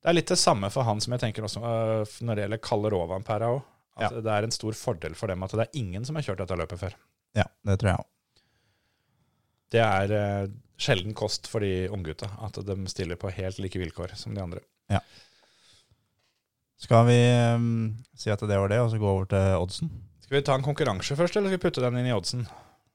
det 0.01 0.11
er 0.11 0.17
litt 0.19 0.33
det 0.33 0.41
samme 0.41 0.73
for 0.73 0.89
han 0.89 1.05
som 1.05 1.15
jeg 1.15 1.27
tenker 1.27 1.45
også 1.45 1.61
uh, 1.61 2.17
når 2.25 2.33
det 2.41 2.47
gjelder 2.47 2.65
Kalle 2.65 2.95
Rovanpera 2.97 3.53
òg. 3.59 3.61
At 4.01 4.09
Ja. 4.09 4.25
det 4.25 4.33
er 4.41 4.49
en 4.49 4.57
stor 4.57 4.75
fordel 4.75 5.13
for 5.15 5.31
dem 5.31 5.45
at 5.47 5.53
det 5.55 5.69
er 5.69 5.79
ingen 5.79 6.09
som 6.09 6.17
har 6.19 6.25
kjørt 6.27 6.41
dette 6.43 6.57
løpet 6.65 6.81
før. 6.81 6.97
ja, 7.37 7.45
det 7.69 7.77
tror 7.79 7.93
jeg 7.93 8.01
òg. 8.01 8.11
Det 9.73 9.81
er 9.81 10.15
eh, 10.15 10.53
sjelden 10.81 11.15
kost 11.17 11.49
for 11.51 11.65
de 11.65 11.89
unggutta 11.93 12.29
at 12.45 12.59
de 12.67 12.77
stiller 12.91 13.19
på 13.21 13.33
helt 13.35 13.61
like 13.63 13.79
vilkår 13.79 14.17
som 14.19 14.35
de 14.35 14.43
andre. 14.43 14.61
Ja. 14.93 15.01
Skal 16.85 17.07
vi 17.09 17.19
um, 17.55 17.95
si 18.19 18.31
at 18.31 18.43
det 18.45 18.59
var 18.59 18.69
det, 18.69 18.81
og 18.83 18.91
så 18.93 18.99
gå 19.01 19.09
over 19.09 19.29
til 19.31 19.57
oddsen? 19.57 19.93
Skal 20.25 20.39
vi 20.39 20.45
ta 20.45 20.57
en 20.59 20.67
konkurranse 20.67 21.17
først, 21.17 21.37
eller 21.37 21.49
skal 21.49 21.59
vi 21.59 21.63
putte 21.63 21.85
den 21.85 22.01
inn 22.01 22.11
i 22.11 22.17
oddsen? 22.17 22.45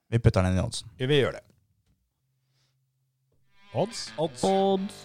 Vi 0.10 0.20
putter 0.22 0.44
den 0.44 0.54
inn 0.54 0.62
i 0.62 0.66
oddsen. 0.66 0.92
Vi 1.00 1.22
gjør 1.22 1.40
det. 1.40 1.46
Odds, 3.74 4.08
odds, 4.18 4.44
odds, 4.44 5.02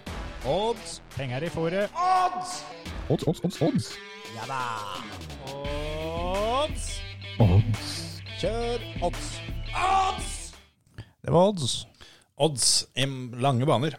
odds. 0.48 1.00
Penger 1.16 1.44
i 1.44 1.50
fòret. 1.52 1.92
Odds! 1.92 2.62
Odds, 3.08 3.26
odds, 3.28 3.44
odds, 3.44 3.60
odds. 3.62 3.90
Ja 4.34 4.48
da! 4.48 4.62
Odds. 5.52 6.88
Odds. 7.44 7.92
Kjør 8.40 8.88
odds. 9.04 9.36
Odds! 9.76 10.33
Det 11.24 11.32
var 11.32 11.48
odds. 11.48 11.86
Odds 12.36 12.68
i 13.00 13.06
lange 13.40 13.64
baner. 13.64 13.94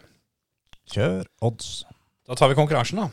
Kjør 0.92 1.24
odds. 1.42 1.80
Da 2.26 2.36
tar 2.38 2.52
vi 2.52 2.58
konkurransen, 2.58 3.00
da. 3.02 3.06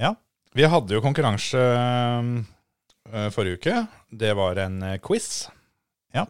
Ja. 0.00 0.14
Vi 0.56 0.64
hadde 0.64 0.94
jo 0.96 1.02
konkurranse 1.04 1.60
øh, 1.60 3.26
forrige 3.34 3.58
uke. 3.58 3.74
Det 4.08 4.30
var 4.38 4.60
en 4.64 4.78
øh, 4.80 4.94
quiz. 5.04 5.50
Ja. 6.16 6.24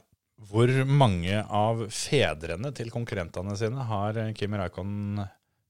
Hvor 0.51 0.73
mange 0.91 1.45
av 1.45 1.85
fedrene 1.95 2.73
til 2.75 2.91
konkurrentene 2.91 3.55
sine 3.61 3.87
har 3.87 4.19
Kimi 4.35 4.59
Raikon 4.59 5.21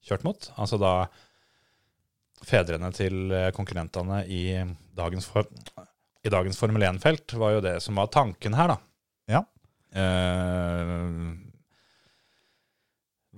kjørt 0.09 0.25
mot? 0.25 0.49
Altså 0.57 0.79
da 0.81 0.93
fedrene 2.49 2.89
til 2.97 3.35
konkurrentene 3.53 4.23
i 4.25 4.41
dagens, 4.97 5.29
for, 5.29 5.45
i 6.25 6.33
dagens 6.33 6.57
Formel 6.57 6.87
1-felt 6.89 7.37
var 7.37 7.59
jo 7.59 7.61
det 7.67 7.75
som 7.85 8.01
var 8.01 8.09
tanken 8.09 8.57
her, 8.57 8.73
da. 8.73 8.79
Ja. 9.37 9.43
Eh, 9.93 11.45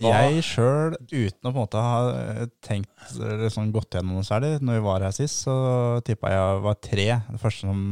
Jeg 0.10 0.44
sjøl, 0.48 0.96
uten 1.12 1.48
å 1.48 1.52
på 1.52 1.52
en 1.52 1.60
måte 1.60 1.82
ha 1.84 1.98
eh, 2.16 2.42
tenkt 2.66 3.14
eller 3.18 3.52
sånn 3.54 3.72
gått 3.76 3.96
gjennom 3.98 4.18
noe 4.18 4.26
særlig, 4.28 4.56
når 4.64 4.80
vi 4.80 4.84
var 4.86 5.06
her 5.06 5.16
sist, 5.16 5.44
så 5.46 5.56
tippa 6.08 6.32
jeg 6.34 6.60
var 6.66 6.78
tre. 6.82 7.08
Det 7.30 7.42
første 7.42 7.68
som 7.70 7.84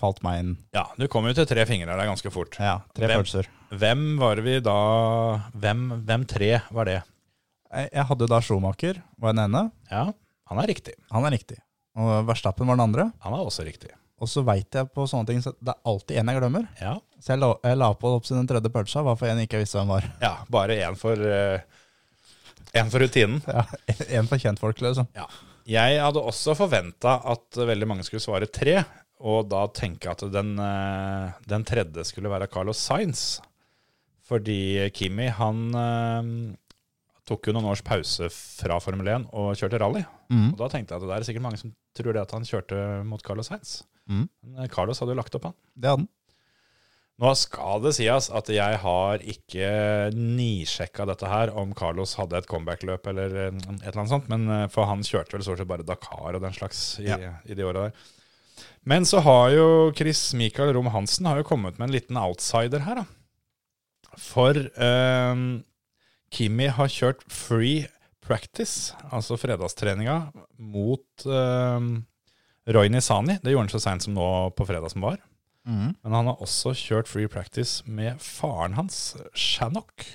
falt 0.00 0.22
meg 0.26 0.42
inn. 0.42 0.52
Ja, 0.76 0.86
du 0.96 1.06
kom 1.12 1.28
jo 1.28 1.34
til 1.36 1.48
tre 1.50 1.66
fingre 1.68 1.92
der 1.92 2.10
ganske 2.10 2.32
fort. 2.34 2.56
Ja, 2.60 2.80
tre 2.96 3.06
Hvem? 3.10 3.20
følelser. 3.20 3.50
Hvem 3.70 4.04
var 4.18 4.40
vi 4.42 4.56
da 4.66 4.78
Hvem, 5.54 5.84
hvem 6.08 6.26
tre 6.26 6.52
var 6.74 6.88
det? 6.90 6.98
Jeg, 7.70 7.90
jeg 7.94 8.06
hadde 8.08 8.30
da 8.30 8.40
Schumacher, 8.42 9.02
var 9.20 9.36
den 9.36 9.44
ene. 9.44 9.66
Ja, 9.92 10.08
han 10.50 10.58
er 10.62 10.70
riktig. 10.72 10.96
Han 11.14 11.26
er 11.28 11.36
riktig. 11.36 11.60
Og 12.00 12.26
Verstappen 12.26 12.66
var 12.66 12.78
den 12.78 12.88
andre. 12.88 13.10
Han 13.22 13.34
er 13.36 13.44
også 13.46 13.62
riktig. 13.66 13.92
Og 14.20 14.28
så 14.28 14.42
veit 14.44 14.76
jeg 14.76 14.88
på 14.92 15.06
sånne 15.08 15.30
ting 15.30 15.40
så 15.40 15.54
det 15.58 15.72
er 15.72 15.80
alltid 15.88 16.18
en 16.20 16.30
jeg 16.32 16.40
glemmer. 16.42 16.66
Ja, 16.80 16.94
Så 17.20 17.32
jeg 17.34 17.40
la, 17.40 17.50
jeg 17.64 17.78
la 17.80 17.90
på 17.96 18.10
opp 18.18 18.26
til 18.28 18.36
den 18.36 18.48
tredje 18.50 18.70
pølsa, 18.72 19.02
hva 19.06 19.14
for 19.16 19.30
en 19.30 19.40
jeg 19.40 19.48
ikke 19.48 19.62
visste 19.62 19.80
hvem 19.80 19.92
var. 19.94 20.08
ja 20.20 20.34
bare 20.52 20.76
én 20.84 20.98
for, 21.00 21.16
uh, 21.16 21.60
en 22.76 22.90
for 22.92 23.00
rutinen. 23.04 23.40
Ja, 23.48 23.64
En 24.20 24.28
for 24.28 24.36
kjentfolk, 24.42 24.80
liksom. 24.84 25.08
Ja. 25.16 25.24
Jeg 25.70 26.00
hadde 26.02 26.20
også 26.24 26.54
forventa 26.58 27.18
at 27.32 27.56
veldig 27.56 27.88
mange 27.88 28.04
skulle 28.04 28.22
svare 28.24 28.48
tre, 28.50 28.82
og 29.20 29.48
da 29.52 29.66
tenke 29.76 30.10
at 30.12 30.24
den, 30.32 30.54
uh, 30.60 31.32
den 31.48 31.64
tredje 31.68 32.04
skulle 32.08 32.32
være 32.32 32.48
Carlos 32.52 32.80
Sainz. 32.80 33.40
Fordi 34.30 34.88
Kimi, 34.94 35.26
han 35.34 35.62
eh, 35.74 36.26
tok 37.30 37.46
jo 37.46 37.54
noen 37.54 37.68
års 37.70 37.82
pause 37.86 38.26
fra 38.34 38.76
Formel 38.82 39.06
1 39.14 39.28
og 39.30 39.52
kjørte 39.58 39.78
rally. 39.80 40.02
Mm. 40.32 40.48
Og 40.52 40.58
da 40.60 40.68
tenkte 40.72 40.96
jeg 40.96 41.02
at 41.04 41.08
det 41.08 41.16
er 41.20 41.26
sikkert 41.28 41.46
mange 41.46 41.60
som 41.62 41.72
tror 41.96 42.16
det 42.16 42.24
at 42.26 42.32
han 42.34 42.46
kjørte 42.48 42.80
mot 43.06 43.22
Carlos 43.26 43.50
Sainz. 43.52 43.76
Mm. 44.10 44.24
Men 44.42 44.64
eh, 44.64 44.70
Carlos 44.72 44.98
hadde 45.02 45.14
jo 45.14 45.20
lagt 45.20 45.36
opp, 45.38 45.46
han. 45.52 45.56
Det 45.78 45.92
hadde 45.92 46.02
han. 46.04 46.10
Nå 47.20 47.30
skal 47.36 47.82
det 47.84 47.90
sies 47.98 48.30
at 48.32 48.48
jeg 48.48 48.76
har 48.80 49.20
ikke 49.28 49.66
nisjekka 50.16 51.04
dette 51.10 51.28
her, 51.28 51.50
om 51.52 51.74
Carlos 51.76 52.14
hadde 52.16 52.38
et 52.40 52.48
comeback-løp 52.48 53.10
eller 53.12 53.34
eh, 53.44 53.50
et 53.52 53.82
eller 53.84 53.98
annet 54.00 54.14
sånt, 54.14 54.30
men 54.32 54.46
eh, 54.54 54.64
for 54.72 54.88
han 54.88 55.04
kjørte 55.04 55.36
vel 55.36 55.44
stort 55.44 55.60
sett 55.60 55.68
bare 55.70 55.84
Dakar 55.86 56.38
og 56.38 56.40
den 56.46 56.56
slags 56.56 56.80
i, 57.02 57.10
Ja. 57.12 57.36
i 57.44 57.54
de 57.58 57.66
åra 57.68 57.86
der. 57.90 58.06
Men 58.88 59.04
så 59.08 59.20
har 59.24 59.50
jo 59.52 59.66
Chris 59.96 60.30
Michael 60.36 60.72
Rom 60.76 60.88
Hansen 60.94 61.28
har 61.28 61.36
jo 61.42 61.46
kommet 61.50 61.76
med 61.78 61.90
en 61.90 61.94
liten 61.98 62.16
outsider 62.20 62.86
her, 62.88 63.02
da. 63.02 64.16
For 64.20 64.56
eh, 64.56 65.44
Kimi 66.30 66.68
har 66.70 66.92
kjørt 66.92 67.24
free 67.32 67.88
practice, 68.22 68.94
altså 69.10 69.38
fredagstreninga, 69.40 70.30
mot 70.58 71.26
eh, 71.26 71.88
Roy 72.70 72.92
Nisani. 72.92 73.40
Det 73.42 73.54
gjorde 73.54 73.66
han 73.66 73.74
så 73.74 73.82
seint 73.82 74.06
som 74.06 74.14
nå 74.14 74.30
på 74.54 74.66
fredag 74.68 74.92
som 74.94 75.06
var. 75.08 75.18
Mm. 75.66 75.92
Men 75.92 76.16
han 76.16 76.30
har 76.30 76.40
også 76.42 76.72
kjørt 76.78 77.10
free 77.10 77.28
practice 77.30 77.82
med 77.86 78.22
faren 78.22 78.78
hans, 78.78 79.16
Shannock. 79.34 80.06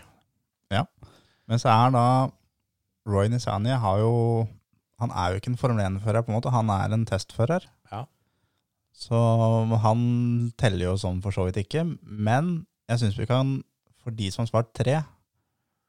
Men 1.50 1.62
så 1.62 1.72
er 1.72 1.94
da 1.94 2.06
Roy 3.10 3.30
Nisani 3.30 3.74
har 3.78 4.02
jo 4.02 4.14
Han 5.02 5.12
er 5.12 5.32
jo 5.32 5.40
ikke 5.40 5.52
en 5.52 5.60
Formel 5.60 5.84
1-fører, 5.84 6.24
på 6.24 6.32
en 6.32 6.38
måte. 6.38 6.54
Han 6.54 6.70
er 6.72 6.94
en 6.96 7.04
testfører. 7.06 7.66
Ja. 7.92 8.06
Så 8.96 9.18
han 9.84 10.00
teller 10.56 10.86
jo 10.88 10.94
sånn 11.02 11.20
for 11.20 11.36
så 11.36 11.44
vidt 11.50 11.60
ikke. 11.60 11.84
Men 12.00 12.62
jeg 12.88 13.02
syns 13.02 13.18
vi 13.20 13.28
kan, 13.28 13.58
for 14.00 14.16
de 14.16 14.30
som 14.32 14.46
har 14.46 14.54
svart 14.54 14.72
tre, 14.72 15.02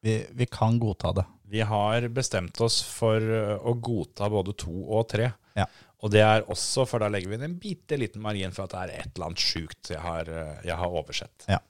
vi, 0.04 0.18
vi 0.36 0.46
kan 0.50 0.80
godta 0.82 1.12
det. 1.16 1.24
Vi 1.46 1.62
har 1.62 2.08
bestemt 2.10 2.60
oss 2.60 2.80
for 2.82 3.22
å 3.22 3.74
godta 3.78 4.28
både 4.30 4.54
to 4.58 4.74
og 4.84 5.06
tre. 5.12 5.30
Ja. 5.56 5.66
Og 6.04 6.12
det 6.12 6.22
er 6.22 6.44
også, 6.50 6.84
for 6.90 7.00
da 7.00 7.08
legger 7.10 7.30
vi 7.30 7.38
inn 7.38 7.46
en 7.46 7.56
bitte 7.60 7.96
liten 7.98 8.22
margin 8.22 8.52
for 8.54 8.66
at 8.66 8.74
det 8.74 8.82
er 8.82 9.06
et 9.06 9.14
eller 9.14 9.30
annet 9.30 9.42
sjukt 9.42 9.92
jeg 9.94 10.02
har, 10.02 10.28
jeg 10.66 10.76
har 10.76 10.98
oversett. 11.00 11.46
Ja. 11.48 11.62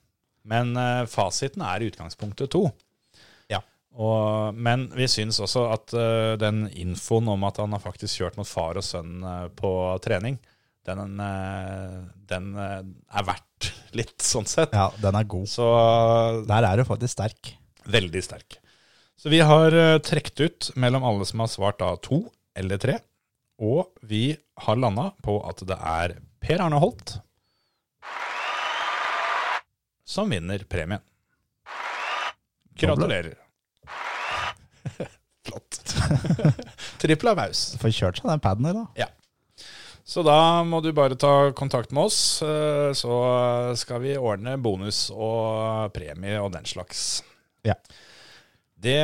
Men 0.47 0.75
uh, 0.79 1.05
fasiten 1.09 1.63
er 1.65 1.83
i 1.83 1.89
utgangspunktet 1.91 2.51
to. 2.55 2.67
Ja. 3.51 3.61
Og, 3.97 4.55
men 4.55 4.87
vi 4.95 5.07
syns 5.11 5.41
også 5.43 5.67
at 5.73 5.95
uh, 5.97 6.35
den 6.39 6.67
infoen 6.71 7.27
om 7.33 7.47
at 7.47 7.59
han 7.61 7.75
har 7.75 7.83
faktisk 7.83 8.21
kjørt 8.21 8.39
mot 8.39 8.47
far 8.47 8.79
og 8.79 8.85
sønn 8.85 9.19
uh, 9.25 9.47
på 9.55 9.71
trening, 10.03 10.39
den, 10.87 11.17
den 12.29 12.45
er 12.55 13.25
verdt 13.27 13.65
litt, 13.99 14.21
sånn 14.23 14.45
sett. 14.47 14.71
Ja, 14.71 14.85
den 15.03 15.17
er 15.19 15.25
god. 15.27 15.49
Så 15.51 15.65
Der 16.47 16.63
er 16.63 16.79
du 16.79 16.85
faktisk 16.87 17.11
sterk. 17.11 17.49
Veldig 17.87 18.23
sterk. 18.23 18.59
Så 19.17 19.31
vi 19.33 19.39
har 19.41 19.73
uh, 19.73 19.97
trukket 20.03 20.41
ut 20.43 20.71
mellom 20.75 21.05
alle 21.07 21.25
som 21.25 21.41
har 21.41 21.51
svart 21.51 21.79
da 21.81 21.93
to 22.03 22.25
eller 22.57 22.81
tre. 22.81 22.99
Og 23.57 23.87
vi 24.05 24.35
har 24.67 24.77
landa 24.77 25.11
på 25.25 25.39
at 25.49 25.63
det 25.65 25.77
er 25.79 26.19
Per 26.43 26.61
Arne 26.61 26.81
Holt 26.81 27.17
som 30.07 30.29
vinner 30.29 30.59
premien. 30.69 30.99
Gratulerer. 32.79 33.33
Flott. 35.45 35.95
Trippel 37.01 37.31
applaus. 37.33 37.73
Får 37.81 37.93
kjørt 37.93 38.21
seg 38.21 38.29
den 38.31 38.43
paden 38.43 38.69
i 38.69 38.75
dag. 38.77 39.11
Så 40.07 40.23
da 40.23 40.63
må 40.63 40.79
du 40.79 40.93
bare 40.95 41.17
ta 41.19 41.51
kontakt 41.51 41.91
med 41.91 42.07
oss, 42.07 42.39
eh, 42.39 42.93
så 42.95 43.15
skal 43.75 43.99
vi 44.05 44.15
ordne 44.15 44.55
bonus 44.55 45.09
og 45.11 45.91
premie 45.91 46.39
og 46.39 46.53
den 46.53 46.63
slags. 46.69 47.01
Det 48.77 48.99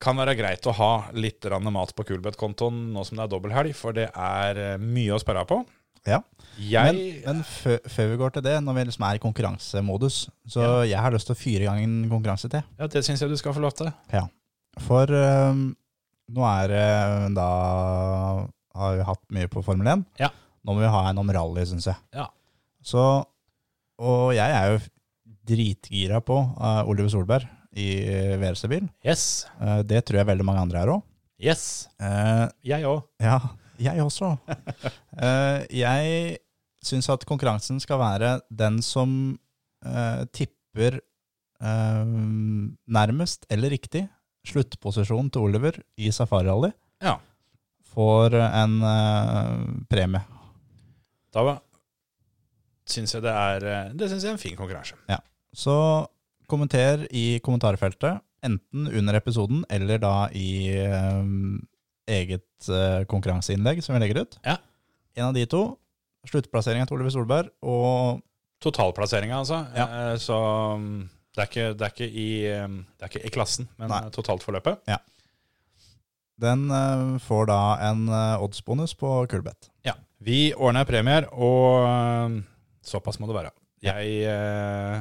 kan 0.00 0.16
være 0.16 0.36
greit 0.38 0.64
å 0.64 0.76
ha 0.76 0.92
litt 1.12 1.44
mat 1.68 1.92
på 1.96 2.06
Kulbeth-kontoen 2.08 2.88
nå 2.94 3.04
som 3.04 3.18
det 3.18 3.26
er 3.26 3.32
dobbelthelg, 3.34 3.76
for 3.76 3.96
det 3.96 4.08
er 4.08 4.60
eh, 4.60 4.80
mye 4.80 5.12
å 5.12 5.20
spørre 5.20 5.44
på. 5.48 5.60
Ja. 6.08 6.22
Jeg 6.56 6.94
Men, 6.94 7.00
men 7.26 7.42
før, 7.44 8.06
vi 8.08 8.16
går 8.16 8.32
til 8.32 8.44
det, 8.46 8.54
når 8.64 8.76
vi 8.78 8.84
liksom 8.88 9.04
er 9.04 9.18
i 9.18 9.22
konkurransemodus, 9.22 10.22
så 10.48 10.68
jeg 10.88 10.96
har 10.96 11.12
lyst 11.12 11.28
til 11.28 11.36
å 11.36 11.40
fyre 11.40 11.66
i 11.66 11.68
gang 11.68 11.82
en 11.84 11.98
konkurranse 12.08 12.48
til. 12.52 12.64
Ja, 12.80 12.88
det 12.88 13.04
syns 13.04 13.20
jeg 13.20 13.32
du 13.32 13.36
skal 13.36 13.52
få 13.56 13.64
lov 13.64 13.74
til. 13.76 13.90
Ja. 14.12 14.24
For 14.80 15.12
um, 15.12 15.66
nå 16.30 16.46
er 16.46 16.70
det 16.70 17.34
da 17.34 17.48
Har 18.78 18.92
vi 18.94 19.06
hatt 19.08 19.22
mye 19.34 19.48
på 19.50 19.64
Formel 19.66 19.88
1. 19.92 20.04
Ja. 20.22 20.30
Nå 20.64 20.76
må 20.76 20.84
vi 20.84 20.92
ha 20.94 21.02
en 21.10 21.20
om 21.20 21.32
rally, 21.34 21.66
syns 21.68 21.90
jeg. 21.90 22.00
Ja. 22.16 22.30
Så 22.80 23.02
Og 24.00 24.30
jeg 24.32 24.56
er 24.56 24.72
jo 24.72 24.82
dritgira 25.50 26.20
på 26.24 26.38
uh, 26.38 26.88
Oliver 26.88 27.10
Solberg 27.12 27.59
i 27.76 27.88
VRC-bil. 28.40 28.88
Yes. 29.06 29.46
Eh, 29.60 29.82
det 29.86 30.04
tror 30.08 30.18
jeg 30.22 30.26
veldig 30.30 30.46
mange 30.48 30.62
andre 30.66 30.82
er 30.82 30.92
òg. 30.96 31.02
Yes. 31.40 31.88
Jeg 32.66 32.84
òg. 32.84 33.04
ja, 33.22 33.38
jeg 33.86 34.02
også. 34.04 34.34
Eh, 35.16 35.66
jeg 35.80 36.38
syns 36.84 37.08
at 37.12 37.24
konkurransen 37.28 37.80
skal 37.80 37.98
være 38.00 38.34
den 38.50 38.80
som 38.84 39.38
eh, 39.86 40.24
tipper 40.36 40.98
eh, 41.00 42.04
nærmest 42.90 43.46
eller 43.52 43.70
riktig 43.72 44.06
sluttposisjonen 44.48 45.28
til 45.32 45.42
Oliver 45.48 45.76
i 46.00 46.10
Safari 46.12 46.48
Rally, 46.48 46.70
Ja. 47.04 47.18
får 47.92 48.34
en 48.40 48.78
eh, 48.82 49.64
premie. 49.90 50.22
Da 51.32 51.58
syns 52.90 53.12
jeg 53.14 53.22
det 53.22 53.30
er 53.32 53.64
eh, 53.70 53.90
Det 53.94 54.08
syns 54.10 54.24
jeg 54.24 54.32
er 54.32 54.36
en 54.38 54.42
fin 54.42 54.56
konkurranse. 54.58 54.96
Så 55.54 55.74
kommenter 56.50 57.06
i 57.14 57.38
kommentarfeltet, 57.44 58.20
enten 58.46 58.88
under 58.96 59.16
episoden 59.18 59.62
eller 59.70 60.00
da 60.02 60.14
i 60.36 60.48
eh, 60.74 61.20
eget 62.10 62.68
eh, 62.72 63.04
konkurranseinnlegg 63.10 63.82
som 63.84 63.94
vi 63.96 64.02
legger 64.02 64.22
ut. 64.24 64.38
Ja. 64.46 64.56
En 65.18 65.30
av 65.30 65.36
de 65.36 65.46
to. 65.50 65.62
Sluttplasseringa 66.28 66.84
til 66.88 66.98
Oliver 66.98 67.14
Solberg 67.14 67.48
og 67.64 68.20
Totalplasseringa, 68.60 69.38
altså. 69.40 69.62
Ja. 69.76 69.86
Eh, 70.12 70.16
Så 70.20 70.36
mm, 70.76 70.98
det 71.36 71.40
er, 71.44 71.48
ikke, 71.48 71.68
det, 71.80 71.86
er 71.88 72.10
i, 72.10 72.26
eh, 72.50 72.66
det 72.98 73.06
er 73.06 73.12
ikke 73.14 73.22
i 73.24 73.32
klassen, 73.32 73.70
men 73.80 73.88
Nei. 73.92 74.02
totalt 74.12 74.44
forløpet. 74.44 74.82
Ja. 74.90 74.98
Den 76.40 76.66
eh, 76.72 77.18
får 77.24 77.48
da 77.52 77.60
en 77.90 78.06
eh, 78.08 78.42
oddsbonus 78.44 78.94
på 79.00 79.14
Kulbeth. 79.32 79.70
Ja. 79.86 79.94
Vi 80.20 80.50
ordner 80.56 80.84
premier, 80.88 81.28
og 81.32 81.86
eh, 81.88 82.36
såpass 82.84 83.20
må 83.20 83.28
det 83.30 83.38
være. 83.38 83.54
Jeg 83.84 84.12
eh, 84.28 85.00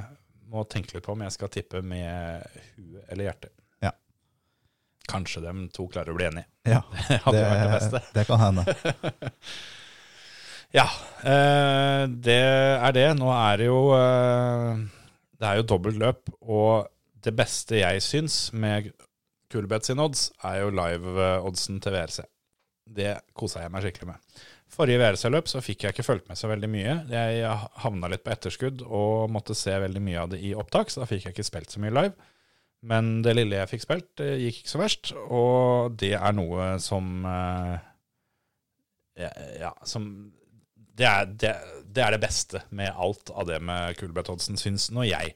må 0.50 0.66
tenke 0.70 0.98
litt 0.98 1.06
på 1.06 1.14
om 1.16 1.26
jeg 1.26 1.36
skal 1.36 1.52
tippe 1.54 1.82
med 1.86 2.46
huet 2.76 3.04
eller 3.10 3.30
hjertet. 3.30 3.54
Ja. 3.86 3.92
Kanskje 5.10 5.44
de 5.46 5.54
to 5.76 5.88
klarer 5.92 6.14
å 6.14 6.18
bli 6.18 6.30
enige. 6.30 6.50
Ja, 6.70 6.82
Det 7.10 7.20
hadde 7.26 7.44
det 7.94 8.04
det 8.16 8.26
kan 8.30 8.42
hende. 8.48 8.66
Ja, 10.70 10.86
eh, 11.26 12.04
det 12.06 12.42
er 12.78 12.94
det. 12.94 13.08
Nå 13.18 13.32
er 13.34 13.56
det 13.58 13.70
jo 13.72 13.80
eh, 13.98 14.82
Det 15.40 15.48
er 15.48 15.58
jo 15.58 15.66
dobbelt 15.72 15.98
løp, 15.98 16.30
og 16.46 16.90
det 17.26 17.34
beste 17.34 17.80
jeg 17.80 18.04
syns 18.06 18.36
med 18.54 18.92
Kulbeth 19.50 19.90
sin 19.90 20.00
odds, 20.00 20.28
er 20.46 20.60
jo 20.62 20.70
live-oddsen 20.78 21.80
til 21.82 21.96
VRC. 21.96 22.20
Det 22.86 23.16
kosa 23.34 23.64
jeg 23.64 23.74
meg 23.74 23.82
skikkelig 23.82 24.12
med. 24.12 24.44
Forrige 24.70 25.02
VRC-løp 25.02 25.50
så 25.50 25.62
fikk 25.66 25.84
jeg 25.84 25.96
ikke 25.96 26.06
fulgt 26.06 26.28
med 26.30 26.38
så 26.38 26.50
veldig 26.52 26.70
mye. 26.72 26.96
Jeg 27.10 27.54
havna 27.84 28.10
litt 28.12 28.24
på 28.26 28.34
etterskudd 28.34 28.84
og 28.86 29.32
måtte 29.34 29.58
se 29.58 29.74
veldig 29.82 30.02
mye 30.06 30.20
av 30.22 30.34
det 30.34 30.42
i 30.46 30.54
opptak, 30.58 30.92
så 30.94 31.02
da 31.02 31.10
fikk 31.10 31.26
jeg 31.26 31.36
ikke 31.36 31.48
spilt 31.48 31.74
så 31.74 31.82
mye 31.82 31.96
live. 31.96 32.30
Men 32.90 33.18
det 33.26 33.34
lille 33.36 33.58
jeg 33.60 33.72
fikk 33.74 33.84
spilt, 33.84 34.10
det 34.22 34.30
gikk 34.40 34.62
ikke 34.62 34.72
så 34.72 34.80
verst, 34.80 35.14
og 35.20 35.98
det 36.00 36.14
er 36.16 36.36
noe 36.38 36.72
som 36.84 37.26
eh, 37.28 37.74
ja, 39.20 39.32
ja, 39.60 39.72
som 39.84 40.06
det 41.00 41.08
er 41.08 41.28
det, 41.32 41.54
det 41.88 42.04
er 42.04 42.16
det 42.16 42.24
beste 42.24 42.62
med 42.76 42.96
alt 42.96 43.32
av 43.32 43.48
det 43.50 43.60
med 43.64 43.98
Kulbeth-oddsen, 44.00 44.60
syns 44.60 44.90
nå 44.96 45.06
jeg. 45.08 45.34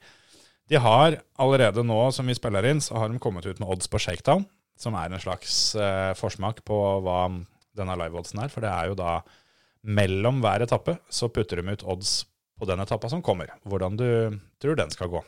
De 0.72 0.80
har 0.80 1.18
allerede 1.42 1.84
nå, 1.84 2.00
som 2.16 2.28
vi 2.28 2.36
spiller 2.38 2.68
inn, 2.70 2.82
så 2.84 3.00
har 3.00 3.12
de 3.12 3.20
kommet 3.24 3.48
ut 3.48 3.60
med 3.60 3.70
odds 3.72 3.90
på 3.92 4.00
shakedown, 4.00 4.46
som 4.80 4.96
er 5.00 5.12
en 5.12 5.24
slags 5.24 5.76
eh, 5.76 6.12
forsmak 6.20 6.64
på 6.68 6.80
hva 7.04 7.26
denne 7.78 7.96
live-oddsen 8.00 8.42
her. 8.44 8.52
For 8.54 8.64
det 8.66 8.72
er 8.72 8.92
jo 8.92 8.98
da 9.00 9.18
mellom 9.84 10.42
hver 10.44 10.64
etappe 10.64 10.98
så 11.12 11.28
putter 11.34 11.60
de 11.60 11.74
ut 11.76 11.86
odds 11.96 12.22
på 12.60 12.68
den 12.70 12.80
etappa 12.84 13.10
som 13.12 13.24
kommer. 13.26 13.52
Hvordan 13.68 13.98
du 14.00 14.06
tror 14.62 14.78
den 14.80 14.94
skal 14.94 15.10
gå. 15.12 15.24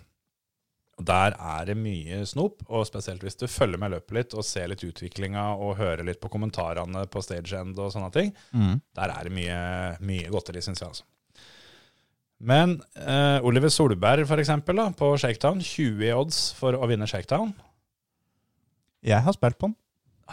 Der 1.06 1.34
er 1.36 1.66
det 1.68 1.74
mye 1.76 2.22
snop, 2.24 2.62
og 2.72 2.86
spesielt 2.88 3.20
hvis 3.26 3.36
du 3.36 3.50
følger 3.52 3.82
med 3.82 3.91
løpet 3.91 4.16
litt 4.16 4.36
og 4.38 4.46
ser 4.48 4.70
litt 4.72 4.84
utviklinga 4.88 5.50
og 5.60 5.74
hører 5.82 6.06
litt 6.08 6.22
på 6.24 6.30
kommentarene 6.32 7.02
på 7.12 7.20
stage 7.26 7.52
end 7.60 7.76
og 7.84 7.91
sånne 7.91 8.14
ting. 8.16 8.32
Der 8.96 9.12
er 9.12 9.28
det 9.28 9.34
mye, 9.36 9.58
mye 10.08 10.30
godteri, 10.32 10.62
syns 10.64 10.80
jeg. 10.80 10.88
altså. 10.93 11.04
Men 12.46 12.78
eh, 13.00 13.43
Oliver 13.48 13.72
Solberg, 13.72 14.24
for 14.28 14.39
eksempel, 14.39 14.76
da, 14.80 14.89
på 14.96 15.12
Shakedown. 15.20 15.60
20 15.64 16.14
odds 16.16 16.39
for 16.56 16.76
å 16.80 16.88
vinne 16.88 17.08
Shakedown. 17.08 17.52
Jeg 19.06 19.20
har 19.24 19.36
spilt 19.36 19.58
på 19.60 19.70
den. 19.70 19.76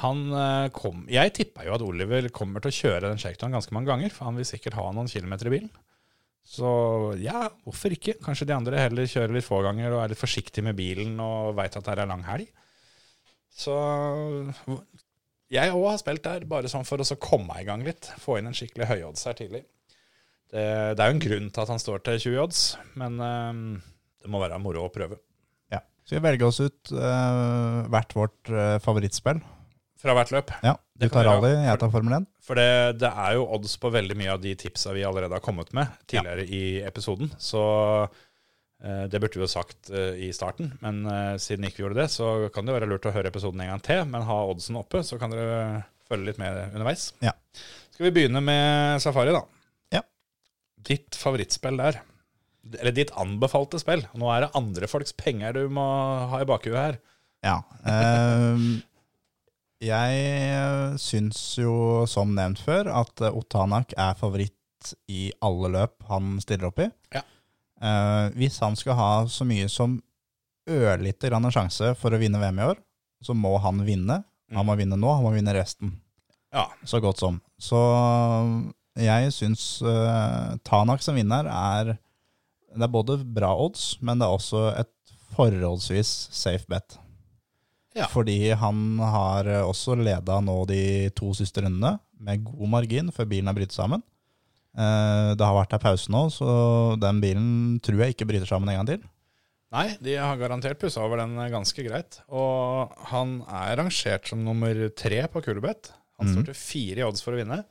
Han 0.01 0.21
eh, 0.33 0.71
kom 0.73 1.03
Jeg 1.13 1.35
tippa 1.37 1.67
jo 1.67 1.75
at 1.77 1.83
Oliver 1.85 2.31
kommer 2.33 2.63
til 2.65 2.73
å 2.73 2.77
kjøre 2.79 3.11
den 3.11 3.21
Shakedown 3.21 3.53
ganske 3.59 3.75
mange 3.77 3.91
ganger, 3.91 4.15
for 4.15 4.31
han 4.31 4.39
vil 4.41 4.49
sikkert 4.49 4.79
ha 4.79 4.87
noen 4.95 5.11
kilometer 5.11 5.51
i 5.51 5.55
bilen. 5.59 5.73
Så 6.43 6.67
ja, 7.23 7.45
hvorfor 7.67 7.95
ikke? 7.95 8.17
Kanskje 8.25 8.49
de 8.49 8.57
andre 8.57 8.81
heller 8.81 9.07
kjører 9.07 9.37
litt 9.37 9.47
få 9.47 9.61
ganger 9.63 9.93
og 9.93 10.03
er 10.03 10.13
litt 10.13 10.21
forsiktige 10.21 10.65
med 10.67 10.79
bilen 10.79 11.21
og 11.23 11.53
veit 11.59 11.77
at 11.79 11.87
det 11.87 11.95
er 11.95 12.11
lang 12.11 12.25
helg. 12.27 12.49
Så 13.53 13.77
jeg 15.53 15.75
òg 15.77 15.87
har 15.91 16.01
spilt 16.01 16.25
der, 16.25 16.49
bare 16.49 16.71
sånn 16.73 16.89
for 16.89 17.05
å 17.05 17.21
komme 17.21 17.61
i 17.61 17.69
gang 17.69 17.85
litt. 17.87 18.09
Få 18.23 18.39
inn 18.41 18.49
en 18.49 18.57
skikkelig 18.57 18.89
høyodds 18.89 19.29
her 19.29 19.37
tidlig. 19.39 19.63
Det, 20.53 20.65
det 20.97 21.01
er 21.01 21.09
jo 21.09 21.17
en 21.17 21.25
grunn 21.25 21.49
til 21.53 21.63
at 21.63 21.73
han 21.73 21.81
står 21.81 22.03
til 22.05 22.19
20 22.27 22.41
odds, 22.43 22.63
men 23.01 23.21
eh, 23.25 23.61
det 24.25 24.33
må 24.33 24.41
være 24.43 24.61
moro 24.61 24.87
å 24.87 24.93
prøve. 24.93 25.21
Ja. 25.73 25.81
Så 26.05 26.17
vi 26.17 26.25
velger 26.25 26.49
oss 26.49 26.61
ut 26.61 26.93
eh, 26.93 27.79
hvert 27.93 28.17
vårt 28.17 28.53
eh, 28.53 28.77
favorittspill? 28.85 29.41
Fra 30.03 30.17
hvert 30.19 30.33
løp. 30.35 30.51
Ja, 30.67 30.75
Du 30.99 31.07
tar 31.11 31.27
rally, 31.29 31.53
jeg 31.63 31.79
tar 31.79 31.91
Formel 31.93 32.17
1. 32.19 32.27
For 32.43 32.59
det, 32.59 32.99
det 32.99 33.11
er 33.11 33.37
jo 33.39 33.47
odds 33.55 33.77
på 33.79 33.91
veldig 33.95 34.17
mye 34.19 34.35
av 34.35 34.43
de 34.43 34.57
tipsa 34.59 34.95
vi 34.97 35.05
allerede 35.07 35.37
har 35.37 35.45
kommet 35.45 35.71
med 35.77 35.91
tidligere 36.11 36.47
i 36.47 36.83
episoden. 36.83 37.31
Så 37.39 37.63
eh, 38.83 39.05
det 39.11 39.21
burde 39.23 39.39
vi 39.39 39.47
jo 39.47 39.51
sagt 39.51 39.93
eh, 39.95 40.19
i 40.27 40.33
starten, 40.35 40.73
men 40.83 41.05
eh, 41.07 41.37
siden 41.43 41.69
ikke 41.69 41.81
vi 41.81 41.87
gjorde 41.87 42.01
det, 42.03 42.09
så 42.11 42.33
kan 42.55 42.67
det 42.67 42.75
være 42.75 42.91
lurt 42.91 43.07
å 43.07 43.15
høre 43.15 43.31
episoden 43.31 43.63
en 43.63 43.73
gang 43.77 43.87
til. 43.87 44.03
Men 44.11 44.27
ha 44.27 44.41
oddsen 44.51 44.81
oppe, 44.83 45.05
så 45.07 45.21
kan 45.23 45.35
dere 45.35 45.85
følge 46.11 46.33
litt 46.33 46.43
med 46.43 46.65
underveis. 46.73 47.13
Ja. 47.23 47.37
Skal 47.95 48.09
vi 48.09 48.15
begynne 48.19 48.43
med 48.43 49.03
Safari, 49.05 49.35
da? 49.35 49.45
Ja. 49.95 50.03
Ditt 50.83 51.15
favorittspill 51.19 51.79
der? 51.79 52.03
Eller 52.79 52.95
ditt 52.95 53.15
anbefalte 53.19 53.79
spill? 53.83 54.03
Nå 54.19 54.31
er 54.35 54.45
det 54.49 54.55
andre 54.59 54.91
folks 54.91 55.15
penger 55.19 55.55
du 55.57 55.67
må 55.71 55.87
ha 56.31 56.43
i 56.43 56.49
bakhuet 56.49 56.79
her. 56.79 56.99
Ja. 57.43 57.61
ehm, 57.91 58.83
jeg 59.83 60.99
syns 61.03 61.41
jo, 61.59 61.75
som 62.11 62.35
nevnt 62.37 62.63
før, 62.63 62.91
at 63.03 63.23
eh, 63.25 63.35
Otanak 63.35 63.95
er 63.99 64.19
favoritt 64.19 64.57
i 65.11 65.31
alle 65.43 65.71
løp 65.73 66.03
han 66.11 66.37
stiller 66.43 66.71
opp 66.71 66.83
i. 66.83 66.89
Ja. 67.15 67.23
Eh, 67.83 68.27
hvis 68.39 68.61
han 68.63 68.79
skal 68.79 68.99
ha 68.99 69.11
så 69.31 69.47
mye 69.49 69.69
som 69.71 69.99
ørlite 70.71 71.31
grann 71.31 71.49
en 71.49 71.55
sjanse 71.55 71.95
for 71.99 72.15
å 72.15 72.21
vinne 72.21 72.39
VM 72.43 72.61
i 72.63 72.69
år, 72.71 72.79
så 73.23 73.35
må 73.35 73.57
han 73.63 73.83
vinne. 73.87 74.23
Han 74.55 74.69
må 74.69 74.77
vinne 74.79 74.99
nå, 74.99 75.11
han 75.11 75.27
må 75.27 75.35
vinne 75.35 75.55
resten. 75.57 75.97
Ja. 76.53 76.69
Så 76.85 77.01
godt 77.03 77.23
som. 77.23 77.41
Så 77.59 77.79
jeg 79.01 79.33
syns 79.35 79.65
eh, 79.83 80.57
Tanak 80.69 81.01
som 81.03 81.17
vinner 81.17 81.49
er 81.49 81.95
Det 82.73 82.85
er 82.85 82.93
både 82.93 83.19
bra 83.25 83.55
odds, 83.57 83.97
men 84.01 84.21
det 84.21 84.29
er 84.29 84.37
også 84.37 84.67
et 84.77 84.93
forholdsvis 85.33 86.11
safe 86.33 86.69
bet. 86.69 86.99
Ja. 87.99 88.07
Fordi 88.13 88.39
han 88.57 88.99
har 89.03 89.49
eh, 89.51 89.63
også 89.69 89.97
leda 90.01 90.39
nå 90.41 90.63
de 90.71 91.11
to 91.19 91.33
siste 91.37 91.61
rundene 91.65 91.99
med 92.23 92.45
god 92.47 92.69
margin 92.73 93.11
før 93.13 93.29
bilen 93.29 93.51
har 93.51 93.57
brytt 93.59 93.75
sammen. 93.75 94.03
Eh, 94.77 95.33
Det 95.37 95.45
har 95.45 95.57
vært 95.59 95.75
ei 95.77 95.83
pause 95.83 96.13
nå, 96.13 96.27
så 96.33 96.53
den 97.01 97.21
bilen 97.21 97.51
tror 97.85 98.01
jeg 98.05 98.15
ikke 98.17 98.29
bryter 98.31 98.49
sammen 98.49 98.73
en 98.73 98.81
gang 98.81 98.91
til. 98.95 99.03
Nei, 99.73 99.87
de 100.05 100.15
har 100.21 100.37
garantert 100.37 100.81
pussa 100.81 101.01
over 101.01 101.21
den 101.23 101.37
ganske 101.53 101.85
greit. 101.87 102.19
Og 102.29 102.93
han 103.09 103.39
er 103.49 103.79
rangert 103.81 104.29
som 104.29 104.43
nummer 104.45 104.89
tre 104.97 105.23
på 105.33 105.41
Kulebeth. 105.45 105.95
Han 106.21 106.29
står 106.29 106.51
til 106.51 106.59
fire 106.59 107.01
i 107.01 107.07
odds 107.07 107.25
for 107.25 107.33
å 107.33 107.41
vinne. 107.41 107.63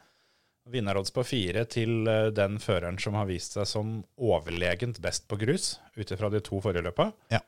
Vinnerodds 0.71 1.13
på 1.13 1.23
fire 1.25 1.63
til 1.69 2.05
eh, 2.09 2.29
den 2.37 2.57
føreren 2.61 2.97
som 3.01 3.15
har 3.17 3.25
vist 3.29 3.53
seg 3.57 3.65
som 3.69 3.93
overlegent 4.17 4.99
best 5.01 5.25
på 5.29 5.37
grus, 5.41 5.75
ut 5.97 6.11
ifra 6.13 6.29
de 6.33 6.41
to 6.45 6.59
forrige 6.61 6.85
løpa. 6.85 7.07
Ja. 7.33 7.39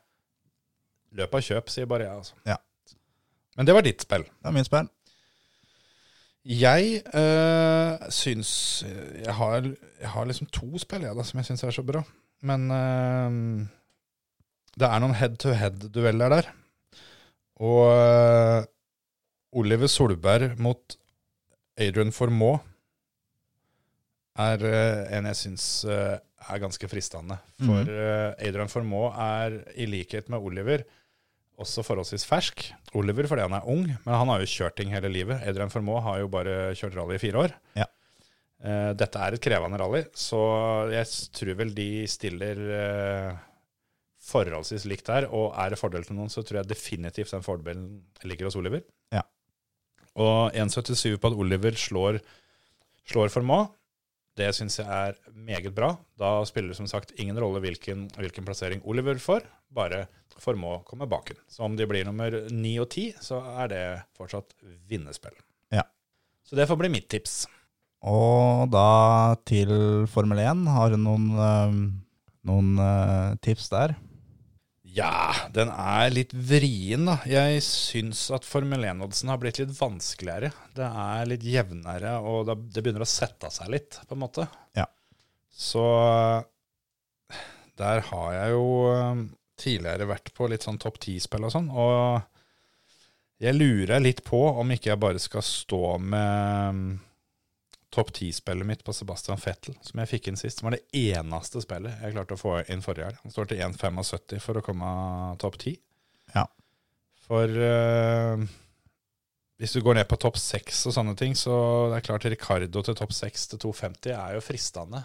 Løp 1.14 1.36
av 1.38 1.44
kjøp, 1.46 1.70
sier 1.70 1.88
bare 1.90 2.08
jeg, 2.08 2.22
altså. 2.22 2.38
Ja. 2.48 2.58
Men 3.54 3.68
det 3.68 3.76
var 3.76 3.86
ditt 3.86 4.02
spill. 4.02 4.24
Det 4.26 4.50
er 4.50 4.56
mitt 4.56 4.68
spill. 4.68 4.90
Jeg 6.44 7.00
øh, 7.16 8.10
syns 8.12 8.50
jeg 8.84 9.34
har, 9.38 9.70
jeg 10.00 10.10
har 10.12 10.26
liksom 10.28 10.50
to 10.52 10.66
spill 10.82 11.06
jeg 11.06 11.16
da, 11.16 11.24
som 11.24 11.40
jeg 11.40 11.48
syns 11.48 11.64
er 11.64 11.72
så 11.72 11.84
bra. 11.86 12.02
Men 12.44 12.66
øh, 12.68 13.38
det 14.74 14.90
er 14.90 15.00
noen 15.00 15.16
head-to-head-dueller 15.16 16.34
der. 16.34 16.50
Og 17.64 17.80
øh, 17.94 18.66
Oliver 19.54 19.88
Solberg 19.88 20.58
mot 20.58 20.98
Adrian 21.78 22.12
Formaux 22.12 22.60
er 24.34 24.66
en 25.14 25.30
jeg 25.30 25.38
syns 25.38 25.86
er 26.50 26.60
ganske 26.62 26.88
fristende. 26.90 27.38
For 27.62 27.88
eh, 27.88 28.34
Adrian 28.38 28.68
Formaux 28.68 29.14
er 29.16 29.60
i 29.80 29.86
likhet 29.88 30.28
med 30.28 30.38
Oliver 30.38 30.84
også 31.60 31.84
forholdsvis 31.86 32.26
fersk. 32.26 32.66
Oliver 32.98 33.28
fordi 33.30 33.44
han 33.46 33.56
er 33.56 33.66
ung, 33.70 33.84
men 33.86 34.14
han 34.14 34.30
har 34.30 34.42
jo 34.42 34.50
kjørt 34.50 34.76
ting 34.78 34.92
hele 34.94 35.10
livet. 35.12 35.42
Adrian 35.46 35.72
Formoe 35.72 36.02
har 36.02 36.20
jo 36.22 36.30
bare 36.32 36.74
kjørt 36.78 36.96
rally 36.98 37.18
i 37.18 37.22
fire 37.22 37.44
år. 37.44 37.56
Ja. 37.78 37.88
Uh, 38.64 38.92
dette 38.96 39.20
er 39.20 39.36
et 39.36 39.44
krevende 39.44 39.78
rally, 39.80 40.04
så 40.16 40.40
jeg 40.92 41.08
tror 41.36 41.58
vel 41.58 41.74
de 41.76 41.88
stiller 42.10 42.62
uh, 42.64 43.42
forholdsvis 44.24 44.86
likt 44.90 45.10
der. 45.10 45.28
Og 45.30 45.52
er 45.60 45.74
det 45.74 45.80
fordel 45.80 46.06
til 46.06 46.18
noen, 46.18 46.32
så 46.32 46.42
tror 46.42 46.62
jeg 46.62 46.72
definitivt 46.72 47.34
den 47.36 47.46
fordelen 47.46 47.86
ligger 48.26 48.48
hos 48.48 48.58
Oliver. 48.58 48.82
Ja. 49.14 49.22
Og 50.14 50.54
1,77 50.54 51.18
på 51.18 51.30
at 51.30 51.38
Oliver 51.44 51.78
slår, 51.78 52.20
slår 53.10 53.32
Formaux, 53.34 53.74
det 54.38 54.50
syns 54.56 54.80
jeg 54.80 54.88
er 54.88 55.18
meget 55.30 55.74
bra. 55.74 55.92
Da 56.18 56.36
spiller 56.48 56.72
det 56.72 56.78
som 56.80 56.88
sagt 56.90 57.14
ingen 57.20 57.38
rolle 57.38 57.62
hvilken, 57.62 58.08
hvilken 58.18 58.46
plassering 58.46 58.82
Oliver 58.84 59.18
får, 59.22 59.46
bare 59.74 60.06
formå 60.42 60.78
å 60.78 60.84
komme 60.86 61.06
baken. 61.10 61.38
Så 61.50 61.62
om 61.66 61.76
de 61.78 61.86
blir 61.86 62.06
nummer 62.06 62.34
9 62.50 62.72
og 62.82 62.88
10, 62.90 63.20
så 63.22 63.40
er 63.62 63.70
det 63.70 63.84
fortsatt 64.18 64.56
vinnerspill. 64.90 65.36
Ja. 65.74 65.86
Så 66.46 66.58
det 66.58 66.66
får 66.70 66.80
bli 66.82 66.90
mitt 66.96 67.08
tips. 67.12 67.44
Og 68.04 68.66
da 68.72 69.36
til 69.48 69.70
Formel 70.12 70.42
1, 70.42 70.66
har 70.74 70.90
du 70.92 70.98
noen, 71.00 71.30
eh, 71.40 71.78
noen 72.50 72.74
eh, 72.82 73.36
tips 73.46 73.70
der? 73.72 73.94
Ja, 74.94 75.34
den 75.50 75.72
er 75.74 76.12
litt 76.14 76.30
vrien, 76.34 77.08
da. 77.08 77.16
Jeg 77.26 77.62
syns 77.66 78.28
at 78.34 78.46
Formel 78.46 78.84
1-oddsen 78.86 79.32
har 79.32 79.40
blitt 79.42 79.58
litt 79.58 79.72
vanskeligere. 79.74 80.52
Det 80.76 80.86
er 80.86 81.30
litt 81.30 81.46
jevnere, 81.46 82.12
og 82.22 82.46
det 82.46 82.82
begynner 82.82 83.02
å 83.02 83.08
sette 83.08 83.50
seg 83.50 83.72
litt, 83.74 83.98
på 84.06 84.14
en 84.14 84.22
måte. 84.22 84.46
Ja. 84.78 84.86
Så 85.50 85.82
der 87.80 88.04
har 88.06 88.28
jeg 88.36 88.54
jo 88.54 88.68
eh, 88.92 89.24
tidligere 89.58 90.06
vært 90.12 90.30
på 90.36 90.46
litt 90.50 90.66
sånn 90.66 90.78
topp 90.82 91.00
ti-spill 91.02 91.48
og 91.48 91.54
sånn, 91.54 91.72
og 91.74 92.22
jeg 93.42 93.58
lurer 93.58 94.02
litt 94.02 94.22
på 94.26 94.40
om 94.60 94.70
ikke 94.70 94.92
jeg 94.92 95.02
bare 95.02 95.22
skal 95.22 95.42
stå 95.42 95.82
med 95.98 96.78
mm, 96.78 96.92
topp 97.94 98.10
ti-spillet 98.18 98.66
mitt 98.66 98.82
på 98.84 98.92
Sebastian 98.96 99.40
Fettel, 99.40 99.76
som 99.86 100.00
jeg 100.02 100.10
fikk 100.10 100.28
inn 100.28 100.38
sist. 100.40 100.60
Som 100.60 100.68
var 100.68 100.76
det 100.76 100.84
eneste 100.98 101.62
spillet 101.62 102.02
jeg 102.02 102.16
klarte 102.16 102.36
å 102.36 102.40
få 102.40 102.58
inn 102.72 102.84
forrige 102.84 103.08
helg. 103.08 103.22
Han 103.22 103.34
står 103.34 103.50
til 103.50 103.62
1,75 103.68 104.42
for 104.42 104.58
å 104.58 104.64
komme 104.66 104.90
topp 105.42 105.58
ti. 105.62 105.76
Ja. 106.34 106.46
For 107.24 107.48
uh, 107.48 108.44
hvis 109.62 109.76
du 109.76 109.82
går 109.84 110.00
ned 110.00 110.08
på 110.10 110.18
topp 110.20 110.40
seks 110.42 110.82
og 110.90 110.96
sånne 110.96 111.14
ting, 111.18 111.36
så 111.38 111.54
det 111.92 112.00
er 112.00 112.08
klart 112.10 112.26
Ricardo 112.28 112.82
til 112.84 112.98
topp 112.98 113.14
seks 113.16 113.46
til 113.52 113.62
2,50 113.68 114.10
er 114.16 114.34
jo 114.36 114.42
fristende. 114.44 115.04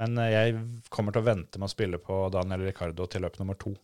Men 0.00 0.16
eh, 0.20 0.32
jeg 0.32 0.60
kommer 0.92 1.12
til 1.12 1.24
å 1.24 1.30
vente 1.32 1.60
med 1.60 1.68
å 1.68 1.72
spille 1.72 2.00
på 2.00 2.26
Daniel 2.32 2.68
Ricardo 2.68 3.08
til 3.10 3.24
løp 3.24 3.40
nummer 3.40 3.58
to. 3.60 3.74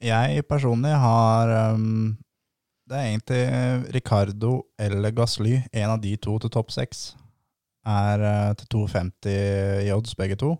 Jeg 0.00 0.46
personlig 0.48 0.94
har 0.96 1.50
um, 1.74 2.16
Det 2.90 2.98
er 2.98 3.06
egentlig 3.12 3.92
Ricardo 3.94 4.52
eller 4.82 5.12
Gasly, 5.14 5.60
en 5.70 5.92
av 5.92 6.00
de 6.02 6.16
to 6.18 6.32
til 6.42 6.50
topp 6.50 6.72
seks. 6.74 7.12
Er 7.86 8.24
eh, 8.26 8.48
til 8.58 8.66
2,50 8.74 9.84
i 9.86 9.92
odds, 9.94 10.16
begge 10.18 10.34
to. 10.40 10.56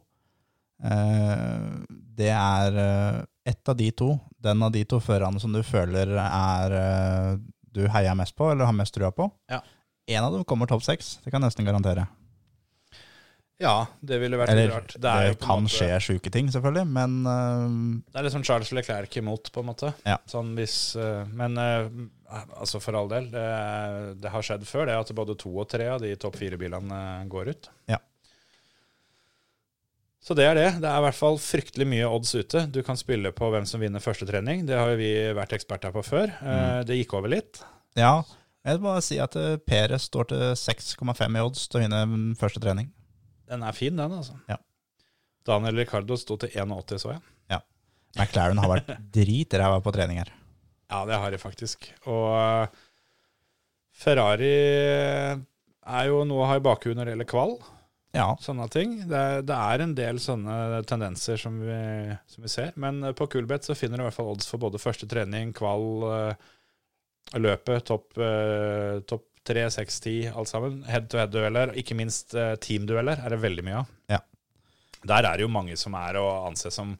Eh, 0.86 1.65
det 1.90 2.31
er 2.31 2.78
eh, 2.85 3.19
ett 3.51 3.69
av 3.69 3.77
de 3.77 3.90
to, 3.90 4.12
den 4.39 4.62
av 4.62 4.70
de 4.73 4.85
to 4.89 5.01
førerne 5.02 5.43
som 5.43 5.52
du 5.52 5.59
føler 5.66 6.15
er 6.23 6.77
eh, 6.78 7.35
du 7.74 7.82
heier 7.90 8.15
mest 8.19 8.39
på, 8.39 8.47
eller 8.52 8.70
har 8.70 8.78
mest 8.78 8.94
trua 8.94 9.11
på. 9.15 9.27
Ja. 9.51 9.61
En 10.11 10.24
av 10.28 10.32
dem 10.39 10.47
kommer 10.47 10.70
topp 10.70 10.86
seks, 10.86 11.16
det 11.24 11.35
kan 11.35 11.43
jeg 11.43 11.51
nesten 11.51 11.66
garantere. 11.66 12.07
Ja, 13.61 13.74
det 14.01 14.16
ville 14.23 14.39
vært 14.40 14.55
Eller 14.55 14.70
rart. 14.73 14.94
det, 14.97 15.11
jo 15.28 15.35
kan 15.43 15.66
måte- 15.66 15.74
skje 15.77 15.98
sjuke 16.01 16.31
ting, 16.32 16.48
selvfølgelig, 16.48 16.86
men 16.89 17.19
uh, 17.28 17.98
Det 18.09 18.23
er 18.23 18.32
sånn 18.32 18.47
Charles 18.47 18.70
Leclerc 18.73 19.19
imot, 19.20 19.51
på 19.52 19.61
en 19.61 19.69
måte. 19.69 19.90
Ja. 20.09 20.16
Sånn 20.31 20.55
hvis, 20.57 20.97
uh, 20.97 21.27
men 21.28 21.59
eh, 21.61 21.90
altså 22.31 22.81
for 22.82 22.97
all 22.98 23.11
del, 23.11 23.27
det, 23.32 23.47
det 24.23 24.32
har 24.32 24.44
skjedd 24.47 24.66
før 24.69 24.89
det 24.89 24.97
at 24.98 25.12
både 25.16 25.36
to 25.40 25.52
og 25.59 25.69
tre 25.70 25.89
av 25.94 26.01
de 26.02 26.12
topp 26.20 26.39
fire-bilene 26.40 27.01
eh, 27.20 27.27
går 27.32 27.52
ut. 27.52 27.70
Ja. 27.90 27.98
Så 30.20 30.36
det 30.36 30.44
er 30.47 30.59
det. 30.59 30.69
Det 30.82 30.89
er 30.89 31.01
i 31.01 31.05
hvert 31.07 31.16
fall 31.16 31.39
fryktelig 31.40 31.86
mye 31.89 32.09
odds 32.11 32.35
ute. 32.36 32.66
Du 32.69 32.82
kan 32.86 32.98
spille 33.01 33.32
på 33.32 33.48
hvem 33.51 33.65
som 33.66 33.81
vinner 33.81 34.05
første 34.05 34.28
trening. 34.28 34.66
Det 34.69 34.77
har 34.77 34.93
jo 34.93 34.98
vi 35.01 35.15
vært 35.36 35.55
eksperter 35.57 35.94
på 35.94 36.02
før. 36.05 36.35
Mm. 36.44 36.82
Det 36.90 36.98
gikk 37.01 37.16
over 37.20 37.32
litt. 37.39 37.62
ja. 37.98 38.20
Jeg 38.61 38.77
vil 38.77 38.82
bare 38.85 39.01
si 39.01 39.16
at 39.16 39.32
Peres 39.65 40.05
står 40.11 40.27
til 40.28 40.43
6,5 40.61 41.01
i 41.09 41.40
odds 41.40 41.62
til 41.73 41.78
å 41.78 41.81
vinne 41.81 42.01
mm, 42.11 42.27
første 42.36 42.61
trening. 42.61 42.90
Den 43.48 43.65
er 43.65 43.73
fin, 43.73 43.97
den, 43.97 44.12
altså. 44.12 44.36
Ja. 44.51 44.59
Daniel 45.48 45.81
Ricardo 45.81 46.19
sto 46.20 46.36
til 46.43 46.52
1,80, 46.52 47.01
så 47.01 47.15
jeg. 47.15 47.23
Ja. 47.55 47.62
McLaren 48.19 48.61
har 48.61 48.69
vært 48.74 48.93
dritræva 49.16 49.81
på 49.81 49.94
treninger. 49.97 50.28
Ja, 50.91 51.05
det 51.07 51.19
har 51.23 51.31
de 51.31 51.39
faktisk. 51.39 51.87
Og 52.11 52.31
eh, 52.35 52.81
Ferrari 54.01 54.55
er 55.31 56.09
jo 56.11 56.25
noe 56.27 56.45
å 56.45 56.49
ha 56.51 56.57
i 56.59 56.65
bakhuet 56.65 56.99
når 56.99 57.07
det 57.07 57.15
gjelder 57.15 57.31
kval. 57.31 57.55
Ja, 58.17 58.33
Sånne 58.43 58.67
ting. 58.75 58.97
Det, 59.07 59.23
det 59.47 59.55
er 59.55 59.85
en 59.85 59.93
del 59.95 60.19
sånne 60.19 60.81
tendenser 60.91 61.39
som 61.39 61.61
vi, 61.62 61.77
som 62.27 62.43
vi 62.47 62.51
ser. 62.51 62.73
Men 62.83 63.05
eh, 63.07 63.15
på 63.17 63.29
Coolbet 63.31 63.69
så 63.69 63.77
finner 63.79 64.01
du 64.01 64.05
i 64.05 64.09
hvert 64.09 64.19
fall 64.19 64.33
odds 64.33 64.51
for 64.51 64.62
både 64.62 64.83
første 64.83 65.07
trening, 65.11 65.55
kval, 65.57 65.87
eh, 66.11 66.49
løpet, 67.39 67.87
topp 67.87 68.19
topp 69.07 69.27
3, 69.47 69.62
6, 69.73 70.01
10, 70.05 70.17
alt 70.37 70.51
sammen. 70.51 70.83
Head-to-head-dueller, 70.91 71.71
ikke 71.81 71.95
minst 71.97 72.35
teamdueller, 72.61 73.23
er 73.25 73.33
det 73.33 73.39
veldig 73.41 73.62
mye 73.65 73.79
av. 73.79 73.95
Ja. 74.12 74.19
Der 75.09 75.25
er 75.25 75.39
det 75.39 75.47
jo 75.47 75.53
mange 75.55 75.79
som 75.81 75.95
er 75.97 76.19
å 76.21 76.27
anse 76.51 76.69
som 76.75 76.93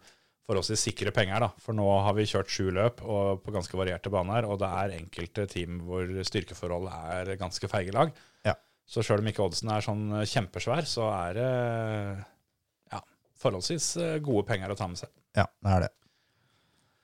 forholdsvis 0.51 0.83
sikre 0.89 1.13
penger, 1.15 1.45
da. 1.47 1.51
For 1.63 1.77
nå 1.77 1.87
har 2.05 2.17
vi 2.17 2.27
kjørt 2.27 2.51
sju 2.51 2.73
løp 2.75 3.05
og 3.07 3.45
på 3.45 3.55
ganske 3.55 3.79
varierte 3.79 4.11
baner, 4.13 4.49
og 4.51 4.59
det 4.63 4.71
er 4.83 4.97
enkelte 4.99 5.47
team 5.51 5.79
hvor 5.87 6.11
styrkeforholdet 6.27 7.15
er 7.15 7.33
ganske 7.41 7.71
feige 7.71 7.95
lag. 7.95 8.11
Ja. 8.47 8.57
Så 8.91 9.05
sjøl 9.07 9.23
om 9.23 9.31
ikke 9.31 9.47
oddsen 9.47 9.71
er 9.71 9.87
sånn 9.87 10.05
kjempesvær, 10.27 10.89
så 10.91 11.07
er 11.15 11.39
det 11.39 11.53
ja, 12.91 13.01
forholdsvis 13.39 13.89
eh, 14.03 14.19
gode 14.27 14.45
penger 14.51 14.75
å 14.75 14.79
ta 14.79 14.91
med 14.91 15.01
seg. 15.01 15.13
ja, 15.39 15.47
det 15.47 15.77
er 15.77 15.87
det. 15.87 15.95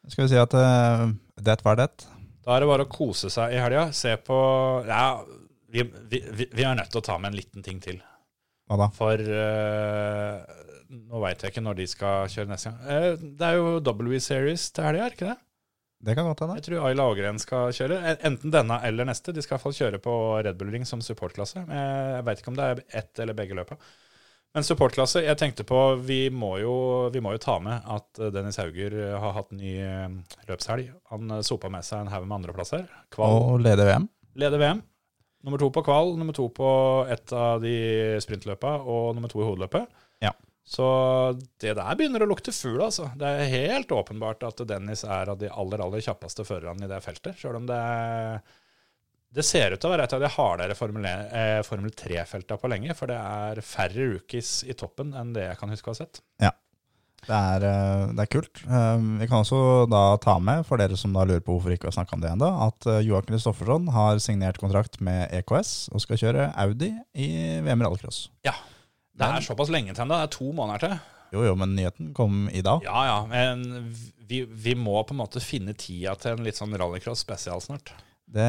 Skal 0.07 0.27
vi 0.27 0.31
si 0.31 0.39
at 0.39 0.53
uh, 0.55 1.09
det 1.43 1.57
var 1.67 1.79
det? 1.81 1.89
Da 2.47 2.55
er 2.55 2.63
det 2.63 2.69
bare 2.71 2.85
å 2.87 2.91
kose 2.91 3.31
seg 3.33 3.57
i 3.57 3.59
helga. 3.59 3.89
Se 3.91 4.13
på 4.23 4.37
Ja, 4.87 5.19
vi, 5.67 5.83
vi, 5.83 6.21
vi 6.47 6.63
er 6.63 6.77
nødt 6.79 6.93
til 6.95 7.03
å 7.03 7.07
ta 7.09 7.17
med 7.19 7.33
en 7.33 7.39
liten 7.41 7.65
ting 7.67 7.81
til. 7.83 7.99
Hva 8.71 8.79
da? 8.79 8.87
For 8.95 9.19
eh, 9.19 10.63
nå 10.91 11.21
veit 11.23 11.43
jeg 11.43 11.53
ikke 11.55 11.65
når 11.65 11.79
de 11.81 11.87
skal 11.91 12.29
kjøre 12.33 12.51
neste 12.53 12.71
gang. 12.71 12.87
Eh, 12.93 13.27
det 13.41 13.49
er 13.51 13.59
jo 13.59 13.75
W 13.87 14.21
Series 14.23 14.69
til 14.77 14.87
helga, 14.87 15.05
er 15.07 15.13
det 15.13 15.19
ikke 15.19 15.29
det? 15.33 15.37
Det 16.07 16.15
kan 16.15 16.27
godt 16.29 16.43
hende. 16.45 16.57
Jeg 16.61 16.67
tror 16.67 16.87
Ayla 16.87 17.07
Ågren 17.09 17.39
skal 17.41 17.71
kjøre. 17.75 17.97
Enten 18.29 18.53
denne 18.53 18.77
eller 18.85 19.09
neste. 19.09 19.33
De 19.33 19.43
skal 19.43 19.55
i 19.55 19.57
hvert 19.57 19.65
fall 19.65 19.77
kjøre 19.79 20.01
på 20.05 20.17
Red 20.45 20.59
Bull 20.61 20.71
Ring 20.75 20.85
som 20.87 21.01
supportklasse. 21.03 21.63
Jeg 21.65 22.27
veit 22.27 22.43
ikke 22.43 22.53
om 22.53 22.59
det 22.59 22.67
er 22.69 22.83
ett 23.01 23.23
eller 23.25 23.35
begge 23.39 23.57
løpa. 23.57 23.79
Men 24.55 24.65
supportklasse, 24.65 25.21
jeg 25.25 25.37
tenkte 25.41 25.65
på 25.69 25.79
Vi 26.07 26.29
må 26.33 26.55
jo, 26.63 26.75
vi 27.13 27.21
må 27.25 27.33
jo 27.35 27.41
ta 27.43 27.57
med 27.65 27.89
at 27.97 28.21
eh, 28.23 28.31
Dennis 28.33 28.61
Hauger 28.61 28.95
eh, 29.01 29.17
har 29.21 29.35
hatt 29.41 29.51
ny 29.57 29.73
løpshelg. 30.49 30.93
Han 31.11 31.41
sopa 31.45 31.73
med 31.73 31.85
seg 31.89 32.05
en 32.05 32.13
haug 32.13 32.29
med 32.29 32.39
andreplasser. 32.43 32.85
Kval 33.17 33.41
Og 33.41 33.65
leder 33.65 33.89
VM. 33.89 34.07
leder 34.37 34.63
VM. 34.63 34.85
Nummer 35.47 35.61
to 35.63 35.69
på 35.71 35.83
kval, 35.87 36.15
nummer 36.19 36.35
to 36.35 36.49
på 36.51 36.69
ett 37.13 37.33
av 37.37 37.61
de 37.63 37.75
sprintløpa 38.25 38.81
og 38.83 39.13
nummer 39.15 39.31
to 39.31 39.39
i 39.41 39.47
hovedløpet. 39.47 39.87
Ja. 40.67 40.73
Så 40.75 40.87
det 41.63 41.77
der 41.79 41.95
begynner 41.99 42.25
å 42.25 42.29
lukte 42.29 42.51
fugl, 42.51 42.81
altså. 42.83 43.07
Det 43.15 43.27
er 43.27 43.51
helt 43.53 43.93
åpenbart 43.95 44.43
at 44.49 44.65
Dennis 44.67 45.05
er 45.07 45.31
av 45.31 45.39
de 45.39 45.47
aller, 45.49 45.83
aller 45.85 46.03
kjappeste 46.03 46.43
førerne 46.47 46.85
i 46.85 46.91
det 46.91 46.99
feltet. 47.05 47.39
Sjøl 47.39 47.61
om 47.63 47.69
det 47.71 47.81
Det 49.37 49.45
ser 49.45 49.75
ut 49.75 49.81
til 49.83 49.91
å 49.91 49.93
være 49.93 50.05
et 50.09 50.13
av 50.17 50.23
de 50.23 50.29
hardere 50.33 50.75
Formel, 50.79 51.05
eh, 51.07 51.63
Formel 51.67 51.91
3-felta 51.93 52.57
på 52.57 52.71
lenge. 52.73 52.95
For 52.97 53.07
det 53.11 53.17
er 53.19 53.61
færre 53.61 54.07
rookies 54.15 54.63
i 54.65 54.73
toppen 54.73 55.13
enn 55.15 55.35
det 55.37 55.45
jeg 55.51 55.59
kan 55.61 55.69
huske 55.71 55.91
å 55.91 55.95
ha 55.95 55.99
sett. 55.99 56.23
Det 57.27 57.35
er, 57.35 57.65
eh, 57.67 58.13
det 58.15 58.23
er 58.23 58.31
kult. 58.31 58.63
Eh, 58.65 58.99
Vi 59.21 59.27
kan 59.27 59.43
også 59.43 59.89
da 59.91 60.17
ta 60.17 60.39
med, 60.39 60.65
for 60.67 60.79
dere 60.79 60.97
som 60.97 61.13
da 61.13 61.25
lurer 61.25 61.43
på 61.43 61.53
hvorfor 61.57 61.75
ikke 61.75 61.87
vi 61.89 61.93
har 61.93 61.99
snakka 62.05 62.15
om 62.15 62.21
det 62.23 62.31
ennå, 62.31 62.49
at 62.69 62.89
Joakim 63.05 63.35
Kristoffersson 63.35 63.89
har 63.93 64.19
signert 64.19 64.59
kontrakt 64.59 65.01
med 65.01 65.31
EKS 65.33 65.91
og 65.93 66.01
skal 66.01 66.17
kjøre 66.17 66.55
Audi 66.57 66.95
i 67.15 67.61
VM 67.63 67.83
rallycross. 67.83 68.29
Ja. 68.47 68.55
Det 69.17 69.29
er 69.29 69.45
såpass 69.45 69.71
lenge 69.73 69.95
til 69.95 70.05
ennå. 70.05 70.19
Det 70.21 70.29
er 70.29 70.35
to 70.37 70.51
måneder 70.57 70.83
til. 70.85 70.97
Jo, 71.35 71.45
jo, 71.49 71.55
men 71.59 71.75
nyheten 71.77 72.13
kom 72.15 72.47
i 72.53 72.63
dag. 72.65 72.85
Ja, 72.87 73.01
ja, 73.09 73.17
men 73.31 73.89
vi, 74.29 74.45
vi 74.45 74.75
må 74.79 75.01
på 75.05 75.15
en 75.15 75.23
måte 75.23 75.43
finne 75.43 75.75
tida 75.79 76.15
til 76.21 76.37
en 76.37 76.45
litt 76.47 76.59
sånn 76.59 76.75
rallycross 76.77 77.25
spesial 77.25 77.63
snart. 77.65 77.93
Det 78.27 78.47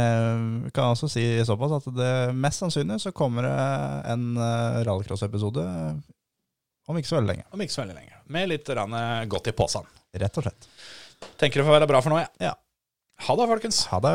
vi 0.66 0.72
kan 0.74 0.94
også 0.94 1.10
si 1.12 1.24
såpass 1.46 1.76
at 1.78 1.90
det 1.94 2.14
mest 2.34 2.64
sannsynlig 2.64 2.98
så 3.04 3.14
kommer 3.16 3.46
det 3.46 3.58
en 4.14 4.32
eh, 4.42 4.80
rallycross-episode 4.88 5.66
om 6.88 6.98
ikke 6.98 7.12
så 7.12 7.20
veldig 7.20 7.34
lenge. 7.34 7.46
Om 7.54 7.62
ikke 7.64 7.76
så 7.76 7.84
veldig 7.84 7.98
lenge. 7.98 8.22
Med 8.34 8.50
litt 8.50 8.72
godt 9.30 9.52
i 9.52 9.56
posen. 9.58 9.88
Rett 10.18 10.40
og 10.40 10.48
slett. 10.48 10.70
Tenker 11.38 11.62
det 11.62 11.68
får 11.68 11.78
være 11.78 11.90
bra 11.90 12.02
for 12.02 12.14
nå, 12.14 12.22
jeg. 12.24 12.32
Ja. 12.48 12.54
Ha 13.28 13.36
det, 13.38 13.48
folkens. 13.50 13.82
Ha 13.92 14.00
det. 14.04 14.14